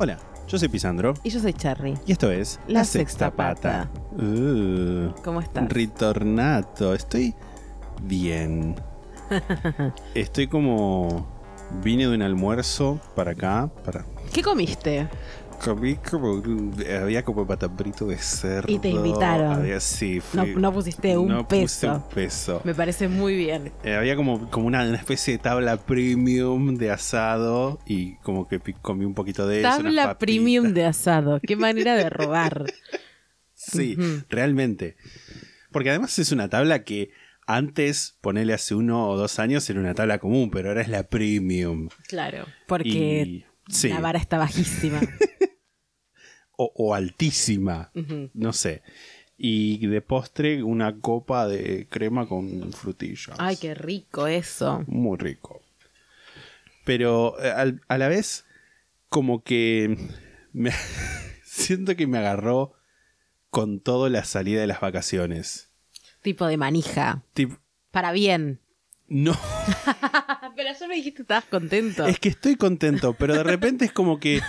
Hola, 0.00 0.16
yo 0.46 0.56
soy 0.58 0.68
Pisandro 0.68 1.14
Y 1.24 1.30
yo 1.30 1.40
soy 1.40 1.52
Charry. 1.52 1.94
y 2.06 2.12
esto 2.12 2.30
es 2.30 2.60
La 2.68 2.84
Sexta 2.84 3.32
Pata. 3.32 3.90
Uh, 4.12 5.10
¿Cómo 5.24 5.40
estás? 5.40 5.68
Ritornato, 5.68 6.94
estoy 6.94 7.34
bien. 8.02 8.76
estoy 10.14 10.46
como 10.46 11.26
vine 11.82 12.06
de 12.06 12.14
un 12.14 12.22
almuerzo 12.22 13.00
para 13.16 13.32
acá, 13.32 13.68
para 13.84 14.06
¿Qué 14.32 14.40
comiste? 14.40 15.08
Comí 15.58 15.96
como 15.96 16.42
había 17.02 17.24
como 17.24 17.46
patabrito 17.46 18.06
de 18.06 18.16
cerdo. 18.18 18.72
Y 18.72 18.78
te 18.78 18.88
invitaron. 18.90 19.52
Había, 19.60 19.80
sí, 19.80 20.20
No, 20.32 20.42
fui- 20.44 20.54
no 20.56 20.72
pusiste 20.72 21.16
un 21.18 21.28
no 21.28 21.46
puse 21.48 21.60
peso. 21.60 21.94
un 21.94 22.02
peso. 22.08 22.60
Me 22.64 22.74
parece 22.74 23.08
muy 23.08 23.36
bien. 23.36 23.72
Eh, 23.84 23.94
había 23.94 24.16
como, 24.16 24.50
como 24.50 24.66
una, 24.66 24.82
una 24.84 24.96
especie 24.96 25.34
de 25.34 25.38
tabla 25.38 25.76
premium 25.76 26.76
de 26.76 26.90
asado 26.90 27.78
y 27.86 28.16
como 28.18 28.46
que 28.48 28.60
comí 28.80 29.04
un 29.04 29.14
poquito 29.14 29.46
de 29.46 29.60
eso. 29.60 29.68
unas 29.68 29.76
Tabla 29.82 30.18
premium 30.18 30.72
de 30.72 30.84
asado. 30.86 31.40
Qué 31.42 31.56
manera 31.56 31.94
de 31.96 32.08
robar. 32.10 32.64
Sí, 33.60 33.96
realmente. 34.30 34.96
Porque 35.72 35.90
además 35.90 36.16
es 36.20 36.30
una 36.32 36.48
tabla 36.48 36.84
que 36.84 37.10
antes, 37.46 38.16
ponele 38.20 38.54
hace 38.54 38.74
uno 38.74 39.08
o 39.08 39.16
dos 39.16 39.38
años, 39.40 39.68
era 39.68 39.80
una 39.80 39.94
tabla 39.94 40.18
común, 40.18 40.50
pero 40.50 40.68
ahora 40.68 40.80
es 40.82 40.88
la 40.88 41.02
premium. 41.08 41.88
Claro. 42.06 42.46
Porque 42.68 42.88
Y- 43.26 43.44
sí. 43.68 43.88
la 43.88 44.00
vara 44.00 44.18
está 44.20 44.38
bajísima. 44.38 45.00
O, 46.60 46.72
o 46.74 46.92
altísima, 46.94 47.92
no 48.34 48.52
sé. 48.52 48.82
Y 49.36 49.86
de 49.86 50.00
postre, 50.00 50.64
una 50.64 50.98
copa 51.00 51.46
de 51.46 51.86
crema 51.88 52.26
con 52.26 52.72
frutillas. 52.72 53.36
Ay, 53.38 53.56
qué 53.56 53.74
rico 53.74 54.26
eso. 54.26 54.82
Muy 54.88 55.16
rico. 55.18 55.62
Pero 56.84 57.40
eh, 57.42 57.50
al- 57.50 57.80
a 57.86 57.98
la 57.98 58.08
vez, 58.08 58.44
como 59.08 59.42
que 59.44 59.96
me- 60.52 60.72
siento 61.44 61.94
que 61.94 62.06
me 62.08 62.18
agarró 62.18 62.72
con 63.50 63.78
todo 63.80 64.08
la 64.08 64.24
salida 64.24 64.60
de 64.60 64.66
las 64.66 64.80
vacaciones. 64.80 65.70
Tipo 66.22 66.46
de 66.46 66.56
manija. 66.56 67.22
Tip- 67.34 67.58
Para 67.92 68.10
bien. 68.12 68.60
no, 69.06 69.32
Pero 70.58 70.70
ayer 70.70 70.88
me 70.88 70.96
dijiste 70.96 71.18
que 71.18 71.22
estabas 71.22 71.44
contento. 71.44 72.04
es 72.08 72.18
que 72.18 72.30
estoy 72.30 72.56
contento, 72.56 73.14
pero 73.14 73.32
de 73.32 73.44
repente 73.44 73.84
es 73.84 73.92
como 73.92 74.18
que, 74.18 74.40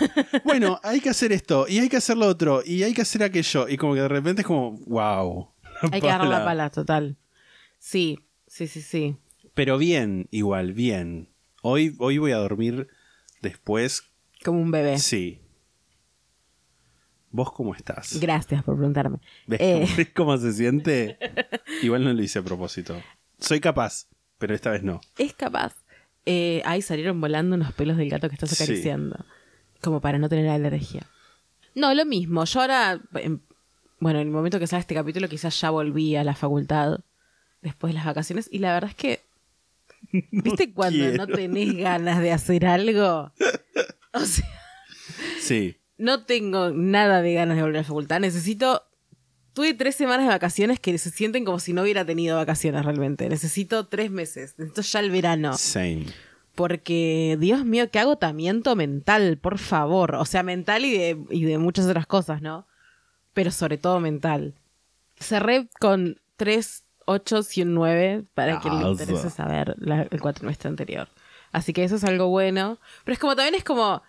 bueno, 0.43 0.79
hay 0.81 1.01
que 1.01 1.09
hacer 1.11 1.31
esto, 1.31 1.67
y 1.69 1.77
hay 1.77 1.87
que 1.87 1.97
hacer 1.97 2.17
lo 2.17 2.25
otro, 2.25 2.63
y 2.65 2.81
hay 2.81 2.95
que 2.95 3.03
hacer 3.03 3.21
aquello, 3.21 3.67
y 3.69 3.77
como 3.77 3.93
que 3.93 4.01
de 4.01 4.07
repente 4.07 4.41
es 4.41 4.47
como, 4.47 4.71
wow. 4.87 5.51
Hay 5.91 6.01
que 6.01 6.09
agarrar 6.09 6.27
la 6.27 6.43
pala, 6.43 6.71
total. 6.71 7.15
Sí, 7.77 8.17
sí, 8.47 8.65
sí, 8.65 8.81
sí. 8.81 9.17
Pero 9.53 9.77
bien, 9.77 10.27
igual, 10.31 10.73
bien. 10.73 11.29
Hoy, 11.61 11.95
hoy 11.99 12.17
voy 12.17 12.31
a 12.31 12.37
dormir 12.37 12.87
después, 13.43 14.01
Como 14.43 14.59
un 14.61 14.71
bebé. 14.71 14.97
sí. 14.97 15.39
¿Vos 17.29 17.51
cómo 17.51 17.75
estás? 17.75 18.19
Gracias 18.19 18.63
por 18.63 18.75
preguntarme. 18.77 19.19
¿Ves, 19.45 19.59
Eh, 19.61 19.81
cómo, 19.85 19.95
ves 19.97 20.09
cómo 20.15 20.37
se 20.39 20.53
siente? 20.53 21.19
Igual 21.83 22.03
no 22.03 22.11
lo 22.11 22.23
hice 22.23 22.39
a 22.39 22.41
propósito. 22.41 22.99
Soy 23.37 23.59
capaz, 23.59 24.07
pero 24.39 24.55
esta 24.55 24.71
vez 24.71 24.81
no. 24.81 24.99
es 25.19 25.35
capaz. 25.35 25.75
Eh, 26.31 26.61
ahí 26.65 26.81
salieron 26.81 27.19
volando 27.19 27.55
unos 27.55 27.73
pelos 27.73 27.97
del 27.97 28.09
gato 28.09 28.29
que 28.29 28.35
estás 28.35 28.49
Sí. 28.51 28.63
acariciando. 28.63 29.25
Como 29.81 29.99
para 30.01 30.17
no 30.19 30.29
tener 30.29 30.47
alergia. 30.49 31.03
No, 31.75 31.93
lo 31.93 32.05
mismo. 32.05 32.43
Yo 32.45 32.61
ahora, 32.61 32.99
em, 33.15 33.39
bueno, 33.99 34.19
en 34.19 34.27
el 34.27 34.33
momento 34.33 34.59
que 34.59 34.67
sale 34.67 34.81
este 34.81 34.95
capítulo, 34.95 35.27
quizás 35.29 35.59
ya 35.59 35.69
volví 35.69 36.15
a 36.15 36.23
la 36.23 36.35
facultad 36.35 36.99
después 37.61 37.91
de 37.91 37.95
las 37.95 38.05
vacaciones. 38.05 38.47
Y 38.51 38.59
la 38.59 38.73
verdad 38.73 38.89
es 38.91 38.95
que, 38.95 39.21
¿viste 40.31 40.73
cuando 40.73 41.11
no 41.13 41.27
tenés 41.27 41.75
ganas 41.75 42.19
de 42.21 42.31
hacer 42.31 42.65
algo? 42.65 43.31
O 44.13 44.19
sea, 44.19 44.45
Sí, 45.39 45.77
no 45.97 46.23
tengo 46.25 46.71
nada 46.71 47.21
de 47.21 47.33
ganas 47.33 47.55
de 47.57 47.63
volver 47.63 47.77
a 47.77 47.81
la 47.81 47.87
facultad. 47.87 48.19
Necesito. 48.19 48.83
Tuve 49.59 49.73
tres 49.73 49.93
semanas 49.97 50.21
de 50.25 50.29
vacaciones 50.29 50.79
que 50.79 50.97
se 50.97 51.09
sienten 51.09 51.43
como 51.43 51.59
si 51.59 51.73
no 51.73 51.81
hubiera 51.81 52.05
tenido 52.05 52.37
vacaciones 52.37 52.85
realmente. 52.85 53.27
Necesito 53.27 53.87
tres 53.87 54.09
meses. 54.09 54.55
Necesito 54.57 54.81
ya 54.83 54.99
el 55.01 55.11
verano. 55.11 55.51
same. 55.57 56.05
Porque, 56.55 57.35
Dios 57.41 57.65
mío, 57.65 57.91
qué 57.91 57.99
agotamiento 57.99 58.77
mental, 58.77 59.37
por 59.37 59.57
favor. 59.57 60.15
O 60.15 60.23
sea, 60.23 60.43
mental 60.43 60.85
y 60.85 60.97
de, 60.97 61.17
y 61.29 61.43
de 61.43 61.57
muchas 61.57 61.85
otras 61.87 62.07
cosas, 62.07 62.41
¿no? 62.41 62.67
Pero 63.33 63.51
sobre 63.51 63.77
todo 63.77 63.99
mental. 63.99 64.53
Cerré 65.19 65.67
con 65.81 66.21
tres 66.37 66.85
8 67.03 67.41
y 67.55 67.61
un 67.63 67.73
9 67.73 68.23
para 68.33 68.61
que 68.61 68.69
le 68.69 68.75
interese 68.91 69.29
saber 69.29 69.75
la- 69.79 70.03
el 70.09 70.21
cuatrimestre 70.21 70.69
anterior. 70.69 71.09
Así 71.51 71.73
que 71.73 71.83
eso 71.83 71.97
es 71.97 72.05
algo 72.05 72.29
bueno. 72.29 72.77
Pero 73.03 73.11
es 73.13 73.19
como 73.19 73.35
también 73.35 73.55
es 73.55 73.65
como. 73.65 74.03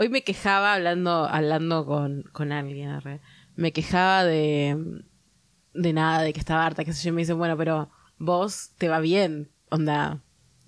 Hoy 0.00 0.08
me 0.08 0.22
quejaba 0.24 0.74
hablando, 0.74 1.26
hablando 1.26 1.86
con, 1.86 2.22
con 2.32 2.50
alguien, 2.50 2.88
arre. 2.88 3.20
Me 3.56 3.72
quejaba 3.72 4.24
de. 4.24 5.02
de 5.74 5.92
nada, 5.92 6.22
de 6.22 6.32
que 6.32 6.40
estaba 6.40 6.64
harta, 6.64 6.84
qué 6.84 6.92
sé 6.92 7.02
yo. 7.04 7.08
Y 7.08 7.12
me 7.12 7.22
dice, 7.22 7.32
bueno, 7.32 7.56
pero 7.56 7.90
vos 8.18 8.70
te 8.78 8.88
va 8.88 9.00
bien. 9.00 9.50
Onda. 9.70 10.22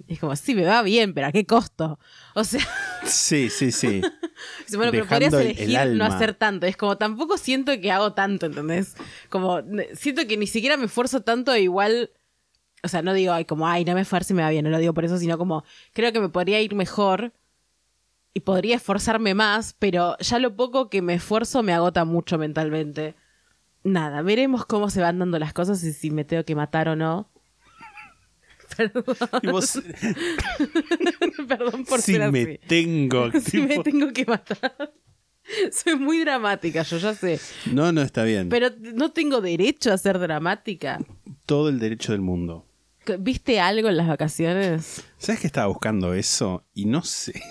Y 0.06 0.14
es 0.14 0.20
como, 0.20 0.34
sí, 0.36 0.54
me 0.54 0.64
va 0.64 0.82
bien, 0.82 1.12
pero 1.14 1.26
¿a 1.26 1.32
qué 1.32 1.44
costo? 1.46 1.98
O 2.34 2.44
sea, 2.44 2.60
Sí, 3.04 3.48
sí, 3.50 3.70
sí. 3.72 4.00
dice, 4.66 4.76
bueno, 4.76 4.90
pero 4.92 5.06
podrías 5.06 5.32
el- 5.34 5.48
elegir 5.58 5.96
no 5.96 6.04
hacer 6.04 6.34
tanto. 6.34 6.66
Es 6.66 6.76
como, 6.76 6.96
tampoco 6.96 7.36
siento 7.38 7.72
que 7.80 7.90
hago 7.92 8.12
tanto, 8.14 8.46
¿entendés? 8.46 8.94
Como, 9.28 9.60
siento 9.94 10.26
que 10.26 10.36
ni 10.36 10.46
siquiera 10.46 10.76
me 10.76 10.86
esfuerzo 10.86 11.20
tanto 11.22 11.52
e 11.52 11.60
igual. 11.62 12.10
O 12.82 12.88
sea, 12.88 13.02
no 13.02 13.12
digo, 13.12 13.32
ay, 13.32 13.44
como, 13.44 13.66
ay, 13.66 13.84
no 13.84 13.94
me 13.94 14.02
esfuerzo 14.02 14.32
y 14.32 14.36
me 14.36 14.42
va 14.42 14.50
bien, 14.50 14.64
no 14.64 14.70
lo 14.70 14.78
digo 14.78 14.94
por 14.94 15.04
eso, 15.04 15.18
sino 15.18 15.36
como, 15.36 15.64
creo 15.92 16.12
que 16.12 16.20
me 16.20 16.28
podría 16.28 16.60
ir 16.60 16.74
mejor 16.74 17.32
y 18.38 18.40
podría 18.40 18.76
esforzarme 18.76 19.34
más, 19.34 19.74
pero 19.80 20.16
ya 20.20 20.38
lo 20.38 20.54
poco 20.54 20.88
que 20.88 21.02
me 21.02 21.14
esfuerzo 21.14 21.64
me 21.64 21.72
agota 21.72 22.04
mucho 22.04 22.38
mentalmente. 22.38 23.16
Nada, 23.82 24.22
veremos 24.22 24.64
cómo 24.64 24.90
se 24.90 25.00
van 25.00 25.18
dando 25.18 25.40
las 25.40 25.52
cosas 25.52 25.82
y 25.82 25.92
si 25.92 26.12
me 26.12 26.24
tengo 26.24 26.44
que 26.44 26.54
matar 26.54 26.88
o 26.88 26.94
no. 26.94 27.32
Perdón, 28.76 29.04
vos, 29.50 29.82
perdón 31.48 31.84
por 31.84 32.00
si 32.00 32.12
ser 32.12 32.30
me 32.30 32.42
así. 32.42 32.60
tengo. 32.68 33.32
Si 33.40 33.60
me 33.60 33.80
tengo 33.80 34.12
que 34.12 34.24
matar. 34.24 34.92
Soy 35.72 35.96
muy 35.96 36.20
dramática, 36.20 36.82
yo 36.82 36.98
ya 36.98 37.14
sé. 37.14 37.40
No, 37.72 37.90
no, 37.90 38.02
está 38.02 38.22
bien. 38.22 38.50
Pero 38.50 38.68
no 38.78 39.10
tengo 39.10 39.40
derecho 39.40 39.92
a 39.92 39.98
ser 39.98 40.20
dramática. 40.20 41.00
Todo 41.44 41.70
el 41.70 41.80
derecho 41.80 42.12
del 42.12 42.20
mundo. 42.20 42.66
¿Viste 43.18 43.58
algo 43.58 43.88
en 43.88 43.96
las 43.96 44.06
vacaciones? 44.06 45.02
¿Sabes 45.16 45.40
que 45.40 45.46
estaba 45.48 45.66
buscando 45.66 46.14
eso? 46.14 46.64
Y 46.74 46.84
no 46.84 47.02
sé. 47.02 47.42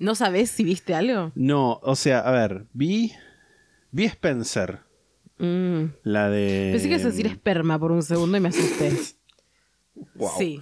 ¿No 0.00 0.14
sabés 0.16 0.50
si 0.50 0.64
viste 0.64 0.94
algo? 0.94 1.30
No, 1.36 1.78
o 1.82 1.94
sea, 1.94 2.18
a 2.20 2.32
ver, 2.32 2.64
vi. 2.72 3.12
Vi 3.92 4.04
Spencer. 4.06 4.80
Mm. 5.38 5.84
La 6.02 6.28
de. 6.28 6.70
Pensé 6.72 6.88
que 6.88 6.94
ibas 6.94 7.04
a 7.04 7.10
decir 7.10 7.26
esperma 7.26 7.78
por 7.78 7.92
un 7.92 8.02
segundo 8.02 8.36
y 8.36 8.40
me 8.40 8.48
asusté. 8.48 8.90
Wow. 10.14 10.30
Sí. 10.38 10.60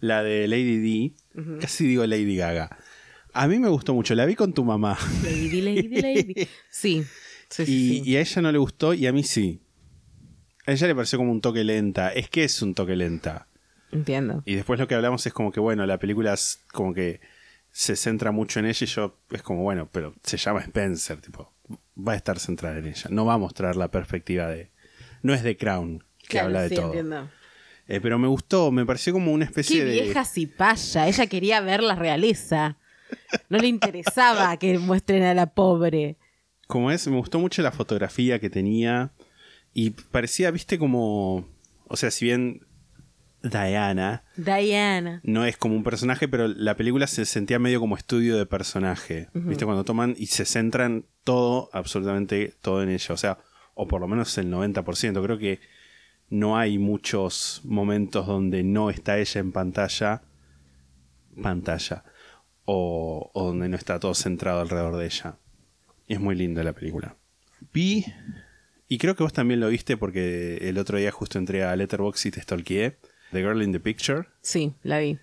La 0.00 0.22
de 0.22 0.48
Lady 0.48 0.78
D. 0.78 1.60
Casi 1.60 1.86
digo 1.86 2.06
Lady 2.06 2.36
Gaga. 2.36 2.78
A 3.34 3.46
mí 3.46 3.58
me 3.58 3.68
gustó 3.68 3.92
mucho. 3.92 4.14
La 4.14 4.24
vi 4.24 4.34
con 4.34 4.54
tu 4.54 4.64
mamá. 4.64 4.96
Lady, 5.22 5.60
lady, 5.60 6.00
lady. 6.00 6.48
Sí, 6.70 7.04
Y, 7.58 7.64
sí. 7.66 8.02
y 8.04 8.16
a 8.16 8.20
ella 8.20 8.42
no 8.42 8.50
le 8.52 8.56
gustó 8.58 8.94
y 8.94 9.06
a 9.06 9.12
mí 9.12 9.22
sí. 9.24 9.60
A 10.66 10.72
ella 10.72 10.86
le 10.86 10.94
pareció 10.94 11.18
como 11.18 11.32
un 11.32 11.42
toque 11.42 11.64
lenta. 11.64 12.10
Es 12.12 12.30
que 12.30 12.44
es 12.44 12.62
un 12.62 12.72
toque 12.74 12.96
lenta. 12.96 13.46
Entiendo. 13.92 14.42
Y 14.46 14.54
después 14.54 14.80
lo 14.80 14.88
que 14.88 14.94
hablamos 14.94 15.26
es 15.26 15.32
como 15.34 15.52
que, 15.52 15.60
bueno, 15.60 15.84
la 15.84 15.98
película 15.98 16.32
es 16.32 16.64
como 16.72 16.94
que 16.94 17.20
se 17.78 17.94
centra 17.94 18.32
mucho 18.32 18.58
en 18.58 18.66
ella 18.66 18.84
y 18.84 18.86
yo 18.88 19.20
es 19.30 19.40
como, 19.40 19.62
bueno, 19.62 19.88
pero 19.92 20.12
se 20.24 20.36
llama 20.36 20.58
Spencer, 20.62 21.20
tipo, 21.20 21.52
va 21.96 22.14
a 22.14 22.16
estar 22.16 22.40
centrada 22.40 22.76
en 22.76 22.86
ella. 22.88 23.04
No 23.08 23.24
va 23.24 23.34
a 23.34 23.38
mostrar 23.38 23.76
la 23.76 23.88
perspectiva 23.88 24.48
de... 24.48 24.72
No 25.22 25.32
es 25.32 25.44
de 25.44 25.56
Crown, 25.56 26.02
que 26.22 26.26
Claro, 26.26 26.46
habla 26.46 26.62
de 26.62 26.68
sí, 26.70 26.74
todo. 26.74 26.86
entiendo. 26.86 27.30
Eh, 27.86 28.00
pero 28.00 28.18
me 28.18 28.26
gustó, 28.26 28.72
me 28.72 28.84
pareció 28.84 29.12
como 29.12 29.30
una 29.30 29.44
especie 29.44 29.78
Qué 29.78 29.84
de... 29.84 29.92
vieja 29.92 30.24
cipaya. 30.24 31.06
Ella 31.06 31.28
quería 31.28 31.60
ver 31.60 31.84
la 31.84 31.94
realeza. 31.94 32.78
No 33.48 33.58
le 33.58 33.68
interesaba 33.68 34.56
que 34.58 34.76
muestren 34.80 35.22
a 35.22 35.32
la 35.34 35.46
pobre. 35.54 36.16
Como 36.66 36.90
es, 36.90 37.06
me 37.06 37.16
gustó 37.16 37.38
mucho 37.38 37.62
la 37.62 37.70
fotografía 37.70 38.40
que 38.40 38.50
tenía 38.50 39.12
y 39.72 39.90
parecía, 39.90 40.50
viste, 40.50 40.80
como... 40.80 41.46
O 41.86 41.96
sea, 41.96 42.10
si 42.10 42.24
bien 42.24 42.66
Diana. 43.50 44.24
Diana. 44.36 45.20
No 45.24 45.44
es 45.44 45.56
como 45.56 45.76
un 45.76 45.84
personaje, 45.84 46.28
pero 46.28 46.48
la 46.48 46.76
película 46.76 47.06
se 47.06 47.24
sentía 47.24 47.58
medio 47.58 47.80
como 47.80 47.96
estudio 47.96 48.36
de 48.36 48.46
personaje. 48.46 49.28
¿Viste? 49.34 49.64
Cuando 49.64 49.84
toman 49.84 50.14
y 50.16 50.26
se 50.26 50.44
centran 50.44 51.04
todo, 51.24 51.70
absolutamente 51.72 52.54
todo 52.60 52.82
en 52.82 52.90
ella. 52.90 53.14
O 53.14 53.16
sea, 53.16 53.38
o 53.74 53.86
por 53.86 54.00
lo 54.00 54.08
menos 54.08 54.36
el 54.38 54.50
90%. 54.50 55.22
Creo 55.22 55.38
que 55.38 55.60
no 56.30 56.58
hay 56.58 56.78
muchos 56.78 57.60
momentos 57.64 58.26
donde 58.26 58.62
no 58.62 58.90
está 58.90 59.18
ella 59.18 59.40
en 59.40 59.52
pantalla. 59.52 60.22
Pantalla. 61.42 62.04
O, 62.64 63.30
o 63.32 63.44
donde 63.46 63.68
no 63.68 63.76
está 63.76 63.98
todo 63.98 64.14
centrado 64.14 64.60
alrededor 64.60 64.96
de 64.96 65.06
ella. 65.06 65.38
Y 66.06 66.14
es 66.14 66.20
muy 66.20 66.34
linda 66.34 66.62
la 66.64 66.72
película. 66.72 67.16
Vi. 67.72 68.04
Y 68.88 68.98
creo 68.98 69.14
que 69.14 69.22
vos 69.22 69.32
también 69.32 69.60
lo 69.60 69.68
viste 69.68 69.96
porque 69.96 70.56
el 70.62 70.78
otro 70.78 70.96
día 70.98 71.10
justo 71.10 71.38
entré 71.38 71.62
a 71.62 71.76
Letterboxd 71.76 72.26
y 72.26 72.30
te 72.30 72.40
stalkeé. 72.40 72.98
The 73.32 73.40
Girl 73.42 73.62
in 73.62 73.72
the 73.72 73.80
Picture. 73.80 74.26
Sí, 74.42 74.72
la 74.82 74.98
vi. 74.98 75.18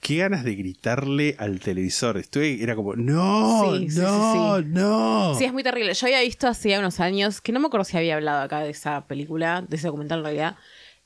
Qué 0.00 0.16
ganas 0.16 0.44
de 0.44 0.54
gritarle 0.54 1.36
al 1.38 1.60
televisor. 1.60 2.16
Estuve, 2.16 2.62
era 2.62 2.74
como, 2.74 2.96
no, 2.96 3.76
Sí, 3.76 3.88
no, 4.00 4.58
sí. 4.58 4.64
no. 4.68 5.34
Sí, 5.34 5.44
es 5.44 5.52
muy 5.52 5.62
terrible. 5.62 5.92
Yo 5.92 6.06
había 6.06 6.22
visto 6.22 6.48
hace 6.48 6.78
unos 6.78 7.00
años, 7.00 7.40
que 7.42 7.52
no 7.52 7.60
me 7.60 7.66
acuerdo 7.66 7.84
si 7.84 7.98
había 7.98 8.14
hablado 8.14 8.40
acá 8.42 8.60
de 8.60 8.70
esa 8.70 9.06
película, 9.06 9.62
de 9.68 9.76
ese 9.76 9.88
documental 9.88 10.20
en 10.20 10.24
realidad, 10.24 10.56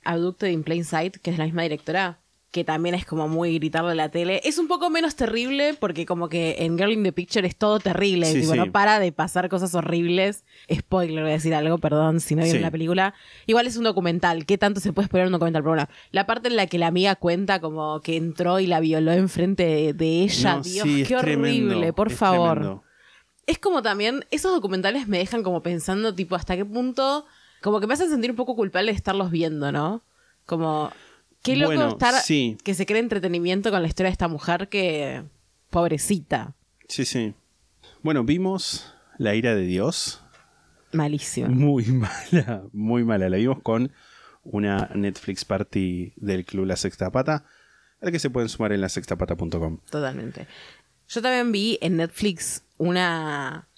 Abducted 0.05 0.49
in 0.49 0.63
Plain 0.63 0.85
Sight, 0.85 1.17
que 1.17 1.31
es 1.31 1.39
la 1.39 1.45
misma 1.45 1.63
directora, 1.63 2.21
que 2.55 2.63
también 2.63 2.95
es 2.95 3.05
como 3.05 3.27
muy 3.27 3.59
gritarle 3.59 3.91
a 3.91 3.95
la 3.97 4.11
tele. 4.11 4.41
Es 4.45 4.59
un 4.59 4.69
poco 4.69 4.89
menos 4.89 5.17
terrible 5.17 5.75
porque 5.81 6.07
como 6.07 6.29
que 6.29 6.55
en 6.61 6.79
Girl 6.79 6.93
in 6.93 7.03
the 7.03 7.11
Picture 7.11 7.45
es 7.45 7.57
todo 7.57 7.81
terrible, 7.81 8.27
Sí, 8.27 8.43
tipo, 8.43 8.53
sí. 8.53 8.59
no 8.61 8.71
para 8.71 9.01
de 9.01 9.11
pasar 9.11 9.49
cosas 9.49 9.75
horribles. 9.75 10.45
Spoiler, 10.73 11.23
voy 11.25 11.31
a 11.33 11.35
decir 11.35 11.53
algo, 11.53 11.79
perdón 11.79 12.21
si 12.21 12.37
no 12.37 12.43
vieron 12.45 12.59
Sí. 12.61 12.63
la 12.63 12.71
película. 12.71 13.15
Igual 13.47 13.67
es 13.67 13.77
un 13.77 13.83
documental, 13.83 14.47
¿qué 14.47 14.57
tanto 14.57 14.79
se 14.79 14.93
puede 14.93 15.09
en 15.23 15.27
un 15.27 15.33
documental? 15.33 15.63
Pero 15.65 15.73
bueno, 15.75 15.89
la 16.13 16.27
parte 16.27 16.47
en 16.47 16.55
la 16.55 16.69
que 16.69 16.79
la 16.79 16.87
amiga 16.87 17.17
cuenta 17.17 17.61
como 17.61 18.01
que 18.03 18.17
entró 18.17 18.61
y 18.61 18.69
la 18.69 18.79
violó 18.79 19.11
enfrente 19.11 19.65
de, 19.67 19.93
de 19.93 20.23
ella, 20.23 20.55
No, 20.59 20.63
Dios, 20.63 20.85
sí, 20.87 21.03
es 21.03 21.09
qué 21.09 21.17
horrible, 21.17 21.51
tremendo, 21.59 21.93
por 21.97 22.13
favor. 22.13 22.53
tremendo. 22.59 22.85
Es 23.49 23.59
como 23.59 23.83
también, 23.83 24.27
esos 24.31 24.53
documentales 24.53 25.09
me 25.09 25.19
dejan 25.19 25.43
como 25.43 25.61
pensando, 25.61 26.15
tipo, 26.15 26.37
hasta 26.37 26.55
qué 26.57 26.65
punto, 26.65 27.27
como 27.63 27.81
que 27.81 27.89
me 27.89 27.95
hacen 27.95 28.11
sentir 28.11 28.31
un 28.31 28.37
poco 28.37 28.55
culpable 28.55 28.93
de 28.93 28.97
estarlos 28.97 29.33
viendo, 29.33 29.73
¿no? 29.73 30.03
Como, 30.47 30.93
qué 31.45 31.55
loco 31.57 31.67
Bueno, 31.75 31.89
estar, 31.91 32.15
sí. 32.15 32.57
que 32.65 32.75
se 32.75 32.87
cree 32.87 32.99
entretenimiento 33.01 33.71
con 33.71 33.81
la 33.83 33.87
historia 33.89 34.09
de 34.09 34.13
esta 34.15 34.27
mujer 34.29 34.69
que, 34.69 35.23
pobrecita, 35.71 36.55
Sí, 36.89 37.05
sí. 37.05 37.35
Bueno, 38.03 38.25
vimos 38.25 38.93
La 39.19 39.35
ira 39.35 39.55
de 39.55 39.63
Dios. 39.63 40.21
malísima. 40.93 41.49
Muy 41.49 41.85
mala, 41.87 42.65
muy 42.73 43.05
mala. 43.05 43.29
La 43.29 43.37
vimos 43.37 43.63
con 43.63 43.93
una 44.43 44.91
Netflix 44.95 45.45
party 45.45 46.13
del 46.17 46.45
Club 46.45 46.67
La 46.67 46.77
Sexta 46.77 47.11
Pata, 47.11 47.45
al 48.03 48.11
que 48.13 48.19
se 48.19 48.29
pueden 48.31 48.49
sumar 48.51 48.73
en 48.73 48.81
lasextapata.com. 48.83 49.79
Totalmente. 49.91 50.47
Yo 51.09 51.23
también 51.23 51.53
vi 51.53 51.79
en 51.81 51.97
Netflix 51.97 52.63
una 52.77 53.69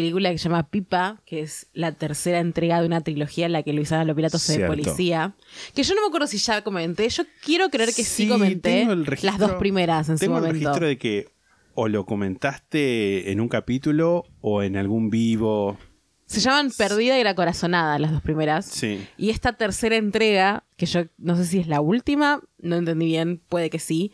película 0.00 0.30
que 0.30 0.38
se 0.38 0.44
llama 0.48 0.68
Pipa, 0.68 1.22
que 1.24 1.40
es 1.40 1.68
la 1.72 1.92
tercera 1.92 2.40
entrega 2.40 2.80
de 2.80 2.86
una 2.86 3.00
trilogía 3.00 3.46
en 3.46 3.52
la 3.52 3.62
que 3.62 3.72
Luisana 3.72 4.04
Lopilato 4.04 4.38
se 4.38 4.58
de 4.58 4.66
policía. 4.66 5.34
Que 5.74 5.82
yo 5.82 5.94
no 5.94 6.02
me 6.02 6.08
acuerdo 6.08 6.26
si 6.26 6.38
ya 6.38 6.62
comenté. 6.62 7.08
Yo 7.08 7.24
quiero 7.42 7.70
creer 7.70 7.94
que 7.94 8.04
sí, 8.04 8.28
comenté 8.28 8.80
tengo 8.80 8.92
el 8.92 9.06
registro- 9.06 9.30
las 9.30 9.38
dos 9.38 9.52
primeras 9.54 10.08
en 10.08 10.18
su 10.18 10.24
tengo 10.24 10.36
el 10.38 10.42
momento. 10.44 10.68
registro 10.68 10.86
de 10.86 10.98
que 10.98 11.28
o 11.74 11.88
lo 11.88 12.04
comentaste 12.06 13.30
en 13.32 13.40
un 13.40 13.48
capítulo 13.48 14.24
o 14.40 14.62
en 14.62 14.76
algún 14.76 15.08
vivo. 15.10 15.78
Se 16.26 16.40
llaman 16.40 16.70
Perdida 16.76 17.18
y 17.20 17.24
La 17.24 17.34
Corazonada, 17.34 17.98
las 17.98 18.10
dos 18.12 18.20
primeras. 18.22 18.66
Sí. 18.66 19.06
Y 19.16 19.30
esta 19.30 19.52
tercera 19.52 19.96
entrega, 19.96 20.64
que 20.76 20.86
yo 20.86 21.04
no 21.18 21.36
sé 21.36 21.44
si 21.46 21.58
es 21.58 21.68
la 21.68 21.80
última, 21.80 22.40
no 22.58 22.76
entendí 22.76 23.06
bien, 23.06 23.40
puede 23.48 23.70
que 23.70 23.78
sí, 23.78 24.10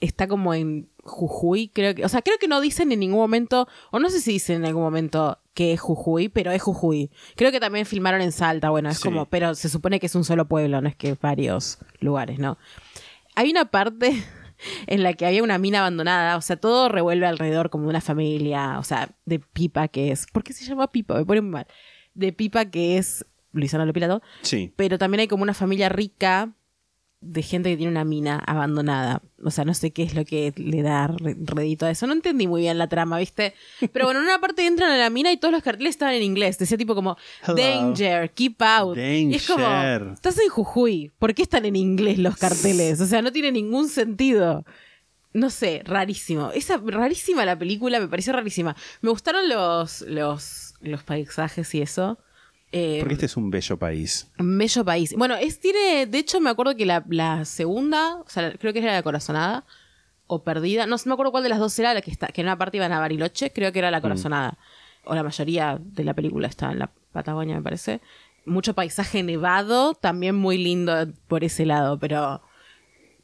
está 0.00 0.26
como 0.28 0.52
en 0.54 0.88
Jujuy, 1.08 1.68
creo 1.68 1.94
que, 1.94 2.04
o 2.04 2.08
sea, 2.08 2.22
creo 2.22 2.38
que 2.38 2.46
no 2.48 2.60
dicen 2.60 2.92
en 2.92 3.00
ningún 3.00 3.18
momento, 3.18 3.66
o 3.90 3.98
no 3.98 4.08
sé 4.10 4.20
si 4.20 4.32
dicen 4.32 4.56
en 4.56 4.66
algún 4.66 4.82
momento 4.82 5.38
que 5.54 5.72
es 5.72 5.80
Jujuy, 5.80 6.28
pero 6.28 6.52
es 6.52 6.62
Jujuy. 6.62 7.10
Creo 7.36 7.50
que 7.50 7.58
también 7.60 7.84
filmaron 7.86 8.20
en 8.20 8.30
Salta, 8.32 8.70
bueno, 8.70 8.88
es 8.90 8.98
Sí. 8.98 9.02
como, 9.04 9.26
pero 9.26 9.54
se 9.54 9.68
supone 9.68 9.98
que 9.98 10.06
es 10.06 10.14
un 10.14 10.24
solo 10.24 10.46
pueblo, 10.46 10.80
no 10.80 10.88
es 10.88 10.94
que 10.96 11.16
varios 11.20 11.78
lugares, 12.00 12.38
¿no? 12.38 12.58
Hay 13.34 13.50
una 13.50 13.64
parte 13.70 14.12
en 14.86 15.02
la 15.02 15.14
que 15.14 15.26
había 15.26 15.42
una 15.42 15.58
mina 15.58 15.80
abandonada, 15.80 16.36
o 16.36 16.40
sea, 16.40 16.56
todo 16.56 16.88
revuelve 16.88 17.26
alrededor 17.26 17.70
como 17.70 17.84
de 17.84 17.90
una 17.90 18.00
familia, 18.00 18.78
o 18.78 18.84
sea, 18.84 19.10
de 19.24 19.38
Pipa 19.40 19.88
que 19.88 20.10
es, 20.12 20.26
¿por 20.32 20.44
qué 20.44 20.52
se 20.52 20.64
llama 20.64 20.90
Pipa? 20.92 21.14
Me 21.16 21.24
pone 21.24 21.40
muy 21.40 21.50
mal. 21.50 21.66
De 22.14 22.32
Pipa 22.32 22.64
que 22.66 22.98
es 22.98 23.24
Luisana 23.52 23.84
Lopilato, 23.86 24.20
Sí. 24.42 24.72
pero 24.76 24.98
también 24.98 25.20
hay 25.20 25.28
como 25.28 25.42
una 25.42 25.54
familia 25.54 25.88
rica 25.88 26.52
de 27.20 27.42
gente 27.42 27.70
que 27.70 27.76
tiene 27.76 27.90
una 27.90 28.04
mina 28.04 28.38
abandonada. 28.46 29.22
O 29.44 29.50
sea, 29.50 29.64
no 29.64 29.74
sé 29.74 29.90
qué 29.92 30.04
es 30.04 30.14
lo 30.14 30.24
que 30.24 30.52
le 30.56 30.82
da 30.82 31.08
re- 31.08 31.36
redito 31.38 31.84
a 31.86 31.90
eso. 31.90 32.06
No 32.06 32.12
entendí 32.12 32.46
muy 32.46 32.60
bien 32.62 32.78
la 32.78 32.88
trama, 32.88 33.18
¿viste? 33.18 33.54
Pero 33.92 34.04
bueno, 34.04 34.20
en 34.20 34.26
una 34.26 34.40
parte 34.40 34.64
entran 34.66 34.90
a 34.92 34.96
la 34.96 35.10
mina 35.10 35.32
y 35.32 35.36
todos 35.36 35.52
los 35.52 35.62
carteles 35.62 35.90
estaban 35.90 36.14
en 36.14 36.22
inglés. 36.22 36.58
Decía 36.58 36.78
tipo 36.78 36.94
como. 36.94 37.16
Danger, 37.46 38.30
Keep 38.32 38.62
Out. 38.62 38.96
Y 38.98 39.34
es 39.34 39.46
como, 39.46 39.64
Danger. 39.64 40.12
estás 40.14 40.38
en 40.38 40.48
Jujuy. 40.48 41.10
¿Por 41.18 41.34
qué 41.34 41.42
están 41.42 41.64
en 41.64 41.76
inglés 41.76 42.18
los 42.18 42.36
carteles? 42.36 43.00
O 43.00 43.06
sea, 43.06 43.20
no 43.22 43.32
tiene 43.32 43.50
ningún 43.52 43.88
sentido. 43.88 44.64
No 45.34 45.50
sé, 45.50 45.82
rarísimo. 45.84 46.52
Esa 46.52 46.78
rarísima 46.84 47.44
la 47.44 47.58
película, 47.58 48.00
me 48.00 48.08
pareció 48.08 48.32
rarísima. 48.32 48.74
Me 49.02 49.10
gustaron 49.10 49.48
los, 49.48 50.02
los, 50.02 50.74
los 50.80 51.02
paisajes 51.02 51.74
y 51.74 51.82
eso. 51.82 52.18
Eh, 52.72 52.98
Porque 53.00 53.14
este 53.14 53.26
es 53.26 53.36
un 53.36 53.50
bello 53.50 53.78
país. 53.78 54.30
un 54.38 54.58
bello 54.58 54.84
país. 54.84 55.14
Bueno, 55.16 55.34
es 55.36 55.58
tiene, 55.58 56.06
de 56.06 56.18
hecho 56.18 56.40
me 56.40 56.50
acuerdo 56.50 56.76
que 56.76 56.84
la, 56.84 57.04
la 57.08 57.44
segunda, 57.44 58.16
o 58.16 58.28
sea, 58.28 58.52
creo 58.58 58.72
que 58.72 58.80
era 58.80 58.92
la 58.92 59.02
corazonada 59.02 59.64
o 60.26 60.44
perdida, 60.44 60.86
no, 60.86 60.96
no 60.96 61.02
me 61.06 61.12
acuerdo 61.14 61.32
cuál 61.32 61.42
de 61.44 61.48
las 61.48 61.58
dos 61.58 61.78
era 61.78 61.94
la 61.94 62.02
que 62.02 62.10
está, 62.10 62.26
que 62.26 62.42
en 62.42 62.46
una 62.46 62.58
parte 62.58 62.76
iban 62.76 62.92
a 62.92 63.00
Bariloche, 63.00 63.50
creo 63.52 63.72
que 63.72 63.78
era 63.78 63.90
la 63.90 64.02
corazonada. 64.02 64.58
O 65.04 65.14
la 65.14 65.22
mayoría 65.22 65.78
de 65.80 66.04
la 66.04 66.12
película 66.12 66.48
está 66.48 66.70
en 66.70 66.80
la 66.80 66.90
Patagonia, 67.12 67.56
me 67.56 67.62
parece. 67.62 68.02
Mucho 68.44 68.74
paisaje 68.74 69.22
nevado, 69.22 69.94
también 69.94 70.34
muy 70.34 70.58
lindo 70.58 70.92
por 71.28 71.44
ese 71.44 71.64
lado, 71.64 71.98
pero 71.98 72.42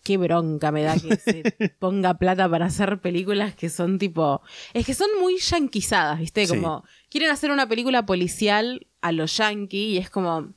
qué 0.04 0.18
bronca 0.18 0.70
me 0.70 0.82
da 0.82 0.94
que 0.94 1.16
se 1.16 1.42
ponga 1.80 2.14
plata 2.14 2.48
para 2.48 2.66
hacer 2.66 3.00
películas 3.00 3.56
que 3.56 3.68
son 3.68 3.98
tipo. 3.98 4.42
Es 4.72 4.86
que 4.86 4.94
son 4.94 5.08
muy 5.20 5.38
yanquizadas, 5.38 6.20
¿viste? 6.20 6.46
Sí. 6.46 6.54
Como 6.54 6.84
quieren 7.10 7.30
hacer 7.30 7.50
una 7.50 7.68
película 7.68 8.06
policial 8.06 8.86
a 9.00 9.10
lo 9.10 9.26
yankee 9.26 9.94
y 9.94 9.98
es 9.98 10.10
como. 10.10 10.52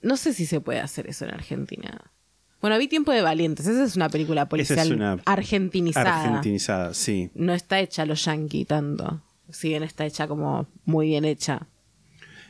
No 0.00 0.16
sé 0.16 0.32
si 0.32 0.46
se 0.46 0.60
puede 0.60 0.80
hacer 0.80 1.06
eso 1.08 1.24
en 1.24 1.34
Argentina. 1.34 2.12
Bueno, 2.60 2.78
vi 2.78 2.88
Tiempo 2.88 3.12
de 3.12 3.22
Valientes. 3.22 3.66
Esa 3.66 3.84
es 3.84 3.96
una 3.96 4.08
película 4.08 4.48
policial 4.48 4.88
es 4.88 4.92
una 4.92 5.20
argentinizada. 5.24 6.24
Argentinizada, 6.24 6.94
sí. 6.94 7.30
No 7.34 7.52
está 7.52 7.80
hecha 7.80 8.02
a 8.02 8.06
lo 8.06 8.14
yankee 8.14 8.64
tanto. 8.64 9.22
Si 9.50 9.68
bien 9.68 9.82
está 9.82 10.06
hecha 10.06 10.26
como 10.26 10.66
muy 10.84 11.08
bien 11.08 11.24
hecha. 11.24 11.68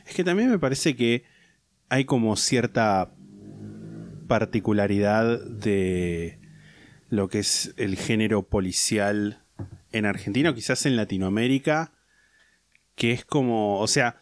Es 0.07 0.15
que 0.15 0.23
también 0.23 0.49
me 0.49 0.57
parece 0.57 0.95
que 0.95 1.23
hay 1.89 2.05
como 2.05 2.35
cierta 2.35 3.11
particularidad 4.27 5.39
de 5.45 6.39
lo 7.09 7.29
que 7.29 7.39
es 7.39 7.73
el 7.77 7.95
género 7.97 8.43
policial 8.47 9.43
en 9.91 10.05
Argentina 10.05 10.49
o 10.49 10.53
quizás 10.55 10.85
en 10.85 10.95
Latinoamérica, 10.95 11.93
que 12.95 13.11
es 13.11 13.25
como, 13.25 13.79
o 13.79 13.87
sea, 13.87 14.17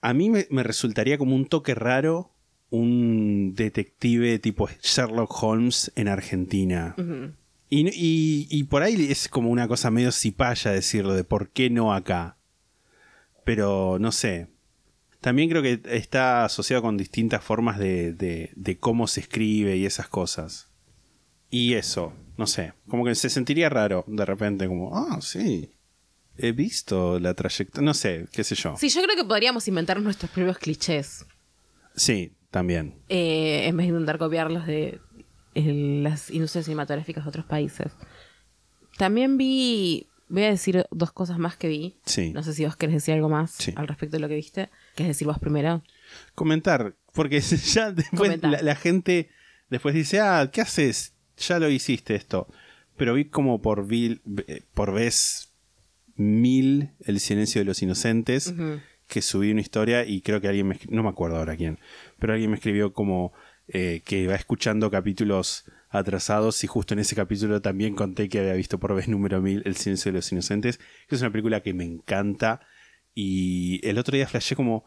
a 0.00 0.12
mí 0.14 0.30
me, 0.30 0.46
me 0.50 0.62
resultaría 0.62 1.18
como 1.18 1.36
un 1.36 1.46
toque 1.46 1.74
raro 1.74 2.34
un 2.70 3.54
detective 3.56 4.38
tipo 4.38 4.68
Sherlock 4.82 5.42
Holmes 5.42 5.90
en 5.96 6.06
Argentina. 6.08 6.94
y, 7.68 7.88
y- 7.88 8.46
y 8.50 8.64
por 8.64 8.82
ahí 8.82 9.08
es 9.10 9.28
como 9.28 9.50
una 9.50 9.66
cosa 9.68 9.90
medio 9.90 10.12
cipaya 10.12 10.70
decirlo 10.70 11.14
de 11.14 11.24
por 11.24 11.50
qué 11.50 11.68
no 11.70 11.92
acá. 11.94 12.36
Pero 13.44 13.98
no 14.00 14.12
sé. 14.12 14.48
También 15.20 15.50
creo 15.50 15.62
que 15.62 15.80
está 15.84 16.44
asociado 16.44 16.82
con 16.82 16.96
distintas 16.96 17.44
formas 17.44 17.78
de, 17.78 18.12
de- 18.12 18.50
de 18.56 18.78
cómo 18.78 19.06
se 19.06 19.20
escribe 19.20 19.76
y 19.76 19.84
esas 19.86 20.08
cosas. 20.08 20.68
Y 21.50 21.74
eso, 21.74 22.12
no 22.36 22.46
sé. 22.46 22.72
Como 22.88 23.04
que 23.04 23.14
se 23.14 23.28
sentiría 23.28 23.68
raro 23.68 24.04
de 24.06 24.24
repente, 24.24 24.66
como, 24.66 24.96
ah, 24.96 25.18
sí. 25.20 25.72
He 26.38 26.52
visto 26.52 27.18
la 27.20 27.34
trayectoria. 27.34 27.84
No 27.84 27.92
sé, 27.92 28.26
qué 28.32 28.44
sé 28.44 28.54
yo. 28.54 28.74
Sí, 28.78 28.88
yo 28.88 29.02
creo 29.02 29.14
que 29.16 29.24
podríamos 29.24 29.68
inventar 29.68 30.00
nuestros 30.00 30.30
propios 30.30 30.56
clichés. 30.58 31.26
Sí, 31.94 32.32
también. 32.50 32.94
eh, 33.08 33.66
en 33.66 33.76
vez 33.76 33.86
de 33.88 33.92
intentar 33.92 34.16
copiarlos 34.16 34.66
de 34.66 35.00
eh, 35.54 36.00
las 36.02 36.30
industrias 36.30 36.64
cinematográficas 36.64 37.24
de 37.24 37.28
otros 37.28 37.44
países. 37.44 37.92
También 38.96 39.36
vi, 39.36 40.06
voy 40.28 40.44
a 40.44 40.50
decir 40.50 40.86
dos 40.90 41.12
cosas 41.12 41.38
más 41.38 41.56
que 41.56 41.68
vi. 41.68 41.96
Sí. 42.06 42.32
No 42.32 42.42
sé 42.42 42.54
si 42.54 42.64
vos 42.64 42.76
querés 42.76 42.94
decir 42.94 43.14
algo 43.14 43.28
más 43.28 43.50
Sí. 43.52 43.72
al 43.76 43.88
respecto 43.88 44.16
de 44.16 44.20
lo 44.20 44.28
que 44.28 44.36
viste. 44.36 44.70
¿Querés 45.00 45.16
decir 45.16 45.26
vos 45.26 45.38
primero? 45.38 45.82
Comentar, 46.34 46.94
porque 47.14 47.40
ya 47.74 47.90
después 47.92 48.20
la, 48.50 48.62
la 48.62 48.74
gente 48.76 49.30
después 49.70 49.94
dice, 49.94 50.20
ah, 50.20 50.50
¿qué 50.52 50.60
haces? 50.60 51.14
Ya 51.38 51.58
lo 51.58 51.70
hiciste 51.70 52.14
esto. 52.14 52.46
Pero 52.96 53.14
vi 53.14 53.24
como 53.26 53.62
por, 53.62 53.86
vil- 53.86 54.20
eh, 54.46 54.62
por 54.74 54.92
vez 54.92 55.52
mil 56.16 56.90
El 57.00 57.18
silencio 57.20 57.60
de 57.60 57.64
los 57.64 57.80
inocentes, 57.82 58.52
que 59.06 59.22
subí 59.22 59.50
una 59.50 59.60
historia 59.62 60.04
y 60.04 60.20
creo 60.20 60.40
que 60.40 60.48
alguien 60.48 60.68
me 60.68 60.78
no 60.88 61.02
me 61.02 61.08
acuerdo 61.08 61.38
ahora 61.38 61.56
quién, 61.56 61.78
pero 62.18 62.32
alguien 62.34 62.50
me 62.50 62.56
escribió 62.56 62.92
como 62.92 63.32
eh, 63.68 64.02
que 64.04 64.26
va 64.26 64.34
escuchando 64.34 64.90
capítulos 64.90 65.64
atrasados 65.88 66.62
y 66.62 66.66
justo 66.66 66.94
en 66.94 67.00
ese 67.00 67.16
capítulo 67.16 67.60
también 67.62 67.94
conté 67.96 68.28
que 68.28 68.38
había 68.40 68.52
visto 68.52 68.78
por 68.78 68.94
vez 68.94 69.08
número 69.08 69.40
1000 69.40 69.62
El 69.64 69.76
silencio 69.76 70.12
de 70.12 70.18
los 70.18 70.30
inocentes, 70.30 70.78
que 71.08 71.14
es 71.16 71.20
una 71.22 71.32
película 71.32 71.62
que 71.62 71.72
me 71.74 71.84
encanta 71.84 72.60
y 73.14 73.80
el 73.86 73.98
otro 73.98 74.16
día 74.16 74.26
flashé 74.26 74.56
como 74.56 74.84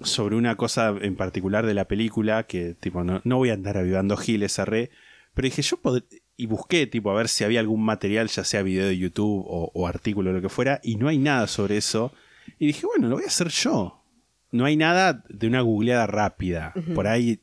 sobre 0.00 0.36
una 0.36 0.56
cosa 0.56 0.94
en 1.00 1.16
particular 1.16 1.64
de 1.66 1.74
la 1.74 1.86
película 1.86 2.44
que 2.44 2.74
tipo 2.74 3.04
no, 3.04 3.20
no 3.24 3.36
voy 3.36 3.50
a 3.50 3.54
andar 3.54 3.76
avivando 3.78 4.16
giles 4.16 4.58
a 4.58 4.64
re, 4.64 4.90
pero 5.34 5.46
dije 5.46 5.62
yo 5.62 5.76
pod- 5.80 6.04
y 6.36 6.46
busqué 6.46 6.86
tipo 6.86 7.10
a 7.10 7.14
ver 7.14 7.28
si 7.28 7.44
había 7.44 7.60
algún 7.60 7.84
material 7.84 8.28
ya 8.28 8.42
sea 8.42 8.62
video 8.62 8.86
de 8.86 8.96
YouTube 8.98 9.44
o, 9.46 9.70
o 9.74 9.86
artículo 9.86 10.30
o 10.30 10.32
lo 10.32 10.40
que 10.40 10.48
fuera 10.48 10.80
y 10.82 10.96
no 10.96 11.08
hay 11.08 11.18
nada 11.18 11.46
sobre 11.46 11.76
eso. 11.76 12.12
Y 12.58 12.66
dije 12.66 12.86
bueno 12.86 13.08
lo 13.08 13.16
voy 13.16 13.24
a 13.24 13.28
hacer 13.28 13.48
yo. 13.48 14.02
No 14.50 14.64
hay 14.64 14.76
nada 14.76 15.24
de 15.28 15.46
una 15.46 15.60
googleada 15.60 16.06
rápida 16.06 16.72
por 16.94 17.06
ahí 17.06 17.40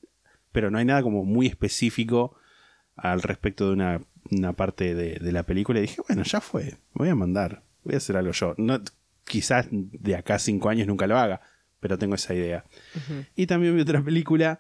pero 0.51 0.69
no 0.71 0.79
hay 0.79 0.85
nada 0.85 1.01
como 1.03 1.23
muy 1.23 1.45
específico 1.47 2.35
al 2.95 3.21
respecto 3.21 3.67
de 3.67 3.73
una, 3.73 4.01
una 4.31 4.53
parte 4.53 4.95
de, 4.95 5.19
de 5.19 5.31
la 5.31 5.43
película. 5.43 5.79
Y 5.79 5.83
dije 5.83 6.01
bueno 6.07 6.23
ya 6.23 6.41
fue 6.41 6.75
voy 6.93 7.07
a 7.09 7.15
mandar 7.15 7.61
voy 7.83 7.93
a 7.93 7.97
hacer 7.97 8.17
algo 8.17 8.33
yo. 8.33 8.55
No, 8.57 8.81
quizás 9.29 9.67
de 9.71 10.15
acá 10.15 10.35
a 10.35 10.39
cinco 10.39 10.69
años 10.69 10.87
nunca 10.87 11.07
lo 11.07 11.17
haga 11.17 11.39
pero 11.79 11.97
tengo 11.97 12.15
esa 12.15 12.33
idea 12.33 12.65
y 13.35 13.47
también 13.47 13.75
vi 13.75 13.81
otra 13.81 14.03
película 14.03 14.59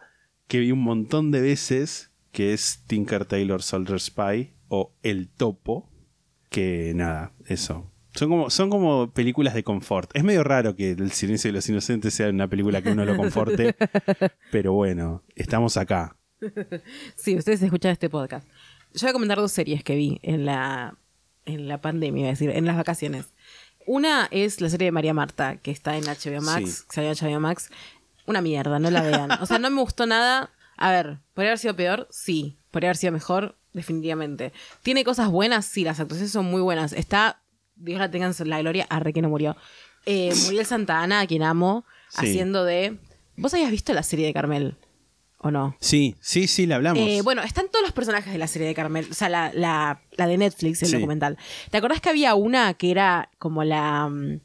que 0.49 0.59
vi 0.59 0.71
un 0.71 0.81
montón 0.81 1.29
de 1.29 1.41
veces, 1.41 2.11
que 2.31 2.53
es 2.53 2.83
Tinker 2.87 3.23
Tailor 3.23 3.61
Soldier 3.61 3.99
Spy 3.99 4.51
o 4.67 4.95
El 5.03 5.29
Topo, 5.29 5.87
que 6.49 6.91
nada, 6.95 7.33
eso. 7.45 7.93
Son 8.15 8.29
como, 8.29 8.49
son 8.49 8.71
como 8.71 9.13
películas 9.13 9.53
de 9.53 9.63
confort. 9.63 10.09
Es 10.15 10.23
medio 10.23 10.43
raro 10.43 10.75
que 10.75 10.91
El 10.91 11.11
Silencio 11.11 11.49
de 11.49 11.53
los 11.53 11.69
Inocentes 11.69 12.15
sea 12.15 12.29
una 12.29 12.47
película 12.47 12.81
que 12.81 12.89
uno 12.89 13.05
lo 13.05 13.15
conforte, 13.15 13.75
pero 14.51 14.73
bueno, 14.73 15.23
estamos 15.35 15.77
acá. 15.77 16.17
Sí, 17.15 17.37
ustedes 17.37 17.61
escuchan 17.61 17.91
este 17.91 18.09
podcast. 18.09 18.47
Yo 18.93 19.01
voy 19.01 19.09
a 19.09 19.13
comentar 19.13 19.37
dos 19.37 19.51
series 19.51 19.83
que 19.83 19.95
vi 19.95 20.19
en 20.23 20.45
la, 20.45 20.97
en 21.45 21.67
la 21.67 21.79
pandemia, 21.79 22.31
es 22.31 22.39
decir, 22.39 22.55
en 22.55 22.65
las 22.65 22.75
vacaciones. 22.75 23.33
Una 23.85 24.27
es 24.31 24.61
la 24.61 24.69
serie 24.69 24.85
de 24.85 24.91
María 24.91 25.13
Marta, 25.13 25.57
que 25.57 25.71
está 25.71 25.97
en 25.97 26.03
HBO 26.05 26.41
Max, 26.41 26.69
Sí. 26.79 26.83
que 26.89 26.95
salió 26.95 27.09
en 27.11 27.15
HBO 27.17 27.39
Max. 27.39 27.69
Una 28.25 28.41
mierda, 28.41 28.77
no 28.79 28.91
la 28.91 29.01
vean. 29.01 29.31
O 29.41 29.45
sea, 29.45 29.57
no 29.59 29.69
me 29.69 29.81
gustó 29.81 30.05
nada. 30.05 30.51
A 30.77 30.91
ver, 30.91 31.17
¿podría 31.33 31.51
haber 31.51 31.59
sido 31.59 31.75
peor? 31.75 32.07
Sí. 32.11 32.57
¿Podría 32.71 32.89
haber 32.89 32.97
sido 32.97 33.11
mejor? 33.11 33.55
Definitivamente. 33.73 34.53
¿Tiene 34.83 35.03
cosas 35.03 35.29
buenas? 35.29 35.65
Sí, 35.65 35.83
las 35.83 35.99
actuaciones 35.99 36.31
son 36.31 36.45
muy 36.45 36.61
buenas. 36.61 36.93
Está, 36.93 37.41
Dios 37.75 37.99
la 37.99 38.11
tenga 38.11 38.27
en 38.27 38.49
la 38.49 38.59
gloria, 38.61 38.85
arre 38.89 39.13
que 39.13 39.21
no 39.21 39.29
murió. 39.29 39.57
Eh, 40.05 40.33
Muriel 40.45 40.65
Santa 40.65 41.01
Ana, 41.01 41.21
a 41.21 41.27
quien 41.27 41.43
amo, 41.43 41.85
Sí. 42.09 42.27
haciendo 42.27 42.63
de... 42.65 42.97
¿Vos 43.37 43.53
habías 43.53 43.71
visto 43.71 43.93
la 43.93 44.03
serie 44.03 44.25
de 44.27 44.33
Carmel? 44.33 44.75
¿O 45.41 45.51
no? 45.51 45.75
Sí, 45.79 46.15
sí, 46.19 46.47
sí, 46.47 46.65
la 46.65 46.75
hablamos. 46.75 47.01
Eh, 47.01 47.21
bueno, 47.23 47.41
están 47.43 47.67
todos 47.71 47.81
los 47.83 47.93
personajes 47.93 48.31
de 48.33 48.37
la 48.39 48.47
serie 48.47 48.67
de 48.67 48.73
Carmel, 48.75 49.07
o 49.09 49.13
sea, 49.13 49.29
la, 49.29 49.51
la, 49.53 50.01
la 50.17 50.27
de 50.27 50.37
Netflix, 50.37 50.81
el 50.83 50.89
Sí. 50.89 50.95
documental. 50.95 51.37
¿Te 51.71 51.77
acordás 51.77 52.01
que 52.01 52.09
había 52.09 52.35
una 52.35 52.73
que 52.73 52.91
era 52.91 53.29
como 53.37 53.63
la... 53.63 54.09
mm, 54.09 54.41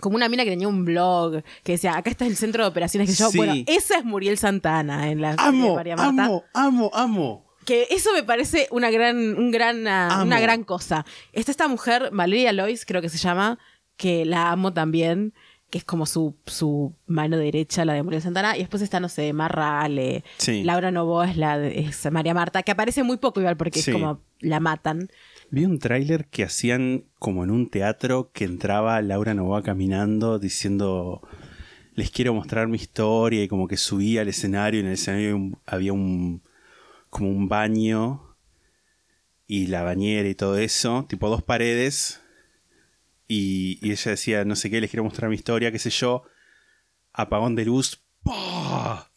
Como 0.00 0.14
una 0.16 0.28
mina 0.28 0.44
que 0.44 0.50
tenía 0.50 0.68
un 0.68 0.84
blog 0.84 1.42
que 1.64 1.72
decía, 1.72 1.96
acá 1.96 2.10
está 2.10 2.26
el 2.26 2.36
centro 2.36 2.62
de 2.62 2.68
operaciones 2.70 3.08
que 3.10 3.14
yo. 3.16 3.28
Sí. 3.30 3.36
Bueno, 3.38 3.54
esa 3.66 3.98
es 3.98 4.04
Muriel 4.04 4.38
Santana 4.38 5.10
en 5.10 5.20
la 5.20 5.32
serie 5.34 5.50
de 5.52 5.58
amo, 5.64 5.74
María 5.76 5.96
Marta. 5.96 6.24
amo, 6.26 6.44
amo, 6.52 6.90
amo. 6.94 7.44
Que 7.64 7.86
eso 7.90 8.12
me 8.12 8.22
parece 8.22 8.68
una 8.70 8.90
gran, 8.90 9.16
un 9.16 9.50
gran, 9.50 9.86
ah, 9.88 10.08
Amo. 10.16 10.24
una 10.26 10.38
gran 10.38 10.62
cosa. 10.64 11.04
Está 11.32 11.50
esta 11.50 11.66
mujer, 11.66 12.10
Valeria 12.12 12.52
Lois, 12.52 12.84
creo 12.84 13.00
que 13.02 13.08
se 13.08 13.18
llama, 13.18 13.58
que 13.96 14.24
la 14.26 14.50
amo 14.52 14.72
también, 14.74 15.32
que 15.70 15.78
es 15.78 15.84
como 15.84 16.06
su, 16.06 16.36
su 16.46 16.94
mano 17.06 17.36
derecha, 17.36 17.84
la 17.84 17.94
de 17.94 18.02
Muriel 18.02 18.22
Santana. 18.22 18.56
Y 18.56 18.60
después 18.60 18.82
está, 18.82 19.00
no 19.00 19.08
sé, 19.08 19.32
Marrale, 19.32 20.22
Sí. 20.38 20.62
Laura 20.62 20.90
Novoa 20.90 21.28
es 21.30 21.36
la 21.36 21.58
de- 21.58 21.80
es 21.80 22.10
María 22.12 22.32
Marta, 22.34 22.62
que 22.62 22.70
aparece 22.72 23.02
muy 23.02 23.16
poco 23.16 23.40
igual 23.40 23.56
porque 23.56 23.80
Sí. 23.82 23.90
es 23.90 23.94
como 23.96 24.20
la 24.40 24.60
matan. 24.60 25.08
Vi 25.50 25.64
un 25.64 25.78
tráiler 25.78 26.26
que 26.26 26.44
hacían 26.44 27.04
como 27.18 27.44
en 27.44 27.50
un 27.50 27.68
teatro 27.70 28.30
que 28.32 28.44
entraba 28.44 29.00
Laura 29.02 29.34
Novoa 29.34 29.62
caminando 29.62 30.38
diciendo 30.38 31.22
les 31.96 32.10
quiero 32.10 32.34
mostrar 32.34 32.66
mi 32.68 32.76
historia 32.76 33.42
y 33.44 33.48
como 33.48 33.68
que 33.68 33.76
subía 33.76 34.22
al 34.22 34.28
escenario 34.28 34.78
y 34.78 34.82
en 34.82 34.86
el 34.88 34.94
escenario 34.94 35.28
había 35.28 35.36
un- 35.36 35.58
había 35.66 35.92
un 35.92 36.42
como 37.10 37.30
un 37.30 37.48
baño 37.48 38.36
y 39.46 39.66
la 39.68 39.82
bañera 39.82 40.28
y 40.28 40.34
todo 40.34 40.56
eso, 40.58 41.04
tipo 41.08 41.28
dos 41.28 41.42
paredes 41.42 42.20
y, 43.28 43.78
y 43.86 43.92
ella 43.92 44.10
decía 44.10 44.44
no 44.44 44.56
sé 44.56 44.70
qué, 44.70 44.80
les 44.80 44.90
quiero 44.90 45.04
mostrar 45.04 45.28
mi 45.30 45.36
historia, 45.36 45.72
qué 45.72 45.78
sé 45.78 45.90
yo, 45.90 46.22
apagón 47.12 47.54
de 47.54 47.64
luz, 47.64 48.02
¡pah! 48.22 49.10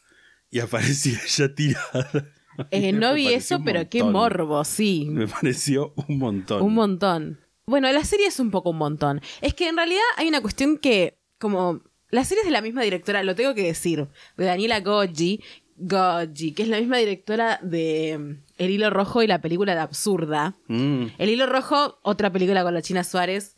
y 0.50 0.60
aparecía 0.60 1.20
ella 1.26 1.56
tirada. 1.56 2.32
Eh, 2.72 2.92
no 2.92 3.14
vi 3.14 3.34
eso, 3.34 3.62
pero 3.64 3.88
qué 3.90 4.04
morbo, 4.04 4.64
sí. 4.64 5.06
Me 5.10 5.28
pareció 5.28 5.94
un 6.08 6.18
montón. 6.18 6.64
Un 6.64 6.74
montón. 6.74 7.40
Bueno, 7.68 7.92
la 7.92 8.04
serie 8.04 8.28
es 8.28 8.40
un 8.40 8.50
poco 8.50 8.72
un 8.72 8.78
montón. 8.78 9.22
Es 9.42 9.54
que 9.54 9.68
en 9.68 9.78
realidad 9.78 10.02
hay 10.16 10.28
una 10.28 10.42
cuestión 10.42 10.78
que, 10.78 11.20
como, 11.38 11.82
la 12.10 12.24
serie 12.24 12.42
es 12.42 12.48
de 12.48 12.52
la 12.52 12.62
misma 12.62 12.82
directora, 12.82 13.22
lo 13.24 13.36
tengo 13.36 13.54
que 13.54 13.64
decir, 13.64 14.08
de 14.38 14.46
Daniela 14.46 14.80
Goggi, 14.80 15.44
Goggi, 15.76 16.54
que 16.54 16.64
es 16.64 16.70
la 16.70 16.80
misma 16.80 16.98
directora 16.98 17.60
de 17.62 18.18
mm, 18.18 18.44
El 18.58 18.70
Hilo 18.72 18.90
Rojo 18.90 19.22
y 19.22 19.28
la 19.28 19.42
película 19.42 19.76
de 19.76 19.82
Absurda. 19.82 20.56
Mm. 20.68 21.08
El 21.18 21.30
Hilo 21.30 21.46
Rojo, 21.46 22.00
otra 22.02 22.32
película 22.32 22.64
con 22.64 22.74
la 22.74 22.82
China 22.82 23.04
Suárez, 23.04 23.57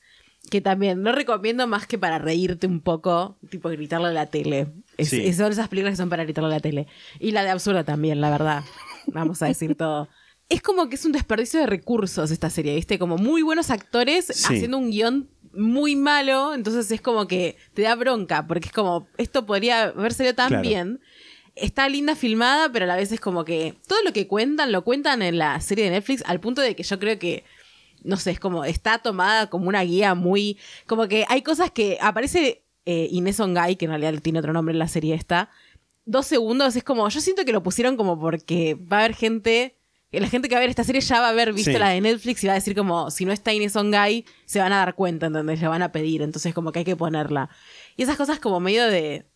que 0.50 0.62
también 0.62 1.02
no 1.02 1.12
recomiendo 1.12 1.66
más 1.68 1.86
que 1.88 1.98
para 1.98 2.20
reírte 2.20 2.68
un 2.68 2.80
poco, 2.82 3.38
tipo 3.50 3.70
gritarle 3.70 4.08
a 4.08 4.12
la 4.12 4.26
tele. 4.28 4.68
Es- 4.98 5.10
Sí. 5.10 5.32
son 5.34 5.52
esas 5.52 5.68
películas 5.70 5.94
que 5.94 5.98
son 5.98 6.10
para 6.10 6.24
gritarle 6.24 6.48
a 6.50 6.58
la 6.58 6.60
tele. 6.60 6.88
Y 7.20 7.32
la 7.32 7.44
de 7.44 7.50
Absurda 7.52 7.84
también, 7.84 8.22
la 8.22 8.30
verdad. 8.30 8.64
Vamos 9.08 9.42
a 9.42 9.48
decir 9.48 9.76
todo. 9.76 10.08
Es 10.50 10.62
como 10.62 10.90
que 10.90 10.96
es 10.96 11.06
un 11.06 11.12
desperdicio 11.12 11.60
de 11.60 11.68
recursos 11.68 12.32
esta 12.32 12.50
serie, 12.50 12.74
¿viste? 12.76 12.98
Como 13.00 13.18
muy 13.18 13.42
buenos 13.44 13.70
actores 13.70 14.26
Sí. 14.26 14.56
haciendo 14.56 14.78
un 14.78 14.90
guion 14.92 15.30
muy 15.54 15.96
malo, 15.96 16.54
entonces 16.54 16.92
es 16.92 17.02
como 17.02 17.28
que 17.28 17.56
te 17.74 17.84
da 17.84 17.96
bronca, 17.96 18.46
porque 18.48 18.68
es 18.68 18.72
como, 18.74 19.08
esto 19.18 19.46
podría 19.46 19.84
haber 19.86 20.14
salido 20.14 20.36
tan 20.36 20.48
Claro. 20.50 20.62
bien. 20.64 21.00
Está 21.56 21.90
linda 21.90 22.16
filmada, 22.16 22.72
pero 22.72 22.86
a 22.86 22.88
la 22.88 22.96
vez 22.96 23.12
es 23.12 23.20
como 23.20 23.44
que 23.46 23.76
todo 23.88 24.00
lo 24.04 24.14
que 24.14 24.28
cuentan 24.28 24.72
lo 24.72 24.84
cuentan 24.84 25.22
en 25.22 25.38
la 25.38 25.60
serie 25.62 25.86
de 25.86 25.92
Netflix 25.92 26.24
al 26.26 26.40
punto 26.40 26.62
de 26.62 26.76
que 26.76 26.84
yo 26.84 27.00
creo 27.00 27.20
que 27.20 27.44
no 28.04 28.18
sé, 28.18 28.32
es 28.32 28.40
como 28.40 28.66
está 28.66 28.98
tomada 29.00 29.50
como 29.50 29.68
una 29.68 29.82
guía 29.84 30.16
muy 30.16 30.58
como 30.88 31.08
que 31.08 31.26
hay 31.30 31.42
cosas 31.42 31.72
que 31.72 31.98
aparece 32.02 32.64
eh, 32.86 33.08
Inés 33.12 33.40
Ongay, 33.40 33.76
que 33.76 33.86
en 33.86 33.92
realidad 33.92 34.22
tiene 34.22 34.40
otro 34.40 34.54
nombre 34.54 34.74
en 34.74 34.80
la 34.80 34.88
serie 34.88 35.16
esta. 35.16 35.50
Dos 36.06 36.26
segundos 36.26 36.76
es 36.76 36.84
como 36.84 37.08
yo 37.10 37.22
siento 37.22 37.46
que 37.46 37.52
lo 37.52 37.62
pusieron 37.62 37.98
como 37.98 38.20
porque 38.20 38.76
va 38.76 38.98
a 38.98 39.00
haber 39.02 39.16
gente 39.16 39.76
la 40.12 40.28
gente 40.28 40.50
que 40.50 40.56
va 40.56 40.60
a 40.60 40.62
ver 40.62 40.72
esta 40.72 40.84
serie 40.84 41.02
ya 41.02 41.20
va 41.22 41.28
a 41.28 41.30
haber 41.30 41.54
visto 41.54 41.72
Sí. 41.72 41.78
la 41.78 41.90
de 41.90 42.02
Netflix 42.02 42.44
y 42.44 42.48
va 42.48 42.54
a 42.54 42.56
decir 42.56 42.76
como 42.76 43.12
si 43.12 43.26
no 43.26 43.32
está 43.32 43.54
Inés 43.54 43.76
Ongay 43.76 44.26
se 44.46 44.58
van 44.60 44.74
a 44.74 44.78
dar 44.78 44.96
cuenta, 44.96 45.28
entonces 45.28 45.62
le 45.62 45.68
van 45.68 45.84
a 45.84 45.92
pedir, 45.92 46.24
entonces 46.24 46.54
como 46.56 46.72
que 46.72 46.80
hay 46.80 46.86
que 46.86 46.96
ponerla. 46.96 47.50
Y 47.96 48.02
esas 48.04 48.18
cosas 48.18 48.40
como 48.40 48.60
medio 48.60 48.88
de 48.88 49.28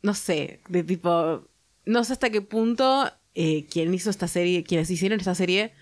no 0.00 0.14
sé, 0.14 0.60
de 0.68 0.82
tipo, 0.82 1.46
no 1.84 2.04
sé 2.04 2.14
hasta 2.14 2.30
qué 2.30 2.40
punto 2.40 3.10
eh, 3.34 3.66
quien 3.70 3.92
hizo 3.94 4.08
esta 4.10 4.28
serie, 4.28 4.64
quienes 4.64 4.90
hicieron 4.90 5.20
esta 5.20 5.34
serie, 5.34 5.72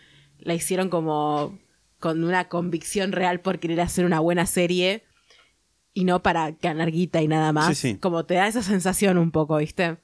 la 0.40 0.54
hicieron 0.54 0.88
como 0.88 1.59
con 2.00 2.25
una 2.25 2.49
convicción 2.49 3.12
real 3.12 3.40
por 3.40 3.59
querer 3.61 3.80
hacer 3.80 4.04
una 4.04 4.19
buena 4.21 4.47
serie 4.47 5.04
y 5.95 6.04
no 6.04 6.23
para 6.23 6.50
ganar 6.52 6.90
guita 6.90 7.21
y 7.23 7.28
nada 7.28 7.52
más. 7.52 7.76
Sí, 7.78 7.92
sí. 7.92 7.99
Como 7.99 8.25
te 8.25 8.35
da 8.35 8.47
esa 8.49 8.62
sensación 8.62 9.19
un 9.19 9.30
poco, 9.30 9.57
¿viste? 9.59 9.99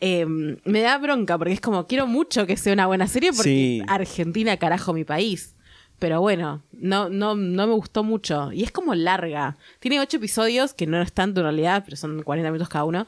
Eh, 0.00 0.26
me 0.26 0.80
da 0.80 0.98
bronca 0.98 1.36
porque 1.38 1.52
es 1.54 1.60
como, 1.60 1.86
quiero 1.86 2.06
mucho 2.06 2.46
que 2.46 2.56
sea 2.56 2.72
una 2.72 2.86
buena 2.86 3.06
serie 3.06 3.30
porque 3.32 3.42
Sí. 3.50 3.82
Argentina, 3.88 4.56
carajo, 4.56 4.92
mi 4.92 5.04
país. 5.04 5.54
Pero 5.98 6.20
bueno, 6.20 6.62
no, 6.72 7.08
no, 7.08 7.34
no 7.36 7.66
me 7.66 7.72
gustó 7.72 8.02
mucho. 8.02 8.52
Y 8.52 8.64
es 8.64 8.72
como 8.72 8.94
larga. 8.94 9.56
Tiene 9.78 10.00
ocho 10.00 10.16
episodios, 10.18 10.74
que 10.74 10.86
no 10.86 11.00
es 11.00 11.12
tanto 11.12 11.40
en 11.40 11.44
realidad, 11.46 11.82
pero 11.84 11.96
son 11.96 12.22
40 12.22 12.50
minutos 12.50 12.68
cada 12.68 12.84
uno. 12.84 13.06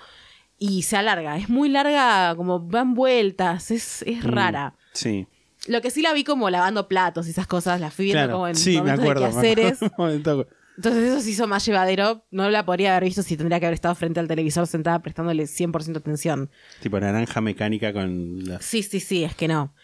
Y 0.59 0.83
se 0.83 0.97
alarga. 0.97 1.37
Es 1.37 1.49
muy 1.51 1.69
larga, 1.69 2.35
como 2.37 2.61
van 2.61 2.95
vueltas, 2.95 3.71
es, 3.73 4.03
es 4.03 4.25
Mm, 4.25 4.29
rara. 4.29 4.75
Sí. 4.93 5.27
Lo 5.69 5.81
que 5.81 5.91
sí 5.91 6.03
la 6.03 6.13
vi 6.13 6.25
como 6.25 6.49
lavando 6.51 6.89
platos 6.89 7.27
y 7.27 7.31
esas 7.31 7.47
cosas, 7.47 7.81
la 7.81 7.91
fui 7.91 8.07
viendo 8.07 8.21
Claro. 8.23 8.33
como 8.35 8.49
en 8.49 8.55
sí, 8.57 8.73
me 8.75 8.79
momentos 8.81 9.01
acuerdo. 9.03 9.21
de 9.23 9.27
me 9.29 9.33
quehaceres. 9.35 9.73
acuerdo, 9.83 9.95
un 9.99 10.05
momento. 10.05 10.49
Entonces 10.77 11.05
eso 11.11 11.21
se 11.21 11.31
hizo 11.31 11.47
más 11.47 11.65
llevadero. 11.65 12.25
No 12.31 12.51
la 12.51 12.67
podría 12.67 12.91
haber 12.97 13.05
visto 13.05 13.23
si 13.23 13.37
tendría 13.37 13.59
que 13.61 13.67
haber 13.67 13.75
estado 13.75 13.95
frente 13.95 14.21
al 14.21 14.29
televisor 14.29 14.67
sentada 14.67 14.99
prestándole 15.01 15.45
100% 15.45 15.97
atención. 15.97 16.51
Tipo 16.83 17.01
naranja 17.01 17.41
mecánica 17.41 17.93
con 17.95 18.45
la... 18.45 18.61
Sí, 18.61 18.83
sí, 18.83 19.01
sí, 19.01 19.25
es 19.25 19.35
que 19.35 19.49
no. 19.49 19.75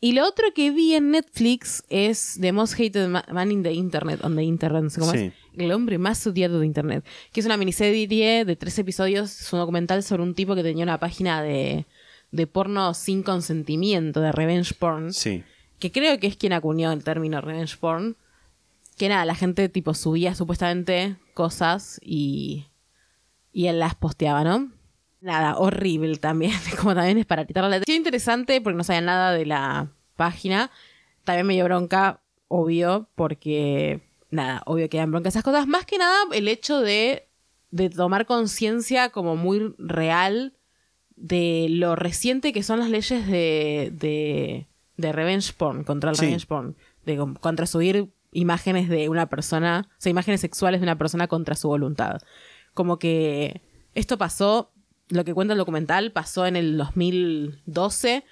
Y 0.00 0.14
lo 0.14 0.26
otro 0.26 0.46
que 0.52 0.72
vi 0.72 0.94
en 0.94 1.12
Netflix 1.12 1.84
es 1.88 2.36
The 2.40 2.50
Most 2.50 2.74
Hated 2.74 3.06
Ma- 3.06 3.24
Man 3.32 3.52
in 3.52 3.62
the 3.62 3.72
Internet, 3.72 4.18
on 4.24 4.34
the 4.34 4.42
Internet, 4.42 4.82
no 4.82 4.90
sé 4.90 4.98
cómo 4.98 5.12
Sí. 5.12 5.18
es. 5.26 5.32
El 5.56 5.70
hombre 5.70 5.98
más 5.98 6.26
odiado 6.26 6.58
de 6.58 6.66
Internet. 6.66 7.04
Que 7.32 7.38
es 7.38 7.46
una 7.46 7.56
miniserie 7.56 8.44
de 8.44 8.56
tres 8.56 8.76
episodios, 8.80 9.40
es 9.42 9.52
un 9.52 9.60
documental 9.60 10.02
sobre 10.02 10.24
un 10.24 10.34
tipo 10.34 10.56
que 10.56 10.64
tenía 10.64 10.82
una 10.82 10.98
página 10.98 11.40
de, 11.40 11.86
de 12.32 12.46
porno 12.46 12.94
sin 12.94 13.22
consentimiento, 13.22 14.20
de 14.20 14.32
revenge 14.32 14.74
porn. 14.74 15.12
Sí. 15.12 15.44
Que 15.78 15.92
creo 15.92 16.18
que 16.18 16.26
es 16.26 16.36
quien 16.36 16.54
acuñó 16.54 16.90
el 16.90 17.04
término 17.04 17.40
revenge 17.40 17.76
porn. 17.76 18.16
Que 18.96 19.08
nada, 19.08 19.24
la 19.24 19.34
gente 19.34 19.68
tipo 19.68 19.94
subía 19.94 20.34
supuestamente 20.34 21.16
cosas 21.34 22.00
y, 22.02 22.66
y 23.52 23.66
él 23.66 23.78
las 23.78 23.94
posteaba, 23.94 24.44
¿no? 24.44 24.72
Nada, 25.20 25.58
horrible 25.58 26.16
también. 26.16 26.52
Como 26.80 26.94
también 26.94 27.18
es 27.18 27.26
para 27.26 27.46
quitarle 27.46 27.70
la 27.70 27.76
atención. 27.76 27.98
interesante 27.98 28.60
porque 28.60 28.76
no 28.76 28.84
sabía 28.84 29.02
nada 29.02 29.32
de 29.32 29.46
la 29.46 29.92
página. 30.16 30.70
También 31.24 31.46
me 31.46 31.54
dio 31.54 31.64
bronca, 31.64 32.22
obvio, 32.48 33.08
porque 33.14 34.00
nada, 34.30 34.62
obvio 34.66 34.88
que 34.88 34.98
dan 34.98 35.10
bronca 35.10 35.28
esas 35.28 35.44
cosas. 35.44 35.66
Más 35.66 35.84
que 35.84 35.98
nada 35.98 36.16
el 36.32 36.48
hecho 36.48 36.80
de, 36.80 37.28
de 37.70 37.90
tomar 37.90 38.26
conciencia 38.26 39.10
como 39.10 39.36
muy 39.36 39.74
real 39.78 40.54
de 41.22 41.68
lo 41.70 41.94
reciente 41.94 42.52
que 42.52 42.64
son 42.64 42.80
las 42.80 42.90
leyes 42.90 43.26
de, 43.28 43.90
de, 43.94 44.66
de 44.96 45.12
revenge 45.12 45.52
porn, 45.56 45.84
contra 45.84 46.10
el 46.10 46.16
Sí. 46.16 46.24
revenge 46.26 46.46
porn. 46.46 46.76
De 47.06 47.16
contra 47.40 47.66
subir 47.66 48.08
imágenes 48.32 48.88
de 48.88 49.08
una 49.08 49.26
persona, 49.28 49.88
o 49.88 49.94
sea, 49.98 50.10
imágenes 50.10 50.40
sexuales 50.40 50.80
de 50.80 50.84
una 50.84 50.98
persona 50.98 51.28
contra 51.28 51.54
su 51.54 51.68
voluntad. 51.68 52.20
Como 52.74 52.98
que 52.98 53.60
esto 53.94 54.18
pasó, 54.18 54.72
lo 55.08 55.24
que 55.24 55.32
cuenta 55.34 55.52
el 55.52 55.58
documental, 55.58 56.10
pasó 56.10 56.44
en 56.46 56.56
el 56.56 56.76
2012 56.76 58.24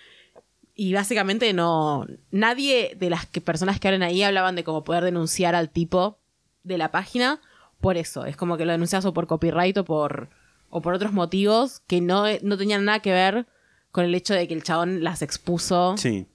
y 0.75 0.95
básicamente 0.95 1.53
no 1.53 2.07
nadie 2.31 2.97
de 2.99 3.11
las 3.11 3.27
que, 3.27 3.41
personas 3.41 3.79
que 3.79 3.89
hablan 3.89 4.03
ahí 4.03 4.23
hablaban 4.23 4.57
de 4.57 4.65
cómo 4.65 4.83
poder 4.83 5.05
denunciar 5.05 5.55
al 5.55 5.69
tipo 5.71 6.19
de 6.65 6.79
la 6.79 6.91
página 6.91 7.41
por 7.81 7.97
eso 7.97 8.25
es 8.25 8.37
como 8.37 8.57
que 8.57 8.65
lo 8.65 8.73
denuncias 8.73 9.05
o 9.05 9.13
por 9.13 9.27
copyright 9.27 9.77
o 9.79 9.85
por 9.85 10.31
o 10.71 10.81
por 10.81 10.95
otros 10.95 11.13
motivos 11.13 11.81
que 11.87 12.01
no, 12.01 12.25
no 12.43 12.57
tenían 12.57 12.85
nada 12.85 13.01
que 13.01 13.13
ver 13.13 13.47
con 13.93 14.05
el 14.05 14.15
hecho 14.15 14.35
de 14.35 14.47
que 14.49 14.55
el 14.55 14.63
chabón 14.63 15.03
las 15.05 15.21
expuso 15.23 15.97
Sí. 15.99 16.27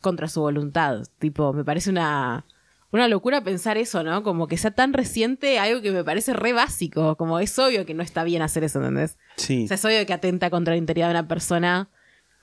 contra 0.00 0.28
su 0.28 0.40
voluntad 0.40 1.04
tipo 1.18 1.52
me 1.52 1.64
parece 1.64 1.88
una 1.90 2.44
una 2.90 3.08
locura 3.08 3.42
pensar 3.42 3.76
eso, 3.76 4.04
¿no? 4.04 4.22
Como 4.22 4.46
que 4.46 4.56
sea 4.56 4.70
tan 4.70 4.92
reciente 4.92 5.58
algo 5.58 5.82
que 5.82 5.90
me 5.90 6.04
parece 6.04 6.32
re 6.32 6.52
básico. 6.52 7.16
Como 7.16 7.40
es 7.40 7.58
obvio 7.58 7.84
que 7.84 7.92
no 7.92 8.04
está 8.04 8.22
bien 8.22 8.40
hacer 8.40 8.62
eso, 8.62 8.78
¿entendés? 8.78 9.18
Sí. 9.36 9.64
O 9.64 9.66
sea, 9.66 9.74
es 9.74 9.84
obvio 9.84 10.06
que 10.06 10.12
atenta 10.12 10.48
contra 10.48 10.74
la 10.74 10.78
integridad 10.78 11.08
de 11.08 11.14
una 11.14 11.26
persona 11.26 11.88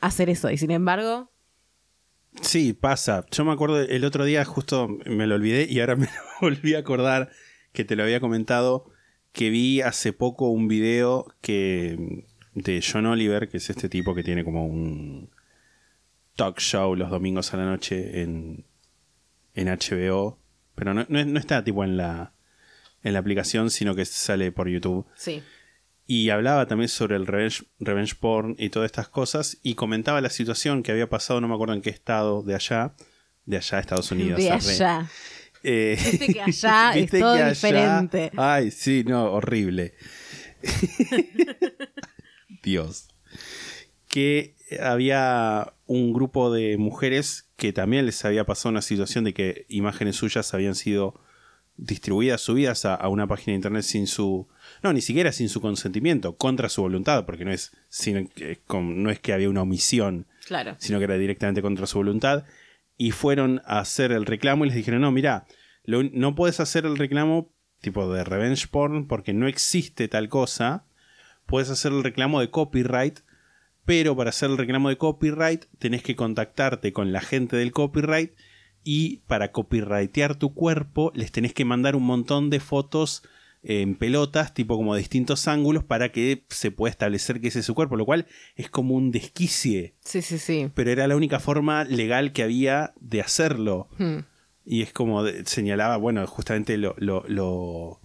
hacer 0.01 0.29
eso. 0.29 0.49
Y 0.51 0.57
sin 0.57 0.71
embargo, 0.71 1.31
Sí, 2.41 2.73
pasa. 2.73 3.25
Yo 3.31 3.45
me 3.45 3.53
acuerdo 3.53 3.79
el 3.81 4.03
otro 4.05 4.25
día, 4.25 4.43
justo 4.45 4.89
me 5.05 5.25
lo 5.25 5.35
olvidé 5.35 5.67
y 5.69 5.79
ahora 5.79 5.95
me 5.97 6.07
lo 6.07 6.11
volví 6.41 6.75
a 6.75 6.79
acordar 6.79 7.29
que 7.71 7.85
te 7.85 7.95
lo 7.95 8.03
había 8.03 8.19
comentado, 8.19 8.89
que 9.31 9.49
vi 9.49 9.81
hace 9.81 10.13
poco 10.13 10.49
un 10.49 10.67
video 10.67 11.25
que 11.41 12.25
de 12.53 12.83
John 12.85 13.05
Oliver, 13.05 13.47
que 13.49 13.57
es 13.57 13.69
este 13.69 13.87
tipo 13.89 14.13
que 14.13 14.23
tiene 14.23 14.43
como 14.43 14.65
un 14.65 15.29
talk 16.35 16.59
show 16.59 16.95
los 16.95 17.09
domingos 17.09 17.53
a 17.53 17.57
la 17.57 17.65
noche 17.65 18.21
en, 18.21 18.65
en 19.53 19.67
HBO, 19.67 20.39
pero 20.75 20.93
no, 20.93 21.05
no- 21.07 21.25
no 21.25 21.39
está 21.39 21.63
tipo 21.63 21.83
en 21.83 21.97
la, 21.97 22.33
en 23.03 23.13
la 23.13 23.19
aplicación, 23.19 23.69
sino 23.69 23.95
que 23.95 24.05
sale 24.05 24.51
por 24.51 24.67
YouTube. 24.69 25.05
sí. 25.15 25.41
Y 26.07 26.29
hablaba 26.29 26.65
también 26.67 26.89
sobre 26.89 27.15
el 27.15 27.25
revenge, 27.25 27.63
revenge 27.79 28.15
porn 28.15 28.57
y 28.59 28.67
todas 28.69 28.87
estas 28.87 29.07
cosas. 29.07 29.59
Y 29.63 29.75
comentaba 29.75 30.19
la 30.19 30.29
situación 30.29 30.83
que 30.83 30.91
había 30.91 31.07
pasado, 31.07 31.39
no 31.39 31.47
me 31.47 31.53
acuerdo 31.53 31.73
en 31.73 31.81
qué 31.81 31.89
estado 31.89 32.43
de 32.43 32.53
allá. 32.53 32.95
De 33.45 33.55
allá, 33.55 33.79
Estados 33.79 34.11
Unidos. 34.11 34.37
de 34.37 34.51
allá. 34.51 35.09
Eh, 35.63 35.97
Viste 35.99 36.33
que 36.33 36.41
allá 36.41 36.91
es 36.95 37.11
todo 37.11 37.33
allá- 37.33 37.49
diferente. 37.49 38.31
Ay, 38.37 38.71
sí, 38.71 39.03
no, 39.05 39.25
horrible. 39.31 39.93
Dios. 42.63 43.07
Que 44.07 44.55
había 44.81 45.73
un 45.85 46.13
grupo 46.13 46.51
de 46.51 46.77
mujeres 46.77 47.49
que 47.55 47.73
también 47.73 48.05
les 48.05 48.23
había 48.25 48.45
pasado 48.45 48.69
una 48.71 48.81
situación 48.81 49.23
de 49.23 49.33
que 49.33 49.65
imágenes 49.69 50.15
suyas 50.17 50.53
habían 50.53 50.75
sido 50.75 51.19
distribuidas, 51.77 52.41
subidas 52.41 52.85
a, 52.85 52.93
a 52.95 53.07
una 53.07 53.27
página 53.27 53.51
de 53.53 53.55
internet 53.55 53.83
sin 53.83 54.05
su... 54.07 54.47
No, 54.83 54.93
ni 54.93 55.01
siquiera 55.01 55.31
sin 55.31 55.49
su 55.49 55.61
consentimiento, 55.61 56.35
contra 56.37 56.69
su 56.69 56.81
voluntad, 56.81 57.25
porque 57.25 57.45
no 57.45 57.51
es, 57.51 57.71
sino 57.89 58.27
con- 58.67 59.01
no 59.01 59.09
es 59.09 59.19
que 59.19 59.33
había 59.33 59.49
una 59.49 59.61
omisión 59.63 60.27
Claro. 60.45 60.75
sino 60.79 60.97
que 60.97 61.05
era 61.05 61.17
directamente 61.17 61.61
contra 61.61 61.85
su 61.87 61.97
voluntad. 61.99 62.45
Y 62.97 63.11
fueron 63.11 63.61
a 63.65 63.79
hacer 63.79 64.11
el 64.11 64.25
reclamo 64.25 64.63
y 64.63 64.67
les 64.67 64.75
dijeron, 64.75 65.01
no, 65.01 65.11
mira, 65.11 65.45
no 65.85 66.35
puedes 66.35 66.59
hacer 66.59 66.85
el 66.85 66.97
reclamo 66.97 67.51
tipo 67.81 68.11
de 68.13 68.23
revenge 68.23 68.67
porn 68.67 69.07
porque 69.07 69.33
no 69.33 69.47
existe 69.47 70.07
tal 70.07 70.29
cosa. 70.29 70.85
Puedes 71.45 71.69
hacer 71.69 71.91
el 71.91 72.03
reclamo 72.03 72.39
de 72.39 72.49
copyright, 72.49 73.19
pero 73.85 74.15
para 74.15 74.29
hacer 74.29 74.49
el 74.51 74.57
reclamo 74.57 74.89
de 74.89 74.97
copyright 74.97 75.65
tenés 75.79 76.03
que 76.03 76.15
contactarte 76.15 76.93
con 76.93 77.11
la 77.11 77.21
gente 77.21 77.57
del 77.57 77.71
copyright 77.71 78.33
y 78.83 79.17
para 79.27 79.51
copyrightear 79.51 80.35
tu 80.35 80.53
cuerpo 80.53 81.11
les 81.15 81.31
tenés 81.31 81.53
que 81.53 81.65
mandar 81.65 81.95
un 81.95 82.03
montón 82.03 82.49
de 82.49 82.59
fotos 82.59 83.23
en 83.63 83.95
pelotas, 83.95 84.53
tipo 84.55 84.75
como 84.75 84.95
de 84.95 84.99
distintos 85.01 85.47
ángulos, 85.47 85.83
para 85.83 86.11
que 86.11 86.45
se 86.49 86.71
pueda 86.71 86.89
establecer 86.91 87.39
que 87.41 87.49
ese 87.49 87.59
es 87.59 87.65
su 87.65 87.75
cuerpo, 87.75 87.95
lo 87.95 88.05
cual 88.05 88.25
es 88.55 88.69
como 88.69 88.95
un 88.95 89.11
desquicie 89.11 89.93
Sí, 90.03 90.21
sí, 90.23 90.39
sí. 90.39 90.69
pero 90.73 90.89
era 90.91 91.07
la 91.07 91.15
única 91.15 91.39
forma 91.39 91.83
legal 91.83 92.33
que 92.33 92.41
había 92.43 92.93
de 92.99 93.21
hacerlo. 93.21 93.87
Hmm. 93.99 94.19
Y 94.65 94.81
es 94.81 94.93
como 94.93 95.23
de- 95.23 95.45
señalaba, 95.45 95.97
bueno, 95.97 96.25
justamente 96.27 96.77
lo, 96.77 96.95
lo, 96.97 97.23
lo, 97.27 97.99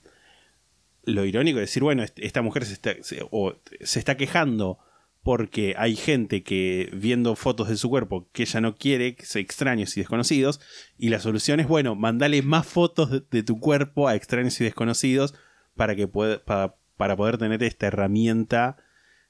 lo 1.05 1.25
irónico 1.25 1.57
de 1.57 1.63
decir, 1.63 1.83
bueno, 1.83 2.03
est- 2.03 2.19
esta 2.19 2.43
mujer 2.43 2.65
se 2.65 2.73
está, 2.73 2.95
se, 3.03 3.25
o 3.31 3.55
se 3.81 3.99
está 3.99 4.17
quejando 4.17 4.79
porque 5.23 5.75
hay 5.77 5.97
gente 5.97 6.43
que 6.45 6.89
viendo 6.95 7.35
fotos 7.35 7.69
de 7.69 7.77
su 7.77 7.89
cuerpo 7.89 8.29
que 8.33 8.45
ella 8.45 8.61
no 8.61 8.77
quiere, 8.77 9.17
que 9.17 9.25
extraños 9.41 9.97
y 9.97 10.01
desconocidos, 10.01 10.61
y 10.99 11.09
la 11.09 11.19
solución 11.19 11.59
es, 11.61 11.67
bueno, 11.67 11.95
mandale 11.97 12.43
más 12.43 12.65
fotos 12.67 13.11
de, 13.11 13.23
de 13.31 13.43
tu 13.43 13.59
cuerpo 13.59 14.07
a 14.07 14.15
extraños 14.15 14.61
y 14.61 14.65
desconocidos 14.65 15.35
para, 15.77 15.95
que 15.95 16.09
pueda, 16.09 16.43
para, 16.45 16.75
para 16.97 17.17
poder 17.17 17.39
tener 17.39 17.63
esta 17.63 17.87
herramienta 17.87 18.77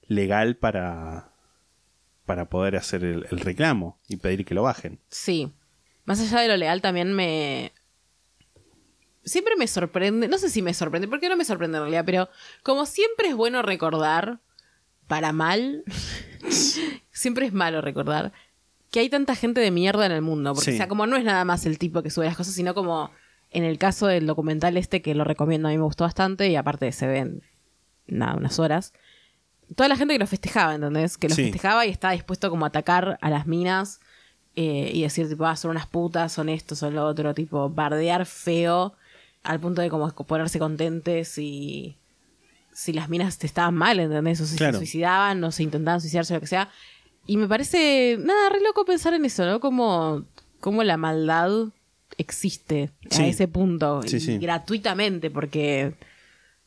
legal 0.09 0.57
para, 0.57 1.33
para 2.25 2.49
poder 2.49 2.77
hacer 2.77 3.05
el, 3.05 3.27
el 3.31 3.41
reclamo 3.41 3.99
y 4.09 4.17
pedir 4.17 4.45
que 4.45 4.55
lo 4.55 4.63
bajen. 4.63 5.01
Sí. 5.11 5.53
Más 6.05 6.21
allá 6.21 6.41
de 6.41 6.49
lo 6.49 6.57
legal, 6.57 6.81
también 6.81 7.13
me. 7.13 7.73
Siempre 9.25 9.57
me 9.57 9.67
sorprende. 9.67 10.29
No 10.29 10.39
sé 10.39 10.49
si 10.51 10.63
me 10.63 10.73
sorprende, 10.73 11.09
porque 11.09 11.29
no 11.29 11.37
me 11.37 11.45
sorprende 11.45 11.79
en 11.79 11.83
realidad, 11.83 12.05
pero 12.07 12.29
como 12.63 12.87
siempre 12.87 13.29
es 13.29 13.35
bueno 13.35 13.61
recordar, 13.63 14.39
para 15.09 15.33
mal, 15.33 15.83
siempre 17.11 17.47
es 17.47 17.53
malo 17.53 17.81
recordar, 17.81 18.33
que 18.93 19.01
hay 19.01 19.09
tanta 19.11 19.35
gente 19.35 19.61
de 19.61 19.73
mierda 19.73 20.07
en 20.07 20.13
el 20.13 20.23
mundo. 20.23 20.55
Porque, 20.55 20.71
Sí. 20.71 20.75
o 20.75 20.79
sea, 20.79 20.87
como 20.89 21.07
no 21.09 21.17
es 21.17 21.25
nada 21.25 21.45
más 21.45 21.67
el 21.67 21.79
tipo 21.79 22.03
que 22.05 22.11
sube 22.11 22.27
las 22.27 22.37
cosas, 22.37 22.55
sino 22.55 22.73
como 22.75 23.11
en 23.51 23.65
el 23.65 23.79
caso 23.79 24.07
del 24.07 24.27
documental 24.27 24.77
este, 24.77 25.03
que 25.03 25.15
lo 25.15 25.25
recomiendo, 25.25 25.69
a 25.69 25.71
mí 25.71 25.79
me 25.79 25.85
gustó 25.85 26.05
bastante, 26.05 26.49
y 26.49 26.57
aparte 26.57 26.91
se 26.93 27.07
ven, 27.07 27.43
nada, 28.07 28.35
unas 28.35 28.59
horas. 28.59 28.93
Toda 29.75 29.89
la 29.89 29.97
gente 29.97 30.15
que 30.15 30.19
lo 30.21 30.27
festejaba, 30.27 30.75
¿entendés? 30.75 31.17
Que 31.19 31.29
lo 31.29 31.35
Sí. 31.35 31.45
festejaba 31.45 31.87
y 31.87 31.91
estaba 31.91 32.13
dispuesto 32.13 32.51
como 32.51 32.65
a 32.65 32.69
atacar 32.69 33.19
a 33.21 33.31
las 33.31 33.47
minas 33.47 34.01
eh, 34.55 34.91
y 34.95 35.03
decir, 35.03 35.29
tipo, 35.29 35.45
ah, 35.47 35.57
son 35.57 35.73
unas 35.73 35.87
putas, 35.87 36.33
son 36.33 36.49
esto, 36.49 36.75
son 36.77 36.95
lo 36.95 37.05
otro, 37.05 37.35
tipo, 37.35 37.69
bardear 37.69 38.25
feo 38.27 38.95
al 39.43 39.61
punto 39.61 39.83
de 39.83 39.91
como 39.91 40.09
ponerse 40.11 40.59
contentes 40.59 41.37
y 41.39 41.97
si 42.73 42.93
las 42.93 43.09
minas 43.09 43.39
te 43.39 43.47
estaban 43.47 43.75
mal, 43.75 43.99
¿entendés? 44.01 44.41
O 44.41 44.47
si 44.47 44.57
Claro. 44.57 44.75
se 44.75 44.79
suicidaban 44.79 45.43
o 45.45 45.51
se 45.53 45.63
intentaban 45.63 46.01
suicidarse 46.01 46.33
o 46.35 46.37
lo 46.37 46.41
que 46.41 46.47
sea. 46.47 46.69
Y 47.27 47.37
me 47.39 47.49
parece, 47.49 48.17
nada, 48.21 48.49
re 48.51 48.61
loco 48.61 48.85
pensar 48.85 49.15
en 49.15 49.25
eso, 49.25 49.45
¿no? 49.47 49.61
Como, 49.61 50.25
como 50.61 50.83
la 50.85 50.97
maldad 50.97 51.51
existe 52.19 52.91
Sí. 53.11 53.23
a 53.23 53.27
ese 53.27 53.49
punto 53.49 54.03
Sí, 54.03 54.17
y 54.17 54.21
sí. 54.21 54.39
gratuitamente 54.39 55.31
porque 55.31 55.95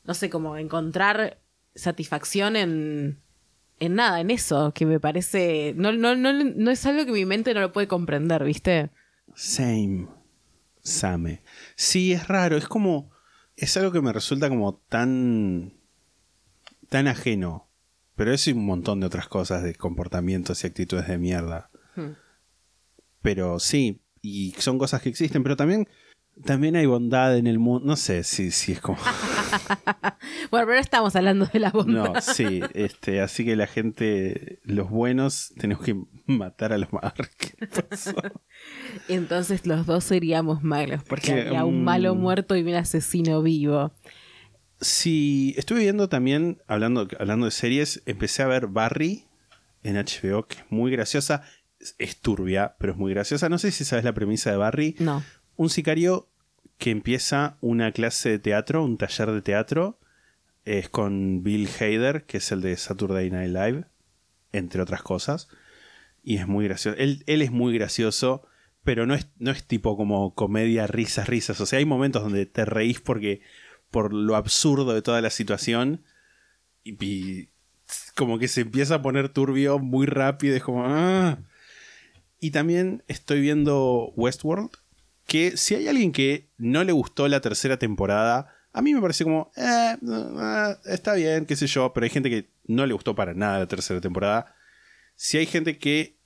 no 0.03 0.13
sé 0.13 0.29
cómo 0.29 0.57
encontrar 0.57 1.39
satisfacción 1.75 2.55
en 2.55 3.19
en 3.79 3.95
nada 3.95 4.19
en 4.19 4.29
eso 4.31 4.73
que 4.73 4.85
me 4.85 4.99
parece 4.99 5.73
no, 5.77 5.93
no, 5.93 6.15
no, 6.15 6.33
no 6.33 6.71
es 6.71 6.85
algo 6.85 7.05
que 7.05 7.11
mi 7.13 7.25
mente 7.25 7.53
no 7.53 7.61
lo 7.61 7.71
puede 7.71 7.87
comprender 7.87 8.43
viste 8.43 8.89
Same. 9.35 10.07
Same. 10.81 11.43
Sí, 11.75 12.13
es 12.13 12.27
raro. 12.27 12.57
Es 12.57 12.67
como. 12.67 13.11
Es 13.55 13.77
algo 13.77 13.91
que 13.91 14.01
me 14.01 14.11
resulta 14.11 14.49
como 14.49 14.75
tan. 14.89 15.73
tan 16.89 17.07
ajeno. 17.07 17.67
Pero 18.15 18.33
es 18.33 18.47
un 18.47 18.65
montón 18.65 18.99
de 18.99 19.05
otras 19.05 19.27
cosas, 19.27 19.61
de 19.61 19.75
comportamientos 19.75 20.63
y 20.63 20.67
actitudes 20.67 21.07
de 21.07 21.17
mierda. 21.19 21.69
Hmm. 21.95 22.13
Pero 23.21 23.59
sí, 23.59 24.01
y 24.21 24.53
son 24.57 24.77
cosas 24.77 25.01
que 25.01 25.09
existen, 25.09 25.43
pero 25.43 25.55
también. 25.55 25.87
También 26.45 26.77
hay 26.77 26.85
bondad 26.85 27.35
en 27.35 27.47
el 27.47 27.59
mundo. 27.59 27.85
No 27.85 27.95
sé 27.97 28.23
si, 28.23 28.51
si 28.51 28.71
es 28.71 28.79
como. 28.79 28.97
bueno 30.51 30.65
pero 30.65 30.75
no 30.75 30.79
estamos 30.79 31.13
hablando 31.17 31.45
de 31.47 31.59
la 31.59 31.69
bondad 31.69 32.13
No, 32.13 32.21
sí, 32.21 32.61
este, 32.73 33.19
así 33.19 33.43
que 33.43 33.57
la 33.57 33.67
gente, 33.67 34.59
los 34.63 34.89
buenos, 34.89 35.51
tenemos 35.57 35.83
que 35.83 36.01
matar 36.27 36.71
a 36.71 36.77
los 36.77 36.93
malos. 36.93 37.27
Entonces 39.09 39.65
los 39.65 39.85
dos 39.85 40.05
seríamos 40.05 40.63
malos 40.63 41.03
porque 41.03 41.33
Que, 41.33 41.41
había 41.41 41.65
un 41.65 41.81
mm. 41.81 41.83
malo 41.83 42.15
muerto 42.15 42.55
y 42.55 42.61
un 42.61 42.75
asesino 42.75 43.41
vivo 43.41 43.91
Sí, 44.81 45.53
estuve 45.57 45.81
viendo 45.81 46.07
también, 46.07 46.61
hablando, 46.67 47.05
hablando 47.19 47.45
de 47.45 47.51
series, 47.51 48.01
empecé 48.05 48.43
a 48.43 48.47
ver 48.47 48.67
Barry 48.67 49.25
en 49.83 49.97
HBO, 49.97 50.47
que 50.47 50.59
es 50.59 50.65
muy 50.69 50.89
graciosa. 50.89 51.43
Es, 51.97 52.17
turbia, 52.19 52.75
pero 52.79 52.93
es 52.93 52.99
muy 52.99 53.13
graciosa. 53.13 53.49
No 53.49 53.57
sé 53.57 53.71
si 53.71 53.85
sabes 53.85 54.03
la 54.05 54.13
premisa 54.13 54.51
de 54.51 54.57
Barry. 54.57 54.95
no 54.99 55.23
Un 55.55 55.69
sicario 55.69 56.27
que 56.77 56.91
empieza 56.91 57.57
una 57.61 57.91
clase 57.91 58.29
de 58.29 58.39
teatro, 58.39 58.83
un 58.83 58.97
taller 58.97 59.31
de 59.31 59.41
teatro, 59.41 59.99
Es 60.65 60.89
con 60.89 61.41
Bill 61.43 61.67
Hader, 61.79 62.25
que 62.25 62.37
es 62.37 62.51
el 62.51 62.61
de 62.61 62.75
Saturday 62.77 63.29
Night 63.31 63.51
Live, 63.53 63.85
entre 64.51 64.81
otras 64.81 65.01
cosas. 65.01 65.47
Y 66.21 66.37
es 66.37 66.47
muy 66.47 66.65
gracioso. 66.65 66.97
Él, 66.99 67.23
él 67.27 67.41
es 67.41 67.51
muy 67.51 67.73
gracioso, 67.73 68.43
pero 68.83 69.05
no 69.05 69.15
es, 69.15 69.27
no 69.39 69.51
es 69.51 69.63
tipo 69.65 69.95
como 69.97 70.35
comedia, 70.35 70.85
risas, 70.85 71.27
risas. 71.27 71.59
O 71.61 71.65
sea, 71.65 71.79
hay 71.79 71.85
momentos 71.85 72.23
donde 72.23 72.45
te 72.45 72.65
reís 72.65 72.99
porque 73.01 73.41
por 73.89 74.13
lo 74.13 74.35
absurdo 74.35 74.93
de 74.93 75.01
toda 75.01 75.21
la 75.21 75.29
situación. 75.29 76.03
Y, 76.83 77.03
y 77.03 77.49
como 78.15 78.37
que 78.37 78.47
se 78.47 78.61
empieza 78.61 78.95
a 78.95 79.01
poner 79.01 79.29
turbio 79.29 79.79
muy 79.79 80.05
rápido. 80.05 80.55
Es 80.55 80.63
como. 80.63 80.83
"Ah". 80.85 81.39
Y 82.39 82.51
también 82.51 83.03
estoy 83.07 83.41
viendo 83.41 84.13
Westworld. 84.15 84.71
Que 85.25 85.57
si 85.57 85.75
hay 85.75 85.87
alguien 85.87 86.11
que 86.11 86.49
no 86.57 86.83
le 86.83 86.91
gustó 86.91 87.27
la 87.27 87.39
tercera 87.39 87.77
temporada, 87.77 88.51
a 88.73 88.81
mí 88.81 88.93
me 88.93 89.01
parece 89.01 89.23
como, 89.23 89.51
eh, 89.55 89.95
eh, 90.01 90.75
está 90.85 91.13
bien, 91.13 91.45
qué 91.45 91.55
sé 91.55 91.67
yo, 91.67 91.93
pero 91.93 92.05
hay 92.05 92.09
gente 92.09 92.29
que 92.29 92.49
no 92.65 92.85
le 92.85 92.93
gustó 92.93 93.13
para 93.13 93.33
nada 93.33 93.59
la 93.59 93.67
tercera 93.67 94.01
temporada. 94.01 94.55
Si 95.15 95.37
hay 95.37 95.45
gente 95.45 95.77
que 95.77 96.17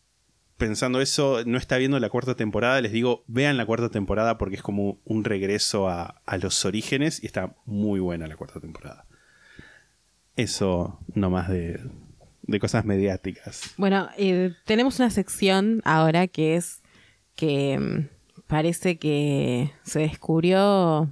pensando 0.58 1.02
eso 1.02 1.44
no 1.46 1.58
está 1.58 1.78
viendo 1.78 2.00
la 2.00 2.10
cuarta 2.10 2.36
temporada, 2.36 2.80
les 2.80 2.92
digo, 2.92 3.26
vean 3.28 3.58
la 3.58 3.66
cuarta 3.66 3.90
temporada 3.90 4.38
porque 4.38 4.56
es 4.56 4.62
como 4.62 5.02
un 5.04 5.26
regreso 5.26 5.90
a, 5.90 6.22
a 6.26 6.38
los 6.38 6.64
orígenes 6.64 7.22
y 7.22 7.26
está 7.26 7.56
muy 7.66 8.00
buena 8.00 8.28
la 8.28 8.38
cuarta 8.38 8.62
temporada. 8.62 9.06
Eso 10.36 11.00
nomás 11.14 11.50
de, 11.50 11.80
de 12.44 12.60
cosas 12.60 12.86
mediáticas. 12.86 13.74
Bueno, 13.78 14.10
eh, 14.18 14.54
tenemos 14.66 15.00
una 15.00 15.10
sección 15.10 15.82
ahora 15.86 16.28
que 16.28 16.56
es 16.56 16.82
que 17.36 17.80
mm, 17.80 18.44
parece 18.48 18.98
que 18.98 19.72
se 19.84 20.00
descubrió 20.00 21.12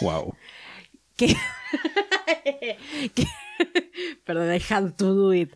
Wow. 0.00 0.34
que, 1.16 1.34
que- 3.14 3.26
perdón, 4.24 4.54
I 4.54 4.60
had 4.72 4.92
to 4.94 5.14
do 5.14 5.34
it. 5.34 5.52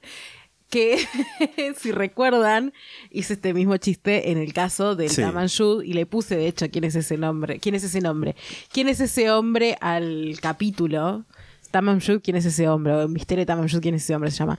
Que 0.68 0.99
si 1.79 1.92
recuerdan, 1.92 2.73
hice 3.11 3.35
este 3.35 3.53
mismo 3.55 3.77
chiste 3.77 4.31
en 4.33 4.38
el 4.38 4.53
caso 4.55 4.97
del 4.97 5.11
Sí. 5.11 5.21
Tamanshud 5.21 5.83
y 5.85 5.92
le 5.92 6.07
puse 6.07 6.35
de 6.35 6.49
hecho 6.49 6.68
quién 6.71 6.85
es 6.85 6.95
ese 6.97 7.18
nombre, 7.18 7.61
quién 7.61 7.75
es 7.75 7.85
ese 7.85 8.01
nombre, 8.01 8.35
quién 8.73 8.88
es 8.88 8.99
ese 9.01 9.31
hombre 9.31 9.77
al 9.81 10.38
capítulo. 10.40 11.25
Tamanshud, 11.73 12.21
quién 12.23 12.37
es 12.37 12.45
ese 12.45 12.69
hombre, 12.69 12.95
o 12.95 13.09
Misterio 13.09 13.43
de 13.43 13.47
Tamanshud, 13.47 13.81
quién 13.81 13.97
es 13.97 14.05
ese 14.05 14.15
hombre 14.15 14.31
se 14.31 14.39
llama. 14.39 14.59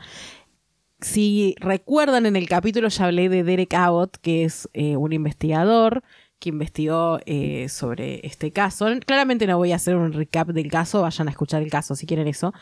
Si 1.00 1.56
recuerdan 1.60 2.26
en 2.26 2.36
el 2.36 2.48
capítulo 2.48 2.88
ya 2.88 3.06
hablé 3.06 3.30
de 3.30 3.44
Derek 3.44 3.74
Abbott, 3.74 4.18
que 4.18 4.44
es 4.44 4.70
eh, 4.74 4.98
un 4.98 5.14
investigador 5.14 6.04
que 6.40 6.50
investigó 6.50 7.20
eh, 7.26 7.70
sobre 7.70 8.26
este 8.28 8.52
caso. 8.52 8.88
Claramente 9.06 9.48
no 9.48 9.58
voy 9.58 9.72
a 9.72 9.78
hacer 9.78 9.96
un 9.96 10.12
recap 10.12 10.50
del 10.50 10.70
caso, 10.70 11.02
vayan 11.02 11.30
a 11.30 11.32
escuchar 11.32 11.62
el 11.62 11.70
caso 11.70 11.96
si 11.96 12.06
quieren 12.06 12.28
eso. 12.28 12.54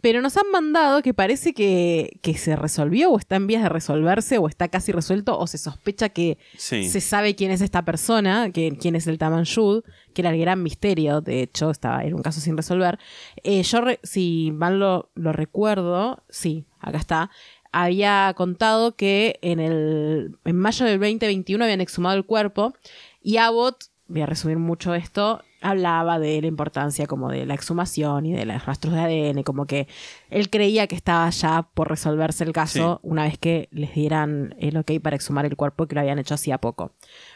Pero 0.00 0.20
nos 0.22 0.36
han 0.36 0.48
mandado 0.52 1.02
que 1.02 1.12
parece 1.12 1.52
que, 1.52 2.18
que 2.22 2.34
se 2.38 2.54
resolvió 2.54 3.10
o 3.10 3.18
está 3.18 3.34
en 3.36 3.48
vías 3.48 3.62
de 3.64 3.68
resolverse 3.68 4.38
o 4.38 4.46
está 4.48 4.68
casi 4.68 4.92
resuelto 4.92 5.36
o 5.36 5.46
se 5.48 5.58
sospecha 5.58 6.08
que 6.10 6.38
Sí. 6.56 6.88
se 6.88 7.00
sabe 7.00 7.34
quién 7.34 7.50
es 7.50 7.60
esta 7.60 7.84
persona, 7.84 8.50
que, 8.52 8.76
quién 8.80 8.94
es 8.94 9.08
el 9.08 9.18
Tamanshud, 9.18 9.82
que 10.14 10.22
era 10.22 10.30
el 10.30 10.38
gran 10.40 10.62
misterio, 10.62 11.20
de 11.20 11.42
hecho, 11.42 11.70
estaba 11.70 12.04
en 12.04 12.14
un 12.14 12.22
caso 12.22 12.40
sin 12.40 12.56
resolver. 12.56 12.98
Eh, 13.42 13.62
yo, 13.64 13.80
re- 13.80 13.98
si 14.04 14.50
mal 14.54 14.78
lo, 14.78 15.10
lo 15.16 15.32
recuerdo, 15.32 16.22
sí, 16.28 16.64
acá 16.80 16.98
está, 16.98 17.30
había 17.72 18.32
contado 18.36 18.94
que 18.94 19.38
en, 19.42 19.58
el, 19.60 20.36
en 20.44 20.56
mayo 20.56 20.86
del 20.86 20.98
2021 21.00 21.64
habían 21.64 21.80
exhumado 21.80 22.16
el 22.16 22.24
cuerpo 22.24 22.72
y 23.20 23.36
Abbott, 23.38 23.86
voy 24.06 24.22
a 24.22 24.26
resumir 24.26 24.58
mucho 24.58 24.94
esto, 24.94 25.42
hablaba 25.60 26.18
de 26.18 26.40
la 26.40 26.46
importancia 26.46 27.06
como 27.06 27.30
de 27.30 27.46
la 27.46 27.54
exhumación 27.54 28.26
y 28.26 28.32
de 28.32 28.44
los 28.44 28.64
rastros 28.64 28.94
de 28.94 29.00
ADN, 29.00 29.42
como 29.42 29.66
que 29.66 29.88
él 30.30 30.50
creía 30.50 30.86
que 30.86 30.94
estaba 30.94 31.28
ya 31.30 31.68
por 31.74 31.88
resolverse 31.88 32.44
el 32.44 32.52
caso 32.52 33.00
una 33.02 33.24
vez 33.24 33.38
que 33.38 33.68
les 33.72 33.94
dieran 33.94 34.54
el 34.58 34.76
ok 34.76 34.92
para 35.02 35.16
exhumar 35.16 35.46
el 35.46 35.56
cuerpo 35.56 35.86
que 35.86 35.94
lo 35.94 36.00
habían 36.00 36.18
hecho 36.18 36.34
hacía 36.34 36.58
poco. 36.58 36.92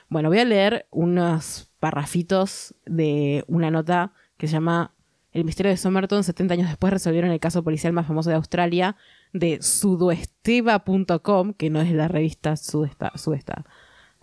Bueno, 0.08 0.28
voy 0.28 0.38
a 0.38 0.44
leer 0.44 0.86
unos 0.90 1.70
parrafitos 1.80 2.74
de 2.86 3.44
una 3.48 3.70
nota 3.70 4.12
que 4.36 4.46
se 4.46 4.52
llama 4.54 4.94
El 5.32 5.44
misterio 5.44 5.70
de 5.70 5.76
Somerton, 5.76 6.22
70 6.24 6.54
años 6.54 6.68
después 6.68 6.92
resolvieron 6.92 7.30
el 7.30 7.40
caso 7.40 7.64
policial 7.64 7.92
más 7.92 8.06
famoso 8.06 8.30
de 8.30 8.36
Australia, 8.36 8.96
de 9.32 9.60
sudoesteva.com, 9.62 11.54
que 11.54 11.70
no 11.70 11.80
es 11.80 11.90
la 11.92 12.08
revista 12.08 12.56
Sudesta. 12.56 13.12
Sudesta. 13.16 13.64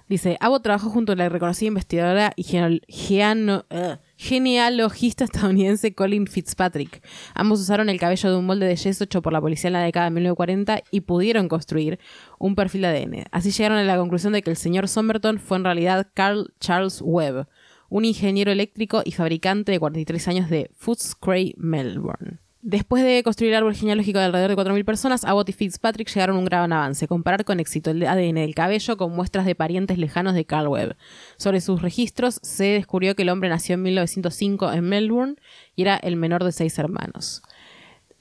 Dice, 0.10 0.38
Abbott 0.42 0.64
trabajó 0.64 0.90
junto 0.90 1.12
a 1.12 1.16
la 1.16 1.30
reconocida 1.30 1.68
investigadora 1.68 2.34
y 2.36 2.44
geneal- 2.44 2.82
geano- 2.88 3.66
eh, 3.70 3.98
genealogista 4.18 5.24
estadounidense 5.24 5.94
Colin 5.94 6.26
Fitzpatrick. 6.26 7.02
Ambos 7.36 7.62
usaron 7.62 7.90
el 7.90 8.00
cabello 8.00 8.32
de 8.32 8.36
un 8.38 8.46
molde 8.48 8.66
de 8.66 8.76
yeso 8.76 9.04
hecho 9.04 9.22
por 9.22 9.32
la 9.34 9.40
policía 9.40 9.68
en 9.68 9.74
la 9.74 9.84
década 9.84 10.06
de 10.06 10.12
1940 10.12 10.82
y 10.92 11.02
pudieron 11.02 11.48
construir 11.48 12.00
un 12.40 12.56
perfil 12.56 12.82
de 12.82 12.88
ADN. 12.88 13.26
Así 13.32 13.52
llegaron 13.52 13.78
a 13.78 13.84
la 13.84 13.98
conclusión 13.98 14.34
de 14.34 14.42
que 14.42 14.50
el 14.50 14.58
señor 14.58 14.88
Somerton 14.88 15.38
fue 15.40 15.58
en 15.58 15.64
realidad 15.66 16.08
Carl 16.16 16.54
Charles 16.60 17.02
Webb, 17.04 17.48
un 17.90 18.04
ingeniero 18.06 18.52
eléctrico 18.52 19.04
y 19.06 19.12
fabricante 19.12 19.72
de 19.72 19.80
43 19.80 20.28
años 20.28 20.50
de 20.50 20.72
Footscray, 20.76 21.54
Melbourne. 21.58 22.40
Después 22.62 23.06
de 23.06 23.24
construir 23.24 23.54
el 23.54 23.58
árbol 23.60 23.74
genealógico 23.74 24.20
de 24.20 24.26
alrededor 24.26 24.50
de 24.50 24.58
4.000 24.58 24.84
personas, 24.84 25.24
Abbott 25.24 25.48
y 25.48 25.54
Fitzpatrick 25.54 26.10
llegaron 26.10 26.36
a 26.36 26.40
un 26.40 26.46
gran 26.46 26.74
avance, 26.74 27.08
comparar 27.08 27.46
con 27.46 27.62
éxito 27.62 27.92
el 27.92 28.06
ADN 28.06 28.36
del 28.36 28.54
cabello 28.54 28.98
con 28.98 29.16
muestras 29.16 29.46
de 29.46 29.56
parientes 29.56 29.98
lejanos 29.98 30.34
de 30.34 30.44
Carl 30.44 30.68
Webb. 30.68 30.98
Sobre 31.38 31.62
sus 31.62 31.82
registros 31.82 32.42
se 32.44 32.66
descubrió 32.66 33.16
que 33.16 33.22
el 33.22 33.30
hombre 33.30 33.48
nació 33.48 33.76
en 33.76 33.84
1905 33.84 34.74
en 34.74 34.84
Melbourne 34.84 35.36
y 35.78 35.84
era 35.84 35.96
el 35.96 36.18
menor 36.18 36.44
de 36.44 36.52
seis 36.52 36.78
hermanos. 36.78 37.44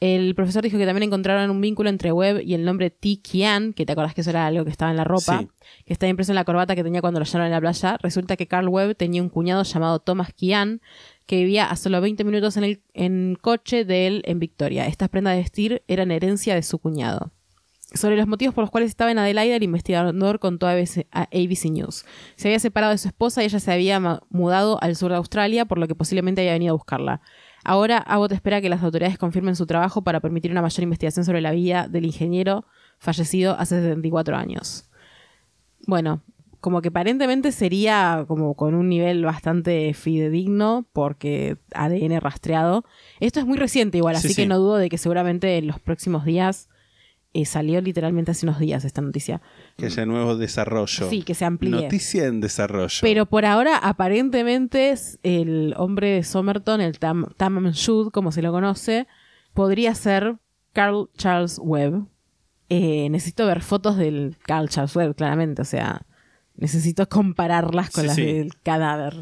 El 0.01 0.35
profesor 0.37 0.63
dijo 0.63 0.79
que 0.79 0.87
también 0.87 1.05
encontraron 1.05 1.51
un 1.51 1.61
vínculo 1.61 1.91
entre 1.91 2.13
Webb 2.13 2.43
y 2.45 2.55
el 2.55 2.65
nombre 2.65 2.91
T. 2.91 3.21
Kian, 3.21 3.73
que 3.73 3.85
te 3.85 3.93
acordás 3.93 4.15
que 4.15 4.21
eso 4.21 4.31
era 4.31 4.47
algo 4.47 4.65
que 4.65 4.71
estaba 4.71 4.91
en 4.93 4.97
la 4.97 5.05
ropa, 5.05 5.41
Sí. 5.41 5.49
que 5.87 5.93
está 5.93 6.07
impreso 6.07 6.31
en 6.33 6.37
la 6.37 6.45
corbata 6.45 6.77
que 6.77 6.85
tenía 6.85 7.01
cuando 7.01 7.19
lo 7.19 7.25
hallaron 7.27 7.47
en 7.47 7.53
la 7.53 7.61
playa. 7.61 7.99
Resulta 8.01 8.37
que 8.37 8.47
Carl 8.47 8.69
Webb 8.69 8.97
tenía 8.97 9.23
un 9.23 9.29
cuñado 9.29 9.65
llamado 9.65 9.99
Thomas 9.99 10.33
Kian, 10.33 10.81
que 11.27 11.37
vivía 11.37 11.67
a 11.67 11.75
solo 11.77 12.01
20 12.01 12.23
minutos 12.25 12.57
en 12.57 12.65
el 12.65 12.83
en 12.95 13.37
coche 13.41 13.85
de 13.85 14.07
él 14.07 14.23
en 14.25 14.39
Victoria. 14.39 14.87
Estas 14.87 15.09
prendas 15.09 15.35
de 15.35 15.41
vestir 15.41 15.83
eran 15.89 16.11
herencia 16.13 16.55
de 16.55 16.63
su 16.63 16.79
cuñado. 16.79 17.33
Sobre 17.95 18.17
los 18.19 18.29
motivos 18.29 18.55
por 18.55 18.63
los 18.63 18.71
cuales 18.71 18.91
estaba 18.91 19.11
en 19.11 19.19
Adelaide, 19.19 19.57
el 19.57 19.63
investigador 19.63 20.39
contó 20.39 20.67
a 20.67 20.73
ABC, 20.73 21.07
a 21.11 21.23
ABC 21.23 21.71
News. 21.71 22.05
Se 22.37 22.49
había 22.49 22.59
separado 22.61 22.93
de 22.93 22.99
su 22.99 23.09
esposa 23.09 23.43
y 23.43 23.47
ella 23.47 23.61
se 23.61 23.73
había 23.73 23.99
mudado 24.29 24.79
al 24.83 24.95
sur 24.95 25.11
de 25.11 25.17
Australia, 25.17 25.65
por 25.65 25.79
lo 25.79 25.89
que 25.89 25.95
posiblemente 25.95 26.43
había 26.43 26.53
venido 26.53 26.75
a 26.75 26.77
buscarla. 26.77 27.23
Ahora, 27.65 27.99
Abbott 27.99 28.33
espera 28.33 28.61
que 28.61 28.69
las 28.69 28.83
autoridades 28.83 29.19
confirmen 29.19 29.57
su 29.57 29.67
trabajo 29.67 30.03
para 30.03 30.21
permitir 30.21 30.51
una 30.51 30.63
mayor 30.63 30.83
investigación 30.83 31.25
sobre 31.25 31.41
la 31.41 31.51
vida 31.51 31.89
del 31.89 32.05
ingeniero 32.07 32.65
fallecido 32.99 33.57
hace 33.59 33.81
74 33.81 34.37
años. 34.37 34.89
Bueno, 35.87 36.23
como 36.61 36.83
que 36.83 36.89
aparentemente 36.89 37.53
sería 37.53 38.25
como 38.27 38.55
con 38.55 38.75
un 38.75 38.89
nivel 38.89 39.25
bastante 39.25 39.95
fidedigno 39.95 40.87
porque 40.93 41.57
ADN 41.75 42.21
rastreado. 42.21 42.85
Esto 43.21 43.41
es 43.41 43.47
muy 43.47 43.59
reciente 43.59 43.99
igual, 43.99 44.17
Sí, 44.17 44.27
así 44.27 44.35
sí. 44.35 44.43
que 44.43 44.49
no 44.49 44.59
dudo 44.59 44.77
de 44.77 44.89
que 44.89 44.99
seguramente 44.99 45.59
en 45.59 45.67
los 45.69 45.79
próximos 45.79 46.25
días 46.25 46.69
eh, 47.41 47.45
salió 47.45 47.81
literalmente 47.81 48.31
hace 48.33 48.47
unos 48.47 48.59
días 48.59 48.85
esta 48.85 49.01
noticia. 49.01 49.41
Que 49.77 49.87
haya 49.87 50.05
nuevo 50.07 50.37
desarrollo. 50.37 51.09
Sí, 51.09 51.23
que 51.23 51.35
se 51.35 51.45
amplíe. 51.45 51.71
Noticia 51.71 52.27
en 52.27 52.41
desarrollo. 52.41 52.99
Pero 53.03 53.27
por 53.27 53.45
ahora, 53.45 53.77
aparentemente, 53.79 54.95
el 55.23 55.75
hombre 55.77 56.11
de 56.15 56.23
Somerton, 56.25 56.81
el 56.81 56.99
Tam, 56.99 57.27
Tamam 57.37 57.71
Shud, 57.71 58.11
como 58.11 58.33
se 58.33 58.43
lo 58.43 58.51
conoce, 58.53 59.07
podría 59.55 59.95
ser 59.95 60.39
Carl 60.73 61.09
Charles 61.17 61.61
Webb. 61.63 62.07
Eh, 62.69 63.09
necesito 63.11 63.47
ver 63.47 63.63
fotos 63.63 63.97
del 63.97 64.37
Carl 64.43 64.69
Charles 64.69 64.95
Webb, 64.97 65.15
claramente. 65.15 65.63
O 65.63 65.65
sea, 65.65 66.07
necesito 66.57 67.09
compararlas 67.09 67.91
con 67.91 68.03
Sí, 68.03 68.07
las 68.09 68.17
sí. 68.17 68.25
del 68.25 68.55
cadáver. 68.63 69.15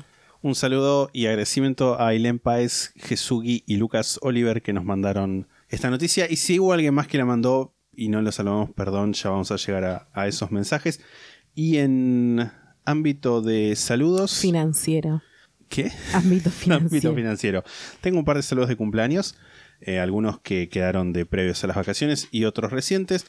Un 0.43 0.55
saludo 0.55 1.11
y 1.13 1.27
agradecimiento 1.27 2.01
a 2.01 2.09
Ailén 2.09 2.39
Páez, 2.39 2.93
Jesugi 2.97 3.63
y 3.67 3.77
Lucas 3.77 4.19
Oliver 4.23 4.63
que 4.63 4.73
nos 4.73 4.85
mandaron 4.85 5.49
esta 5.69 5.91
noticia. 5.91 6.27
Y 6.31 6.37
si 6.37 6.59
hubo 6.59 6.73
alguien 6.73 6.95
más 6.95 7.09
que 7.09 7.19
la 7.19 7.25
mandó 7.25 7.76
y 7.97 8.09
no 8.09 8.23
lo 8.23 8.31
saludamos, 8.33 8.71
perdón, 8.71 9.13
ya 9.13 9.31
vamos 9.31 9.51
a 9.51 9.57
llegar 9.57 9.85
a, 9.85 10.09
a 10.13 10.27
esos 10.29 10.51
mensajes. 10.51 11.01
Y 11.55 11.79
en 11.79 12.51
ámbito 12.85 13.43
de 13.43 13.77
saludos. 13.77 14.39
Financiero. 14.39 15.23
¿Qué? 15.69 15.91
Ámbito 16.13 16.51
financiero. 16.51 16.87
ámbito 16.87 17.15
financiero. 17.15 17.65
Tengo 18.01 18.19
un 18.19 18.25
par 18.25 18.37
de 18.37 18.43
saludos 18.43 18.69
de 18.69 18.77
cumpleaños, 18.77 19.37
eh, 19.81 19.99
algunos 19.99 20.41
que 20.41 20.69
quedaron 20.69 21.13
de 21.13 21.27
previos 21.27 21.63
a 21.65 21.67
las 21.67 21.77
vacaciones 21.77 22.29
y 22.31 22.45
otros 22.45 22.71
recientes. 22.73 23.27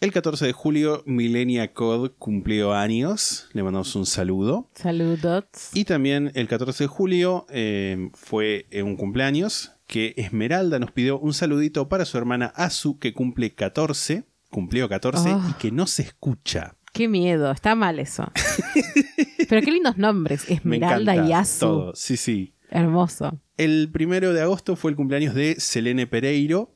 El 0.00 0.12
14 0.12 0.46
de 0.46 0.52
julio, 0.52 1.02
Millennia 1.06 1.72
Code 1.72 2.10
cumplió 2.18 2.74
años. 2.74 3.48
Le 3.52 3.62
mandamos 3.62 3.94
un 3.94 4.06
saludo. 4.06 4.68
Saludos. 4.74 5.44
Y 5.72 5.84
también 5.84 6.32
el 6.34 6.48
14 6.48 6.84
de 6.84 6.88
julio 6.88 7.46
eh, 7.48 8.10
fue 8.12 8.66
eh, 8.70 8.82
un 8.82 8.96
cumpleaños 8.96 9.72
que 9.86 10.14
Esmeralda 10.16 10.78
nos 10.78 10.92
pidió 10.92 11.18
un 11.18 11.34
saludito 11.34 11.88
para 11.88 12.04
su 12.04 12.16
hermana 12.18 12.46
Azu 12.56 12.98
que 12.98 13.12
cumple 13.12 13.54
14, 13.54 14.24
cumplió 14.50 14.88
14 14.88 15.28
Ah. 15.30 15.48
y 15.50 15.52
que 15.60 15.70
no 15.72 15.86
se 15.86 16.02
escucha. 16.02 16.76
Qué 16.92 17.08
miedo, 17.08 17.50
está 17.50 17.74
mal 17.74 17.98
eso. 17.98 18.30
Pero 19.48 19.60
qué 19.62 19.70
lindos 19.72 19.96
nombres. 19.98 20.48
Me 20.48 20.54
Esmeralda 20.56 21.16
y 21.28 21.32
Azu. 21.32 21.58
todo. 21.60 21.92
Sí, 21.96 22.16
sí. 22.16 22.54
Hermoso. 22.70 23.40
El 23.56 23.90
primero 23.92 24.32
de 24.32 24.40
agosto 24.42 24.74
fue 24.76 24.90
el 24.90 24.96
cumpleaños 24.96 25.34
de 25.34 25.56
Selene 25.58 26.06
Pereiro, 26.06 26.74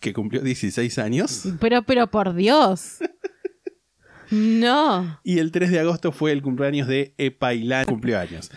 que 0.00 0.12
cumplió 0.12 0.40
16 0.42 0.98
años. 0.98 1.44
Pero, 1.60 1.82
pero 1.82 2.06
por 2.10 2.34
Dios. 2.34 2.98
No. 4.30 5.18
Y 5.24 5.38
el 5.38 5.52
3 5.52 5.70
de 5.70 5.80
agosto 5.80 6.12
fue 6.12 6.32
el 6.32 6.42
cumpleaños 6.42 6.86
de 6.86 7.14
Epailán, 7.16 7.86
cumplió 7.86 8.18
años. 8.18 8.50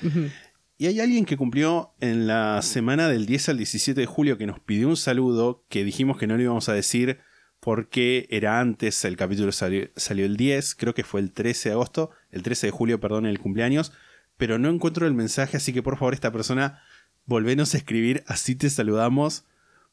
Y 0.82 0.88
hay 0.88 1.00
alguien 1.00 1.26
que 1.26 1.38
cumplió 1.38 1.94
en 2.00 2.26
la 2.26 2.60
semana 2.64 3.08
del 3.08 3.28
10 3.28 3.50
al 3.50 3.58
17 3.58 4.02
de 4.02 4.08
julio 4.08 4.40
que 4.40 4.48
nos 4.48 4.60
pidió 4.60 4.88
un 4.88 4.98
saludo, 4.98 5.64
que 5.70 5.84
dijimos 5.84 6.18
que 6.18 6.26
no 6.26 6.36
lo 6.36 6.42
íbamos 6.42 6.70
a 6.70 6.74
decir 6.74 7.20
porque 7.60 8.26
era 8.32 8.60
antes, 8.60 9.06
el 9.06 9.16
capítulo 9.16 9.52
salió, 9.52 9.90
salió 9.96 10.26
el 10.26 10.38
10, 10.38 10.74
creo 10.74 10.96
que 10.96 11.04
fue 11.04 11.20
el 11.20 11.34
13 11.34 11.70
de 11.70 11.74
agosto, 11.74 12.10
el 12.32 12.42
13 12.42 12.66
de 12.66 12.72
julio, 12.72 13.00
perdón, 13.00 13.28
el 13.28 13.38
cumpleaños, 13.38 13.92
pero 14.38 14.58
no 14.58 14.70
encuentro 14.70 15.06
el 15.06 15.14
mensaje, 15.14 15.56
así 15.56 15.72
que 15.72 15.84
por 15.84 16.00
favor 16.00 16.16
esta 16.16 16.32
persona, 16.32 16.82
volvenos 17.28 17.76
a 17.76 17.78
escribir, 17.78 18.24
así 18.26 18.56
te 18.56 18.68
saludamos, 18.72 19.46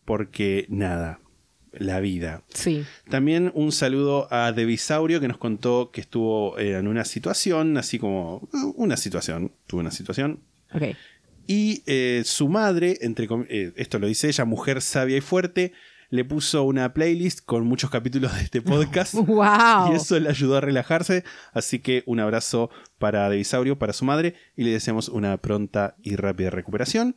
porque 0.07 0.65
nada, 0.71 1.21
la 1.71 2.01
vida. 2.01 2.45
Sí. 2.55 2.87
También 3.11 3.53
un 3.55 3.73
saludo 3.73 4.27
a 4.33 4.53
Devisaurio 4.53 5.21
que 5.21 5.29
nos 5.29 5.37
contó 5.37 5.91
que 5.91 6.01
estuvo 6.01 6.59
en 6.59 6.89
una 6.89 7.05
situación, 7.05 7.77
así 7.77 7.99
como 7.99 8.49
una 8.75 8.97
situación, 8.97 9.53
tuvo 9.67 9.81
una 9.81 9.91
situación. 9.91 10.41
Y 11.47 11.83
eh, 11.87 12.23
su 12.25 12.49
madre, 12.49 12.99
entre 13.01 13.27
eh, 13.49 13.73
esto 13.77 13.99
lo 13.99 14.07
dice 14.07 14.29
ella, 14.29 14.45
mujer 14.45 14.83
sabia 14.83 15.17
y 15.17 15.23
fuerte, 15.23 15.73
le 16.11 16.25
puso 16.25 16.65
una 16.65 16.93
playlist 16.93 17.45
con 17.45 17.67
muchos 17.67 17.91
capítulos 17.91 18.35
de 18.35 18.43
este 18.43 18.63
podcast. 18.63 19.15
Wow. 19.15 19.93
Y 19.93 19.97
eso 19.97 20.19
le 20.19 20.29
ayudó 20.29 20.57
a 20.57 20.61
relajarse. 20.61 21.25
Así 21.53 21.79
que 21.79 22.03
un 22.07 22.21
abrazo 22.21 22.71
para 22.99 23.29
Devisaurio, 23.29 23.79
para 23.79 23.93
su 23.93 24.05
madre, 24.05 24.35
y 24.57 24.65
le 24.65 24.73
deseamos 24.73 25.09
una 25.09 25.37
pronta 25.39 25.97
y 26.03 26.17
rápida 26.17 26.51
recuperación. 26.51 27.17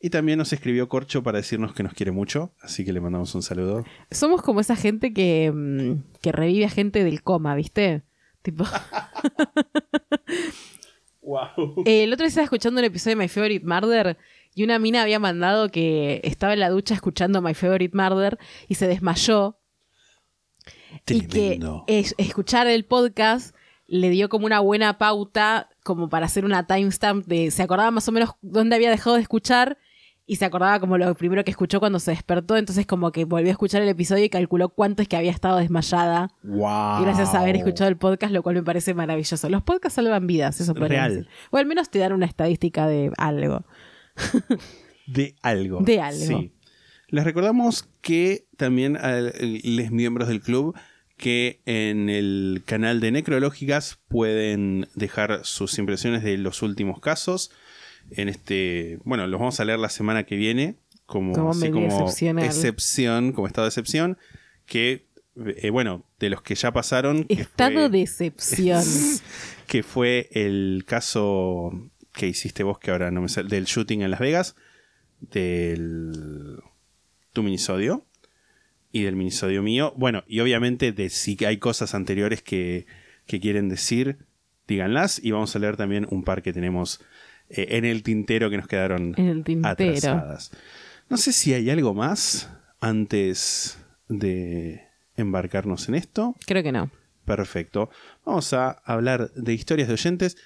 Y 0.00 0.10
también 0.10 0.38
nos 0.38 0.52
escribió 0.52 0.88
Corcho 0.88 1.22
para 1.22 1.38
decirnos 1.38 1.74
que 1.74 1.84
nos 1.84 1.94
quiere 1.94 2.10
mucho, 2.10 2.52
así 2.60 2.84
que 2.84 2.92
le 2.92 3.00
mandamos 3.00 3.32
un 3.36 3.42
saludo. 3.42 3.84
Somos 4.10 4.42
como 4.42 4.60
esa 4.60 4.74
gente 4.74 5.12
que, 5.12 5.52
mm, 5.54 6.18
que 6.20 6.32
revive 6.32 6.64
a 6.64 6.70
gente 6.70 7.04
del 7.04 7.22
coma, 7.22 7.54
¿viste? 7.54 8.02
Tipo. 8.42 8.64
Wow. 11.22 11.46
Eh, 11.86 12.04
el 12.04 12.12
otro 12.12 12.24
día 12.24 12.28
estaba 12.28 12.44
escuchando 12.44 12.80
un 12.80 12.84
episodio 12.84 13.16
de 13.16 13.22
My 13.22 13.28
Favorite 13.28 13.64
Murder 13.64 14.18
y 14.54 14.64
una 14.64 14.78
mina 14.78 15.02
había 15.02 15.18
mandado 15.18 15.70
que 15.70 16.20
estaba 16.24 16.52
en 16.52 16.60
la 16.60 16.68
ducha 16.68 16.94
escuchando 16.94 17.40
My 17.40 17.54
Favorite 17.54 17.96
Murder 17.96 18.38
y 18.68 18.74
se 18.74 18.86
desmayó. 18.88 19.56
Y 21.08 21.22
que 21.26 21.58
es- 21.86 22.14
escuchar 22.18 22.66
el 22.66 22.84
podcast 22.84 23.54
le 23.86 24.10
dio 24.10 24.28
como 24.28 24.46
una 24.46 24.60
buena 24.60 24.98
pauta 24.98 25.68
como 25.82 26.08
para 26.08 26.26
hacer 26.26 26.44
una 26.44 26.66
timestamp 26.66 27.26
de 27.26 27.50
se 27.50 27.62
acordaba 27.62 27.90
más 27.90 28.08
o 28.08 28.12
menos 28.12 28.30
dónde 28.40 28.76
había 28.76 28.90
dejado 28.90 29.16
de 29.16 29.22
escuchar 29.22 29.78
y 30.32 30.36
se 30.36 30.44
acordaba 30.46 30.80
como 30.80 30.96
lo 30.96 31.14
primero 31.14 31.44
que 31.44 31.50
escuchó 31.50 31.78
cuando 31.78 31.98
se 32.00 32.10
despertó, 32.12 32.56
entonces 32.56 32.86
como 32.86 33.12
que 33.12 33.24
volvió 33.26 33.48
a 33.48 33.52
escuchar 33.52 33.82
el 33.82 33.88
episodio 33.90 34.24
y 34.24 34.30
calculó 34.30 34.70
cuánto 34.70 35.02
es 35.02 35.08
que 35.08 35.16
había 35.16 35.30
estado 35.30 35.58
desmayada 35.58 36.30
Wow. 36.42 37.02
gracias 37.02 37.34
a 37.34 37.40
haber 37.40 37.56
escuchado 37.56 37.88
el 37.90 37.96
podcast, 37.98 38.32
lo 38.32 38.42
cual 38.42 38.54
me 38.56 38.62
parece 38.62 38.94
maravilloso. 38.94 39.48
Los 39.50 39.62
podcasts 39.62 39.96
salvan 39.96 40.26
vidas, 40.26 40.60
eso 40.60 40.72
podría 40.74 41.00
Real. 41.06 41.14
decir. 41.16 41.28
O 41.50 41.58
al 41.58 41.66
menos 41.66 41.90
te 41.90 41.98
dan 41.98 42.12
una 42.14 42.26
estadística 42.26 42.86
de 42.86 43.10
algo. 43.18 43.64
De 45.06 45.34
algo. 45.42 45.80
De 45.80 46.00
algo. 46.00 46.26
Sí. 46.26 46.52
Les 47.08 47.24
recordamos 47.24 47.88
que 48.00 48.46
también 48.56 48.96
a 48.96 49.16
los 49.20 49.90
miembros 49.90 50.28
del 50.28 50.40
club 50.40 50.74
que 51.18 51.60
en 51.66 52.08
el 52.08 52.62
canal 52.64 53.00
de 53.00 53.12
Necrológicas 53.12 53.98
pueden 54.08 54.88
dejar 54.94 55.40
sus 55.44 55.78
impresiones 55.78 56.22
de 56.22 56.38
los 56.38 56.62
últimos 56.62 57.00
casos. 57.00 57.50
En 58.16 58.28
este, 58.28 58.98
bueno, 59.04 59.26
los 59.26 59.38
vamos 59.40 59.58
a 59.60 59.64
leer 59.64 59.78
la 59.78 59.88
semana 59.88 60.24
que 60.24 60.36
viene 60.36 60.76
como, 61.06 61.32
Como 61.34 61.50
así 61.50 61.70
como 61.70 62.08
excepción, 62.42 63.32
como 63.32 63.46
estado 63.46 63.64
de 63.66 63.68
excepción, 63.70 64.18
que 64.66 65.06
eh, 65.56 65.70
bueno, 65.70 66.04
de 66.20 66.30
los 66.30 66.42
que 66.42 66.54
ya 66.54 66.72
pasaron, 66.72 67.24
Estado 67.28 67.72
fue- 67.72 67.88
de 67.90 68.02
excepción. 68.02 68.82
que 69.66 69.82
fue 69.82 70.28
el 70.32 70.84
caso 70.86 71.70
que 72.12 72.28
hiciste 72.28 72.62
vos, 72.62 72.78
que 72.78 72.90
ahora 72.90 73.10
no 73.10 73.22
me 73.22 73.28
sale, 73.28 73.48
del 73.48 73.64
shooting 73.64 74.02
en 74.02 74.10
Las 74.10 74.20
Vegas, 74.20 74.54
del 75.20 76.58
tu 77.32 77.42
minisodio 77.42 78.04
y 78.92 79.02
del 79.02 79.16
minisodio 79.16 79.62
mío. 79.62 79.94
Bueno, 79.96 80.22
y 80.26 80.40
obviamente 80.40 80.92
de 80.92 81.08
si 81.08 81.36
hay 81.46 81.56
cosas 81.56 81.94
anteriores 81.94 82.42
que, 82.42 82.86
que 83.26 83.40
quieren 83.40 83.68
decir, 83.68 84.18
díganlas. 84.68 85.18
Y 85.24 85.30
vamos 85.30 85.56
a 85.56 85.58
leer 85.58 85.76
también 85.76 86.06
un 86.10 86.24
par 86.24 86.42
que 86.42 86.52
tenemos 86.52 87.00
eh, 87.52 87.76
en 87.76 87.84
el 87.84 88.02
tintero 88.02 88.50
que 88.50 88.56
nos 88.56 88.66
quedaron 88.66 89.14
En 89.16 89.28
el 89.28 89.44
tintero. 89.44 89.72
atrasadas. 89.72 90.50
No 91.08 91.16
sé 91.16 91.32
si 91.32 91.52
hay 91.54 91.70
algo 91.70 91.94
más 91.94 92.50
antes 92.80 93.78
de 94.08 94.86
embarcarnos 95.16 95.88
en 95.88 95.94
esto. 95.94 96.34
Creo 96.46 96.62
que 96.62 96.72
no. 96.72 96.90
Perfecto. 97.24 97.90
Vamos 98.24 98.52
a 98.52 98.70
hablar 98.70 99.30
de 99.34 99.52
historias 99.54 99.88
de 99.88 99.94
oyentes. 99.94 100.36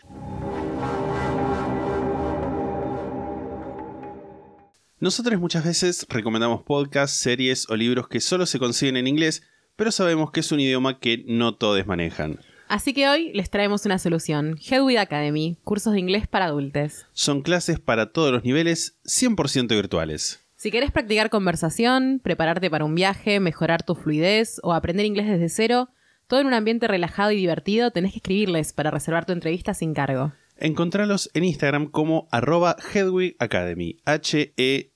Nosotros 4.98 5.38
muchas 5.40 5.64
veces 5.64 6.06
recomendamos 6.08 6.62
podcasts, 6.62 7.18
series 7.18 7.68
o 7.68 7.76
libros 7.76 8.08
que 8.08 8.20
solo 8.20 8.46
se 8.46 8.58
consiguen 8.58 8.96
en 8.96 9.06
inglés, 9.06 9.42
pero 9.76 9.92
sabemos 9.92 10.30
que 10.30 10.40
es 10.40 10.50
un 10.52 10.60
idioma 10.60 10.98
que 11.00 11.22
no 11.28 11.54
todos 11.54 11.86
manejan. 11.86 12.40
Así 12.68 12.92
que 12.92 13.08
hoy 13.08 13.32
les 13.32 13.50
traemos 13.50 13.86
una 13.86 13.98
solución. 13.98 14.58
Headway 14.58 14.96
Academy, 14.96 15.56
cursos 15.62 15.92
de 15.92 16.00
inglés 16.00 16.26
para 16.26 16.46
adultos. 16.46 17.06
Son 17.12 17.42
clases 17.42 17.78
para 17.78 18.12
todos 18.12 18.32
los 18.32 18.44
niveles, 18.44 18.98
100% 19.04 19.68
virtuales. 19.68 20.42
Si 20.56 20.70
querés 20.70 20.90
practicar 20.90 21.30
conversación, 21.30 22.20
prepararte 22.22 22.70
para 22.70 22.84
un 22.84 22.94
viaje, 22.94 23.40
mejorar 23.40 23.82
tu 23.82 23.94
fluidez 23.94 24.58
o 24.62 24.72
aprender 24.72 25.06
inglés 25.06 25.26
desde 25.28 25.48
cero, 25.48 25.90
todo 26.26 26.40
en 26.40 26.46
un 26.46 26.54
ambiente 26.54 26.88
relajado 26.88 27.30
y 27.30 27.36
divertido, 27.36 27.90
tenés 27.90 28.12
que 28.12 28.18
escribirles 28.18 28.72
para 28.72 28.90
reservar 28.90 29.26
tu 29.26 29.32
entrevista 29.32 29.74
sin 29.74 29.94
cargo. 29.94 30.32
Encontralos 30.56 31.30
en 31.34 31.44
Instagram 31.44 31.90
como 31.90 32.26
arroba 32.32 32.76
Hedwig 32.94 33.36
Academy, 33.38 34.00
H-E-D-W-I-G 34.06 34.88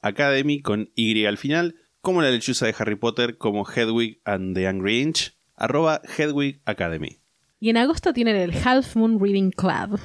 Academy 0.00 0.60
con 0.62 0.92
Y 0.94 1.26
al 1.26 1.36
final, 1.36 1.74
como 2.00 2.22
la 2.22 2.30
lechuza 2.30 2.66
de 2.66 2.74
Harry 2.78 2.94
Potter 2.94 3.36
como 3.36 3.66
Hedwig 3.68 4.20
and 4.24 4.54
the 4.54 4.68
Angry 4.68 5.02
Inch, 5.02 5.35
arroba 5.56 6.02
Hedwig 6.16 6.60
Academy. 6.64 7.18
Y 7.58 7.70
en 7.70 7.78
agosto 7.78 8.12
tienen 8.12 8.36
el 8.36 8.52
Half 8.52 8.96
Moon 8.96 9.18
Reading 9.20 9.50
Club. 9.50 9.98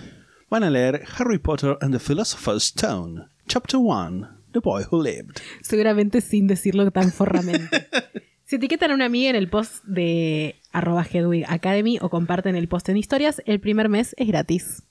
Van 0.49 0.63
a 0.63 0.69
leer 0.69 1.03
Harry 1.17 1.37
Potter 1.37 1.77
and 1.81 1.93
the 1.93 1.99
Philosopher's 1.99 2.63
Stone, 2.63 3.27
Chapter 3.47 3.79
1, 3.79 4.27
The 4.53 4.59
Boy 4.59 4.83
Who 4.89 5.03
Lived. 5.03 5.41
Seguramente 5.61 6.21
sin 6.21 6.47
decirlo 6.47 6.89
tan 6.91 7.11
forramente. 7.11 7.87
si 8.45 8.55
etiquetan 8.55 8.91
a 8.91 8.95
una 8.95 9.05
amiga 9.05 9.29
en 9.29 9.35
el 9.35 9.49
post 9.49 9.83
de 9.85 10.55
arroba 10.71 11.05
Hedwig 11.09 11.45
Academy 11.47 11.99
o 12.01 12.09
comparten 12.09 12.55
el 12.55 12.67
post 12.67 12.89
en 12.89 12.97
historias, 12.97 13.41
el 13.45 13.59
primer 13.59 13.89
mes 13.89 14.15
es 14.17 14.27
gratis. 14.27 14.83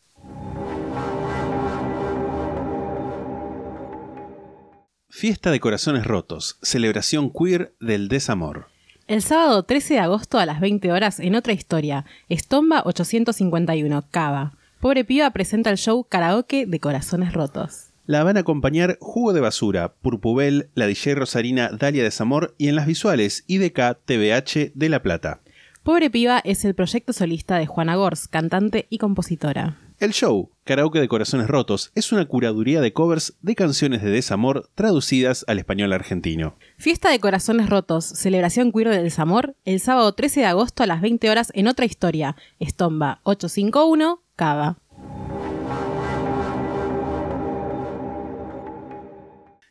Fiesta 5.09 5.51
de 5.51 5.61
Corazones 5.61 6.07
Rotos, 6.07 6.59
celebración 6.62 7.31
queer 7.31 7.75
del 7.81 8.09
desamor. 8.09 8.68
El 9.11 9.23
sábado 9.23 9.64
13 9.64 9.94
de 9.94 10.01
agosto 10.01 10.38
a 10.38 10.46
las 10.46 10.61
20 10.61 10.92
horas 10.92 11.18
en 11.18 11.35
otra 11.35 11.53
historia, 11.53 12.05
Estomba 12.29 12.83
851, 12.85 14.05
Cava. 14.09 14.53
Pobre 14.79 15.05
piba 15.05 15.29
presenta 15.31 15.68
el 15.70 15.79
show 15.79 16.07
karaoke 16.09 16.64
de 16.64 16.79
corazones 16.79 17.33
rotos. 17.33 17.88
La 18.07 18.23
van 18.23 18.37
a 18.37 18.40
acompañar 18.42 18.99
Jugo 19.01 19.33
de 19.33 19.40
Basura, 19.40 19.94
Purpubel, 20.01 20.68
la 20.75 20.87
DJ 20.87 21.16
Rosarina 21.16 21.70
Dalia 21.70 22.05
Desamor 22.05 22.55
y 22.57 22.68
en 22.68 22.77
las 22.77 22.87
visuales 22.87 23.42
IDK 23.49 23.99
TVH 24.05 24.70
de 24.75 24.88
La 24.88 25.03
Plata. 25.03 25.40
Pobre 25.83 26.09
piba 26.09 26.40
es 26.44 26.64
el 26.64 26.77
proyecto 26.77 27.12
solista 27.12 27.59
de 27.59 27.66
Juana 27.66 27.96
Gors, 27.96 28.29
cantante 28.29 28.87
y 28.90 28.99
compositora. 28.99 29.77
El 30.01 30.15
show, 30.15 30.51
Karaoke 30.65 30.99
de 30.99 31.09
Corazones 31.09 31.47
Rotos, 31.47 31.93
es 31.95 32.11
una 32.11 32.25
curaduría 32.25 32.81
de 32.81 32.95
covers 32.95 33.37
de 33.43 33.55
canciones 33.55 34.01
de 34.01 34.09
desamor 34.09 34.71
traducidas 34.75 35.45
al 35.47 35.59
español 35.59 35.93
argentino. 35.93 36.57
Fiesta 36.79 37.11
de 37.11 37.21
Corazones 37.21 37.69
Rotos, 37.69 38.07
celebración 38.07 38.73
queer 38.73 38.89
del 38.89 39.03
desamor, 39.03 39.57
el 39.67 39.79
sábado 39.79 40.11
13 40.15 40.41
de 40.41 40.47
agosto 40.47 40.83
a 40.83 40.87
las 40.87 41.03
20 41.03 41.29
horas 41.29 41.53
en 41.55 41.69
otra 41.69 41.85
historia, 41.85 42.35
Estomba 42.59 43.21
851, 43.25 44.23
Cava. 44.37 44.79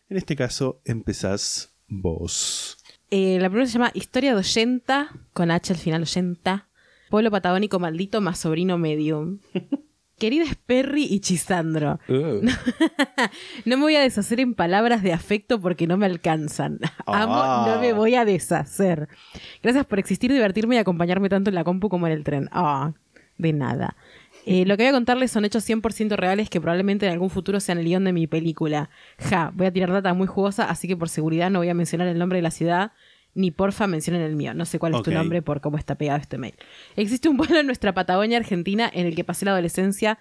En 0.09 0.17
este 0.17 0.35
caso, 0.35 0.79
empezás 0.85 1.75
vos. 1.87 2.77
Eh, 3.09 3.39
la 3.41 3.49
primera 3.49 3.65
se 3.65 3.73
llama 3.79 3.89
Historia 3.95 4.33
de 4.33 4.37
Oyenta, 4.41 5.09
con 5.33 5.49
H 5.49 5.73
al 5.73 5.79
final 5.79 6.03
Oyenta. 6.03 6.67
Pueblo 7.09 7.31
patagónico 7.31 7.79
maldito 7.79 8.21
más 8.21 8.37
sobrino 8.37 8.77
medium. 8.77 9.39
Queridos 10.19 10.49
Perry 10.65 11.05
y 11.09 11.19
Chisandro, 11.21 11.99
no 12.07 13.77
me 13.77 13.83
voy 13.83 13.95
a 13.95 14.01
deshacer 14.01 14.39
en 14.39 14.53
palabras 14.53 15.01
de 15.03 15.13
afecto 15.13 15.59
porque 15.59 15.87
no 15.87 15.97
me 15.97 16.05
alcanzan. 16.05 16.79
Amo, 17.05 17.35
Ah. 17.35 17.65
no 17.73 17.81
me 17.81 17.93
voy 17.93 18.15
a 18.15 18.25
deshacer. 18.25 19.07
Gracias 19.63 19.85
por 19.85 19.99
existir, 19.99 20.31
divertirme 20.31 20.75
y 20.75 20.79
acompañarme 20.79 21.29
tanto 21.29 21.49
en 21.49 21.55
la 21.55 21.63
compu 21.63 21.89
como 21.89 22.07
en 22.07 22.13
el 22.13 22.23
tren. 22.23 22.49
Ah, 22.51 22.93
de 23.37 23.53
nada. 23.53 23.95
Eh, 24.45 24.65
lo 24.65 24.77
que 24.77 24.83
voy 24.83 24.89
a 24.89 24.93
contarles 24.93 25.31
son 25.31 25.45
hechos 25.45 25.63
100% 25.67 26.15
reales 26.15 26.49
que 26.49 26.59
probablemente 26.61 27.05
en 27.05 27.11
algún 27.13 27.29
futuro 27.29 27.59
sean 27.59 27.77
el 27.77 27.85
guion 27.85 28.03
de 28.03 28.13
mi 28.13 28.25
película. 28.27 28.89
Ja, 29.19 29.51
voy 29.53 29.67
a 29.67 29.71
tirar 29.73 29.91
data 29.91 30.13
muy 30.13 30.27
jugosa, 30.27 30.65
así 30.69 30.87
que 30.87 30.97
por 30.97 31.09
seguridad 31.09 31.49
no 31.49 31.59
voy 31.59 31.69
a 31.69 31.73
mencionar 31.73 32.07
el 32.07 32.17
nombre 32.17 32.37
de 32.37 32.43
la 32.43 32.51
ciudad, 32.51 32.91
ni 33.35 33.51
porfa 33.51 33.87
mencionen 33.87 34.21
el 34.21 34.35
mío. 34.35 34.53
No 34.53 34.65
sé 34.65 34.79
cuál 34.79 34.95
es 34.95 35.03
tu 35.03 35.11
nombre 35.11 35.41
por 35.41 35.61
cómo 35.61 35.77
está 35.77 35.95
pegado 35.95 36.19
este 36.19 36.37
mail. 36.37 36.55
Existe 36.95 37.29
un 37.29 37.37
pueblo 37.37 37.59
en 37.59 37.65
nuestra 37.65 37.93
Patagonia 37.93 38.37
Argentina 38.37 38.89
en 38.93 39.07
el 39.07 39.15
que 39.15 39.23
pasé 39.23 39.45
la 39.45 39.51
adolescencia, 39.51 40.19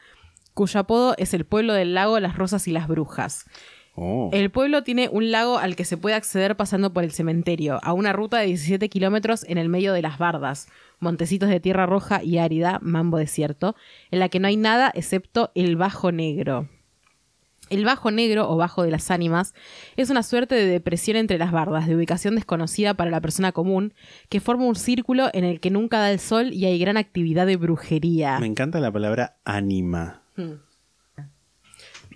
cuyo 0.54 0.80
apodo 0.80 1.14
es 1.18 1.34
el 1.34 1.44
pueblo 1.44 1.72
del 1.72 1.94
lago, 1.94 2.18
las 2.20 2.36
rosas 2.36 2.68
y 2.68 2.72
las 2.72 2.88
brujas. 2.88 3.46
Oh. 3.94 4.30
El 4.32 4.50
pueblo 4.50 4.84
tiene 4.84 5.08
un 5.10 5.32
lago 5.32 5.58
al 5.58 5.74
que 5.74 5.84
se 5.84 5.96
puede 5.96 6.14
acceder 6.14 6.56
pasando 6.56 6.92
por 6.92 7.02
el 7.02 7.10
cementerio, 7.10 7.80
a 7.82 7.92
una 7.92 8.12
ruta 8.12 8.38
de 8.38 8.46
17 8.46 8.88
kilómetros 8.88 9.44
en 9.48 9.58
el 9.58 9.68
medio 9.68 9.92
de 9.92 10.02
las 10.02 10.18
bardas, 10.18 10.68
montecitos 11.00 11.48
de 11.48 11.58
tierra 11.58 11.86
roja 11.86 12.22
y 12.22 12.38
árida, 12.38 12.78
mambo 12.80 13.18
desierto, 13.18 13.74
en 14.12 14.20
la 14.20 14.28
que 14.28 14.38
no 14.38 14.46
hay 14.46 14.56
nada 14.56 14.92
excepto 14.94 15.50
el 15.56 15.76
Bajo 15.76 16.12
Negro. 16.12 16.68
El 17.70 17.84
Bajo 17.84 18.10
Negro, 18.10 18.50
o 18.50 18.56
Bajo 18.56 18.82
de 18.82 18.90
las 18.90 19.10
Ánimas, 19.10 19.54
es 19.96 20.10
una 20.10 20.22
suerte 20.22 20.54
de 20.54 20.66
depresión 20.66 21.16
entre 21.16 21.38
las 21.38 21.52
bardas, 21.52 21.86
de 21.86 21.96
ubicación 21.96 22.34
desconocida 22.34 22.94
para 22.94 23.10
la 23.10 23.20
persona 23.20 23.52
común, 23.52 23.94
que 24.28 24.40
forma 24.40 24.64
un 24.64 24.76
círculo 24.76 25.28
en 25.32 25.44
el 25.44 25.60
que 25.60 25.70
nunca 25.70 25.98
da 25.98 26.10
el 26.10 26.20
sol 26.20 26.52
y 26.52 26.64
hay 26.66 26.78
gran 26.78 26.96
actividad 26.96 27.46
de 27.46 27.56
brujería. 27.56 28.38
Me 28.40 28.46
encanta 28.46 28.80
la 28.80 28.90
palabra 28.92 29.36
anima. 29.44 30.22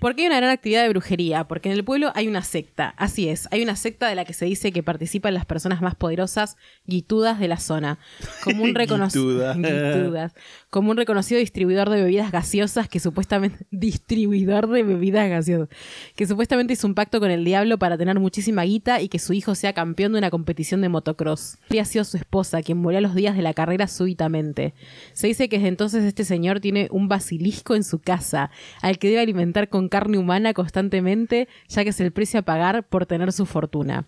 ¿Por 0.00 0.16
qué 0.16 0.22
hay 0.22 0.26
una 0.28 0.38
gran 0.38 0.50
actividad 0.50 0.82
de 0.82 0.88
brujería? 0.88 1.44
Porque 1.46 1.68
en 1.70 1.76
el 1.76 1.84
pueblo 1.84 2.10
hay 2.16 2.26
una 2.26 2.42
secta. 2.42 2.92
Así 2.96 3.28
es, 3.28 3.46
hay 3.52 3.62
una 3.62 3.76
secta 3.76 4.08
de 4.08 4.16
la 4.16 4.24
que 4.24 4.32
se 4.32 4.44
dice 4.46 4.72
que 4.72 4.82
participan 4.82 5.32
las 5.32 5.46
personas 5.46 5.80
más 5.80 5.94
poderosas, 5.94 6.56
guitudas 6.86 7.38
de 7.38 7.46
la 7.46 7.58
zona. 7.58 7.98
Como 8.42 8.64
un, 8.64 8.74
reconoc- 8.74 9.12
Guituda. 9.54 10.32
Como 10.72 10.90
un 10.90 10.96
reconocido 10.96 11.38
distribuidor 11.38 11.90
de 11.90 12.00
bebidas 12.00 12.32
gaseosas 12.32 12.88
que 12.88 12.98
supuestamente... 12.98 13.66
Distribuidor 13.70 14.70
de 14.70 14.82
bebidas 14.82 15.28
gaseosas. 15.28 15.68
Que 16.16 16.26
supuestamente 16.26 16.72
hizo 16.72 16.86
un 16.86 16.94
pacto 16.94 17.20
con 17.20 17.30
el 17.30 17.44
diablo 17.44 17.78
para 17.78 17.98
tener 17.98 18.18
muchísima 18.18 18.62
guita 18.62 19.02
y 19.02 19.10
que 19.10 19.18
su 19.18 19.34
hijo 19.34 19.54
sea 19.54 19.74
campeón 19.74 20.12
de 20.12 20.18
una 20.20 20.30
competición 20.30 20.80
de 20.80 20.88
motocross. 20.88 21.58
Había 21.68 21.84
sido 21.84 22.04
su 22.04 22.16
esposa, 22.16 22.62
quien 22.62 22.78
murió 22.78 22.96
a 22.96 23.02
los 23.02 23.14
días 23.14 23.36
de 23.36 23.42
la 23.42 23.52
carrera 23.52 23.86
súbitamente. 23.86 24.72
Se 25.12 25.26
dice 25.26 25.50
que 25.50 25.58
desde 25.58 25.68
entonces 25.68 26.04
este 26.04 26.24
señor 26.24 26.60
tiene 26.60 26.88
un 26.90 27.06
basilisco 27.06 27.74
en 27.74 27.84
su 27.84 27.98
casa, 27.98 28.50
al 28.80 28.98
que 28.98 29.08
debe 29.08 29.20
alimentar 29.20 29.68
con 29.68 29.90
carne 29.90 30.16
humana 30.16 30.54
constantemente, 30.54 31.48
ya 31.68 31.84
que 31.84 31.90
es 31.90 32.00
el 32.00 32.12
precio 32.12 32.40
a 32.40 32.44
pagar 32.44 32.88
por 32.88 33.04
tener 33.04 33.30
su 33.32 33.44
fortuna. 33.44 34.06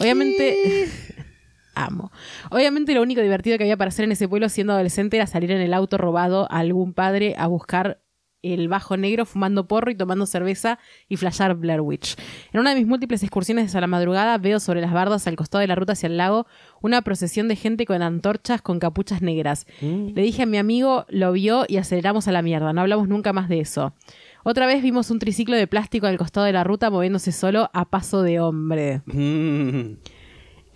Obviamente... 0.00 0.88
Amo. 1.84 2.12
Obviamente 2.50 2.94
lo 2.94 3.02
único 3.02 3.20
divertido 3.20 3.58
que 3.58 3.64
había 3.64 3.76
para 3.76 3.88
hacer 3.88 4.04
en 4.04 4.12
ese 4.12 4.28
pueblo 4.28 4.48
siendo 4.48 4.72
adolescente 4.72 5.16
era 5.16 5.26
salir 5.26 5.50
en 5.50 5.60
el 5.60 5.74
auto 5.74 5.98
robado 5.98 6.46
a 6.50 6.58
algún 6.58 6.94
padre 6.94 7.34
a 7.38 7.46
buscar 7.46 8.00
el 8.42 8.68
bajo 8.68 8.96
negro 8.96 9.26
fumando 9.26 9.66
porro 9.68 9.90
y 9.90 9.94
tomando 9.94 10.26
cerveza 10.26 10.78
y 11.08 11.16
flashear 11.16 11.54
Blair 11.54 11.80
Witch. 11.80 12.16
En 12.52 12.60
una 12.60 12.70
de 12.70 12.76
mis 12.76 12.86
múltiples 12.86 13.22
excursiones 13.22 13.74
a 13.74 13.80
la 13.80 13.86
madrugada 13.86 14.38
veo 14.38 14.60
sobre 14.60 14.80
las 14.80 14.92
bardas 14.92 15.26
al 15.26 15.36
costado 15.36 15.60
de 15.60 15.66
la 15.66 15.74
ruta 15.74 15.92
hacia 15.92 16.06
el 16.06 16.16
lago 16.16 16.46
una 16.80 17.02
procesión 17.02 17.48
de 17.48 17.56
gente 17.56 17.84
con 17.86 18.02
antorchas 18.02 18.62
con 18.62 18.78
capuchas 18.78 19.22
negras. 19.22 19.66
Le 19.80 20.22
dije 20.22 20.42
a 20.42 20.46
mi 20.46 20.56
amigo, 20.56 21.04
lo 21.08 21.32
vio 21.32 21.64
y 21.68 21.76
aceleramos 21.76 22.28
a 22.28 22.32
la 22.32 22.42
mierda. 22.42 22.72
No 22.72 22.80
hablamos 22.80 23.08
nunca 23.08 23.32
más 23.32 23.48
de 23.48 23.60
eso. 23.60 23.92
Otra 24.42 24.66
vez 24.66 24.82
vimos 24.82 25.10
un 25.10 25.18
triciclo 25.18 25.56
de 25.56 25.66
plástico 25.66 26.06
al 26.06 26.16
costado 26.16 26.46
de 26.46 26.52
la 26.52 26.64
ruta 26.64 26.88
moviéndose 26.88 27.32
solo 27.32 27.68
a 27.74 27.90
paso 27.90 28.22
de 28.22 28.40
hombre. 28.40 29.02
Mm. 29.04 29.98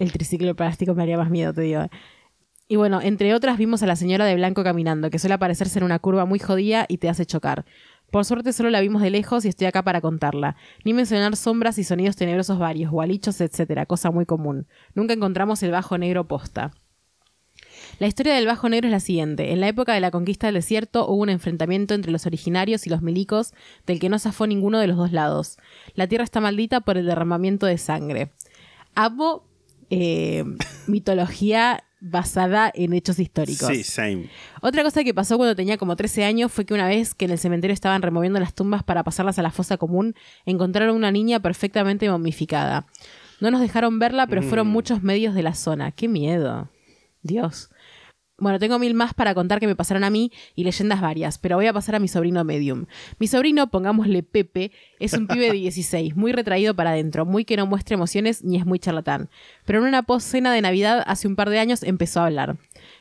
El 0.04 0.12
triciclo 0.12 0.54
plástico 0.54 0.94
me 0.94 1.02
haría 1.02 1.16
más 1.16 1.30
miedo, 1.30 1.54
te 1.54 1.62
digo. 1.62 1.86
Y 2.68 2.76
bueno, 2.76 3.00
entre 3.00 3.34
otras 3.34 3.56
vimos 3.56 3.82
a 3.82 3.86
la 3.86 3.96
señora 3.96 4.26
de 4.26 4.34
blanco 4.34 4.62
caminando, 4.62 5.08
que 5.08 5.18
suele 5.18 5.32
aparecerse 5.32 5.78
en 5.78 5.84
una 5.84 5.98
curva 5.98 6.26
muy 6.26 6.38
jodida 6.38 6.84
y 6.88 6.98
te 6.98 7.08
hace 7.08 7.24
chocar. 7.24 7.64
Por 8.10 8.26
suerte 8.26 8.52
solo 8.52 8.68
la 8.68 8.82
vimos 8.82 9.00
de 9.00 9.08
lejos 9.08 9.46
y 9.46 9.48
estoy 9.48 9.66
acá 9.66 9.82
para 9.82 10.02
contarla. 10.02 10.56
Ni 10.84 10.92
mencionar 10.92 11.36
sombras 11.36 11.78
y 11.78 11.84
sonidos 11.84 12.16
tenebrosos 12.16 12.58
varios, 12.58 12.92
gualichos, 12.92 13.40
etcétera, 13.40 13.86
cosa 13.86 14.10
muy 14.10 14.26
común. 14.26 14.66
Nunca 14.94 15.14
encontramos 15.14 15.62
el 15.62 15.70
bajo 15.70 15.96
negro 15.96 16.28
posta. 16.28 16.72
La 17.98 18.06
historia 18.06 18.34
del 18.34 18.46
Bajo 18.46 18.68
Negro 18.68 18.88
es 18.88 18.92
la 18.92 19.00
siguiente. 19.00 19.52
En 19.52 19.60
la 19.60 19.68
época 19.68 19.94
de 19.94 20.00
la 20.00 20.10
conquista 20.10 20.48
del 20.48 20.54
desierto 20.54 21.06
hubo 21.06 21.22
un 21.22 21.30
enfrentamiento 21.30 21.94
entre 21.94 22.12
los 22.12 22.26
originarios 22.26 22.86
y 22.86 22.90
los 22.90 23.00
milicos 23.00 23.54
del 23.86 24.00
que 24.00 24.08
no 24.08 24.18
zafó 24.18 24.46
ninguno 24.46 24.80
de 24.80 24.86
los 24.86 24.96
dos 24.96 25.12
lados. 25.12 25.56
La 25.94 26.08
tierra 26.08 26.24
está 26.24 26.40
maldita 26.40 26.80
por 26.82 26.98
el 26.98 27.06
derramamiento 27.06 27.66
de 27.66 27.78
sangre. 27.78 28.32
Amo 28.94 29.44
eh, 29.90 30.44
mitología 30.86 31.84
basada 32.00 32.70
en 32.74 32.92
hechos 32.92 33.18
históricos. 33.18 33.68
Sí, 33.68 33.82
same. 33.82 34.28
Otra 34.60 34.82
cosa 34.82 35.02
que 35.04 35.14
pasó 35.14 35.38
cuando 35.38 35.56
tenía 35.56 35.78
como 35.78 35.96
13 35.96 36.24
años 36.24 36.52
fue 36.52 36.66
que 36.66 36.74
una 36.74 36.86
vez 36.86 37.14
que 37.14 37.24
en 37.24 37.30
el 37.30 37.38
cementerio 37.38 37.72
estaban 37.72 38.02
removiendo 38.02 38.38
las 38.38 38.54
tumbas 38.54 38.82
para 38.82 39.02
pasarlas 39.04 39.38
a 39.38 39.42
la 39.42 39.50
fosa 39.50 39.78
común, 39.78 40.14
encontraron 40.44 40.96
una 40.96 41.10
niña 41.10 41.40
perfectamente 41.40 42.08
momificada. 42.10 42.86
No 43.40 43.50
nos 43.50 43.60
dejaron 43.60 43.98
verla, 43.98 44.26
pero 44.26 44.42
fueron 44.42 44.68
muchos 44.68 45.02
medios 45.02 45.34
de 45.34 45.42
la 45.42 45.54
zona. 45.54 45.92
¡Qué 45.92 46.08
miedo! 46.08 46.68
Dios. 47.22 47.70
Bueno, 48.36 48.58
tengo 48.58 48.80
mil 48.80 48.94
más 48.94 49.14
para 49.14 49.32
contar 49.32 49.60
que 49.60 49.66
me 49.68 49.76
pasaron 49.76 50.02
a 50.02 50.10
mí 50.10 50.32
y 50.56 50.64
leyendas 50.64 51.00
varias, 51.00 51.38
pero 51.38 51.54
voy 51.56 51.66
a 51.68 51.72
pasar 51.72 51.94
a 51.94 51.98
mi 52.00 52.08
sobrino 52.08 52.42
Medium. 52.42 52.86
Mi 53.20 53.28
sobrino, 53.28 53.70
pongámosle 53.70 54.24
Pepe, 54.24 54.72
es 54.98 55.12
un 55.12 55.28
pibe 55.28 55.46
de 55.46 55.52
16, 55.52 56.16
muy 56.16 56.32
retraído 56.32 56.74
para 56.74 56.90
adentro, 56.90 57.24
muy 57.26 57.44
que 57.44 57.56
no 57.56 57.66
muestra 57.66 57.94
emociones 57.94 58.42
ni 58.42 58.56
es 58.56 58.66
muy 58.66 58.80
charlatán. 58.80 59.30
Pero 59.64 59.78
en 59.78 59.84
una 59.86 60.02
post-cena 60.02 60.52
de 60.52 60.62
Navidad 60.62 61.04
hace 61.06 61.28
un 61.28 61.36
par 61.36 61.48
de 61.48 61.60
años 61.60 61.84
empezó 61.84 62.20
a 62.20 62.26
hablar. 62.26 62.56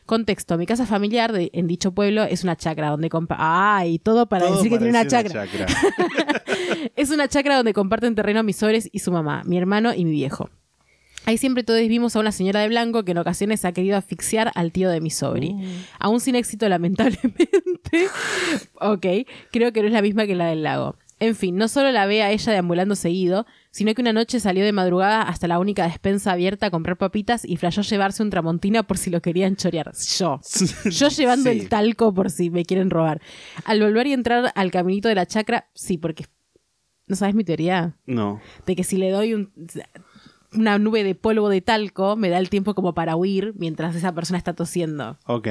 Contexto, 0.06 0.58
mi 0.58 0.68
casa 0.68 0.86
familiar 0.86 1.32
de- 1.34 1.50
en 1.54 1.66
dicho 1.66 1.94
pueblo 1.94 2.24
es 2.24 2.44
una 2.44 2.56
chacra 2.56 2.90
donde 2.90 3.10
compa... 3.10 3.36
¡Ay! 3.40 3.98
Todo 3.98 4.28
para 4.28 4.46
Todo 4.46 4.58
decir 4.58 4.72
que 4.72 4.78
tiene 4.78 4.92
una 4.92 5.08
chacra. 5.08 5.46
Es 6.96 7.10
una 7.10 7.28
chacra 7.28 7.56
donde 7.56 7.74
comparten 7.74 8.14
terreno 8.16 8.44
mis 8.44 8.58
sobres 8.58 8.90
y 8.92 9.00
su 9.00 9.12
mamá, 9.12 9.42
mi 9.46 9.58
hermano 9.58 9.94
y 9.96 10.06
mi 10.06 10.12
viejo. 10.12 10.50
Ahí 11.26 11.38
siempre 11.38 11.64
todos 11.64 11.80
vimos 11.88 12.16
a 12.16 12.20
una 12.20 12.32
señora 12.32 12.60
de 12.62 12.68
blanco 12.68 13.04
que 13.06 13.12
en 13.12 13.18
ocasiones 13.18 13.64
ha 13.66 13.72
querido 13.72 13.96
asfixiar 13.98 14.52
al 14.56 14.72
tío 14.72 14.90
de 14.90 15.00
mi 15.02 15.10
sobri. 15.10 15.56
Aún 16.00 16.20
sin 16.20 16.36
éxito, 16.36 16.68
lamentablemente. 16.70 17.50
ok, 18.80 19.06
creo 19.52 19.72
que 19.74 19.82
no 19.82 19.88
es 19.88 19.94
la 19.94 20.02
misma 20.02 20.26
que 20.26 20.36
la 20.36 20.48
del 20.48 20.64
lago. 20.64 20.98
En 21.20 21.36
fin, 21.36 21.56
no 21.56 21.70
solo 21.70 21.92
la 21.92 22.06
ve 22.06 22.22
a 22.22 22.32
ella 22.32 22.52
deambulando 22.52 22.96
seguido, 22.96 23.46
sino 23.72 23.94
que 23.94 24.02
una 24.02 24.12
noche 24.12 24.42
salió 24.42 24.66
de 24.66 24.74
madrugada 24.74 25.22
hasta 25.22 25.48
la 25.48 25.58
única 25.60 25.86
despensa 25.88 26.34
abierta 26.34 26.66
a 26.66 26.72
comprar 26.72 26.98
papitas 26.98 27.46
y 27.46 27.56
flashó 27.56 27.82
llevarse 27.82 28.22
un 28.24 28.30
tramontina 28.30 28.84
por 28.84 28.98
si 28.98 29.10
lo 29.10 29.22
querían 29.22 29.56
chorear. 29.56 29.94
Yo. 30.18 30.42
Yo 30.90 31.08
llevando 31.08 31.50
Sí. 31.50 31.60
el 31.60 31.70
talco 31.70 32.14
por 32.14 32.30
si 32.30 32.50
me 32.50 32.66
quieren 32.66 32.90
robar. 32.90 33.22
Al 33.64 33.80
volver 33.80 34.08
y 34.08 34.14
entrar 34.14 34.52
al 34.54 34.72
caminito 34.72 35.08
de 35.08 35.16
la 35.16 35.26
chacra, 35.26 35.70
sí, 35.74 35.98
porque... 35.98 36.26
¿No 37.08 37.16
sabes 37.16 37.36
mi 37.36 37.44
teoría? 37.44 37.96
No. 38.06 38.42
de 38.66 38.76
que 38.76 38.84
si 38.84 38.98
le 38.98 39.10
doy 39.12 39.34
un- 39.34 39.52
una 40.56 40.80
nube 40.80 41.04
de 41.04 41.16
polvo 41.16 41.50
de 41.50 41.62
talco, 41.62 42.16
me 42.16 42.30
da 42.30 42.38
el 42.38 42.50
tiempo 42.50 42.74
como 42.76 42.94
para 42.94 43.16
huir 43.16 43.54
mientras 43.58 43.96
esa 43.96 44.14
persona 44.14 44.38
está 44.38 44.54
tosiendo. 44.54 45.18
Ok. 45.26 45.48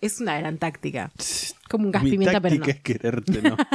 Es 0.00 0.20
una 0.20 0.38
gran 0.38 0.58
táctica. 0.58 1.10
Como 1.70 1.86
un 1.86 1.92
gas 1.92 2.02
Mi 2.02 2.10
pimienta, 2.12 2.40
pero 2.40 2.56
no. 2.56 2.64
es 2.64 2.80
quererte, 2.80 3.42
¿no? 3.42 3.56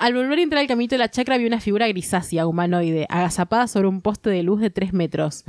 Al 0.00 0.14
volver 0.14 0.38
a 0.38 0.42
entrar 0.42 0.62
al 0.62 0.66
caminito 0.66 0.94
de 0.94 0.98
la 0.98 1.10
chacra 1.10 1.36
vi 1.36 1.44
una 1.44 1.60
figura 1.60 1.86
grisácea, 1.86 2.46
humanoide, 2.46 3.06
agazapada 3.10 3.66
sobre 3.66 3.86
un 3.86 4.00
poste 4.00 4.30
de 4.30 4.42
luz 4.42 4.58
de 4.58 4.70
tres 4.70 4.94
metros. 4.94 5.44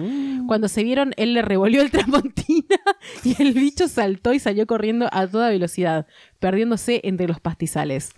Cuando 0.46 0.68
se 0.68 0.84
vieron, 0.84 1.14
él 1.16 1.34
le 1.34 1.42
revolvió 1.42 1.82
el 1.82 1.90
tramontina 1.90 2.76
y 3.24 3.42
el 3.42 3.54
bicho 3.54 3.88
saltó 3.88 4.34
y 4.34 4.40
salió 4.40 4.68
corriendo 4.68 5.08
a 5.14 5.26
toda 5.26 5.50
velocidad, 5.50 6.06
perdiéndose 6.40 7.00
entre 7.06 7.30
los 7.30 7.40
pastizales. 7.40 8.12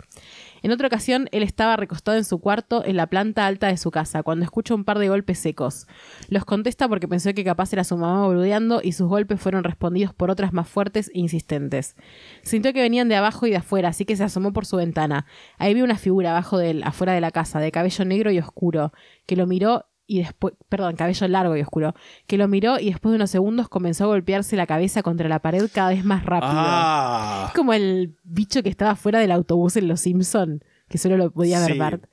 En 0.64 0.72
otra 0.72 0.86
ocasión, 0.86 1.28
él 1.30 1.42
estaba 1.42 1.76
recostado 1.76 2.16
en 2.16 2.24
su 2.24 2.38
cuarto 2.38 2.86
en 2.86 2.96
la 2.96 3.06
planta 3.06 3.44
alta 3.44 3.66
de 3.66 3.76
su 3.76 3.90
casa, 3.90 4.22
cuando 4.22 4.46
escucha 4.46 4.74
un 4.74 4.84
par 4.84 4.98
de 4.98 5.10
golpes 5.10 5.38
secos. 5.38 5.86
Los 6.30 6.46
contesta 6.46 6.88
porque 6.88 7.06
pensó 7.06 7.34
que 7.34 7.44
capaz 7.44 7.74
era 7.74 7.84
su 7.84 7.98
mamá 7.98 8.24
boludeando 8.24 8.80
y 8.82 8.92
sus 8.92 9.06
golpes 9.06 9.38
fueron 9.38 9.62
respondidos 9.62 10.14
por 10.14 10.30
otras 10.30 10.54
más 10.54 10.66
fuertes 10.66 11.10
e 11.14 11.18
insistentes. 11.18 11.96
Sintió 12.44 12.72
que 12.72 12.80
venían 12.80 13.10
de 13.10 13.16
abajo 13.16 13.46
y 13.46 13.50
de 13.50 13.58
afuera, 13.58 13.90
así 13.90 14.06
que 14.06 14.16
se 14.16 14.24
asomó 14.24 14.54
por 14.54 14.64
su 14.64 14.78
ventana. 14.78 15.26
Ahí 15.58 15.74
vio 15.74 15.84
una 15.84 15.98
figura 15.98 16.30
abajo 16.30 16.56
de 16.56 16.70
él, 16.70 16.82
afuera 16.82 17.12
de 17.12 17.20
la 17.20 17.30
casa, 17.30 17.60
de 17.60 17.70
cabello 17.70 18.06
negro 18.06 18.30
y 18.30 18.38
oscuro, 18.38 18.94
que 19.26 19.36
lo 19.36 19.46
miró 19.46 19.84
y 20.06 20.18
después, 20.18 20.54
perdón, 20.68 20.96
cabello 20.96 21.28
largo 21.28 21.56
y 21.56 21.62
oscuro, 21.62 21.94
que 22.26 22.36
lo 22.38 22.46
miró 22.48 22.78
y 22.78 22.90
después 22.90 23.12
de 23.12 23.16
unos 23.16 23.30
segundos 23.30 23.68
comenzó 23.68 24.04
a 24.04 24.08
golpearse 24.08 24.54
la 24.56 24.66
cabeza 24.66 25.02
contra 25.02 25.28
la 25.28 25.38
pared 25.40 25.68
cada 25.72 25.90
vez 25.90 26.04
más 26.04 26.24
rápido. 26.24 26.52
ah. 26.54 27.44
Es 27.48 27.54
como 27.54 27.72
el 27.72 28.16
bicho 28.22 28.62
que 28.62 28.68
estaba 28.68 28.96
fuera 28.96 29.18
del 29.20 29.30
autobús 29.32 29.76
en 29.76 29.88
Los 29.88 30.00
Simpson, 30.00 30.62
que 30.88 30.98
solo 30.98 31.16
lo 31.16 31.30
podía 31.30 31.60
ver 31.60 31.72
Sí. 31.72 31.78
Bart. 31.78 32.04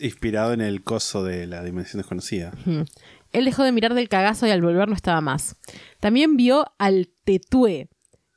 Inspirado 0.00 0.52
en 0.52 0.60
el 0.60 0.84
coso 0.84 1.24
de 1.24 1.46
la 1.46 1.64
dimensión 1.64 2.00
desconocida. 2.00 2.52
Él 3.32 3.44
dejó 3.46 3.64
de 3.64 3.72
mirar 3.72 3.94
del 3.94 4.08
cagazo 4.08 4.46
y 4.46 4.50
al 4.50 4.60
volver 4.62 4.86
no 4.88 4.94
estaba 4.94 5.20
más. 5.20 5.56
También 5.98 6.36
vio 6.36 6.66
al 6.78 7.08
Tetue, 7.24 7.88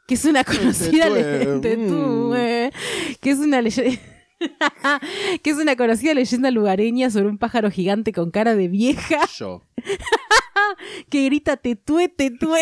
que 0.08 0.14
es 0.16 0.26
una 0.26 0.44
conocida 0.46 1.10
leyenda. 1.10 1.62
Tetue, 1.62 2.72
que 3.20 3.30
es 3.32 3.38
una 3.40 3.62
leyenda. 3.62 4.02
que 5.44 5.50
es 5.50 5.58
una 5.58 5.76
conocida 5.76 6.14
leyenda 6.14 6.52
lugareña 6.52 7.10
sobre 7.10 7.28
un 7.30 7.38
pájaro 7.38 7.72
gigante 7.72 8.12
con 8.14 8.32
cara 8.32 8.56
de 8.56 8.68
vieja 8.68 9.26
Yo. 9.38 9.64
que 11.10 11.26
grita 11.26 11.58
tetue, 11.58 12.10
tetue. 12.10 12.62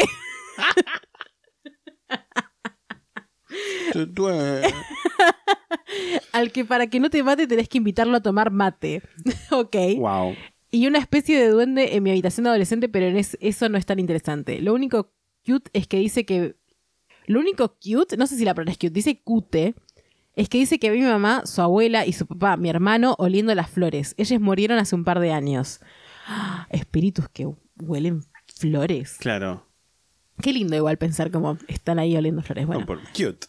al 6.34 6.52
que 6.52 6.66
para 6.66 6.88
que 6.88 7.00
no 7.00 7.10
te 7.10 7.24
mate 7.24 7.48
tenés 7.48 7.68
que 7.70 7.78
invitarlo 7.80 8.18
a 8.18 8.22
tomar 8.22 8.52
mate. 8.52 9.02
ok. 9.52 9.76
Wow. 9.98 10.36
Y 10.72 10.86
una 10.88 11.00
especie 11.00 11.40
de 11.40 11.48
duende 11.50 11.96
en 11.96 12.04
mi 12.04 12.12
habitación 12.12 12.44
de 12.44 12.52
adolescente, 12.52 12.90
pero 12.90 13.08
en 13.08 13.18
es- 13.18 13.38
eso 13.42 13.70
no 13.70 13.78
es 13.78 13.86
tan 13.86 14.00
interesante. 14.00 14.62
Lo 14.62 14.74
único 14.74 15.12
cute 15.46 15.70
es 15.74 15.88
que 15.88 15.98
dice 15.98 16.26
que. 16.26 16.56
Lo 17.26 17.40
único 17.40 17.76
cute, 17.84 18.18
no 18.18 18.26
sé 18.28 18.38
si 18.38 18.46
la 18.46 18.54
palabra 18.56 18.72
es 18.72 18.78
cute, 18.78 18.92
dice 18.92 19.22
cute, 19.24 19.76
es 20.40 20.48
que 20.50 20.58
dice 20.58 20.80
que 20.80 20.90
vi 20.90 21.00
a 21.02 21.06
mi 21.06 21.10
mamá, 21.12 21.46
su 21.46 21.62
abuela 21.62 22.06
y 22.06 22.14
su 22.14 22.26
papá, 22.26 22.56
mi 22.56 22.70
hermano, 22.70 23.16
oliendo 23.20 23.54
las 23.56 23.70
flores. 23.70 24.16
Ellos 24.18 24.40
murieron 24.40 24.80
hace 24.80 24.96
un 24.96 25.04
par 25.04 25.20
de 25.20 25.32
años. 25.34 25.82
¡Ah! 26.28 26.66
Espíritus 26.72 27.28
que 27.30 27.48
huelen 27.82 28.22
flores. 28.56 29.18
Claro. 29.20 29.66
Qué 30.42 30.54
lindo 30.54 30.76
igual 30.78 30.98
pensar 30.98 31.32
como 31.32 31.58
están 31.68 32.00
ahí 32.00 32.16
oliendo 32.16 32.42
flores. 32.42 32.66
Bueno. 32.66 32.82
No, 32.82 32.86
por- 32.88 33.02
cute. 33.12 33.48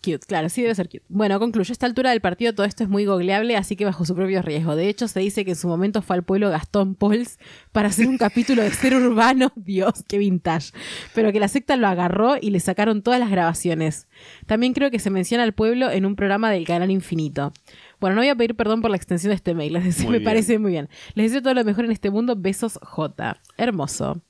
Cute, 0.00 0.20
claro, 0.28 0.48
sí 0.48 0.62
debe 0.62 0.74
ser 0.76 0.86
cute. 0.88 1.02
Bueno, 1.08 1.40
concluyo. 1.40 1.70
A 1.70 1.72
esta 1.72 1.86
altura 1.86 2.10
del 2.10 2.20
partido 2.20 2.54
todo 2.54 2.64
esto 2.64 2.84
es 2.84 2.88
muy 2.88 3.04
googleable, 3.04 3.56
así 3.56 3.74
que 3.74 3.84
bajo 3.84 4.04
su 4.04 4.14
propio 4.14 4.42
riesgo. 4.42 4.76
De 4.76 4.88
hecho, 4.88 5.08
se 5.08 5.18
dice 5.18 5.44
que 5.44 5.50
en 5.50 5.56
su 5.56 5.66
momento 5.66 6.02
fue 6.02 6.14
al 6.14 6.22
pueblo 6.22 6.50
Gastón 6.50 6.94
Pauls 6.94 7.38
para 7.72 7.88
hacer 7.88 8.06
un 8.06 8.16
capítulo 8.18 8.62
de 8.62 8.70
ser 8.70 8.94
urbano. 8.94 9.50
Dios, 9.56 10.04
qué 10.08 10.18
vintage. 10.18 10.70
Pero 11.16 11.32
que 11.32 11.40
la 11.40 11.48
secta 11.48 11.74
lo 11.76 11.88
agarró 11.88 12.36
y 12.40 12.50
le 12.50 12.60
sacaron 12.60 13.02
todas 13.02 13.18
las 13.18 13.28
grabaciones. 13.30 14.06
También 14.46 14.72
creo 14.72 14.92
que 14.92 15.00
se 15.00 15.10
menciona 15.10 15.42
al 15.42 15.52
pueblo 15.52 15.90
en 15.90 16.06
un 16.06 16.14
programa 16.14 16.52
del 16.52 16.64
canal 16.64 16.92
Infinito. 16.92 17.52
Bueno, 17.98 18.14
no 18.14 18.20
voy 18.22 18.28
a 18.28 18.36
pedir 18.36 18.54
perdón 18.54 18.80
por 18.82 18.90
la 18.92 18.96
extensión 18.96 19.30
de 19.30 19.34
este 19.34 19.54
mail, 19.54 19.72
les 19.72 19.84
deseo- 19.84 20.06
me 20.10 20.18
bien. 20.18 20.24
parece 20.24 20.60
muy 20.60 20.70
bien. 20.70 20.88
Les 21.14 21.32
deseo 21.32 21.42
todo 21.42 21.54
lo 21.54 21.64
mejor 21.64 21.84
en 21.84 21.90
este 21.90 22.10
mundo. 22.10 22.36
Besos, 22.36 22.78
J. 22.80 23.40
Hermoso. 23.56 24.22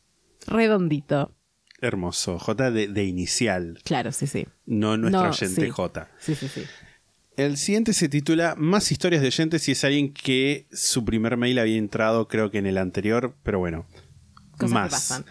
Redondito. 0.47 1.35
Hermoso. 1.81 2.39
J 2.39 2.70
de, 2.70 2.89
de 2.89 3.05
inicial. 3.05 3.79
Claro, 3.85 4.12
sí, 4.12 4.26
sí. 4.26 4.47
No 4.66 4.97
nuestro 4.97 5.22
No, 5.22 5.29
oyente 5.31 5.64
sí. 5.64 5.70
J. 5.70 6.09
Sí, 6.18 6.35
sí, 6.35 6.49
sí. 6.49 6.64
El 7.37 7.57
siguiente 7.57 7.93
se 7.93 8.09
titula 8.09 8.55
Más 8.57 8.91
historias 8.91 9.22
de 9.22 9.29
oyentes 9.29 9.68
y 9.68 9.72
es 9.72 9.85
alguien 9.85 10.12
que 10.12 10.66
su 10.72 11.05
primer 11.05 11.37
mail 11.37 11.59
había 11.61 11.76
entrado 11.76 12.26
creo 12.26 12.51
que 12.51 12.59
en 12.59 12.66
el 12.66 12.79
anterior, 12.79 13.37
pero 13.45 13.61
bueno. 13.61 13.87
Cosas 14.53 14.70
más. 14.72 14.89
que 14.89 14.91
pasan. 14.91 15.24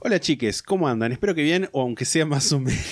Hola 0.00 0.20
chiques, 0.20 0.62
¿cómo 0.62 0.88
andan? 0.88 1.10
Espero 1.12 1.34
que 1.34 1.42
bien 1.42 1.68
o 1.72 1.80
aunque 1.80 2.04
sea 2.04 2.26
más 2.26 2.52
o 2.52 2.60
menos 2.60 2.84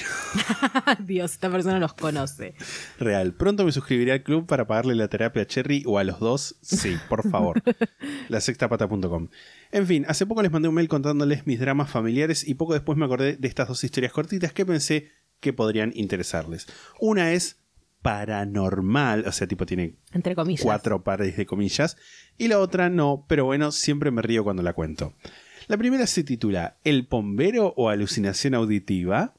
Dios, 1.00 1.32
esta 1.32 1.50
persona 1.50 1.78
los 1.78 1.92
conoce. 1.92 2.54
real. 2.98 3.34
Pronto 3.34 3.64
me 3.64 3.72
suscribiré 3.72 4.12
al 4.12 4.22
club 4.22 4.46
para 4.46 4.66
pagarle 4.66 4.94
la 4.94 5.08
terapia 5.08 5.42
a 5.42 5.46
Cherry 5.46 5.84
o 5.86 5.98
a 5.98 6.04
los 6.04 6.18
dos. 6.18 6.56
Sí, 6.62 6.96
por 7.08 7.28
favor. 7.30 7.62
la 8.28 8.40
sextapata.com. 8.40 9.28
En 9.70 9.86
fin, 9.86 10.04
hace 10.08 10.26
poco 10.26 10.42
les 10.42 10.50
mandé 10.50 10.68
un 10.68 10.74
mail 10.74 10.88
contándoles 10.88 11.46
mis 11.46 11.60
dramas 11.60 11.90
familiares 11.90 12.46
y 12.48 12.54
poco 12.54 12.72
después 12.72 12.98
me 12.98 13.04
acordé 13.04 13.36
de 13.36 13.48
estas 13.48 13.68
dos 13.68 13.84
historias 13.84 14.12
cortitas 14.12 14.52
que 14.52 14.66
pensé 14.66 15.10
que 15.40 15.52
podrían 15.52 15.92
interesarles. 15.94 16.66
Una 16.98 17.32
es 17.32 17.58
paranormal, 18.02 19.24
o 19.26 19.32
sea, 19.32 19.46
tipo 19.46 19.66
tiene 19.66 19.94
Entre 20.12 20.34
comillas. 20.34 20.62
cuatro 20.62 21.04
pares 21.04 21.36
de 21.36 21.46
comillas, 21.46 21.96
y 22.36 22.48
la 22.48 22.58
otra 22.58 22.90
no, 22.90 23.24
pero 23.28 23.44
bueno, 23.46 23.72
siempre 23.72 24.10
me 24.10 24.20
río 24.20 24.44
cuando 24.44 24.62
la 24.62 24.74
cuento. 24.74 25.14
La 25.66 25.76
primera 25.78 26.06
se 26.06 26.24
titula 26.24 26.76
¿El 26.84 27.06
pombero 27.06 27.72
o 27.76 27.88
alucinación 27.88 28.54
auditiva? 28.54 29.34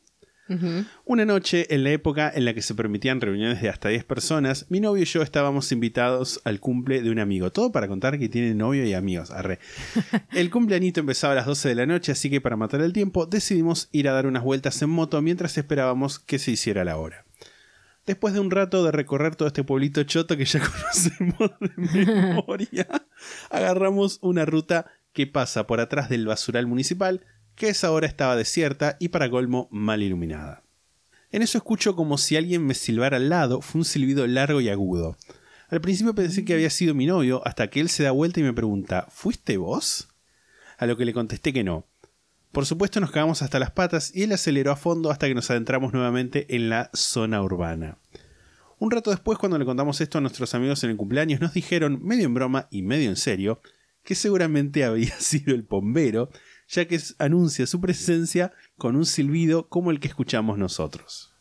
Una 1.05 1.25
noche, 1.25 1.73
en 1.73 1.83
la 1.83 1.89
época 1.89 2.31
en 2.33 2.45
la 2.45 2.53
que 2.53 2.61
se 2.61 2.75
permitían 2.75 3.19
reuniones 3.19 3.63
de 3.63 3.69
hasta 3.69 3.89
10 3.89 4.03
personas, 4.03 4.67
mi 4.69 4.79
novio 4.79 5.01
y 5.01 5.05
yo 5.07 5.23
estábamos 5.23 5.71
invitados 5.71 6.39
al 6.43 6.59
cumple 6.59 7.01
de 7.01 7.09
un 7.09 7.17
amigo. 7.17 7.51
Todo 7.51 7.71
para 7.71 7.87
contar 7.87 8.19
que 8.19 8.29
tiene 8.29 8.53
novio 8.53 8.85
y 8.85 8.93
amigos. 8.93 9.31
Arre. 9.31 9.59
El 10.33 10.51
cumpleañito 10.51 10.99
empezaba 10.99 11.33
a 11.33 11.37
las 11.37 11.47
12 11.47 11.69
de 11.69 11.75
la 11.75 11.87
noche, 11.87 12.11
así 12.11 12.29
que 12.29 12.41
para 12.41 12.57
matar 12.57 12.81
el 12.81 12.93
tiempo 12.93 13.25
decidimos 13.25 13.89
ir 13.91 14.07
a 14.07 14.13
dar 14.13 14.27
unas 14.27 14.43
vueltas 14.43 14.79
en 14.83 14.89
moto 14.91 15.19
mientras 15.21 15.57
esperábamos 15.57 16.19
que 16.19 16.37
se 16.37 16.51
hiciera 16.51 16.85
la 16.85 16.97
hora. 16.97 17.25
Después 18.05 18.35
de 18.35 18.39
un 18.39 18.51
rato 18.51 18.83
de 18.83 18.91
recorrer 18.91 19.35
todo 19.35 19.47
este 19.47 19.63
pueblito 19.63 20.03
choto 20.03 20.37
que 20.37 20.45
ya 20.45 20.59
conocemos 20.71 21.51
de 21.59 22.05
memoria, 22.05 22.87
agarramos 23.49 24.19
una 24.21 24.45
ruta 24.45 24.85
que 25.15 25.25
pasa 25.25 25.65
por 25.65 25.79
atrás 25.79 26.09
del 26.09 26.27
basural 26.27 26.67
municipal, 26.67 27.25
que 27.55 27.67
a 27.67 27.69
esa 27.69 27.91
hora 27.91 28.05
estaba 28.05 28.35
desierta 28.35 28.97
y 28.99 29.07
para 29.07 29.29
colmo 29.29 29.69
mal 29.71 30.03
iluminada. 30.03 30.61
En 31.31 31.41
eso 31.41 31.57
escucho 31.57 31.95
como 31.95 32.17
si 32.17 32.35
alguien 32.35 32.65
me 32.65 32.73
silbara 32.75 33.17
al 33.17 33.29
lado, 33.29 33.61
fue 33.61 33.79
un 33.79 33.85
silbido 33.85 34.27
largo 34.27 34.59
y 34.59 34.67
agudo. 34.67 35.17
Al 35.69 35.79
principio 35.79 36.13
pensé 36.13 36.43
que 36.43 36.53
había 36.53 36.69
sido 36.69 36.93
mi 36.93 37.05
novio, 37.05 37.41
hasta 37.45 37.69
que 37.69 37.79
él 37.79 37.87
se 37.89 38.03
da 38.03 38.11
vuelta 38.11 38.41
y 38.41 38.43
me 38.43 38.53
pregunta, 38.53 39.07
¿fuiste 39.09 39.55
vos? 39.55 40.09
A 40.77 40.85
lo 40.85 40.97
que 40.97 41.05
le 41.05 41.13
contesté 41.13 41.53
que 41.53 41.63
no. 41.63 41.87
Por 42.51 42.65
supuesto 42.65 42.99
nos 42.99 43.11
cagamos 43.11 43.41
hasta 43.41 43.57
las 43.57 43.71
patas 43.71 44.13
y 44.13 44.23
él 44.23 44.33
aceleró 44.33 44.71
a 44.71 44.75
fondo 44.75 45.11
hasta 45.11 45.27
que 45.27 45.35
nos 45.35 45.49
adentramos 45.49 45.93
nuevamente 45.93 46.55
en 46.55 46.69
la 46.69 46.89
zona 46.93 47.41
urbana. 47.41 47.97
Un 48.79 48.91
rato 48.91 49.11
después, 49.11 49.39
cuando 49.39 49.57
le 49.57 49.65
contamos 49.65 50.01
esto 50.01 50.17
a 50.17 50.21
nuestros 50.21 50.53
amigos 50.53 50.83
en 50.83 50.89
el 50.89 50.97
cumpleaños, 50.97 51.39
nos 51.39 51.53
dijeron, 51.53 51.99
medio 52.03 52.25
en 52.25 52.33
broma 52.33 52.67
y 52.69 52.81
medio 52.81 53.09
en 53.09 53.15
serio, 53.15 53.61
que 54.05 54.15
seguramente 54.15 54.85
había 54.85 55.13
sido 55.19 55.53
el 55.53 55.63
bombero, 55.63 56.29
ya 56.69 56.85
que 56.85 56.99
anuncia 57.19 57.67
su 57.67 57.81
presencia 57.81 58.53
con 58.77 58.95
un 58.95 59.05
silbido 59.05 59.67
como 59.67 59.91
el 59.91 59.99
que 59.99 60.07
escuchamos 60.07 60.57
nosotros. 60.57 61.33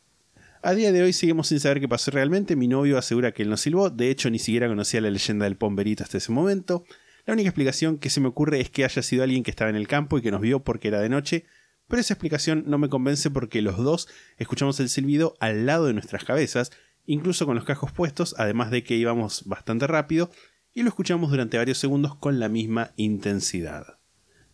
A 0.62 0.72
día 0.72 0.92
de 0.92 1.02
hoy 1.02 1.12
seguimos 1.12 1.48
sin 1.48 1.60
saber 1.60 1.78
qué 1.78 1.88
pasó 1.88 2.10
realmente, 2.10 2.56
mi 2.56 2.66
novio 2.66 2.96
asegura 2.96 3.32
que 3.32 3.42
él 3.42 3.50
no 3.50 3.58
silbó, 3.58 3.90
de 3.90 4.10
hecho 4.10 4.30
ni 4.30 4.38
siquiera 4.38 4.66
conocía 4.66 5.02
la 5.02 5.10
leyenda 5.10 5.44
del 5.44 5.56
pomberito 5.56 6.02
hasta 6.02 6.16
ese 6.16 6.32
momento. 6.32 6.84
La 7.26 7.34
única 7.34 7.50
explicación 7.50 7.98
que 7.98 8.10
se 8.10 8.20
me 8.20 8.28
ocurre 8.28 8.60
es 8.60 8.70
que 8.70 8.84
haya 8.84 9.02
sido 9.02 9.22
alguien 9.22 9.42
que 9.42 9.50
estaba 9.50 9.70
en 9.70 9.76
el 9.76 9.86
campo 9.86 10.16
y 10.16 10.22
que 10.22 10.30
nos 10.30 10.40
vio 10.40 10.64
porque 10.64 10.88
era 10.88 11.00
de 11.00 11.10
noche, 11.10 11.44
pero 11.86 12.00
esa 12.00 12.14
explicación 12.14 12.64
no 12.66 12.78
me 12.78 12.88
convence 12.88 13.30
porque 13.30 13.60
los 13.60 13.76
dos 13.76 14.08
escuchamos 14.38 14.80
el 14.80 14.88
silbido 14.88 15.36
al 15.38 15.66
lado 15.66 15.86
de 15.86 15.92
nuestras 15.92 16.24
cabezas, 16.24 16.72
incluso 17.04 17.44
con 17.44 17.56
los 17.56 17.64
cascos 17.64 17.92
puestos, 17.92 18.34
además 18.38 18.70
de 18.70 18.84
que 18.84 18.96
íbamos 18.96 19.44
bastante 19.44 19.86
rápido, 19.86 20.30
y 20.74 20.82
lo 20.82 20.88
escuchamos 20.88 21.30
durante 21.30 21.56
varios 21.56 21.78
segundos 21.78 22.16
con 22.16 22.38
la 22.40 22.48
misma 22.48 22.92
intensidad. 22.96 23.98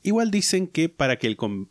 Igual 0.03 0.31
dicen 0.31 0.67
que 0.67 0.89
para 0.89 1.17
que 1.19 1.27
el, 1.27 1.37
com- 1.37 1.69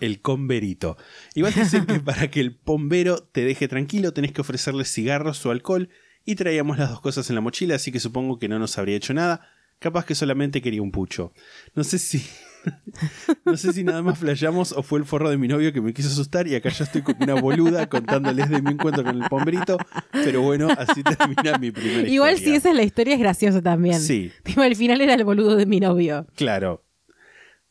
el 0.00 0.20
converito. 0.20 0.96
Igual 1.34 1.54
dicen 1.54 1.86
que 1.86 2.00
para 2.00 2.30
que 2.30 2.40
el 2.40 2.58
bombero 2.64 3.22
te 3.22 3.44
deje 3.44 3.68
tranquilo 3.68 4.12
tenés 4.12 4.32
que 4.32 4.40
ofrecerle 4.40 4.84
cigarros 4.84 5.44
o 5.46 5.50
alcohol 5.50 5.88
y 6.24 6.34
traíamos 6.36 6.78
las 6.78 6.90
dos 6.90 7.00
cosas 7.00 7.28
en 7.30 7.34
la 7.36 7.40
mochila, 7.40 7.74
así 7.76 7.90
que 7.90 7.98
supongo 8.00 8.38
que 8.38 8.48
no 8.48 8.58
nos 8.58 8.78
habría 8.78 8.96
hecho 8.96 9.14
nada. 9.14 9.48
Capaz 9.80 10.04
que 10.04 10.14
solamente 10.14 10.62
quería 10.62 10.82
un 10.82 10.92
pucho. 10.92 11.32
No 11.74 11.82
sé 11.82 11.98
si. 11.98 12.24
No 13.44 13.56
sé 13.56 13.72
si 13.72 13.84
nada 13.84 14.02
más 14.02 14.18
flayamos 14.18 14.72
o 14.72 14.82
fue 14.82 14.98
el 14.98 15.04
forro 15.04 15.30
de 15.30 15.38
mi 15.38 15.48
novio 15.48 15.72
que 15.72 15.80
me 15.80 15.92
quiso 15.92 16.08
asustar 16.08 16.46
y 16.46 16.54
acá 16.54 16.68
yo 16.68 16.84
estoy 16.84 17.02
como 17.02 17.18
una 17.24 17.40
boluda 17.40 17.88
contándoles 17.88 18.48
de 18.48 18.62
mi 18.62 18.72
encuentro 18.72 19.04
con 19.04 19.22
el 19.22 19.28
pomberito. 19.28 19.78
Pero 20.12 20.42
bueno, 20.42 20.68
así 20.76 21.02
termina 21.18 21.58
mi 21.58 21.70
primera 21.70 22.08
Igual 22.08 22.38
si 22.38 22.54
esa 22.54 22.70
es 22.70 22.76
la 22.76 22.82
historia 22.82 23.14
es 23.14 23.20
gracioso 23.20 23.62
también. 23.62 24.00
Sí. 24.00 24.30
Tipo, 24.42 24.62
al 24.62 24.76
final 24.76 25.00
era 25.00 25.14
el 25.14 25.24
boludo 25.24 25.56
de 25.56 25.66
mi 25.66 25.80
novio. 25.80 26.26
Claro. 26.34 26.84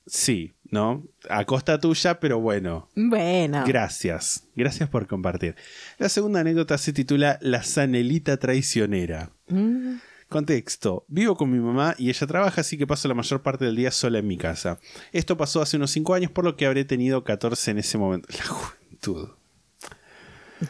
Sí, 0.05 0.55
¿no? 0.69 1.05
A 1.29 1.45
costa 1.45 1.79
tuya, 1.79 2.19
pero 2.19 2.39
bueno. 2.39 2.89
Bueno. 2.95 3.63
Gracias. 3.65 4.47
Gracias 4.55 4.89
por 4.89 5.07
compartir. 5.07 5.55
La 5.97 6.09
segunda 6.09 6.39
anécdota 6.39 6.77
se 6.77 6.93
titula 6.93 7.37
La 7.41 7.63
Sanelita 7.63 8.37
traicionera. 8.37 9.31
Mm. 9.47 9.95
Contexto. 10.31 11.03
Vivo 11.09 11.35
con 11.35 11.51
mi 11.51 11.59
mamá 11.59 11.93
y 11.97 12.09
ella 12.09 12.25
trabaja, 12.25 12.61
así 12.61 12.77
que 12.77 12.87
paso 12.87 13.07
la 13.09 13.13
mayor 13.13 13.43
parte 13.43 13.65
del 13.65 13.75
día 13.75 13.91
sola 13.91 14.19
en 14.19 14.27
mi 14.27 14.37
casa. 14.37 14.79
Esto 15.11 15.35
pasó 15.35 15.61
hace 15.61 15.75
unos 15.75 15.91
5 15.91 16.13
años, 16.13 16.31
por 16.31 16.45
lo 16.45 16.55
que 16.55 16.65
habré 16.65 16.85
tenido 16.85 17.25
14 17.25 17.71
en 17.71 17.77
ese 17.79 17.97
momento. 17.97 18.29
La 18.37 18.45
juventud. 18.45 19.29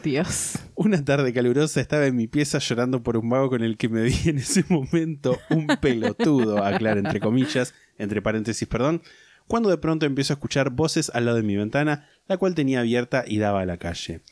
Dios. 0.02 0.58
Una 0.74 1.04
tarde 1.04 1.32
calurosa 1.32 1.80
estaba 1.80 2.06
en 2.06 2.16
mi 2.16 2.26
pieza 2.26 2.58
llorando 2.58 3.04
por 3.04 3.16
un 3.16 3.30
vago 3.30 3.50
con 3.50 3.62
el 3.62 3.76
que 3.76 3.88
me 3.88 4.02
vi 4.02 4.16
en 4.24 4.38
ese 4.38 4.64
momento 4.68 5.38
un 5.48 5.68
pelotudo, 5.80 6.64
aclara 6.64 6.98
entre 6.98 7.20
comillas, 7.20 7.72
entre 7.98 8.20
paréntesis, 8.20 8.66
perdón, 8.66 9.02
cuando 9.46 9.68
de 9.68 9.78
pronto 9.78 10.06
empiezo 10.06 10.32
a 10.32 10.36
escuchar 10.36 10.70
voces 10.70 11.08
al 11.14 11.26
lado 11.26 11.36
de 11.36 11.44
mi 11.44 11.56
ventana, 11.56 12.08
la 12.26 12.36
cual 12.36 12.56
tenía 12.56 12.80
abierta 12.80 13.22
y 13.26 13.38
daba 13.38 13.60
a 13.60 13.66
la 13.66 13.76
calle. 13.76 14.22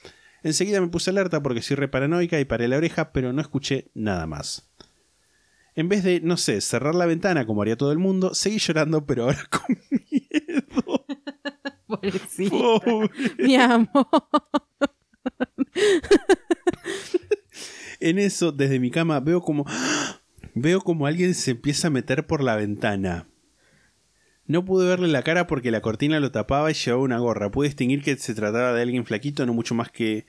Enseguida 0.42 0.80
me 0.80 0.88
puse 0.88 1.10
alerta 1.10 1.40
porque 1.40 1.62
soy 1.62 1.76
re 1.76 1.86
paranoica 1.86 2.40
y 2.40 2.44
paré 2.46 2.66
la 2.66 2.78
oreja, 2.78 3.12
pero 3.12 3.32
no 3.32 3.40
escuché 3.40 3.92
nada 3.94 4.26
más. 4.26 4.69
En 5.76 5.88
vez 5.88 6.02
de, 6.04 6.20
no 6.20 6.36
sé, 6.36 6.60
cerrar 6.60 6.94
la 6.94 7.06
ventana 7.06 7.46
como 7.46 7.62
haría 7.62 7.76
todo 7.76 7.92
el 7.92 7.98
mundo, 7.98 8.34
seguí 8.34 8.58
llorando, 8.58 9.06
pero 9.06 9.24
ahora 9.24 9.44
con 9.50 9.78
miedo. 9.90 11.06
Pobrecito. 11.86 12.80
Pobre. 12.80 13.10
Mi 13.38 13.56
amor. 13.56 14.06
En 18.00 18.18
eso, 18.18 18.52
desde 18.52 18.80
mi 18.80 18.90
cama, 18.90 19.20
veo 19.20 19.42
como. 19.42 19.66
Veo 20.54 20.80
como 20.80 21.06
alguien 21.06 21.34
se 21.34 21.52
empieza 21.52 21.88
a 21.88 21.90
meter 21.90 22.26
por 22.26 22.42
la 22.42 22.56
ventana. 22.56 23.28
No 24.46 24.64
pude 24.64 24.88
verle 24.88 25.06
la 25.06 25.22
cara 25.22 25.46
porque 25.46 25.70
la 25.70 25.80
cortina 25.80 26.18
lo 26.18 26.32
tapaba 26.32 26.70
y 26.70 26.74
llevaba 26.74 27.04
una 27.04 27.18
gorra. 27.18 27.50
Pude 27.50 27.68
distinguir 27.68 28.02
que 28.02 28.16
se 28.16 28.34
trataba 28.34 28.72
de 28.72 28.82
alguien 28.82 29.04
flaquito, 29.06 29.46
no 29.46 29.54
mucho 29.54 29.74
más 29.74 29.90
que. 29.90 30.26